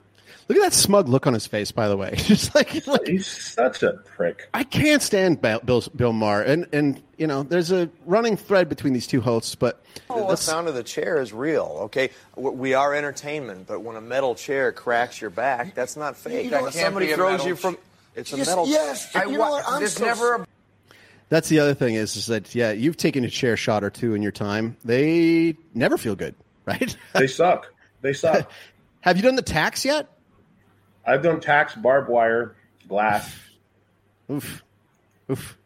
Look 0.48 0.56
at 0.56 0.62
that 0.62 0.72
smug 0.72 1.08
look 1.08 1.26
on 1.26 1.34
his 1.34 1.46
face, 1.46 1.70
by 1.72 1.88
the 1.88 1.96
way. 1.96 2.14
Just 2.16 2.54
like, 2.54 2.86
like 2.86 3.06
He's 3.06 3.26
such 3.26 3.82
a 3.82 3.92
prick. 3.92 4.48
I 4.54 4.64
can't 4.64 5.02
stand 5.02 5.42
Bill, 5.42 5.60
Bill, 5.62 5.84
Bill 5.94 6.12
Maher, 6.14 6.42
and 6.42 6.66
and 6.72 7.02
you 7.18 7.26
know, 7.26 7.42
there's 7.42 7.70
a 7.70 7.90
running 8.06 8.36
thread 8.36 8.68
between 8.68 8.94
these 8.94 9.06
two 9.06 9.20
hosts, 9.20 9.54
but 9.54 9.82
The 10.08 10.36
sound 10.36 10.66
of 10.68 10.74
the 10.74 10.82
chair 10.82 11.20
is 11.20 11.32
real, 11.34 11.76
okay? 11.82 12.10
We 12.36 12.72
are 12.74 12.94
entertainment, 12.94 13.66
but 13.66 13.80
when 13.80 13.96
a 13.96 14.00
metal 14.00 14.34
chair 14.34 14.72
cracks 14.72 15.20
your 15.20 15.30
back, 15.30 15.74
that's 15.74 15.96
not 15.96 16.16
fake. 16.16 16.44
You 16.46 16.50
know 16.50 16.56
when 16.58 16.64
what? 16.64 16.74
somebody 16.74 17.06
Can't 17.08 17.18
be 17.18 17.22
a 17.22 17.26
throws 17.26 17.32
metal 17.32 17.46
you 17.48 17.56
from, 17.56 17.74
ch- 17.74 17.78
it's 18.16 18.32
a 18.32 18.36
Yes, 18.38 18.46
metal. 18.48 18.66
yes. 18.68 19.16
I 19.16 19.24
You 19.24 19.32
know 19.32 19.38
what? 19.40 19.64
I'm 19.68 19.86
so 19.86 20.04
never 20.04 20.34
a 20.36 20.46
that's 21.28 21.50
the 21.50 21.60
other 21.60 21.74
thing 21.74 21.94
is, 21.94 22.16
is 22.16 22.26
that 22.26 22.54
yeah, 22.54 22.70
you've 22.72 22.96
taken 22.96 23.22
a 23.22 23.28
chair 23.28 23.54
shot 23.56 23.84
or 23.84 23.90
two 23.90 24.14
in 24.14 24.22
your 24.22 24.32
time. 24.32 24.78
They 24.84 25.56
never 25.74 25.98
feel 25.98 26.14
good, 26.16 26.34
right? 26.64 26.96
They 27.12 27.26
suck. 27.26 27.66
They 28.00 28.14
suck. 28.14 28.50
Have 29.02 29.16
you 29.18 29.22
done 29.22 29.36
the 29.36 29.42
tacks 29.42 29.84
yet? 29.84 30.08
I've 31.08 31.22
done 31.22 31.40
tacks, 31.40 31.74
barbed 31.74 32.08
wire, 32.10 32.54
glass. 32.86 33.34
Oof, 34.30 34.62
oof. 35.30 35.56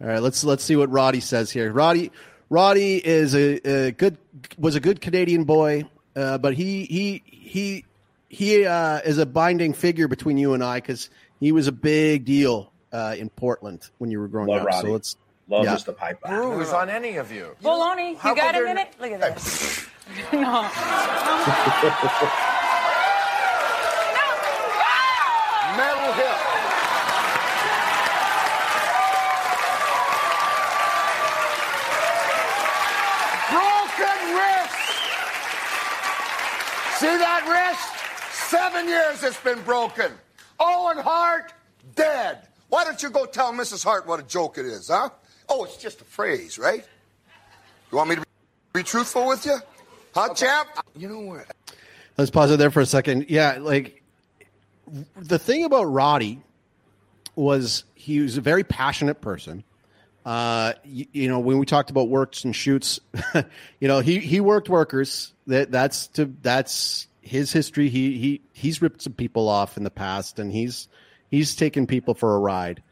All 0.00 0.06
right, 0.06 0.20
let's 0.20 0.44
let's 0.44 0.62
see 0.62 0.76
what 0.76 0.90
Roddy 0.90 1.20
says 1.20 1.50
here. 1.50 1.72
Roddy, 1.72 2.12
Roddy 2.50 2.96
is 3.04 3.34
a, 3.34 3.86
a 3.86 3.92
good 3.92 4.18
was 4.58 4.74
a 4.74 4.80
good 4.80 5.00
Canadian 5.00 5.44
boy, 5.44 5.84
uh, 6.14 6.36
but 6.36 6.52
he 6.52 6.84
he 6.84 7.22
he 7.24 7.84
he 8.28 8.66
uh, 8.66 9.00
is 9.00 9.16
a 9.16 9.24
binding 9.24 9.72
figure 9.72 10.06
between 10.06 10.36
you 10.36 10.52
and 10.52 10.62
I 10.62 10.80
because 10.80 11.08
he 11.40 11.50
was 11.50 11.66
a 11.66 11.72
big 11.72 12.26
deal 12.26 12.70
uh, 12.92 13.14
in 13.16 13.30
Portland 13.30 13.88
when 13.96 14.10
you 14.10 14.20
were 14.20 14.28
growing 14.28 14.48
Love 14.48 14.62
up. 14.62 14.66
Roddy. 14.66 14.86
So 14.86 14.92
let's 14.92 15.16
Love 15.48 15.64
yeah. 15.64 15.76
Mr. 15.76 15.96
Piper. 15.96 16.28
bruise 16.28 16.72
on 16.72 16.90
any 16.90 17.16
of 17.16 17.32
you. 17.32 17.56
Baloney, 17.62 18.16
How 18.16 18.30
you 18.30 18.36
got 18.36 18.54
could 18.54 18.62
a 18.62 18.64
there 18.64 18.74
minute? 18.74 18.94
Look 19.00 19.12
at 19.12 19.20
that. 19.20 19.88
no. 20.32 20.68
Metal 25.76 26.12
hip. 26.12 26.36
Broken 33.50 34.20
wrist. 34.38 34.78
See 37.04 37.18
that 37.18 37.44
wrist? 37.46 38.48
Seven 38.48 38.88
years 38.88 39.22
it's 39.22 39.38
been 39.40 39.60
broken. 39.64 40.10
Owen 40.58 40.96
Hart, 40.96 41.52
dead. 41.94 42.48
Why 42.70 42.84
don't 42.84 43.02
you 43.02 43.10
go 43.10 43.26
tell 43.26 43.52
Mrs. 43.52 43.84
Hart 43.84 44.06
what 44.06 44.20
a 44.20 44.22
joke 44.22 44.56
it 44.56 44.64
is, 44.64 44.88
huh? 44.88 45.10
Oh, 45.46 45.64
it's 45.64 45.76
just 45.76 46.00
a 46.00 46.04
phrase, 46.04 46.58
right? 46.58 46.82
You 47.92 47.98
want 47.98 48.08
me 48.08 48.16
to 48.16 48.22
be 48.72 48.82
truthful 48.82 49.28
with 49.28 49.44
you? 49.44 49.58
Huh, 50.14 50.32
champ? 50.32 50.70
You 50.96 51.10
know 51.10 51.20
what? 51.20 51.46
Let's 52.16 52.30
pause 52.30 52.50
it 52.50 52.56
there 52.58 52.70
for 52.70 52.80
a 52.80 52.86
second. 52.86 53.26
Yeah, 53.28 53.58
like 53.60 54.02
the 55.14 55.38
thing 55.38 55.66
about 55.66 55.84
Roddy 55.84 56.40
was 57.36 57.84
he 57.94 58.20
was 58.20 58.38
a 58.38 58.40
very 58.40 58.64
passionate 58.64 59.20
person. 59.20 59.62
Uh, 60.24 60.72
you, 60.84 61.06
you 61.12 61.28
know, 61.28 61.38
when 61.38 61.58
we 61.58 61.66
talked 61.66 61.90
about 61.90 62.08
works 62.08 62.44
and 62.44 62.54
shoots, 62.56 63.00
you 63.34 63.88
know, 63.88 64.00
he 64.00 64.18
he 64.20 64.40
worked 64.40 64.68
workers. 64.68 65.32
That 65.46 65.70
that's 65.70 66.06
to 66.08 66.32
that's 66.42 67.06
his 67.20 67.52
history. 67.52 67.88
He 67.90 68.18
he 68.18 68.40
he's 68.52 68.80
ripped 68.80 69.02
some 69.02 69.12
people 69.12 69.48
off 69.48 69.76
in 69.76 69.84
the 69.84 69.90
past, 69.90 70.38
and 70.38 70.50
he's 70.50 70.88
he's 71.30 71.54
taken 71.54 71.86
people 71.86 72.14
for 72.14 72.34
a 72.34 72.38
ride. 72.38 72.82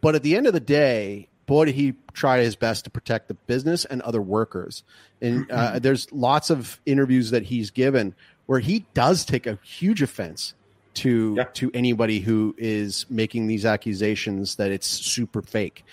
But 0.00 0.14
at 0.14 0.22
the 0.22 0.36
end 0.36 0.46
of 0.46 0.52
the 0.54 0.60
day, 0.60 1.28
boy, 1.46 1.66
did 1.66 1.74
he 1.74 1.94
try 2.12 2.38
his 2.42 2.56
best 2.56 2.84
to 2.84 2.90
protect 2.90 3.28
the 3.28 3.34
business 3.34 3.84
and 3.84 4.00
other 4.02 4.22
workers. 4.22 4.82
And 5.20 5.50
uh, 5.50 5.78
there's 5.78 6.10
lots 6.10 6.50
of 6.50 6.80
interviews 6.86 7.30
that 7.30 7.44
he's 7.44 7.70
given 7.70 8.14
where 8.46 8.58
he 8.58 8.84
does 8.94 9.24
take 9.24 9.46
a 9.46 9.58
huge 9.62 10.02
offense 10.02 10.54
to 10.94 11.34
Yeah. 11.36 11.44
to 11.54 11.70
anybody 11.72 12.18
who 12.20 12.54
is 12.58 13.06
making 13.08 13.46
these 13.46 13.64
accusations 13.64 14.56
that 14.56 14.70
it's 14.72 14.86
super 14.86 15.40
fake. 15.42 15.84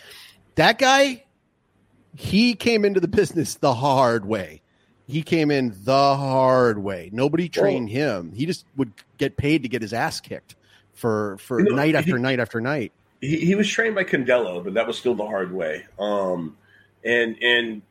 That 0.60 0.78
guy, 0.78 1.24
he 2.18 2.53
came 2.53 2.84
into 2.84 2.99
the 2.99 3.07
business 3.07 3.55
the 3.55 3.74
hard 3.74 4.26
way. 4.26 4.62
He 5.07 5.22
came 5.22 5.51
in 5.51 5.74
the 5.86 6.18
hard 6.18 6.80
way. 6.80 7.10
Nobody 7.14 7.47
trained 7.47 7.89
him. 7.89 8.34
He 8.34 8.45
just 8.45 8.66
would 8.76 8.91
get 9.18 9.38
paid 9.38 9.64
to 9.64 9.70
get 9.70 9.82
his 9.82 9.93
ass 9.93 10.20
kicked 10.20 10.57
for 10.91 11.38
for 11.38 11.62
You 11.62 11.70
know, 11.70 11.78
night 11.78 11.95
after 11.95 12.18
he- 12.18 12.22
night 12.22 12.41
after 12.41 12.60
night. 12.60 12.91
he, 13.22 13.38
he 13.38 13.55
was 13.55 13.70
trained 13.70 13.95
by 13.95 14.03
Candelo, 14.03 14.62
but 14.62 14.74
that 14.74 14.86
was 14.86 14.97
still 14.97 15.16
the 15.16 15.26
hard 15.26 15.53
way. 15.53 15.86
Um, 15.97 16.57
and 17.05 17.41
and 17.41 17.82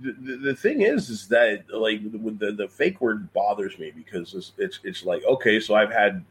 the, 0.00 0.36
the, 0.36 0.54
thing 0.54 0.80
is, 0.80 1.10
is 1.10 1.28
that 1.28 1.64
like 1.68 2.00
with 2.22 2.38
the, 2.38 2.52
the 2.52 2.68
fake 2.68 3.02
word 3.02 3.34
bothers 3.34 3.78
me 3.78 3.92
because 3.94 4.32
it's 4.32 4.52
it's, 4.56 4.80
it's 4.82 5.04
like 5.04 5.22
okay, 5.26 5.60
so 5.60 5.74
I've 5.74 5.92
had 5.92 6.24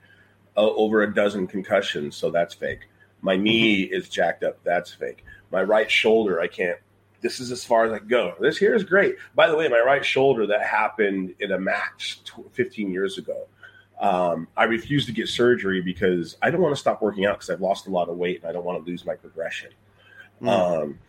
uh, 0.58 0.62
over 0.62 1.04
a 1.04 1.14
dozen 1.14 1.46
concussions, 1.46 2.16
so 2.16 2.32
that's 2.32 2.56
fake. 2.56 2.90
My 3.22 3.36
knee 3.36 3.84
is 3.84 4.10
jacked 4.10 4.44
up, 4.44 4.58
that's 4.64 4.92
fake. 4.92 5.24
My 5.54 5.62
right 5.62 5.90
shoulder, 5.90 6.42
I 6.42 6.48
can't. 6.48 6.80
This 7.22 7.40
is 7.40 7.52
as 7.52 7.64
far 7.64 7.86
as 7.86 7.94
I 7.94 8.00
can 8.00 8.08
go. 8.08 8.34
This 8.40 8.58
here 8.58 8.74
is 8.74 8.84
great. 8.84 9.16
By 9.36 9.48
the 9.48 9.56
way, 9.56 9.70
my 9.70 9.80
right 9.80 10.04
shoulder 10.04 10.48
that 10.48 10.64
happened 10.64 11.36
in 11.40 11.52
a 11.52 11.60
match 11.60 12.20
tw- 12.26 12.52
15 12.52 12.92
years 12.92 13.20
ago. 13.20 13.46
Um, 14.02 14.48
I 14.58 14.64
refuse 14.64 15.06
to 15.06 15.12
get 15.12 15.30
surgery 15.30 15.80
because 15.80 16.36
I 16.42 16.50
don't 16.50 16.60
want 16.60 16.76
to 16.76 16.80
stop 16.80 17.02
working 17.02 17.26
out 17.26 17.36
because 17.38 17.52
I've 17.52 17.62
lost 17.62 17.86
a 17.88 17.92
lot 17.92 18.10
of 18.10 18.18
weight 18.18 18.42
and 18.42 18.50
I 18.50 18.52
don't 18.52 18.66
want 18.66 18.84
to 18.84 18.92
lose 18.92 19.06
my 19.06 19.16
progression. 19.16 19.70
Um, 20.42 21.00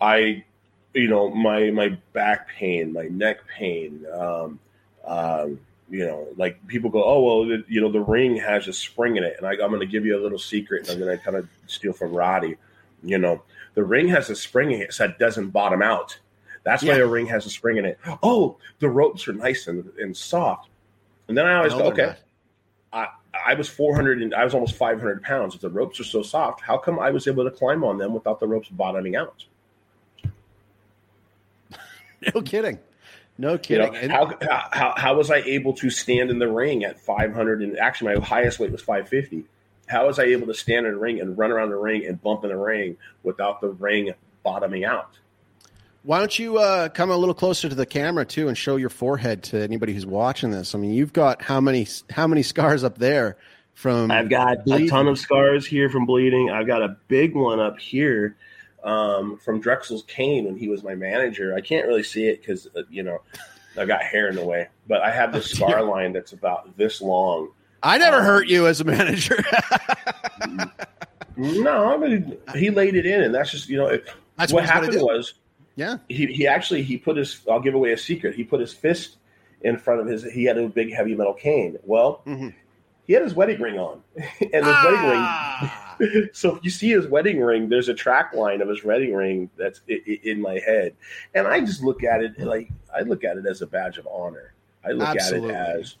I, 0.00 0.44
you 0.92 1.08
know, 1.08 1.30
my 1.30 1.70
my 1.70 1.96
back 2.12 2.48
pain, 2.48 2.92
my 2.92 3.04
neck 3.04 3.38
pain. 3.46 4.04
Um, 4.12 4.58
um, 5.06 5.60
you 5.88 6.04
know, 6.06 6.26
like 6.36 6.66
people 6.66 6.90
go, 6.90 7.04
oh 7.04 7.22
well, 7.22 7.46
the, 7.46 7.64
you 7.68 7.80
know, 7.80 7.90
the 7.90 8.00
ring 8.00 8.36
has 8.36 8.66
a 8.68 8.72
spring 8.72 9.16
in 9.16 9.24
it, 9.24 9.36
and 9.38 9.46
I, 9.46 9.52
I'm 9.52 9.70
going 9.70 9.80
to 9.80 9.86
give 9.86 10.04
you 10.04 10.18
a 10.18 10.22
little 10.22 10.38
secret, 10.38 10.82
and 10.82 10.90
I'm 10.90 10.98
going 10.98 11.16
to 11.16 11.24
kind 11.24 11.36
of 11.36 11.48
steal 11.68 11.92
from 11.92 12.12
Roddy. 12.12 12.56
You 13.04 13.18
know, 13.18 13.42
the 13.74 13.84
ring 13.84 14.08
has 14.08 14.28
a 14.30 14.36
spring 14.36 14.70
in 14.72 14.82
it, 14.82 14.92
so 14.92 15.04
it 15.06 15.18
doesn't 15.18 15.50
bottom 15.50 15.82
out. 15.82 16.18
That's 16.64 16.82
why 16.82 16.96
Yeah. 16.96 17.02
a 17.04 17.06
ring 17.06 17.26
has 17.26 17.46
a 17.46 17.50
spring 17.50 17.76
in 17.78 17.84
it. 17.84 17.98
Oh, 18.22 18.56
the 18.78 18.88
ropes 18.88 19.26
are 19.28 19.32
nice 19.32 19.66
and, 19.66 19.90
and 19.98 20.16
soft. 20.16 20.68
And 21.28 21.36
then 21.36 21.46
I 21.46 21.56
always 21.56 21.72
No, 21.72 21.78
go, 21.78 21.86
okay, 21.86 22.14
I, 22.92 23.08
I 23.46 23.54
was 23.54 23.68
400 23.68 24.20
and 24.22 24.34
I 24.34 24.44
was 24.44 24.54
almost 24.54 24.76
500 24.76 25.22
pounds. 25.22 25.54
If 25.54 25.60
the 25.62 25.70
ropes 25.70 25.98
are 26.00 26.04
so 26.04 26.22
soft, 26.22 26.60
how 26.60 26.76
come 26.78 26.98
I 27.00 27.10
was 27.10 27.26
able 27.26 27.44
to 27.44 27.50
climb 27.50 27.82
on 27.82 27.98
them 27.98 28.12
without 28.14 28.38
the 28.40 28.46
ropes 28.46 28.68
bottoming 28.68 29.16
out? 29.16 29.44
No 32.34 32.40
kidding. 32.42 32.78
No 33.38 33.52
You 33.52 33.58
kidding. 33.58 34.08
know, 34.08 34.36
how, 34.40 34.68
how, 34.70 34.94
how 34.96 35.16
was 35.16 35.30
I 35.30 35.38
able 35.38 35.72
to 35.74 35.90
stand 35.90 36.30
in 36.30 36.38
the 36.38 36.46
ring 36.48 36.84
at 36.84 37.00
500 37.00 37.62
and 37.62 37.76
actually 37.78 38.14
my 38.14 38.24
highest 38.24 38.60
weight 38.60 38.70
was 38.70 38.80
550? 38.82 39.44
How 39.92 40.06
was 40.06 40.18
I 40.18 40.24
able 40.24 40.46
to 40.46 40.54
stand 40.54 40.86
in 40.86 40.92
the 40.92 40.98
ring 40.98 41.20
and 41.20 41.36
run 41.36 41.52
around 41.52 41.68
the 41.68 41.76
ring 41.76 42.06
and 42.06 42.20
bump 42.20 42.44
in 42.44 42.50
the 42.50 42.56
ring 42.56 42.96
without 43.22 43.60
the 43.60 43.68
ring 43.68 44.14
bottoming 44.42 44.84
out? 44.84 45.18
Why 46.02 46.18
don't 46.18 46.36
you 46.36 46.56
uh, 46.58 46.88
come 46.88 47.10
a 47.10 47.16
little 47.16 47.34
closer 47.34 47.68
to 47.68 47.74
the 47.74 47.86
camera 47.86 48.24
too 48.24 48.48
and 48.48 48.56
show 48.56 48.76
your 48.76 48.88
forehead 48.88 49.42
to 49.44 49.62
anybody 49.62 49.92
who's 49.92 50.06
watching 50.06 50.50
this? 50.50 50.74
I 50.74 50.78
mean, 50.78 50.92
you've 50.92 51.12
got 51.12 51.42
how 51.42 51.60
many 51.60 51.86
how 52.10 52.26
many 52.26 52.42
scars 52.42 52.82
up 52.82 52.98
there 52.98 53.36
from? 53.74 54.10
I've 54.10 54.30
got 54.30 54.66
a 54.66 54.88
ton 54.88 55.06
of 55.06 55.18
scars 55.18 55.66
here 55.66 55.90
from 55.90 56.06
bleeding. 56.06 56.50
I've 56.50 56.66
got 56.66 56.82
a 56.82 56.96
big 57.06 57.36
one 57.36 57.60
up 57.60 57.78
here 57.78 58.36
um, 58.82 59.38
from 59.44 59.60
Drexel's 59.60 60.02
cane 60.04 60.46
when 60.46 60.56
he 60.56 60.68
was 60.68 60.82
my 60.82 60.94
manager. 60.94 61.54
I 61.54 61.60
can't 61.60 61.86
really 61.86 62.02
see 62.02 62.26
it 62.26 62.40
because 62.40 62.66
uh, 62.74 62.82
you 62.90 63.02
know 63.02 63.20
I've 63.78 63.88
got 63.88 64.02
hair 64.02 64.28
in 64.28 64.36
the 64.36 64.44
way, 64.44 64.68
but 64.88 65.02
I 65.02 65.10
have 65.10 65.32
this 65.32 65.50
scar 65.54 65.82
line 65.82 66.12
that's 66.12 66.32
about 66.32 66.76
this 66.76 67.00
long. 67.00 67.50
I 67.82 67.98
never 67.98 68.18
Um, 68.18 68.24
hurt 68.24 68.46
you 68.48 68.66
as 68.66 68.80
a 68.80 68.84
manager. 68.84 69.36
No, 71.36 71.94
I 71.94 71.96
mean 71.96 72.36
he 72.54 72.68
laid 72.70 72.94
it 72.94 73.06
in, 73.06 73.22
and 73.22 73.34
that's 73.34 73.50
just 73.50 73.68
you 73.68 73.78
know 73.78 73.86
it, 73.86 74.04
That's 74.36 74.52
what 74.52 74.64
what 74.64 74.70
happened 74.70 75.00
was 75.00 75.34
yeah, 75.76 75.96
he 76.08 76.26
he 76.26 76.46
actually 76.46 76.82
he 76.82 76.98
put 76.98 77.16
his 77.16 77.40
I'll 77.50 77.58
give 77.60 77.74
away 77.74 77.92
a 77.92 77.96
secret. 77.98 78.34
He 78.34 78.44
put 78.44 78.60
his 78.60 78.72
fist 78.72 79.16
in 79.62 79.78
front 79.78 80.00
of 80.02 80.06
his. 80.06 80.22
He 80.30 80.44
had 80.44 80.58
a 80.58 80.68
big 80.68 80.92
heavy 80.92 81.14
metal 81.14 81.32
cane. 81.32 81.78
Well, 81.84 82.20
Mm-hmm. 82.26 82.48
he 83.06 83.14
had 83.14 83.22
his 83.22 83.34
wedding 83.34 83.60
ring 83.62 83.78
on, 83.78 84.02
and 84.16 84.26
his 84.52 84.62
Ah! 84.66 85.88
wedding 85.98 86.14
ring. 86.20 86.28
so 86.34 86.54
if 86.56 86.62
you 86.64 86.70
see 86.70 86.90
his 86.90 87.06
wedding 87.08 87.40
ring, 87.40 87.70
there's 87.70 87.88
a 87.88 87.94
track 87.94 88.34
line 88.34 88.60
of 88.60 88.68
his 88.68 88.84
wedding 88.84 89.14
ring 89.14 89.48
that's 89.56 89.80
in 89.88 90.38
my 90.42 90.58
head, 90.58 90.94
and 91.34 91.46
I 91.46 91.60
just 91.60 91.82
look 91.82 92.04
at 92.04 92.22
it 92.22 92.38
like 92.40 92.68
I 92.94 93.00
look 93.00 93.24
at 93.24 93.38
it 93.38 93.46
as 93.46 93.62
a 93.62 93.66
badge 93.66 93.96
of 93.96 94.06
honor. 94.06 94.52
I 94.84 94.90
look 94.90 95.08
Absolutely. 95.08 95.54
at 95.54 95.76
it 95.76 95.80
as 95.80 95.96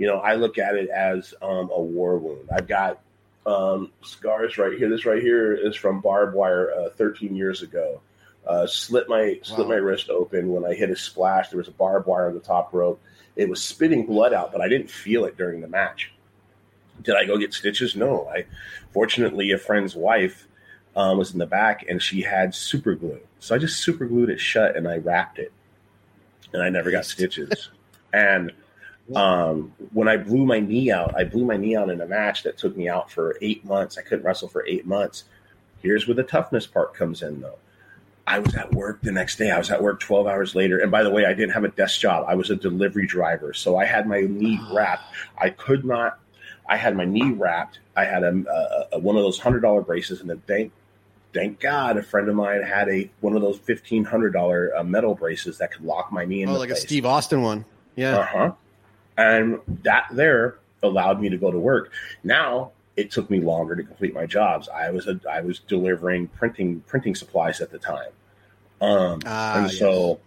you 0.00 0.06
know 0.06 0.16
I 0.16 0.34
look 0.34 0.56
at 0.56 0.76
it 0.76 0.88
as 0.88 1.34
um, 1.42 1.70
a 1.70 1.80
war 1.80 2.18
wound. 2.18 2.48
I've 2.50 2.66
got 2.66 3.00
um, 3.44 3.92
scars 4.00 4.56
right 4.56 4.72
here. 4.78 4.88
This 4.88 5.04
right 5.04 5.22
here 5.22 5.52
is 5.52 5.76
from 5.76 6.00
barbed 6.00 6.34
wire 6.34 6.72
uh, 6.72 6.88
13 6.96 7.36
years 7.36 7.60
ago. 7.60 8.00
Uh, 8.46 8.66
slit 8.66 9.10
my 9.10 9.38
slit 9.42 9.68
my 9.68 9.74
wrist 9.74 10.08
open 10.08 10.48
when 10.48 10.64
I 10.64 10.72
hit 10.72 10.88
a 10.88 10.96
splash. 10.96 11.50
There 11.50 11.58
was 11.58 11.68
a 11.68 11.72
barbed 11.72 12.06
wire 12.06 12.28
on 12.28 12.34
the 12.34 12.40
top 12.40 12.72
rope. 12.72 12.98
It 13.36 13.50
was 13.50 13.62
spitting 13.62 14.06
blood 14.06 14.32
out, 14.32 14.52
but 14.52 14.62
I 14.62 14.68
didn't 14.68 14.90
feel 14.90 15.26
it 15.26 15.36
during 15.36 15.60
the 15.60 15.68
match. 15.68 16.10
Did 17.02 17.16
I 17.16 17.26
go 17.26 17.36
get 17.36 17.52
stitches? 17.52 17.94
No. 17.94 18.26
I 18.26 18.46
fortunately 18.94 19.50
a 19.50 19.58
friend's 19.58 19.94
wife 19.94 20.48
um, 20.96 21.18
was 21.18 21.34
in 21.34 21.38
the 21.38 21.46
back 21.46 21.84
and 21.90 22.02
she 22.02 22.22
had 22.22 22.54
super 22.54 22.94
glue, 22.94 23.20
so 23.38 23.54
I 23.54 23.58
just 23.58 23.82
super 23.82 24.06
glued 24.06 24.30
it 24.30 24.40
shut 24.40 24.76
and 24.76 24.88
I 24.88 24.96
wrapped 24.96 25.38
it, 25.38 25.52
and 26.54 26.62
I 26.62 26.70
never 26.70 26.90
got 26.90 27.04
stitches. 27.04 27.68
And 28.14 28.50
um, 29.16 29.72
when 29.92 30.08
I 30.08 30.16
blew 30.16 30.44
my 30.44 30.60
knee 30.60 30.90
out, 30.90 31.14
I 31.16 31.24
blew 31.24 31.44
my 31.44 31.56
knee 31.56 31.76
out 31.76 31.90
in 31.90 32.00
a 32.00 32.06
match 32.06 32.42
that 32.44 32.58
took 32.58 32.76
me 32.76 32.88
out 32.88 33.10
for 33.10 33.36
eight 33.40 33.64
months. 33.64 33.98
I 33.98 34.02
couldn't 34.02 34.24
wrestle 34.24 34.48
for 34.48 34.64
eight 34.66 34.86
months. 34.86 35.24
Here's 35.82 36.06
where 36.06 36.14
the 36.14 36.22
toughness 36.22 36.66
part 36.66 36.94
comes 36.94 37.22
in, 37.22 37.40
though. 37.40 37.58
I 38.26 38.38
was 38.38 38.54
at 38.54 38.72
work 38.72 39.00
the 39.02 39.10
next 39.10 39.36
day. 39.36 39.50
I 39.50 39.58
was 39.58 39.70
at 39.70 39.82
work 39.82 39.98
12 39.98 40.26
hours 40.26 40.54
later. 40.54 40.78
And 40.78 40.90
by 40.90 41.02
the 41.02 41.10
way, 41.10 41.24
I 41.24 41.32
didn't 41.32 41.52
have 41.52 41.64
a 41.64 41.68
desk 41.68 42.00
job. 42.00 42.26
I 42.28 42.34
was 42.34 42.50
a 42.50 42.56
delivery 42.56 43.06
driver. 43.06 43.52
So 43.52 43.76
I 43.76 43.84
had 43.84 44.06
my 44.06 44.20
knee 44.20 44.60
wrapped. 44.72 45.12
I 45.38 45.50
could 45.50 45.84
not, 45.84 46.20
I 46.68 46.76
had 46.76 46.96
my 46.96 47.04
knee 47.04 47.32
wrapped. 47.32 47.80
I 47.96 48.04
had 48.04 48.22
a, 48.22 48.28
a, 48.28 48.96
a 48.96 48.98
one 48.98 49.16
of 49.16 49.22
those 49.22 49.40
$100 49.40 49.84
braces. 49.84 50.20
And 50.20 50.30
then 50.30 50.42
thank, 50.46 50.70
thank 51.32 51.58
God 51.58 51.96
a 51.96 52.02
friend 52.02 52.28
of 52.28 52.36
mine 52.36 52.62
had 52.62 52.88
a 52.88 53.10
one 53.20 53.34
of 53.34 53.42
those 53.42 53.58
$1,500 53.58 54.78
uh, 54.78 54.84
metal 54.84 55.14
braces 55.14 55.58
that 55.58 55.72
could 55.72 55.82
lock 55.82 56.12
my 56.12 56.24
knee 56.24 56.42
in 56.42 56.50
oh, 56.50 56.52
like 56.52 56.68
a 56.68 56.74
place. 56.74 56.82
Steve 56.82 57.06
Austin 57.06 57.42
one. 57.42 57.64
Yeah. 57.96 58.18
Uh 58.18 58.26
huh. 58.26 58.52
And 59.20 59.60
that 59.82 60.06
there 60.12 60.58
allowed 60.82 61.20
me 61.20 61.28
to 61.28 61.36
go 61.36 61.50
to 61.50 61.58
work. 61.58 61.92
Now 62.24 62.72
it 62.96 63.10
took 63.10 63.30
me 63.30 63.40
longer 63.40 63.76
to 63.76 63.82
complete 63.82 64.14
my 64.14 64.26
jobs. 64.26 64.68
I 64.68 64.90
was 64.90 65.06
a, 65.06 65.20
I 65.30 65.40
was 65.40 65.58
delivering 65.60 66.28
printing 66.28 66.80
printing 66.86 67.14
supplies 67.14 67.60
at 67.60 67.70
the 67.70 67.78
time. 67.78 68.10
Um, 68.80 69.20
Ah, 69.26 69.58
and 69.58 69.70
so 69.70 70.20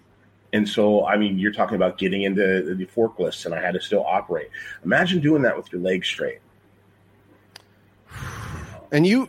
and 0.53 0.69
so 0.69 1.05
I 1.07 1.17
mean 1.17 1.39
you're 1.39 1.51
talking 1.51 1.75
about 1.75 1.97
getting 1.97 2.21
into 2.21 2.75
the 2.75 2.85
forklifts 2.85 3.45
and 3.45 3.55
I 3.55 3.61
had 3.61 3.73
to 3.73 3.81
still 3.81 4.05
operate. 4.05 4.49
Imagine 4.85 5.21
doing 5.21 5.41
that 5.41 5.57
with 5.57 5.71
your 5.71 5.81
legs 5.81 6.07
straight. 6.07 6.39
And 8.91 9.07
you, 9.07 9.27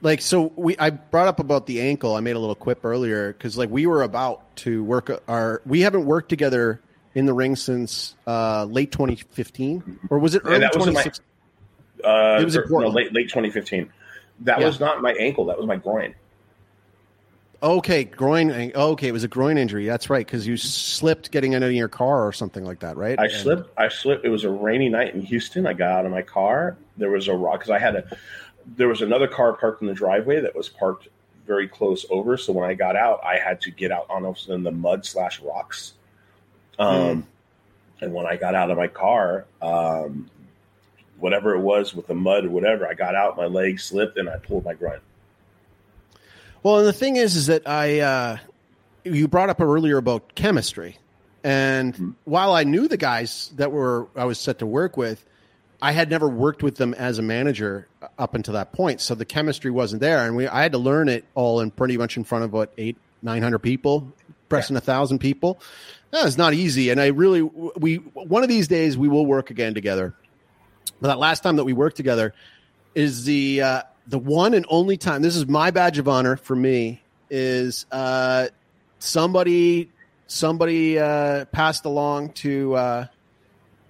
like, 0.00 0.22
so 0.22 0.52
we, 0.56 0.74
I 0.78 0.88
brought 0.88 1.28
up 1.28 1.38
about 1.38 1.66
the 1.66 1.82
ankle. 1.82 2.14
I 2.14 2.20
made 2.20 2.34
a 2.34 2.38
little 2.38 2.54
quip 2.54 2.82
earlier 2.82 3.34
because, 3.34 3.58
like, 3.58 3.68
we 3.68 3.86
were 3.86 4.02
about 4.02 4.56
to 4.56 4.82
work 4.84 5.22
our, 5.28 5.60
we 5.66 5.82
haven't 5.82 6.06
worked 6.06 6.30
together 6.30 6.80
in 7.16 7.24
the 7.24 7.32
ring 7.32 7.56
since 7.56 8.14
uh, 8.26 8.64
late 8.66 8.92
2015, 8.92 10.00
or 10.10 10.18
was 10.18 10.34
it 10.34 10.42
early 10.44 10.58
my- 10.60 10.68
2016? 10.68 11.24
Uh, 12.04 12.38
It 12.40 12.44
was 12.44 12.56
or- 12.58 12.66
no, 12.68 12.88
late 12.88 13.12
late 13.14 13.28
2015. 13.30 13.90
That 14.40 14.60
Yeah. 14.60 14.66
was 14.66 14.78
not 14.78 15.00
my 15.00 15.12
ankle. 15.14 15.46
That 15.46 15.56
was 15.56 15.66
my 15.66 15.76
groin. 15.76 16.14
Okay, 17.62 18.04
groin. 18.04 18.50
Okay, 18.74 19.08
it 19.08 19.12
was 19.12 19.24
a 19.24 19.28
groin 19.28 19.56
injury. 19.56 19.86
That's 19.86 20.10
right, 20.10 20.24
because 20.26 20.46
you 20.46 20.58
slipped 20.58 21.30
getting 21.30 21.54
into 21.54 21.72
your 21.72 21.88
car 21.88 22.26
or 22.26 22.32
something 22.32 22.64
like 22.66 22.80
that, 22.80 22.98
right? 22.98 23.18
I 23.18 23.24
And- 23.24 23.32
slipped. 23.32 23.70
I 23.78 23.88
slipped. 23.88 24.26
It 24.26 24.28
was 24.28 24.44
a 24.44 24.50
rainy 24.50 24.90
night 24.90 25.14
in 25.14 25.22
Houston. 25.22 25.66
I 25.66 25.72
got 25.72 25.90
out 25.90 26.04
of 26.04 26.12
my 26.12 26.20
car. 26.22 26.76
There 26.98 27.10
was 27.10 27.28
a 27.28 27.34
rock 27.34 27.60
because 27.60 27.70
I 27.70 27.78
had 27.78 27.96
a. 27.96 28.04
There 28.76 28.88
was 28.88 29.00
another 29.00 29.26
car 29.26 29.54
parked 29.54 29.80
in 29.80 29.88
the 29.88 29.94
driveway 29.94 30.40
that 30.40 30.54
was 30.54 30.68
parked 30.68 31.08
very 31.46 31.66
close 31.66 32.04
over. 32.10 32.36
So 32.36 32.52
when 32.52 32.68
I 32.68 32.74
got 32.74 32.94
out, 32.94 33.20
I 33.24 33.38
had 33.38 33.62
to 33.62 33.70
get 33.70 33.90
out 33.90 34.04
almost 34.10 34.50
in 34.50 34.62
the 34.64 34.72
mud 34.72 35.06
slash 35.06 35.40
rocks. 35.40 35.94
Um, 36.78 37.26
and 38.00 38.12
when 38.12 38.26
I 38.26 38.36
got 38.36 38.54
out 38.54 38.70
of 38.70 38.76
my 38.76 38.88
car, 38.88 39.46
um, 39.62 40.30
whatever 41.18 41.54
it 41.54 41.60
was 41.60 41.94
with 41.94 42.06
the 42.06 42.14
mud 42.14 42.44
or 42.44 42.50
whatever, 42.50 42.86
I 42.86 42.94
got 42.94 43.14
out. 43.14 43.36
My 43.36 43.46
leg 43.46 43.80
slipped 43.80 44.18
and 44.18 44.28
I 44.28 44.36
pulled 44.36 44.64
my 44.64 44.74
groin. 44.74 45.00
Well, 46.62 46.78
and 46.78 46.86
the 46.86 46.92
thing 46.92 47.16
is, 47.16 47.36
is 47.36 47.46
that 47.46 47.66
I, 47.68 48.00
uh, 48.00 48.36
you 49.04 49.28
brought 49.28 49.48
up 49.50 49.60
earlier 49.60 49.98
about 49.98 50.34
chemistry, 50.34 50.98
and 51.44 51.94
Mm-hmm. 51.94 52.10
while 52.24 52.52
I 52.52 52.64
knew 52.64 52.88
the 52.88 52.96
guys 52.96 53.52
that 53.56 53.70
were 53.70 54.08
I 54.16 54.24
was 54.24 54.38
set 54.38 54.58
to 54.58 54.66
work 54.66 54.96
with, 54.96 55.24
I 55.80 55.92
had 55.92 56.10
never 56.10 56.28
worked 56.28 56.62
with 56.62 56.76
them 56.76 56.92
as 56.94 57.18
a 57.18 57.22
manager 57.22 57.86
up 58.18 58.34
until 58.34 58.54
that 58.54 58.72
point, 58.72 59.00
so 59.00 59.14
the 59.14 59.24
chemistry 59.24 59.70
wasn't 59.70 60.00
there, 60.00 60.26
and 60.26 60.34
we 60.34 60.48
I 60.48 60.62
had 60.62 60.72
to 60.72 60.78
learn 60.78 61.08
it 61.08 61.24
all 61.34 61.60
in 61.60 61.70
pretty 61.70 61.96
much 61.96 62.16
in 62.16 62.24
front 62.24 62.44
of 62.44 62.52
what 62.52 62.72
eight 62.78 62.96
nine 63.22 63.42
hundred 63.42 63.60
people, 63.60 64.12
pressing 64.48 64.76
a 64.76 64.80
thousand 64.80 65.18
people. 65.18 65.60
That 66.10 66.26
is 66.26 66.38
not 66.38 66.54
easy, 66.54 66.90
and 66.90 67.00
I 67.00 67.08
really 67.08 67.42
we 67.42 67.96
one 67.96 68.42
of 68.42 68.48
these 68.48 68.68
days 68.68 68.96
we 68.96 69.08
will 69.08 69.26
work 69.26 69.50
again 69.50 69.74
together. 69.74 70.14
But 71.00 71.08
that 71.08 71.18
last 71.18 71.42
time 71.42 71.56
that 71.56 71.64
we 71.64 71.72
worked 71.72 71.96
together 71.96 72.32
is 72.94 73.24
the 73.24 73.60
uh, 73.62 73.82
the 74.06 74.18
one 74.18 74.54
and 74.54 74.64
only 74.68 74.96
time. 74.96 75.22
This 75.22 75.36
is 75.36 75.46
my 75.46 75.70
badge 75.70 75.98
of 75.98 76.08
honor 76.08 76.36
for 76.36 76.56
me. 76.56 77.02
Is 77.28 77.86
uh, 77.90 78.48
somebody 78.98 79.90
somebody 80.26 80.98
uh, 80.98 81.44
passed 81.46 81.84
along 81.84 82.30
to 82.30 82.74
uh, 82.74 83.06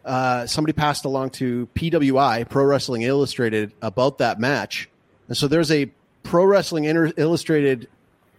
uh, 0.04 0.46
somebody 0.46 0.72
passed 0.72 1.04
along 1.04 1.30
to 1.30 1.68
PWI 1.74 2.48
Pro 2.48 2.64
Wrestling 2.64 3.02
Illustrated 3.02 3.72
about 3.82 4.18
that 4.18 4.40
match, 4.40 4.88
and 5.28 5.36
so 5.36 5.48
there's 5.48 5.70
a 5.70 5.90
Pro 6.22 6.44
Wrestling 6.44 6.84
Inter- 6.84 7.12
Illustrated 7.16 7.88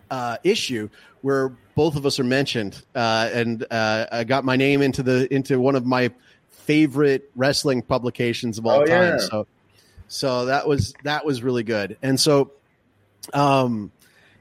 uh, 0.10 0.38
issue 0.44 0.90
where 1.22 1.56
both 1.78 1.96
of 1.96 2.06
us 2.08 2.20
are 2.20 2.24
mentioned, 2.26 2.84
uh, 2.96 3.30
and 3.32 3.64
uh, 3.72 4.08
I 4.12 4.24
got 4.24 4.44
my 4.44 4.56
name 4.58 4.82
into 4.82 5.04
the 5.04 5.32
into 5.34 5.60
one 5.60 5.76
of 5.76 5.86
my 5.86 6.12
favorite 6.50 7.30
wrestling 7.36 7.84
publications 7.84 8.58
of 8.58 8.66
all 8.66 8.82
Oh, 8.82 8.86
time. 8.86 9.14
yeah. 9.14 9.18
So, 9.20 9.48
so 10.08 10.46
that 10.48 10.68
was 10.68 10.94
that 11.04 11.24
was 11.24 11.44
really 11.44 11.62
good, 11.64 11.96
and 12.02 12.20
so, 12.20 12.52
um, 13.34 13.92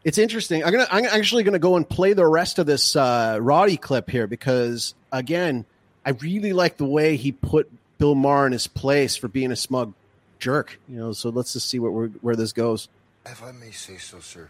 it's 0.02 0.16
interesting. 0.18 0.64
I'm 0.64 0.72
gonna 0.72 0.88
I'm 0.90 1.04
actually 1.04 1.42
gonna 1.44 1.58
go 1.58 1.76
and 1.76 1.88
play 1.88 2.14
the 2.14 2.26
rest 2.26 2.58
of 2.58 2.64
this 2.66 2.96
uh, 2.96 3.38
Roddy 3.40 3.76
clip 3.76 4.08
here 4.08 4.26
because 4.26 4.94
again, 5.12 5.66
I 6.06 6.10
really 6.10 6.54
like 6.54 6.78
the 6.78 6.86
way 6.86 7.16
he 7.16 7.32
put 7.32 7.70
Bill 7.98 8.14
Maher 8.14 8.46
in 8.46 8.52
his 8.52 8.66
place 8.66 9.14
for 9.14 9.28
being 9.28 9.52
a 9.52 9.56
smug 9.56 9.92
jerk. 10.38 10.80
You 10.88 10.96
know, 10.96 11.12
so 11.12 11.28
let's 11.28 11.52
just 11.52 11.68
see 11.68 11.78
what 11.80 11.90
where 12.22 12.34
this 12.36 12.52
goes. 12.52 12.88
If 13.26 13.42
I 13.42 13.52
may 13.52 13.72
say 13.72 13.98
so, 13.98 14.20
sir, 14.20 14.48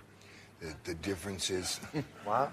the, 0.61 0.75
the 0.85 0.95
difference 0.95 1.51
is. 1.51 1.81
What? 2.25 2.53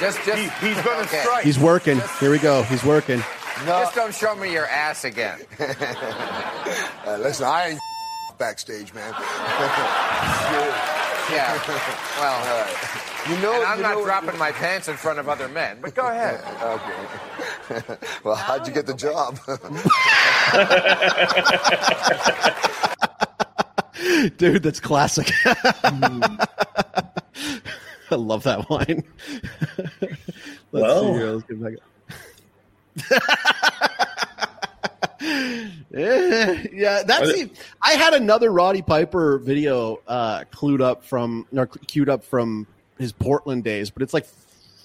Just, 0.00 0.22
just. 0.24 0.38
He- 0.38 0.68
he's 0.68 0.80
gonna 0.84 1.00
okay. 1.02 1.20
strike. 1.22 1.44
He's 1.44 1.58
working. 1.58 2.00
Here 2.20 2.30
we 2.30 2.38
go. 2.38 2.62
He's 2.64 2.84
working. 2.84 3.18
No. 3.66 3.80
Just 3.80 3.94
don't 3.96 4.14
show 4.14 4.36
me 4.36 4.52
your 4.52 4.66
ass 4.66 5.04
again. 5.04 5.40
Uh, 7.06 7.16
listen, 7.16 7.46
I 7.46 7.68
ain't 7.70 7.80
backstage, 8.38 8.92
man. 8.92 9.14
Yeah. 11.32 11.58
Well, 12.20 12.68
You 13.34 13.42
know, 13.42 13.54
and 13.54 13.64
I'm 13.64 13.76
you 13.78 13.82
not 13.82 13.94
know- 13.96 14.04
dropping 14.04 14.38
my 14.38 14.52
pants 14.52 14.88
in 14.88 14.96
front 14.98 15.18
of 15.18 15.26
other 15.28 15.48
men, 15.48 15.78
but 15.80 15.94
go 15.94 16.06
ahead. 16.06 16.38
Okay. 16.62 17.96
well, 18.24 18.34
how'd 18.34 18.66
you 18.68 18.74
get 18.74 18.86
the 18.86 18.92
job? 18.94 19.38
Dude, 24.36 24.62
that's 24.62 24.80
classic. 24.80 25.30
I 25.44 26.46
love 28.14 28.42
that 28.44 28.70
line. 28.70 29.02
Let's 30.00 30.16
Well. 30.72 31.04
see 31.04 31.12
here. 31.12 31.30
Let's 31.32 31.44
get 31.44 31.62
back. 31.62 31.74
yeah, 35.90 37.02
that's 37.06 37.32
the. 37.32 37.50
I 37.82 37.92
had 37.92 38.14
another 38.14 38.50
Roddy 38.50 38.82
Piper 38.82 39.38
video 39.38 40.00
uh, 40.06 40.44
clued 40.52 40.80
up 40.80 41.04
from 41.04 41.46
or 41.54 41.66
queued 41.66 42.08
up 42.08 42.24
from 42.24 42.66
his 42.98 43.12
Portland 43.12 43.64
days, 43.64 43.90
but 43.90 44.02
it's 44.02 44.14
like 44.14 44.26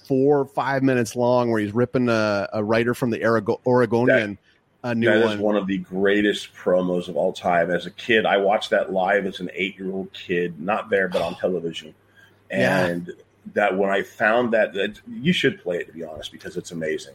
four 0.06 0.40
or 0.40 0.44
five 0.46 0.82
minutes 0.82 1.16
long, 1.16 1.50
where 1.50 1.60
he's 1.60 1.74
ripping 1.74 2.08
a, 2.08 2.48
a 2.52 2.62
writer 2.62 2.94
from 2.94 3.10
the 3.10 3.24
Oregon, 3.24 3.56
Oregonian 3.66 4.38
a 4.84 4.94
new 4.94 5.06
That 5.06 5.16
is 5.22 5.26
one. 5.30 5.38
one 5.40 5.56
of 5.56 5.66
the 5.66 5.78
greatest 5.78 6.54
promos 6.54 7.08
of 7.08 7.16
all 7.16 7.32
time. 7.32 7.70
As 7.70 7.86
a 7.86 7.90
kid, 7.90 8.26
I 8.26 8.36
watched 8.36 8.70
that 8.70 8.92
live 8.92 9.26
as 9.26 9.40
an 9.40 9.50
eight-year-old 9.54 10.12
kid, 10.12 10.60
not 10.60 10.90
there 10.90 11.08
but 11.08 11.22
on 11.22 11.34
television. 11.34 11.94
Yeah. 12.50 12.86
And 12.86 13.10
that 13.54 13.76
when 13.76 13.90
I 13.90 14.02
found 14.02 14.52
that, 14.52 14.74
that 14.74 15.00
you 15.08 15.32
should 15.32 15.60
play 15.60 15.78
it 15.78 15.86
to 15.86 15.92
be 15.92 16.04
honest 16.04 16.30
because 16.30 16.56
it's 16.56 16.70
amazing. 16.70 17.14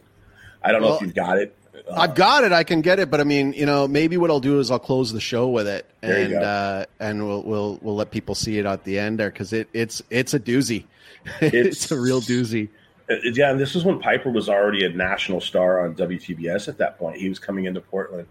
I 0.62 0.70
don't 0.72 0.82
know 0.82 0.96
if 0.96 1.00
you've 1.00 1.14
got 1.14 1.38
it. 1.38 1.56
Uh, 1.74 1.94
I've 1.94 2.14
got 2.14 2.44
it. 2.44 2.52
I 2.52 2.64
can 2.64 2.82
get 2.82 2.98
it, 2.98 3.10
but 3.10 3.20
I 3.20 3.24
mean, 3.24 3.54
you 3.54 3.64
know, 3.64 3.88
maybe 3.88 4.18
what 4.18 4.30
I'll 4.30 4.40
do 4.40 4.58
is 4.58 4.70
I'll 4.70 4.78
close 4.78 5.12
the 5.12 5.20
show 5.20 5.48
with 5.48 5.66
it, 5.66 5.86
and 6.02 6.34
uh, 6.34 6.86
and 6.98 7.26
we'll 7.26 7.42
we'll 7.42 7.78
we'll 7.80 7.96
let 7.96 8.10
people 8.10 8.34
see 8.34 8.58
it 8.58 8.66
at 8.66 8.84
the 8.84 8.98
end 8.98 9.18
there 9.18 9.30
because 9.30 9.54
it 9.54 9.68
it's 9.72 10.02
it's 10.10 10.34
a 10.34 10.40
doozy. 10.40 10.84
it's, 11.40 11.90
a 11.90 11.98
real 11.98 12.20
doozy. 12.20 12.68
Uh, 13.10 13.16
Yeah, 13.24 13.50
and 13.50 13.58
this 13.58 13.74
is 13.74 13.84
when 13.84 13.98
Piper 13.98 14.30
was 14.30 14.48
already 14.48 14.84
a 14.84 14.88
national 14.88 15.40
star 15.40 15.84
on 15.84 15.94
WTBS 15.94 16.68
at 16.68 16.78
that 16.78 16.98
point. 16.98 17.16
He 17.16 17.28
was 17.28 17.38
coming 17.38 17.64
into 17.64 17.80
Portland 17.80 18.28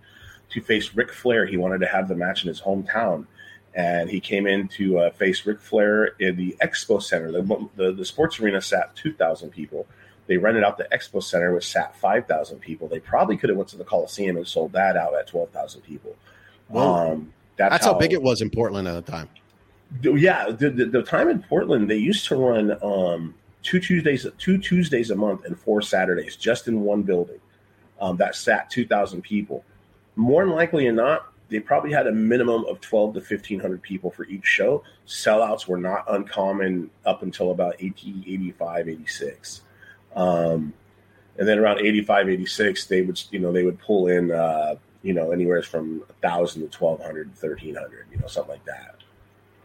to 0.50 0.62
face 0.62 0.96
Ric 0.96 1.12
Flair. 1.12 1.46
He 1.46 1.58
wanted 1.58 1.80
to 1.80 1.88
have 1.88 2.08
the 2.08 2.16
match 2.16 2.44
in 2.44 2.48
his 2.48 2.62
hometown, 2.62 3.26
and 3.76 4.10
he 4.10 4.20
came 4.20 4.48
in 4.48 4.68
to 4.70 5.00
uh, 5.00 5.10
face 5.12 5.46
Ric 5.46 5.60
Flair 5.60 6.06
in 6.20 6.36
the 6.36 6.56
Expo 6.62 7.02
Center. 7.02 7.32
The, 7.32 7.70
the, 7.76 7.92
the 7.92 8.06
sports 8.06 8.40
arena 8.40 8.62
sat 8.62 8.96
2,000 8.96 9.50
people. 9.50 9.86
They 10.28 10.38
rented 10.38 10.64
out 10.64 10.78
the 10.78 10.88
Expo 10.92 11.24
Center, 11.24 11.54
which 11.54 11.68
sat 11.68 11.96
5,000 11.96 12.60
people. 12.60 12.88
They 12.88 13.00
probably 13.00 13.36
could 13.36 13.50
have 13.50 13.58
went 13.58 13.70
to 13.70 13.78
the 13.78 13.84
Coliseum 13.84 14.38
and 14.38 14.48
sold 14.48 14.74
that 14.74 14.96
out 14.96 15.16
at 15.16 15.28
12,000 15.28 15.82
people. 15.82 16.16
Um, 16.74 17.34
that's, 17.58 17.72
That's 17.72 17.86
how 17.86 17.96
big 17.96 18.14
it 18.14 18.22
was 18.22 18.42
in 18.42 18.50
Portland 18.50 18.88
at 18.88 18.94
the 19.06 19.12
time. 19.12 19.28
yeah, 20.02 20.52
the, 20.52 20.70
the, 20.70 20.86
the 20.86 21.04
time 21.04 21.30
in 21.30 21.42
Portland, 21.42 21.90
they 21.90 21.98
used 21.98 22.28
to 22.28 22.36
run 22.36 22.78
um, 22.84 23.34
two 23.64 23.80
Tuesdays, 23.80 24.26
two 24.38 24.57
Tuesdays 24.57 25.11
a 25.11 25.15
month 25.15 25.45
and 25.45 25.57
four 25.57 25.81
Saturdays, 25.81 26.36
just 26.36 26.68
in 26.68 26.81
one 26.81 27.03
building. 27.03 27.40
Um, 27.99 28.18
that 28.18 28.36
sat 28.36 28.69
two 28.69 28.86
thousand 28.88 29.22
people. 29.22 29.64
More 30.15 30.45
than 30.45 30.56
likely 30.56 30.86
than 30.86 30.95
not, 30.95 31.31
they 31.49 31.60
probably 31.60 31.91
had 31.91 32.07
a 32.07 32.11
minimum 32.11 32.65
of 32.65 32.80
twelve 32.81 33.14
to 33.15 33.22
fifteen 33.22 33.60
hundred 33.60 33.81
people 33.81 34.11
for 34.11 34.26
each 34.26 34.45
show. 34.45 34.84
Sellouts 35.07 35.68
were 35.68 35.77
not 35.77 36.06
uncommon 36.07 36.90
up 37.06 37.23
until 37.23 37.52
about 37.52 37.76
80, 37.80 38.23
85, 38.27 38.90
86. 38.90 39.61
Um, 40.15 40.73
and 41.38 41.48
then 41.48 41.57
around 41.57 41.80
85, 41.80 42.30
86, 42.30 42.86
they 42.86 43.02
would, 43.02 43.22
you 43.31 43.40
know, 43.40 43.52
they 43.52 43.64
would 43.64 43.80
pull 43.80 44.07
in, 44.07 44.31
uh, 44.31 44.76
you 45.02 45.14
know, 45.14 45.31
anywhere 45.31 45.64
from 45.64 45.99
1,000 46.22 46.69
to 46.69 46.77
1,200, 46.77 47.27
1,300, 47.30 48.07
you 48.11 48.19
know, 48.19 48.27
something 48.27 48.52
like 48.52 48.65
that. 48.65 48.95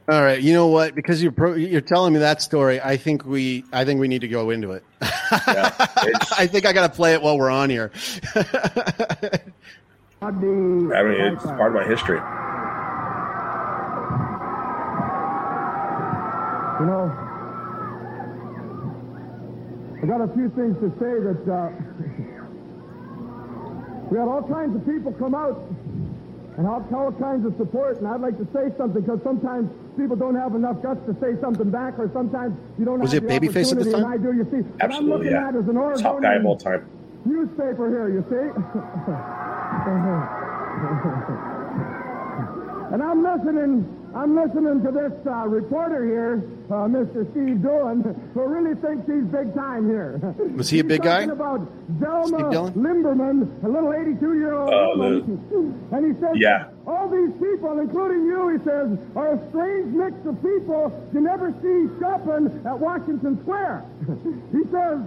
All 0.06 0.22
right, 0.22 0.38
you 0.38 0.52
know 0.52 0.66
what? 0.66 0.94
Because 0.94 1.22
you're 1.22 1.32
pro- 1.32 1.54
you're 1.54 1.80
telling 1.80 2.12
me 2.12 2.18
that 2.18 2.42
story, 2.42 2.78
I 2.78 2.98
think 2.98 3.24
we 3.24 3.64
I 3.72 3.86
think 3.86 4.00
we 4.00 4.08
need 4.08 4.20
to 4.20 4.28
go 4.28 4.50
into 4.50 4.72
it. 4.72 4.84
I 5.00 6.46
think 6.50 6.66
I 6.66 6.74
got 6.74 6.90
to 6.90 6.94
play 6.94 7.14
it 7.14 7.22
while 7.22 7.38
we're 7.38 7.48
on 7.48 7.70
here. 7.70 7.90
I 10.20 10.30
mean, 10.30 10.90
it's 10.92 11.42
part 11.44 11.68
of 11.68 11.74
my 11.74 11.86
history. 11.88 12.20
You 16.80 16.86
know, 16.86 17.04
I 20.02 20.06
got 20.06 20.20
a 20.20 20.26
few 20.34 20.50
things 20.50 20.76
to 20.80 20.90
say 21.00 21.18
that 21.20 21.48
uh, 21.48 21.70
we 24.10 24.18
had 24.18 24.28
all 24.28 24.42
kinds 24.42 24.76
of 24.76 24.84
people 24.84 25.12
come 25.12 25.34
out 25.34 25.62
and 26.56 26.66
all, 26.66 26.86
all 26.94 27.12
kinds 27.12 27.44
of 27.46 27.54
support, 27.56 27.98
and 27.98 28.06
I'd 28.06 28.20
like 28.20 28.36
to 28.38 28.46
say 28.54 28.70
something 28.78 29.02
because 29.02 29.18
sometimes 29.24 29.68
people 29.96 30.14
don't 30.16 30.36
have 30.36 30.54
enough 30.54 30.80
guts 30.82 31.00
to 31.06 31.14
say 31.20 31.34
something 31.40 31.70
back, 31.70 31.98
or 31.98 32.08
sometimes 32.12 32.56
you 32.78 32.84
don't 32.84 33.00
Was 33.00 33.12
have 33.12 33.24
it 33.24 33.28
the 33.28 33.34
Babyface 33.34 33.72
at 33.72 33.78
this 33.78 33.88
opportunity, 33.88 33.92
time? 33.92 34.04
And 34.04 34.14
I 34.14 34.18
do, 34.18 34.32
you 34.36 34.44
see. 34.50 34.56
What 34.62 34.82
I'm 34.82 34.90
Absolutely, 34.90 35.16
looking 35.18 35.32
yeah. 35.32 35.48
at 35.48 35.54
is 35.56 35.68
an 35.68 35.74
Top 35.74 36.22
guy 36.22 36.34
of 36.34 36.46
all 36.46 36.52
Oregonian 36.54 36.58
time. 36.58 36.86
newspaper 37.24 37.88
here, 37.90 38.08
you 38.08 38.24
see. 38.30 38.36
and 42.94 43.02
I'm 43.02 43.22
listening. 43.22 44.03
I'm 44.14 44.36
listening 44.36 44.80
to 44.84 44.92
this 44.92 45.12
uh, 45.26 45.46
reporter 45.48 46.04
here, 46.06 46.42
uh, 46.70 46.86
Mr. 46.86 47.28
Steve 47.32 47.58
Doohan, 47.58 48.32
who 48.32 48.42
really 48.46 48.74
thinks 48.80 49.06
he's 49.10 49.24
big 49.24 49.52
time 49.54 49.88
here. 49.88 50.20
Was 50.56 50.70
he 50.70 50.78
a 50.78 50.84
big 50.84 51.02
guy? 51.02 51.26
talking 51.26 51.30
about 51.30 51.60
Steve 51.86 51.98
Zelma 51.98 52.72
Limberman, 52.74 53.64
a 53.64 53.68
little 53.68 53.90
82-year-old 53.90 54.70
Oh, 54.72 54.96
woman, 54.96 55.88
and 55.92 56.06
he 56.14 56.20
says, 56.20 56.30
Yeah. 56.36 56.68
all 56.86 57.08
these 57.08 57.32
people, 57.42 57.78
including 57.80 58.24
you, 58.26 58.56
he 58.56 58.58
says, 58.64 58.96
are 59.16 59.34
a 59.34 59.48
strange 59.50 59.92
mix 59.94 60.14
of 60.26 60.40
people 60.42 60.92
you 61.12 61.20
never 61.20 61.50
see 61.60 61.90
shopping 62.00 62.62
at 62.64 62.78
Washington 62.78 63.40
Square. 63.42 63.84
he 64.52 64.62
says, 64.70 65.00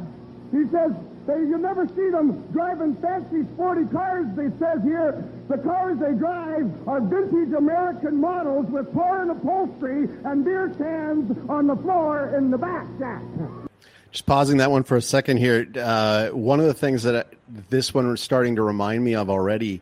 he 0.52 0.64
says, 0.72 0.92
they, 1.28 1.40
you 1.48 1.58
never 1.58 1.88
see 1.90 2.10
them 2.10 2.44
driving 2.52 2.96
fancy 2.98 3.44
sporty 3.56 3.84
cars, 3.92 4.28
they 4.36 4.48
says 4.60 4.84
here. 4.84 5.24
The 5.50 5.58
cars 5.60 5.98
they 6.00 6.14
drive 6.14 6.70
are 6.88 7.00
vintage 7.00 7.54
American 7.54 8.20
models 8.20 8.66
with 8.68 8.92
foreign 8.94 9.30
upholstery 9.30 10.10
and 10.26 10.44
beer 10.44 10.70
cans 10.78 11.38
on 11.50 11.68
the 11.68 11.76
floor 11.78 12.36
in 12.38 12.52
the 12.52 12.58
back, 12.58 12.86
Jack. 13.00 13.22
Just 14.12 14.26
pausing 14.26 14.58
that 14.58 14.72
one 14.72 14.84
for 14.84 14.98
a 14.98 15.02
second 15.02 15.38
here. 15.38 15.66
Uh, 15.80 16.30
one 16.30 16.60
of 16.60 16.66
the 16.66 16.74
things 16.74 17.04
that 17.04 17.16
I, 17.16 17.24
this 17.70 17.94
one 17.94 18.10
was 18.10 18.20
starting 18.20 18.58
to 18.58 18.62
remind 18.62 19.04
me 19.06 19.16
of 19.16 19.30
already, 19.30 19.82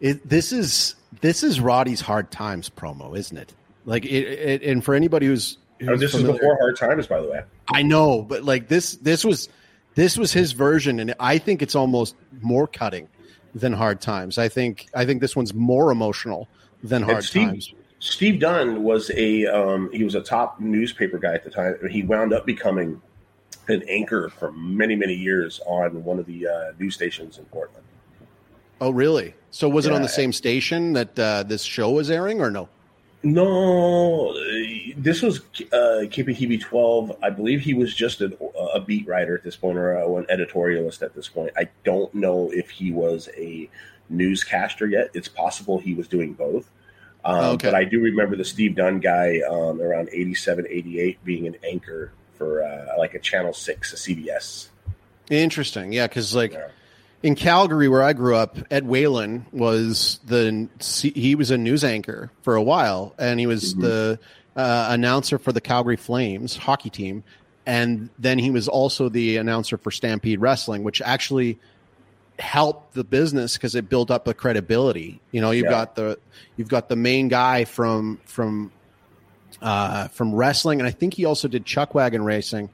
it, 0.00 0.26
this 0.26 0.52
is 0.52 0.94
this 1.20 1.42
is 1.42 1.60
Roddy's 1.60 2.00
hard 2.00 2.30
times 2.30 2.70
promo, 2.70 3.16
isn't 3.16 3.36
it? 3.36 3.52
Like 3.84 4.06
it, 4.06 4.08
it 4.08 4.62
and 4.62 4.82
for 4.82 4.94
anybody 4.94 5.26
who's, 5.26 5.58
who's 5.80 5.88
Oh, 5.90 5.96
this 5.96 6.14
is 6.14 6.20
familiar- 6.22 6.40
before 6.40 6.56
Hard 6.58 6.76
Times, 6.78 7.06
by 7.06 7.20
the 7.20 7.28
way. 7.28 7.42
I 7.68 7.82
know, 7.82 8.22
but 8.22 8.42
like 8.42 8.68
this 8.68 8.92
this 8.96 9.22
was 9.24 9.48
this 9.96 10.16
was 10.16 10.32
his 10.32 10.52
version, 10.52 10.98
and 10.98 11.14
I 11.20 11.36
think 11.38 11.60
it's 11.60 11.74
almost 11.74 12.14
more 12.40 12.66
cutting 12.66 13.08
than 13.54 13.72
Hard 13.72 14.00
Times. 14.00 14.38
I 14.38 14.48
think 14.48 14.88
I 14.94 15.04
think 15.04 15.20
this 15.20 15.36
one's 15.36 15.54
more 15.54 15.90
emotional 15.90 16.48
than 16.82 17.02
And 17.02 17.10
Hard 17.10 17.24
Steve, 17.24 17.48
Times. 17.48 17.74
Steve 18.00 18.40
Dunn 18.40 18.82
was 18.82 19.10
a 19.16 19.46
um, 19.46 19.90
he 19.92 20.04
was 20.04 20.14
a 20.14 20.20
top 20.20 20.60
newspaper 20.60 21.18
guy 21.18 21.34
at 21.34 21.44
the 21.44 21.50
time. 21.50 21.76
He 21.90 22.02
wound 22.02 22.32
up 22.32 22.44
becoming 22.44 23.00
an 23.68 23.82
anchor 23.88 24.28
for 24.28 24.52
many 24.52 24.94
many 24.94 25.14
years 25.14 25.60
on 25.66 26.04
one 26.04 26.18
of 26.18 26.26
the 26.26 26.46
uh, 26.46 26.72
news 26.78 26.94
stations 26.94 27.38
in 27.38 27.44
Portland. 27.46 27.84
Oh, 28.80 28.90
really? 28.90 29.34
So 29.50 29.68
was 29.68 29.86
it 29.86 29.92
on 29.92 30.02
the 30.02 30.08
same 30.08 30.32
station 30.32 30.94
that 30.94 31.18
uh, 31.18 31.44
this 31.44 31.62
show 31.62 31.92
was 31.92 32.10
airing, 32.10 32.40
or 32.40 32.50
no? 32.50 32.68
No, 33.24 34.28
uh, 34.30 34.92
this 34.98 35.22
was 35.22 35.40
uh, 35.72 36.04
KPTV 36.06 36.60
12. 36.60 37.16
I 37.22 37.30
believe 37.30 37.62
he 37.62 37.72
was 37.72 37.94
just 37.94 38.20
an, 38.20 38.36
a 38.74 38.80
beat 38.80 39.08
writer 39.08 39.34
at 39.34 39.42
this 39.42 39.56
point 39.56 39.78
or 39.78 39.94
a, 39.94 40.14
an 40.16 40.26
editorialist 40.26 41.00
at 41.02 41.14
this 41.14 41.26
point. 41.26 41.52
I 41.56 41.68
don't 41.84 42.14
know 42.14 42.50
if 42.52 42.68
he 42.68 42.92
was 42.92 43.30
a 43.36 43.70
newscaster 44.10 44.86
yet. 44.86 45.10
It's 45.14 45.28
possible 45.28 45.78
he 45.78 45.94
was 45.94 46.06
doing 46.06 46.34
both. 46.34 46.70
Um, 47.24 47.54
Okay. 47.54 47.68
But 47.68 47.74
I 47.74 47.84
do 47.84 48.00
remember 48.00 48.36
the 48.36 48.44
Steve 48.44 48.76
Dunn 48.76 49.00
guy 49.00 49.40
um, 49.48 49.80
around 49.80 50.10
87, 50.12 50.66
88 50.68 51.24
being 51.24 51.46
an 51.46 51.56
anchor 51.66 52.12
for 52.36 52.62
uh, 52.62 52.98
like 52.98 53.14
a 53.14 53.18
Channel 53.18 53.54
6, 53.54 53.92
a 53.92 53.96
CBS. 53.96 54.68
Interesting, 55.30 55.94
yeah, 55.94 56.06
because 56.06 56.34
like 56.34 56.52
in 57.24 57.34
Calgary, 57.34 57.88
where 57.88 58.02
I 58.02 58.12
grew 58.12 58.36
up, 58.36 58.58
Ed 58.70 58.86
Whalen 58.86 59.46
was 59.50 60.20
the 60.24 60.68
he 61.14 61.34
was 61.34 61.50
a 61.50 61.56
news 61.56 61.82
anchor 61.82 62.30
for 62.42 62.54
a 62.54 62.62
while, 62.62 63.14
and 63.18 63.40
he 63.40 63.46
was 63.46 63.74
the 63.76 64.20
uh, 64.54 64.86
announcer 64.90 65.38
for 65.38 65.50
the 65.50 65.60
Calgary 65.62 65.96
Flames 65.96 66.54
hockey 66.54 66.90
team, 66.90 67.24
and 67.64 68.10
then 68.18 68.38
he 68.38 68.50
was 68.50 68.68
also 68.68 69.08
the 69.08 69.38
announcer 69.38 69.78
for 69.78 69.90
Stampede 69.90 70.38
Wrestling, 70.38 70.84
which 70.84 71.00
actually 71.00 71.60
helped 72.38 72.94
the 72.94 73.04
business 73.04 73.54
because 73.54 73.74
it 73.74 73.88
built 73.88 74.10
up 74.10 74.26
the 74.26 74.34
credibility. 74.34 75.22
You 75.32 75.40
know, 75.40 75.50
you've 75.50 75.64
Yeah. 75.64 75.70
got 75.70 75.94
the 75.96 76.18
you've 76.56 76.68
got 76.68 76.90
the 76.90 76.96
main 76.96 77.28
guy 77.28 77.64
from 77.64 78.20
from 78.26 78.70
uh, 79.62 80.08
from 80.08 80.34
wrestling, 80.34 80.78
and 80.80 80.86
I 80.86 80.90
think 80.90 81.14
he 81.14 81.24
also 81.24 81.48
did 81.48 81.64
chuck 81.64 81.94
wagon 81.94 82.22
racing. 82.22 82.68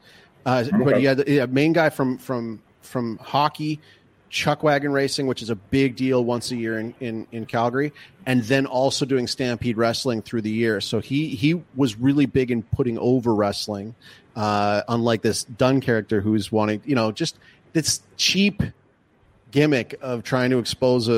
Uh, 0.44 0.64
But 0.64 0.80
Okay. 0.88 1.00
you 1.02 1.08
had 1.08 1.18
the 1.18 1.46
main 1.46 1.72
guy 1.72 1.90
from 1.90 2.18
from 2.18 2.64
from 2.82 3.18
hockey, 3.18 3.82
chuck 4.30 4.62
wagon 4.62 4.92
racing, 4.92 5.26
which 5.26 5.42
is 5.42 5.50
a 5.50 5.56
big 5.56 5.96
deal 5.96 6.24
once 6.24 6.50
a 6.52 6.56
year 6.56 6.78
in, 6.78 6.94
in, 7.00 7.26
in 7.32 7.44
Calgary, 7.44 7.92
and 8.24 8.42
then 8.44 8.64
also 8.64 9.04
doing 9.04 9.26
Stampede 9.26 9.76
Wrestling 9.76 10.22
through 10.22 10.42
the 10.42 10.50
year. 10.50 10.80
So 10.80 11.00
he 11.00 11.28
he 11.28 11.62
was 11.74 11.98
really 11.98 12.26
big 12.26 12.50
in 12.50 12.62
putting 12.62 12.96
over 12.98 13.34
wrestling, 13.34 13.94
uh, 14.36 14.82
unlike 14.88 15.22
this 15.22 15.44
Dunn 15.44 15.80
character 15.80 16.20
who's 16.20 16.50
wanting, 16.50 16.80
you 16.86 16.94
know, 16.94 17.12
just 17.12 17.38
this 17.72 18.00
cheap 18.16 18.62
gimmick 19.50 19.96
of 20.00 20.22
trying 20.22 20.50
to 20.50 20.58
expose 20.58 21.08
a, 21.08 21.12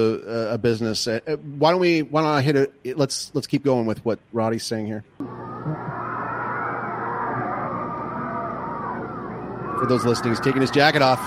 a, 0.52 0.58
business. 0.58 1.06
Uh, 1.06 1.20
uh, 1.26 1.36
why 1.36 1.70
don't 1.70 1.80
we? 1.80 2.02
Why 2.02 2.22
don't 2.22 2.30
I 2.30 2.40
hit 2.40 2.56
it? 2.56 2.96
Let's 2.96 3.30
let's 3.34 3.46
keep 3.46 3.62
going 3.62 3.86
with 3.86 4.04
what 4.04 4.18
Roddy's 4.32 4.64
saying 4.64 4.86
here. 4.86 5.04
For 9.78 9.86
those 9.86 10.04
listening, 10.04 10.30
he's 10.30 10.40
taking 10.40 10.60
his 10.60 10.70
jacket 10.70 11.02
off. 11.02 11.20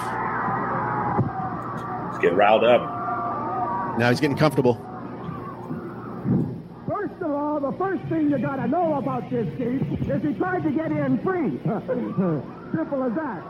Let's 2.26 2.34
get 2.34 2.38
riled 2.40 2.64
up. 2.64 4.00
Now 4.00 4.10
he's 4.10 4.20
getting 4.20 4.36
comfortable. 4.36 4.74
First 6.90 7.22
of 7.22 7.30
all, 7.30 7.60
the 7.60 7.72
first 7.78 8.02
thing 8.06 8.32
you 8.32 8.40
gotta 8.40 8.68
know 8.68 8.96
about 8.96 9.30
this 9.30 9.46
Steve 9.54 10.10
is 10.10 10.24
he 10.24 10.34
tried 10.34 10.64
to 10.64 10.72
get 10.72 10.92
in 10.92 11.20
free. 11.20 11.60
Simple 12.74 13.04
as 13.04 13.14
that. 13.14 13.44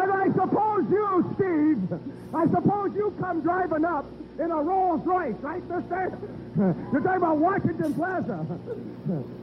And 0.00 0.12
I 0.12 0.28
suppose 0.34 0.84
you, 0.90 1.34
Steve, 1.36 2.00
I 2.34 2.46
suppose 2.46 2.92
you 2.94 3.14
come 3.20 3.42
driving 3.42 3.84
up 3.84 4.06
in 4.38 4.50
a 4.50 4.56
Rolls 4.56 5.02
Royce, 5.04 5.36
right, 5.42 5.62
mister? 5.68 6.18
You're 6.56 7.02
talking 7.02 7.18
about 7.18 7.36
Washington 7.38 7.92
Plaza. 7.94 8.46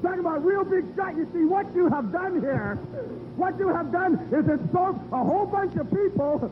talking 0.01 0.19
about 0.19 0.43
real 0.43 0.63
big 0.63 0.83
shot. 0.95 1.15
You 1.15 1.27
see, 1.31 1.45
what 1.45 1.73
you 1.75 1.87
have 1.89 2.11
done 2.11 2.41
here, 2.41 2.75
what 3.35 3.57
you 3.59 3.67
have 3.67 3.91
done 3.91 4.15
is 4.31 4.47
insult 4.47 4.97
a 5.11 5.23
whole 5.23 5.45
bunch 5.45 5.75
of 5.75 5.89
people 5.91 6.51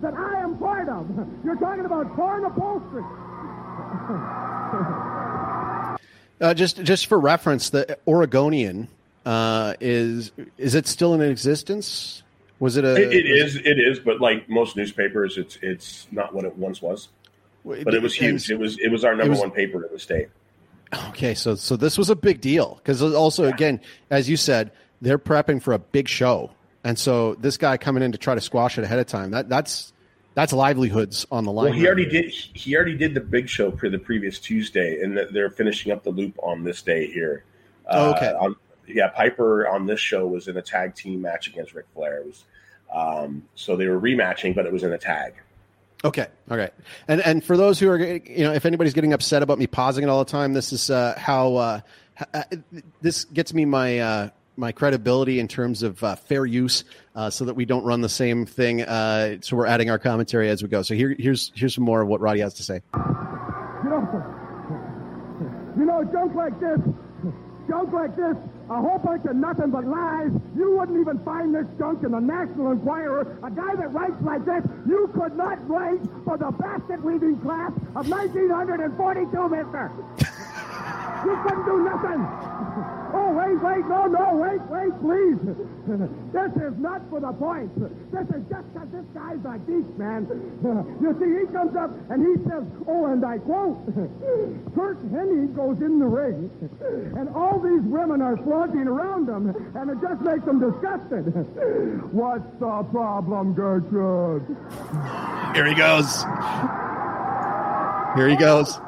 that 0.00 0.14
I 0.14 0.40
am 0.40 0.58
part 0.58 0.88
of. 0.88 1.08
You're 1.44 1.56
talking 1.56 1.84
about 1.84 2.14
torn 2.14 2.44
upholstery. 2.44 3.02
Uh, 6.40 6.54
just 6.54 6.82
just 6.82 7.06
for 7.06 7.18
reference, 7.18 7.70
the 7.70 7.98
Oregonian 8.06 8.88
uh, 9.26 9.74
is 9.80 10.30
is 10.56 10.74
it 10.74 10.86
still 10.86 11.14
in 11.14 11.20
existence? 11.20 12.22
Was 12.60 12.76
it 12.76 12.84
a? 12.84 12.94
It, 12.94 13.12
it 13.12 13.26
is. 13.26 13.56
It 13.56 13.78
is. 13.78 13.98
But 13.98 14.20
like 14.20 14.48
most 14.48 14.76
newspapers, 14.76 15.36
it's 15.36 15.58
it's 15.60 16.06
not 16.12 16.34
what 16.34 16.44
it 16.44 16.56
once 16.56 16.80
was. 16.80 17.08
But 17.64 17.94
it 17.94 18.02
was 18.02 18.14
huge. 18.14 18.50
It 18.50 18.58
was 18.58 18.78
it 18.78 18.90
was 18.90 19.04
our 19.04 19.14
number 19.14 19.30
was- 19.30 19.40
one 19.40 19.50
paper 19.50 19.84
in 19.84 19.92
the 19.92 19.98
state. 19.98 20.28
Okay, 21.10 21.34
so 21.34 21.54
so 21.54 21.76
this 21.76 21.96
was 21.96 22.10
a 22.10 22.16
big 22.16 22.40
deal 22.40 22.80
because 22.82 23.00
also 23.00 23.44
again, 23.44 23.80
as 24.10 24.28
you 24.28 24.36
said, 24.36 24.72
they're 25.00 25.20
prepping 25.20 25.62
for 25.62 25.72
a 25.72 25.78
big 25.78 26.08
show, 26.08 26.50
and 26.82 26.98
so 26.98 27.34
this 27.36 27.56
guy 27.56 27.76
coming 27.76 28.02
in 28.02 28.10
to 28.10 28.18
try 28.18 28.34
to 28.34 28.40
squash 28.40 28.76
it 28.76 28.82
ahead 28.82 28.98
of 28.98 29.06
time 29.06 29.30
that 29.30 29.48
that's 29.48 29.92
that's 30.34 30.52
livelihoods 30.52 31.26
on 31.30 31.44
the 31.44 31.52
line. 31.52 31.66
Well, 31.66 31.74
he 31.74 31.86
already 31.86 32.06
did. 32.06 32.30
He 32.32 32.74
already 32.76 32.96
did 32.96 33.14
the 33.14 33.20
big 33.20 33.48
show 33.48 33.70
for 33.70 33.88
the 33.88 33.98
previous 33.98 34.38
Tuesday, 34.38 35.00
and 35.02 35.18
they're 35.32 35.50
finishing 35.50 35.92
up 35.92 36.02
the 36.02 36.10
loop 36.10 36.34
on 36.42 36.64
this 36.64 36.82
day 36.82 37.06
here. 37.06 37.44
Oh, 37.88 38.10
okay. 38.12 38.28
on, 38.28 38.56
yeah, 38.86 39.08
Piper 39.08 39.68
on 39.68 39.86
this 39.86 40.00
show 40.00 40.26
was 40.26 40.48
in 40.48 40.56
a 40.56 40.62
tag 40.62 40.94
team 40.94 41.20
match 41.22 41.48
against 41.48 41.74
Ric 41.74 41.86
Flair. 41.94 42.18
It 42.18 42.26
was, 42.26 42.44
um, 42.92 43.42
so 43.54 43.76
they 43.76 43.86
were 43.86 44.00
rematching, 44.00 44.54
but 44.54 44.66
it 44.66 44.72
was 44.72 44.82
in 44.82 44.92
a 44.92 44.98
tag. 44.98 45.34
Okay, 46.02 46.26
all 46.50 46.56
right, 46.56 46.72
and 47.08 47.20
and 47.20 47.44
for 47.44 47.58
those 47.58 47.78
who 47.78 47.90
are 47.90 47.98
you 47.98 48.44
know 48.44 48.52
if 48.54 48.64
anybody's 48.64 48.94
getting 48.94 49.12
upset 49.12 49.42
about 49.42 49.58
me 49.58 49.66
pausing 49.66 50.02
it 50.02 50.08
all 50.08 50.24
the 50.24 50.30
time, 50.30 50.54
this 50.54 50.72
is 50.72 50.88
uh, 50.88 51.14
how 51.18 51.56
uh, 51.56 51.80
uh, 52.32 52.42
this 53.02 53.24
gets 53.24 53.52
me 53.52 53.66
my 53.66 53.98
uh, 53.98 54.28
my 54.56 54.72
credibility 54.72 55.40
in 55.40 55.46
terms 55.46 55.82
of 55.82 56.02
uh, 56.02 56.16
fair 56.16 56.46
use, 56.46 56.84
uh, 57.14 57.28
so 57.28 57.44
that 57.44 57.54
we 57.54 57.66
don't 57.66 57.84
run 57.84 58.00
the 58.00 58.08
same 58.08 58.46
thing. 58.46 58.80
Uh, 58.80 59.36
so 59.42 59.56
we're 59.56 59.66
adding 59.66 59.90
our 59.90 59.98
commentary 59.98 60.48
as 60.48 60.62
we 60.62 60.70
go. 60.70 60.80
So 60.80 60.94
here 60.94 61.14
here's 61.18 61.52
here's 61.54 61.74
some 61.74 61.84
more 61.84 62.00
of 62.00 62.08
what 62.08 62.20
Roddy 62.22 62.40
has 62.40 62.54
to 62.54 62.62
say. 62.62 62.80
You 62.94 63.90
know, 63.90 64.24
you 65.78 65.84
know, 65.84 66.02
junk 66.10 66.34
like 66.34 66.58
this, 66.60 66.80
junk 67.68 67.92
like 67.92 68.16
this, 68.16 68.36
a 68.70 68.80
whole 68.80 68.98
bunch 68.98 69.24
of 69.26 69.34
nothing 69.34 69.70
but 69.70 69.84
lies. 69.84 70.30
You 70.56 70.78
wouldn't 70.78 70.98
even 71.00 71.18
find 71.24 71.52
this 71.52 71.66
junk 71.76 72.04
in 72.04 72.12
the 72.12 72.20
National 72.20 72.70
Enquirer. 72.70 73.38
A 73.42 73.50
guy 73.50 73.74
that 73.74 73.92
writes 73.92 74.14
like 74.22 74.44
this, 74.46 74.62
you 74.86 75.10
could 75.12 75.36
not 75.36 75.58
write 75.68 75.98
for 76.24 76.38
the 76.38 76.52
basket 76.54 77.02
weaving 77.02 77.40
class 77.40 77.72
of 77.98 78.06
1942, 78.06 79.26
mister. 79.50 79.90
you 81.26 81.34
couldn't 81.42 81.66
do 81.66 81.84
nothing. 81.84 82.22
Oh, 83.12 83.32
wait, 83.34 83.60
wait, 83.60 83.84
no, 83.88 84.06
no, 84.06 84.36
wait, 84.38 84.62
wait, 84.70 84.94
please. 85.02 85.42
This 85.90 86.52
is 86.62 86.78
not 86.78 87.02
for 87.10 87.20
the 87.20 87.32
point. 87.32 87.74
This 88.12 88.28
is 88.30 88.44
just 88.48 88.66
because 88.72 88.88
this 88.92 89.04
guy's 89.12 89.42
a 89.44 89.58
geek, 89.66 89.98
man. 89.98 90.26
You 91.02 91.16
see, 91.18 91.46
he 91.46 91.52
comes 91.52 91.74
up 91.76 91.90
and 92.10 92.22
he 92.22 92.34
says, 92.48 92.62
oh, 92.86 93.06
and 93.06 93.24
I 93.24 93.38
quote, 93.38 93.84
Curt 94.74 95.02
Hennig 95.10 95.54
goes 95.56 95.80
in 95.82 95.98
the 95.98 96.06
ring, 96.06 96.50
and 97.16 97.28
all 97.30 97.58
these 97.58 97.82
women 97.82 98.22
are 98.22 98.36
flaunting 98.38 98.86
around 98.86 99.28
him, 99.28 99.50
and 99.74 99.90
it 99.90 99.98
just 100.00 100.20
makes 100.22 100.44
them 100.44 100.60
disgusted. 100.60 101.26
What's 102.12 102.50
the 102.60 102.84
problem, 102.92 103.54
Gertrude? 103.54 104.46
Here 105.54 105.66
he 105.66 105.74
goes. 105.74 106.22
Here 108.16 108.28
he 108.28 108.36
goes. 108.36 108.78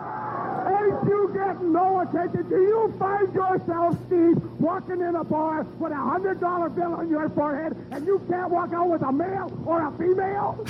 Ain't 1.72 1.84
you 1.84 1.90
getting 1.90 1.90
no 1.90 2.00
attention? 2.00 2.48
Do 2.48 2.56
you 2.56 2.94
find 2.98 3.34
yourself, 3.34 3.96
Steve, 4.06 4.42
walking 4.60 5.00
in 5.00 5.14
a 5.16 5.24
bar 5.24 5.64
with 5.78 5.92
a 5.92 5.96
hundred 5.96 6.40
dollar 6.40 6.68
bill 6.68 6.94
on 6.94 7.08
your 7.08 7.28
forehead 7.30 7.76
and 7.90 8.06
you 8.06 8.20
can't 8.28 8.50
walk 8.50 8.72
out 8.72 8.88
with 8.88 9.02
a 9.02 9.12
male 9.12 9.50
or 9.66 9.86
a 9.86 9.92
female? 9.92 10.58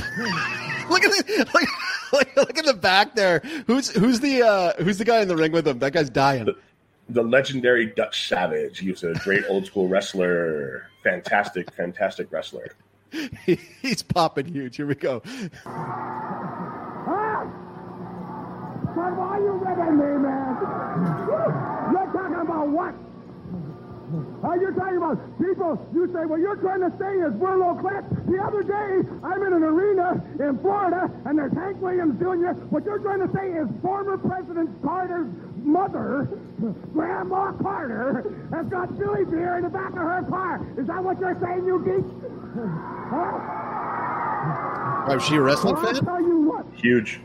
look 0.91 1.05
at 1.05 1.11
the, 1.11 1.47
look, 1.55 1.69
look, 2.13 2.37
look 2.37 2.59
at 2.59 2.65
the 2.65 2.75
back 2.75 3.15
there. 3.15 3.41
Who's 3.67 3.91
who's 3.91 4.21
the 4.21 4.43
uh, 4.43 4.83
who's 4.83 4.99
the 4.99 5.05
guy 5.05 5.21
in 5.21 5.29
the 5.29 5.37
ring 5.37 5.53
with 5.53 5.67
him? 5.67 5.79
That 5.79 5.93
guy's 5.93 6.11
dying. 6.11 6.49
The 7.09 7.23
legendary 7.23 7.87
Dutch 7.87 8.29
Savage. 8.29 8.79
He 8.79 8.91
was 8.91 9.03
a 9.03 9.13
great 9.15 9.45
old 9.49 9.67
school 9.67 9.89
wrestler. 9.89 10.87
Fantastic, 11.03 11.73
fantastic 11.75 12.31
wrestler. 12.31 12.69
He's 13.83 14.03
popping 14.03 14.47
huge. 14.47 14.77
Here 14.77 14.87
we 14.87 14.95
go. 14.95 15.23
Huh? 15.65 17.45
Son, 18.95 19.17
why 19.17 19.39
you 19.39 19.53
ribbing 19.53 19.97
me, 19.97 20.19
man? 20.21 20.92
You're 22.63 22.71
about 22.71 22.95
what? 22.95 22.95
Oh, 24.45 24.55
you're 24.61 24.73
talking 24.73 24.99
about 24.99 25.17
people. 25.39 25.89
You 25.95 26.07
say, 26.13 26.27
well, 26.27 26.39
you're 26.39 26.57
trying 26.57 26.81
to 26.81 26.93
say 26.99 27.17
is 27.17 27.33
we're 27.35 27.57
low 27.57 27.75
class. 27.81 28.05
The 28.29 28.39
other 28.39 28.63
day, 28.63 29.09
I'm 29.25 29.43
in 29.43 29.53
an 29.55 29.63
arena 29.63 30.23
in 30.39 30.59
Florida, 30.59 31.11
and 31.25 31.39
there's 31.39 31.53
Hank 31.55 31.81
Williams 31.81 32.19
Jr. 32.21 32.53
What 32.69 32.85
you're 32.85 32.99
trying 32.99 33.21
to 33.27 33.31
say 33.35 33.49
is 33.53 33.67
former 33.81 34.19
President 34.19 34.71
Carter's 34.83 35.29
mother, 35.65 36.29
Grandma 36.93 37.53
Carter, 37.53 38.47
has 38.53 38.67
got 38.67 38.99
Billy 38.99 39.25
beer 39.25 39.57
in 39.57 39.63
the 39.65 39.71
back 39.71 39.91
of 39.93 39.97
her 39.99 40.27
car. 40.29 40.61
Is 40.77 40.87
that 40.89 41.03
what 41.03 41.19
you're 41.19 41.39
saying, 41.43 41.65
you 41.65 41.79
geek? 41.81 42.05
Huh? 43.11 43.39
Oh, 45.09 45.17
is 45.17 45.23
she 45.25 45.37
a 45.37 45.41
wrestling 45.41 45.75
Well, 45.75 45.87
I'll 45.87 45.95
fan? 45.95 46.05
tell 46.05 46.21
you 46.21 46.43
what. 46.43 46.67
Huge. 46.77 47.21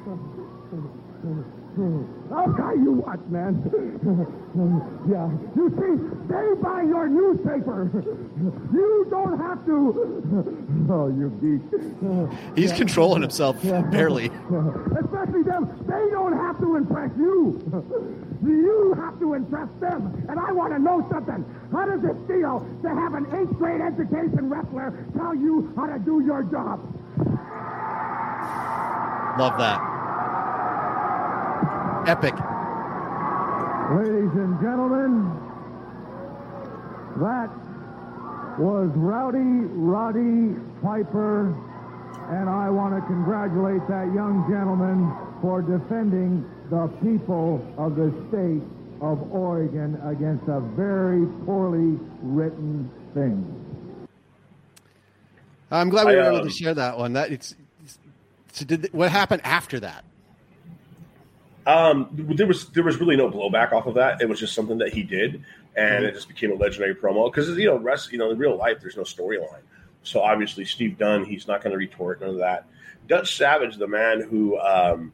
I'll 2.38 2.54
tell 2.54 2.78
you 2.78 2.92
what, 3.02 3.18
man. 3.32 3.58
yeah. 5.10 5.26
You 5.58 5.74
see, 5.74 5.98
they 6.30 6.62
buy 6.62 6.84
your 6.84 7.08
newspaper. 7.10 7.90
You 8.72 9.08
don't 9.10 9.40
have 9.40 9.66
to. 9.66 10.54
Oh, 10.90 11.10
you 11.10 11.30
geek. 11.42 12.56
He's 12.56 12.72
controlling 12.72 13.22
himself 13.22 13.62
barely. 13.92 14.28
Especially 15.04 15.44
them. 15.44 15.68
They 15.86 16.10
don't 16.12 16.32
have 16.32 16.58
to 16.60 16.78
impress 16.78 17.12
you. 17.18 17.60
You 18.42 18.94
have 18.96 19.20
to 19.20 19.34
impress 19.34 19.68
them. 19.82 20.26
And 20.30 20.40
I 20.40 20.54
want 20.54 20.72
to 20.74 20.80
know 20.80 21.06
something. 21.12 21.44
How 21.74 21.86
does 21.86 22.04
it 22.06 22.16
feel 22.26 22.66
to 22.84 22.90
have 22.90 23.16
an 23.16 23.26
eighth 23.36 23.58
grade 23.58 23.82
education 23.82 24.50
wrestler 24.50 25.06
tell 25.18 25.36
you 25.36 25.74
how 25.76 25.88
to 25.88 26.00
do 26.00 26.22
your 26.22 26.44
job? 26.44 26.80
Love 29.38 29.58
that. 29.58 29.97
Epic. 32.08 32.34
Ladies 33.92 34.32
and 34.40 34.56
gentlemen, 34.62 35.28
that 37.18 37.50
was 38.58 38.90
Rowdy 38.96 39.68
Roddy 39.76 40.56
Piper, 40.82 41.48
and 42.30 42.50
I 42.50 42.70
want 42.70 42.96
to 42.96 43.02
congratulate 43.08 43.86
that 43.90 44.14
young 44.16 44.48
gentleman 44.50 45.12
for 45.42 45.62
defending 45.62 46.50
the 46.70 46.88
people 47.04 47.62
of 47.78 47.98
the 47.98 48.10
state 48.30 48.64
of 49.02 49.30
Oregon 49.30 50.00
against 50.06 50.48
a 50.48 50.62
very 50.62 51.26
poorly 51.46 52.00
written 52.22 52.90
thing. 53.14 54.08
I'm 55.72 55.90
glad 55.90 56.08
we 56.08 56.16
were 56.16 56.24
I, 56.24 56.28
able 56.28 56.38
um, 56.38 56.48
to 56.48 56.54
share 56.54 56.74
that 56.74 56.98
one. 56.98 57.12
That 57.12 57.34
it's, 57.34 57.54
it's 57.84 58.00
so 58.54 58.64
did 58.64 58.94
what 58.94 59.12
happened 59.12 59.42
after 59.44 59.82
that? 59.82 60.06
Um, 61.68 62.08
there 62.14 62.48
was 62.48 62.68
there 62.70 62.84
was 62.84 62.98
really 62.98 63.18
no 63.18 63.30
blowback 63.30 63.74
off 63.74 63.86
of 63.88 63.96
that. 63.96 64.22
It 64.22 64.30
was 64.30 64.40
just 64.40 64.56
something 64.56 64.78
that 64.78 64.94
he 64.94 65.04
did, 65.04 65.44
and 65.76 65.98
Mm-hmm. 65.98 66.06
it 66.06 66.14
just 66.14 66.28
became 66.30 66.52
a 66.52 66.56
legendary 66.56 66.96
promo 66.96 67.32
because 67.32 67.50
you 67.58 67.68
know, 67.68 67.78
rest 67.78 68.12
you 68.12 68.18
know, 68.18 68.32
in 68.32 68.38
real 68.38 68.56
life, 68.56 68.78
there's 68.82 68.96
no 68.98 69.04
storyline. 69.04 69.62
so 70.02 70.22
obviously 70.22 70.64
Steve 70.66 70.98
Dunn, 70.98 71.26
he's 71.26 71.48
not 71.48 71.62
going 71.62 71.72
to 71.72 71.78
retort 71.78 72.22
none 72.22 72.32
of 72.32 72.38
that. 72.38 72.66
Dutch 73.08 73.36
Savage, 73.38 73.76
the 73.78 73.88
man 73.88 74.22
who 74.22 74.58
um, 74.60 75.12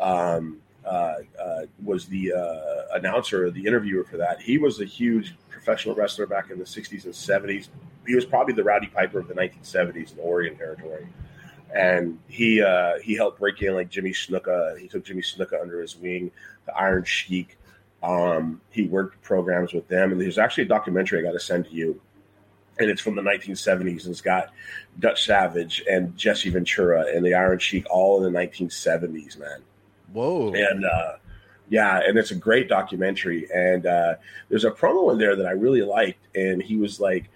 um, 0.00 0.58
uh, 0.84 1.14
uh, 1.40 1.62
was 1.84 2.06
the 2.06 2.32
uh, 2.32 2.96
announcer, 2.96 3.50
the 3.50 3.66
interviewer 3.66 4.04
for 4.04 4.16
that, 4.16 4.40
he 4.40 4.58
was 4.58 4.80
a 4.80 4.84
huge 4.86 5.34
professional 5.50 5.94
wrestler 5.94 6.26
back 6.26 6.50
in 6.50 6.58
the 6.58 6.64
60s 6.64 7.04
and 7.04 7.12
70s. 7.14 7.68
He 8.06 8.14
was 8.14 8.24
probably 8.24 8.54
the 8.54 8.64
Rowdy 8.64 8.86
Piper 8.88 9.18
of 9.20 9.28
the 9.28 9.34
1970s 9.34 10.14
in 10.14 10.18
Oregon 10.20 10.56
Territory. 10.56 11.06
And 11.74 12.18
he 12.28 12.62
uh, 12.62 12.98
he 13.02 13.14
helped 13.14 13.38
break 13.38 13.62
in 13.62 13.74
like 13.74 13.90
Jimmy 13.90 14.10
Snuka. 14.10 14.78
He 14.78 14.88
took 14.88 15.04
Jimmy 15.04 15.22
Snuka 15.22 15.60
under 15.60 15.80
his 15.80 15.96
wing, 15.96 16.30
the 16.66 16.76
Iron 16.76 17.04
Sheik. 17.04 17.56
Um, 18.02 18.60
he 18.70 18.82
worked 18.86 19.22
programs 19.22 19.72
with 19.72 19.86
them, 19.88 20.10
and 20.10 20.20
there's 20.20 20.38
actually 20.38 20.64
a 20.64 20.68
documentary 20.68 21.20
I 21.20 21.22
got 21.22 21.32
to 21.32 21.40
send 21.40 21.66
to 21.66 21.70
you 21.70 22.00
and 22.80 22.90
it's 22.90 23.00
from 23.00 23.14
the 23.14 23.22
1970s, 23.22 24.04
and 24.04 24.12
it's 24.12 24.22
got 24.22 24.50
Dutch 24.98 25.26
Savage 25.26 25.84
and 25.88 26.16
Jesse 26.16 26.50
Ventura 26.50 27.04
and 27.14 27.24
the 27.24 27.34
Iron 27.34 27.58
Sheik 27.58 27.86
all 27.90 28.24
in 28.24 28.32
the 28.32 28.38
1970s, 28.38 29.38
man. 29.38 29.60
Whoa! 30.12 30.52
And 30.54 30.84
uh, 30.84 31.16
yeah, 31.68 32.00
and 32.00 32.18
it's 32.18 32.30
a 32.30 32.36
great 32.36 32.68
documentary. 32.68 33.48
And 33.54 33.86
uh, 33.86 34.14
there's 34.48 34.64
a 34.64 34.70
promo 34.70 35.12
in 35.12 35.18
there 35.18 35.36
that 35.36 35.46
I 35.46 35.52
really 35.52 35.82
liked, 35.82 36.34
and 36.34 36.62
he 36.62 36.76
was 36.76 36.98
like, 36.98 37.30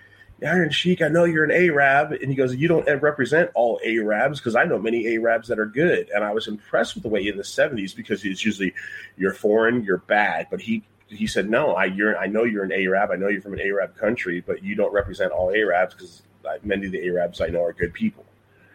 "Iron 0.44 0.70
Sheik, 0.70 1.02
I 1.02 1.08
know 1.08 1.24
you're 1.24 1.44
an 1.44 1.50
Arab," 1.50 2.12
and 2.12 2.28
he 2.30 2.34
goes, 2.34 2.54
"You 2.54 2.68
don't 2.68 2.86
represent 3.02 3.50
all 3.54 3.80
Arabs 3.84 4.38
because 4.40 4.54
I 4.56 4.64
know 4.64 4.78
many 4.78 5.06
Arabs 5.16 5.48
that 5.48 5.58
are 5.58 5.66
good." 5.66 6.10
And 6.14 6.22
I 6.24 6.32
was 6.32 6.46
impressed 6.48 6.94
with 6.94 7.02
the 7.02 7.08
way 7.08 7.26
in 7.26 7.36
the 7.36 7.44
70s 7.44 7.94
because 7.94 8.24
it's 8.24 8.44
usually 8.44 8.74
you're 9.16 9.32
foreign, 9.34 9.82
you're 9.84 9.98
bad, 9.98 10.48
but 10.50 10.60
he 10.60 10.82
he 11.08 11.26
said, 11.26 11.48
"No, 11.48 11.74
I 11.74 11.84
you're 11.86 12.16
I 12.16 12.26
know 12.26 12.44
you're 12.44 12.64
an 12.64 12.72
Arab. 12.72 13.10
I 13.10 13.16
know 13.16 13.28
you're 13.28 13.40
from 13.42 13.54
an 13.54 13.60
Arab 13.60 13.96
country, 13.96 14.40
but 14.44 14.62
you 14.64 14.74
don't 14.74 14.92
represent 14.92 15.32
all 15.32 15.54
Arabs 15.54 15.94
because 15.94 16.22
many 16.62 16.86
of 16.86 16.92
the 16.92 17.06
Arabs 17.06 17.40
I 17.40 17.48
know 17.48 17.62
are 17.62 17.72
good 17.72 17.92
people." 17.92 18.24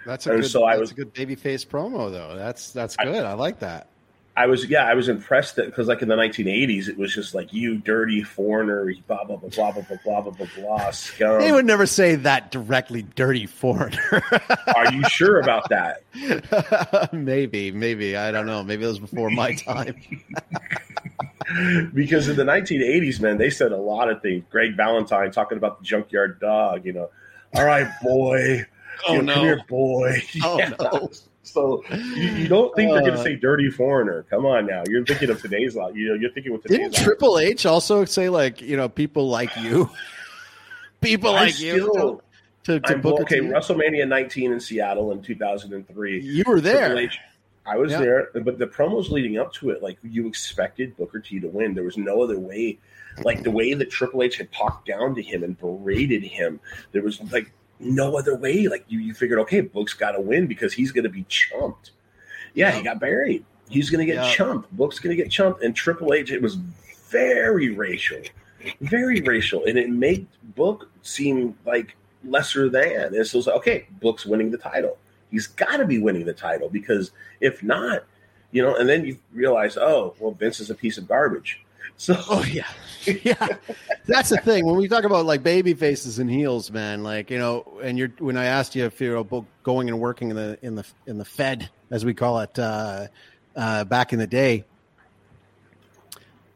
That's 0.06 0.26
a 0.28 0.32
And 0.32 0.42
good, 0.42 0.50
so 0.50 0.64
I 0.64 0.78
was- 0.78 0.92
a 0.92 0.94
good 0.96 1.14
babyface 1.14 1.68
promo, 1.68 2.10
though. 2.12 2.36
That's 2.36 2.72
that's 2.72 2.96
good. 2.96 3.24
I, 3.26 3.34
like 3.34 3.60
that. 3.60 3.88
I 4.40 4.46
was 4.46 4.70
yeah, 4.70 4.86
I 4.86 4.94
was 4.94 5.10
impressed 5.10 5.58
that 5.58 5.66
because 5.66 5.90
like 5.90 6.02
in 6.02 6.08
the 6.08 6.16
1980s, 6.16 6.88
it 6.88 6.98
was 6.98 7.14
just 7.14 7.36
like 7.36 7.52
you 7.52 7.78
dirty 7.78 8.24
foreigner, 8.24 8.90
blah 9.06 9.26
blah 9.26 9.36
blah 9.36 9.50
blah 9.50 9.72
blah 9.74 9.82
blah 9.82 9.98
blah 10.06 10.22
blah 10.22 10.32
blah 10.32 10.48
blah 10.56 10.92
scum. 10.92 11.42
They 11.42 11.52
would 11.52 11.66
never 11.66 11.86
say 11.86 12.16
that 12.16 12.50
directly, 12.50 13.02
dirty 13.02 13.48
foreigner. 13.48 14.24
Are 14.78 14.94
you 14.94 15.04
sure 15.10 15.42
about 15.42 15.68
that? 15.70 16.04
maybe, 17.14 17.72
maybe 17.72 18.16
I 18.16 18.32
don't 18.32 18.46
know. 18.46 18.64
Maybe 18.64 18.86
it 18.86 18.88
was 18.88 19.00
before 19.00 19.30
my 19.30 19.56
time. 19.56 19.96
because 21.94 22.30
in 22.30 22.36
the 22.36 22.44
1980s, 22.46 23.20
man, 23.20 23.38
they 23.38 23.50
said 23.50 23.74
a 23.74 23.78
lot 23.78 24.10
of 24.10 24.22
things. 24.22 24.44
Greg 24.50 24.78
Valentine 24.78 25.32
talking 25.32 25.58
about 25.58 25.80
the 25.80 25.86
junkyard 25.86 26.40
dog, 26.40 26.86
you 26.86 26.94
know. 26.94 27.10
All 27.56 27.66
right, 27.66 27.88
boy. 28.02 28.66
Oh, 29.06 29.16
You 29.16 29.22
know, 29.22 29.34
no. 29.34 29.34
Come 29.36 29.44
here, 29.44 29.64
boy. 29.68 30.24
Oh, 30.44 30.58
Yeah. 30.60 30.74
no. 30.80 31.10
So 31.54 31.84
you, 31.94 32.24
you 32.32 32.48
don't 32.48 32.76
think 32.76 32.92
they're 32.92 33.02
going 33.02 33.14
to 33.14 33.20
Uh. 33.20 33.24
say 33.24 33.36
dirty 33.36 33.70
foreigner? 33.70 34.24
Come 34.30 34.46
on 34.46 34.66
now. 34.66 34.84
You're 34.88 35.06
thinking 35.06 35.30
of 35.30 35.42
today's 35.42 35.76
law. 35.76 35.90
You 35.90 36.10
know, 36.10 36.14
you're 36.16 36.32
thinking 36.32 36.52
with 36.52 36.64
today's 36.64 36.78
Didn't. 36.92 36.96
Triple 36.96 37.40
H 37.40 37.66
also 37.66 38.06
say 38.06 38.30
like 38.30 38.62
you 38.62 38.78
know 38.78 38.88
people 38.90 39.28
like 39.30 39.56
you, 39.58 39.90
people 41.02 41.32
I 41.32 41.46
like 41.46 41.60
you 41.60 41.90
still- 41.92 42.22
to, 42.66 42.80
to 42.82 42.88
I'm- 42.90 43.02
Booker 43.02 43.24
okay, 43.24 43.40
WrestleMania 43.40 44.08
19 44.08 44.52
in 44.52 44.60
Seattle 44.60 45.12
in 45.12 45.22
2003. 45.22 46.22
You 46.22 46.44
were 46.46 46.62
there. 46.62 46.98
H- 46.98 47.18
I 47.66 47.78
was 47.78 47.92
Yeah. 47.92 48.00
there, 48.02 48.28
but 48.44 48.58
the 48.60 48.68
promos 48.68 49.10
leading 49.10 49.38
up 49.38 49.54
to 49.54 49.70
it, 49.70 49.82
like 49.82 49.98
you 50.04 50.28
expected 50.28 50.96
Booker 50.98 51.20
T 51.20 51.40
to 51.40 51.48
win. 51.48 51.74
There 51.74 51.84
was 51.84 51.98
no 51.98 52.22
other 52.22 52.40
way. 52.40 52.78
Like 53.24 53.44
the 53.44 53.52
way 53.52 53.74
that 53.74 53.90
Triple 53.90 54.24
H 54.24 54.38
had 54.38 54.52
talked 54.52 54.88
down 54.88 55.14
to 55.16 55.22
him 55.22 55.44
and 55.44 55.58
berated 55.58 56.24
him, 56.24 56.60
there 56.92 57.02
was 57.02 57.22
like 57.32 57.52
no 57.80 58.18
other 58.18 58.36
way. 58.36 58.68
Like 58.68 58.86
you, 58.88 59.00
you 59.00 59.14
figured, 59.14 59.40
okay, 59.40 59.62
Book's 59.62 59.94
got 59.94 60.12
to 60.12 60.22
win 60.22 60.48
because 60.48 60.74
he's 60.74 60.92
going 60.92 61.04
to 61.06 61.10
be 61.10 61.26
chumped. 61.30 61.92
Yeah, 62.54 62.72
he 62.72 62.82
got 62.84 63.00
buried. 63.00 63.46
He's 63.70 63.90
going 63.90 64.06
to 64.06 64.12
get 64.12 64.24
Yeah. 64.24 64.32
chumped. 64.34 64.72
Book's 64.76 65.00
going 65.00 65.16
to 65.16 65.22
get 65.22 65.32
chumped. 65.32 65.64
And 65.64 65.76
Triple 65.76 66.14
H, 66.14 66.32
it 66.32 66.42
was 66.42 66.56
very 67.10 67.70
racial, 67.70 68.22
very 68.82 69.22
racial, 69.22 69.66
and 69.66 69.78
it 69.78 69.90
made 69.90 70.28
Book 70.56 70.90
seem 71.04 71.56
like 71.66 71.96
lesser 72.24 72.70
than. 72.70 73.16
And 73.16 73.26
so 73.26 73.38
it's 73.38 73.48
like, 73.48 73.56
okay, 73.58 73.88
Book's 74.02 74.26
winning 74.26 74.52
the 74.52 74.58
title. 74.58 74.98
He's 75.32 75.48
got 75.48 75.78
to 75.78 75.86
be 75.86 76.00
winning 76.00 76.26
the 76.26 76.34
title 76.34 76.70
because 76.70 77.12
if 77.40 77.62
not, 77.64 78.04
you 78.52 78.64
know, 78.64 78.76
and 78.76 78.90
then 78.90 79.06
you 79.06 79.18
realize, 79.32 79.78
oh, 79.78 80.16
well, 80.20 80.32
Vince 80.32 80.60
is 80.60 80.72
a 80.72 80.76
piece 80.76 80.98
of 80.98 81.08
garbage. 81.08 81.64
So, 82.00 82.16
oh 82.30 82.46
yeah, 82.46 82.66
yeah. 83.24 83.48
That's 84.06 84.30
the 84.30 84.38
thing 84.38 84.66
when 84.66 84.78
we 84.78 84.88
talk 84.88 85.04
about 85.04 85.26
like 85.26 85.44
baby 85.44 85.74
faces 85.74 86.18
and 86.18 86.32
heels, 86.32 86.72
man. 86.72 87.04
Like 87.04 87.30
you 87.30 87.38
know, 87.38 87.78
and 87.84 87.98
you're 87.98 88.14
when 88.20 88.38
I 88.38 88.46
asked 88.46 88.74
you 88.74 88.86
if 88.86 89.02
you're 89.02 89.22
going 89.64 89.90
and 89.90 90.00
working 90.00 90.30
in 90.30 90.38
the 90.38 90.58
in 90.62 90.76
the 90.76 90.86
in 91.08 91.18
the 91.18 91.26
Fed, 91.26 91.70
as 91.92 92.06
we 92.06 92.14
call 92.14 92.40
it, 92.40 92.58
uh, 92.58 93.08
uh, 93.54 93.84
back 93.84 94.14
in 94.14 94.20
the 94.20 94.28
day. 94.28 94.64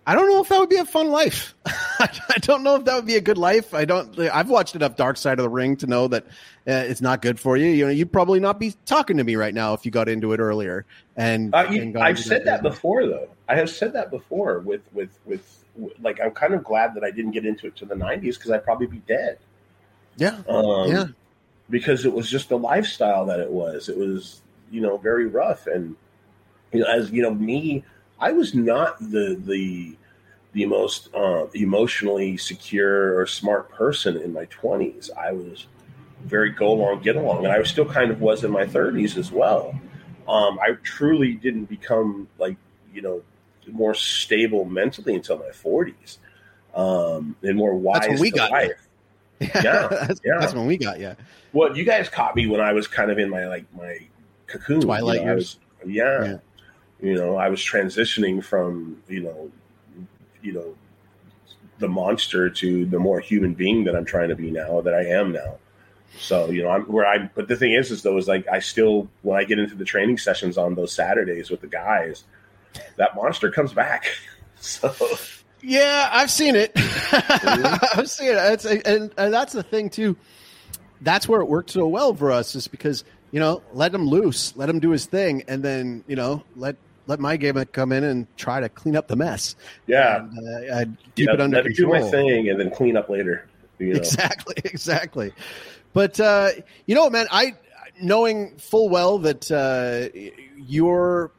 I 0.05 0.15
don't 0.15 0.30
know 0.30 0.41
if 0.41 0.49
that 0.49 0.59
would 0.59 0.69
be 0.69 0.75
a 0.77 0.85
fun 0.85 1.07
life. 1.09 1.55
I 1.65 2.38
don't 2.41 2.63
know 2.63 2.75
if 2.75 2.85
that 2.85 2.95
would 2.95 3.05
be 3.05 3.15
a 3.15 3.21
good 3.21 3.38
life. 3.38 3.73
I 3.73 3.85
don't. 3.85 4.19
I've 4.19 4.49
watched 4.49 4.75
enough 4.75 4.95
Dark 4.97 5.15
Side 5.17 5.39
of 5.39 5.43
the 5.43 5.49
Ring 5.49 5.77
to 5.77 5.88
know 5.88 6.07
that 6.09 6.25
uh, 6.67 6.71
it's 6.88 6.99
not 7.01 7.21
good 7.21 7.39
for 7.39 7.55
you. 7.55 7.67
You 7.67 7.85
know, 7.85 7.91
you'd 7.91 8.11
probably 8.11 8.39
not 8.41 8.59
be 8.59 8.73
talking 8.85 9.15
to 9.17 9.23
me 9.23 9.35
right 9.38 9.53
now 9.53 9.73
if 9.73 9.85
you 9.85 9.91
got 9.91 10.09
into 10.09 10.34
it 10.34 10.39
earlier. 10.41 10.85
And, 11.15 11.53
Uh, 11.55 11.67
you- 11.69 11.81
and 11.84 11.97
I've 11.97 12.19
said 12.19 12.43
that 12.45 12.61
business. 12.63 12.75
before, 12.75 13.05
though. 13.07 13.30
I 13.47 13.55
have 13.55 13.69
said 13.69 13.93
that 13.93 14.09
before 14.11 14.59
with 14.59 14.81
with 14.93 15.17
with 15.25 15.63
like 16.01 16.19
I'm 16.21 16.31
kind 16.31 16.53
of 16.53 16.63
glad 16.63 16.95
that 16.95 17.03
I 17.03 17.11
didn't 17.11 17.31
get 17.31 17.45
into 17.45 17.67
it 17.67 17.75
to 17.77 17.85
the 17.85 17.95
'90s 17.95 18.35
because 18.38 18.51
I'd 18.51 18.63
probably 18.65 18.88
be 18.88 19.01
dead. 19.07 19.38
Yeah, 20.17 20.41
Um, 20.47 20.89
yeah. 20.91 21.05
because 21.69 22.05
it 22.05 22.13
was 22.13 22.30
just 22.30 22.49
the 22.49 22.57
lifestyle 22.57 23.25
that 23.27 23.39
it 23.39 23.49
was. 23.49 23.88
It 23.89 23.97
was 23.97 24.41
you 24.69 24.81
know 24.81 24.97
very 24.97 25.27
rough, 25.27 25.65
and 25.67 25.95
you 26.73 26.81
know, 26.81 26.88
as 26.88 27.09
you 27.11 27.21
know, 27.21 27.34
me, 27.34 27.84
I 28.24 28.32
was 28.32 28.56
not 28.56 28.98
the 29.00 29.38
the 29.45 29.98
the 30.54 30.66
most 30.66 31.14
uh, 31.14 31.48
emotionally 31.54 32.38
secure 32.38 33.20
or 33.20 33.26
smart 33.28 33.70
person 33.72 34.16
in 34.18 34.32
my 34.32 34.45
20s. 34.45 35.10
I 35.18 35.32
was 35.34 35.66
very 36.24 36.52
go 36.52 36.72
along, 36.72 37.02
get 37.02 37.16
along, 37.18 37.44
and 37.44 37.52
I 37.54 37.62
still 37.64 37.86
kind 37.86 38.12
of 38.12 38.22
was 38.22 38.44
in 38.45 38.52
my 38.52 38.66
30s 38.66 39.18
as 39.18 39.30
well. 39.32 39.78
Um, 40.28 40.58
I 40.60 40.74
truly 40.84 41.34
didn't 41.34 41.66
become 41.66 42.30
like 42.40 42.56
you 42.94 43.02
know 43.02 43.22
more 43.70 43.94
stable 43.94 44.64
mentally 44.64 45.16
until 45.16 45.38
my 45.38 45.50
40s, 45.50 46.18
um, 46.76 47.36
and 47.44 47.58
more 47.58 47.76
wise 47.76 48.02
That's 48.02 48.08
when 48.14 48.20
we 48.22 48.32
got 48.32 48.52
life. 48.52 48.72
Yeah, 49.41 49.88
that's, 49.90 50.22
yeah. 50.24 50.38
that's 50.40 50.54
when 50.54 50.68
we 50.68 50.78
got 50.78 51.02
yeah. 51.02 51.16
Well, 51.52 51.76
you 51.76 51.84
guys 51.84 52.08
caught 52.08 52.34
me 52.34 52.48
when 52.48 52.62
I 52.62 52.72
was 52.72 52.88
kind 52.88 53.12
of 53.12 53.20
in 53.20 53.30
my 53.30 53.45
like 53.48 53.66
my 53.76 53.98
cocoon. 54.48 54.80
you 54.80 54.88
Twilight 54.88 55.20
know, 55.20 55.26
years. 55.34 55.60
was- 55.84 55.94
yeah. 55.94 56.24
Yeah. 56.24 56.38
You 57.03 57.15
know, 57.15 57.35
I 57.35 57.49
was 57.49 57.59
transitioning 57.59 58.41
from 58.43 59.03
you 59.09 59.23
know, 59.23 59.51
you 60.41 60.53
know, 60.53 60.75
the 61.80 61.89
monster 61.89 62.49
to 62.49 62.85
the 62.85 62.97
more 62.97 63.19
human 63.19 63.53
being 63.53 63.84
that 63.84 63.95
I'm 63.95 64.05
trying 64.05 64.30
to 64.30 64.35
be 64.35 64.49
now. 64.49 64.80
That 64.80 64.93
I 64.93 65.07
am 65.07 65.34
now. 65.34 65.57
So 66.17 66.49
you 66.49 66.63
know, 66.63 66.69
I'm 66.69 66.84
where 66.84 67.05
I. 67.05 67.30
But 67.35 67.49
the 67.49 67.57
thing 67.57 67.73
is, 67.73 67.91
is 67.91 68.03
though, 68.03 68.17
is 68.17 68.30
like 68.30 68.47
I 68.47 68.59
still 68.59 69.09
when 69.21 69.38
I 69.38 69.43
get 69.43 69.59
into 69.59 69.75
the 69.75 69.84
training 69.84 70.17
sessions 70.17 70.57
on 70.57 70.75
those 70.75 70.93
Saturdays 70.93 71.51
with 71.51 71.59
the 71.59 71.67
guys, 71.67 72.23
that 72.95 73.15
monster 73.15 73.51
comes 73.51 73.73
back. 73.73 74.05
So 74.65 74.95
Yeah, 75.61 76.09
I've 76.09 76.31
seen 76.31 76.55
it. 76.55 76.73
Mm-hmm. 76.73 77.85
I've 77.99 78.09
seen 78.09 78.30
it. 78.30 78.35
It's, 78.38 78.65
and, 78.65 79.13
and 79.17 79.34
that's 79.34 79.51
the 79.51 79.61
thing 79.61 79.89
too. 79.89 80.15
That's 81.01 81.27
where 81.27 81.41
it 81.41 81.49
worked 81.49 81.71
so 81.71 81.85
well 81.85 82.13
for 82.13 82.31
us, 82.31 82.55
is 82.55 82.69
because 82.69 83.03
you 83.31 83.41
know 83.41 83.61
let 83.73 83.93
him 83.93 84.07
loose, 84.07 84.55
let 84.55 84.69
him 84.69 84.80
do 84.80 84.91
his 84.91 85.05
thing, 85.05 85.43
and 85.49 85.61
then 85.61 86.05
you 86.07 86.15
know 86.15 86.43
let 86.55 86.77
let 87.07 87.19
my 87.19 87.38
gimmick 87.38 87.71
come 87.71 87.91
in 87.91 88.03
and 88.03 88.27
try 88.38 88.59
to 88.59 88.69
clean 88.69 88.95
up 88.95 89.07
the 89.07 89.15
mess. 89.15 89.55
yeah, 89.88 90.19
And, 90.19 90.71
uh, 90.71 90.75
I'd 90.77 90.97
keep 91.15 91.27
yeah, 91.27 91.34
it 91.34 91.41
under 91.41 91.61
control. 91.63 91.93
do 91.93 91.99
my 92.05 92.09
thing 92.09 92.49
and 92.49 92.59
then 92.59 92.71
clean 92.71 92.95
up 92.97 93.09
later. 93.09 93.47
You 93.80 93.93
know? 93.93 93.97
Exactly, 93.99 94.55
exactly. 94.63 95.34
But 95.93 96.19
uh, 96.19 96.49
you 96.85 96.95
know, 96.95 97.09
man, 97.09 97.27
I 97.31 97.55
knowing 98.01 98.55
full 98.57 98.89
well 98.89 99.19
that 99.19 99.51
uh, 99.51 100.09
you're 100.57 101.31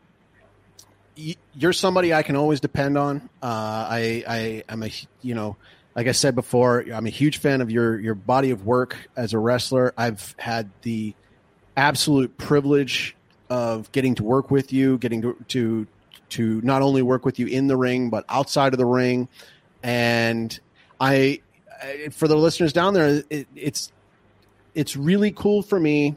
you're 1.54 1.72
somebody 1.72 2.12
I 2.12 2.22
can 2.22 2.36
always 2.36 2.60
depend 2.60 2.98
on. 2.98 3.28
Uh, 3.42 3.46
I 3.90 4.24
I 4.26 4.64
am 4.68 4.82
a 4.82 4.90
you 5.22 5.34
know, 5.34 5.56
like 5.94 6.06
I 6.06 6.12
said 6.12 6.34
before, 6.34 6.84
I'm 6.92 7.06
a 7.06 7.10
huge 7.10 7.38
fan 7.38 7.60
of 7.60 7.70
your 7.70 7.98
your 7.98 8.14
body 8.14 8.50
of 8.50 8.66
work 8.66 8.96
as 9.16 9.32
a 9.32 9.38
wrestler. 9.38 9.94
I've 9.96 10.34
had 10.38 10.70
the 10.82 11.14
absolute 11.76 12.36
privilege 12.36 13.16
of 13.50 13.90
getting 13.92 14.14
to 14.16 14.22
work 14.22 14.50
with 14.50 14.72
you, 14.72 14.98
getting 14.98 15.22
to 15.22 15.44
to 15.48 15.86
to 16.30 16.60
not 16.62 16.82
only 16.82 17.02
work 17.02 17.24
with 17.24 17.38
you 17.38 17.46
in 17.46 17.66
the 17.66 17.76
ring 17.76 18.10
but 18.10 18.24
outside 18.28 18.72
of 18.72 18.78
the 18.78 18.86
ring, 18.86 19.28
and 19.82 20.58
I 21.00 21.40
for 22.10 22.28
the 22.28 22.36
listeners 22.36 22.72
down 22.72 22.94
there, 22.94 23.22
it, 23.30 23.48
it's 23.54 23.92
it's 24.74 24.96
really 24.96 25.30
cool 25.30 25.62
for 25.62 25.78
me 25.78 26.16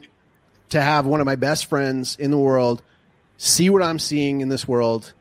to 0.70 0.80
have 0.80 1.06
one 1.06 1.20
of 1.20 1.26
my 1.26 1.36
best 1.36 1.66
friends 1.66 2.16
in 2.18 2.30
the 2.30 2.38
world 2.38 2.82
see 3.38 3.70
what 3.70 3.82
I'm 3.82 3.98
seeing 3.98 4.42
in 4.42 4.50
this 4.50 4.68
world, 4.68 5.14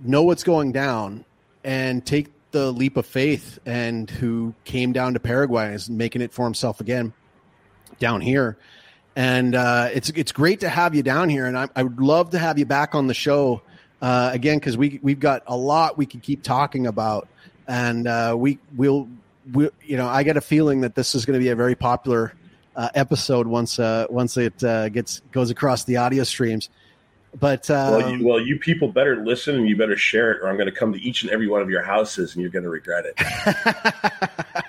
know 0.00 0.24
what's 0.24 0.42
going 0.42 0.72
down, 0.72 1.24
and 1.64 2.04
take 2.04 2.28
the 2.50 2.70
leap 2.70 2.98
of 2.98 3.06
faith. 3.06 3.58
And 3.64 4.10
who 4.10 4.54
came 4.64 4.92
down 4.92 5.14
to 5.14 5.20
Paraguay 5.20 5.72
is 5.72 5.88
making 5.88 6.20
it 6.20 6.32
for 6.32 6.44
himself 6.44 6.80
again. 6.80 7.14
down 7.98 8.20
here, 8.20 8.58
and 9.16 9.54
uh, 9.54 9.88
it's 9.92 10.10
it's 10.10 10.32
great 10.32 10.60
to 10.60 10.68
have 10.68 10.94
you 10.94 11.02
down 11.02 11.28
here, 11.28 11.46
and 11.46 11.56
I, 11.56 11.68
I 11.76 11.82
would 11.82 12.00
love 12.00 12.30
to 12.30 12.38
have 12.38 12.58
you 12.58 12.66
back 12.66 12.94
on 12.94 13.06
the 13.06 13.14
show 13.14 13.62
uh, 14.00 14.30
again 14.32 14.58
because 14.58 14.76
we 14.76 15.00
we've 15.02 15.20
got 15.20 15.42
a 15.46 15.56
lot 15.56 15.98
we 15.98 16.06
could 16.06 16.22
keep 16.22 16.42
talking 16.42 16.86
about, 16.86 17.28
and 17.68 18.06
uh, 18.06 18.34
we 18.36 18.58
will 18.76 19.08
we 19.52 19.68
you 19.84 19.96
know 19.96 20.08
I 20.08 20.22
get 20.22 20.36
a 20.36 20.40
feeling 20.40 20.80
that 20.82 20.94
this 20.94 21.14
is 21.14 21.26
going 21.26 21.38
to 21.38 21.42
be 21.42 21.50
a 21.50 21.56
very 21.56 21.74
popular 21.74 22.34
uh, 22.76 22.88
episode 22.94 23.46
once 23.46 23.78
uh, 23.78 24.06
once 24.08 24.36
it 24.36 24.62
uh, 24.64 24.88
gets 24.88 25.20
goes 25.32 25.50
across 25.50 25.84
the 25.84 25.96
audio 25.98 26.24
streams. 26.24 26.68
But 27.38 27.70
um, 27.70 27.92
well, 27.92 28.10
you, 28.10 28.26
well, 28.26 28.40
you 28.40 28.58
people 28.58 28.88
better 28.88 29.24
listen 29.24 29.56
and 29.56 29.66
you 29.66 29.76
better 29.76 29.96
share 29.96 30.32
it, 30.32 30.42
or 30.42 30.48
I'm 30.48 30.56
going 30.56 30.68
to 30.68 30.74
come 30.74 30.92
to 30.92 31.00
each 31.00 31.22
and 31.22 31.32
every 31.32 31.48
one 31.48 31.62
of 31.62 31.70
your 31.70 31.82
houses, 31.82 32.34
and 32.34 32.42
you're 32.42 32.50
going 32.50 32.64
to 32.64 32.68
regret 32.68 33.04
it. 33.06 34.62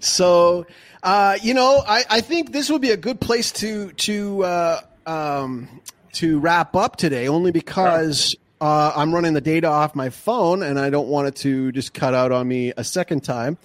so, 0.04 0.64
uh, 1.04 1.36
you 1.42 1.52
know, 1.52 1.82
I, 1.86 2.04
I 2.08 2.20
think 2.22 2.52
this 2.52 2.70
would 2.70 2.80
be 2.80 2.90
a 2.90 2.96
good 2.96 3.20
place 3.20 3.52
to 3.52 3.92
to 3.92 4.42
uh, 4.42 4.80
um, 5.06 5.80
to 6.14 6.40
wrap 6.40 6.74
up 6.74 6.96
today, 6.96 7.28
only 7.28 7.52
because 7.52 8.34
uh, 8.60 8.92
I'm 8.96 9.14
running 9.14 9.34
the 9.34 9.42
data 9.42 9.68
off 9.68 9.94
my 9.94 10.08
phone, 10.08 10.62
and 10.62 10.80
I 10.80 10.88
don't 10.88 11.08
want 11.08 11.28
it 11.28 11.36
to 11.36 11.70
just 11.72 11.92
cut 11.92 12.14
out 12.14 12.32
on 12.32 12.48
me 12.48 12.72
a 12.74 12.82
second 12.82 13.22
time. 13.22 13.58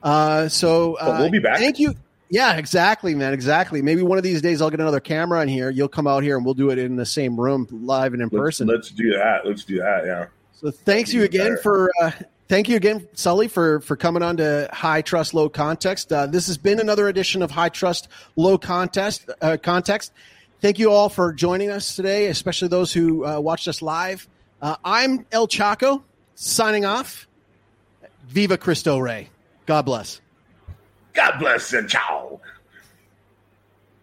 Uh, 0.00 0.48
so 0.48 0.96
well, 1.00 1.22
we'll 1.22 1.30
be 1.30 1.40
back. 1.40 1.58
Thank 1.58 1.80
you. 1.80 1.94
Yeah, 2.28 2.56
exactly, 2.56 3.14
man. 3.14 3.32
Exactly. 3.32 3.82
Maybe 3.82 4.02
one 4.02 4.18
of 4.18 4.24
these 4.24 4.40
days 4.40 4.62
I'll 4.62 4.70
get 4.70 4.80
another 4.80 5.00
camera 5.00 5.42
in 5.42 5.48
here. 5.48 5.70
You'll 5.70 5.88
come 5.88 6.06
out 6.06 6.22
here 6.22 6.36
and 6.36 6.44
we'll 6.44 6.54
do 6.54 6.70
it 6.70 6.78
in 6.78 6.96
the 6.96 7.06
same 7.06 7.38
room, 7.38 7.66
live 7.70 8.12
and 8.14 8.22
in 8.22 8.28
let's, 8.28 8.40
person. 8.40 8.68
Let's 8.68 8.90
do 8.90 9.12
that. 9.12 9.44
Let's 9.44 9.64
do 9.64 9.78
that. 9.78 10.04
Yeah. 10.04 10.26
So 10.52 10.70
thanks 10.70 11.12
you 11.12 11.22
again 11.22 11.52
better. 11.52 11.56
for 11.58 11.92
uh, 12.02 12.10
thank 12.48 12.68
you 12.68 12.76
again, 12.76 13.08
Sully, 13.14 13.48
for 13.48 13.80
for 13.80 13.96
coming 13.96 14.22
on 14.22 14.36
to 14.38 14.68
High 14.72 15.02
Trust 15.02 15.34
Low 15.34 15.48
Context. 15.48 16.12
Uh, 16.12 16.26
this 16.26 16.46
has 16.46 16.58
been 16.58 16.80
another 16.80 17.08
edition 17.08 17.42
of 17.42 17.50
High 17.50 17.68
Trust 17.68 18.08
Low 18.36 18.58
Contest 18.58 19.28
uh, 19.40 19.56
Context. 19.62 20.12
Thank 20.60 20.78
you 20.78 20.90
all 20.90 21.08
for 21.08 21.32
joining 21.32 21.70
us 21.70 21.96
today, 21.96 22.26
especially 22.26 22.68
those 22.68 22.92
who 22.92 23.26
uh, 23.26 23.38
watched 23.38 23.68
us 23.68 23.82
live. 23.82 24.26
Uh, 24.62 24.76
I'm 24.84 25.26
El 25.30 25.46
Chaco, 25.46 26.02
signing 26.34 26.84
off. 26.84 27.28
Viva 28.28 28.58
Cristo 28.58 28.98
Rey. 28.98 29.28
God 29.66 29.82
bless. 29.82 30.20
God 31.12 31.38
bless 31.38 31.72
and 31.72 31.88
ciao. 31.88 32.40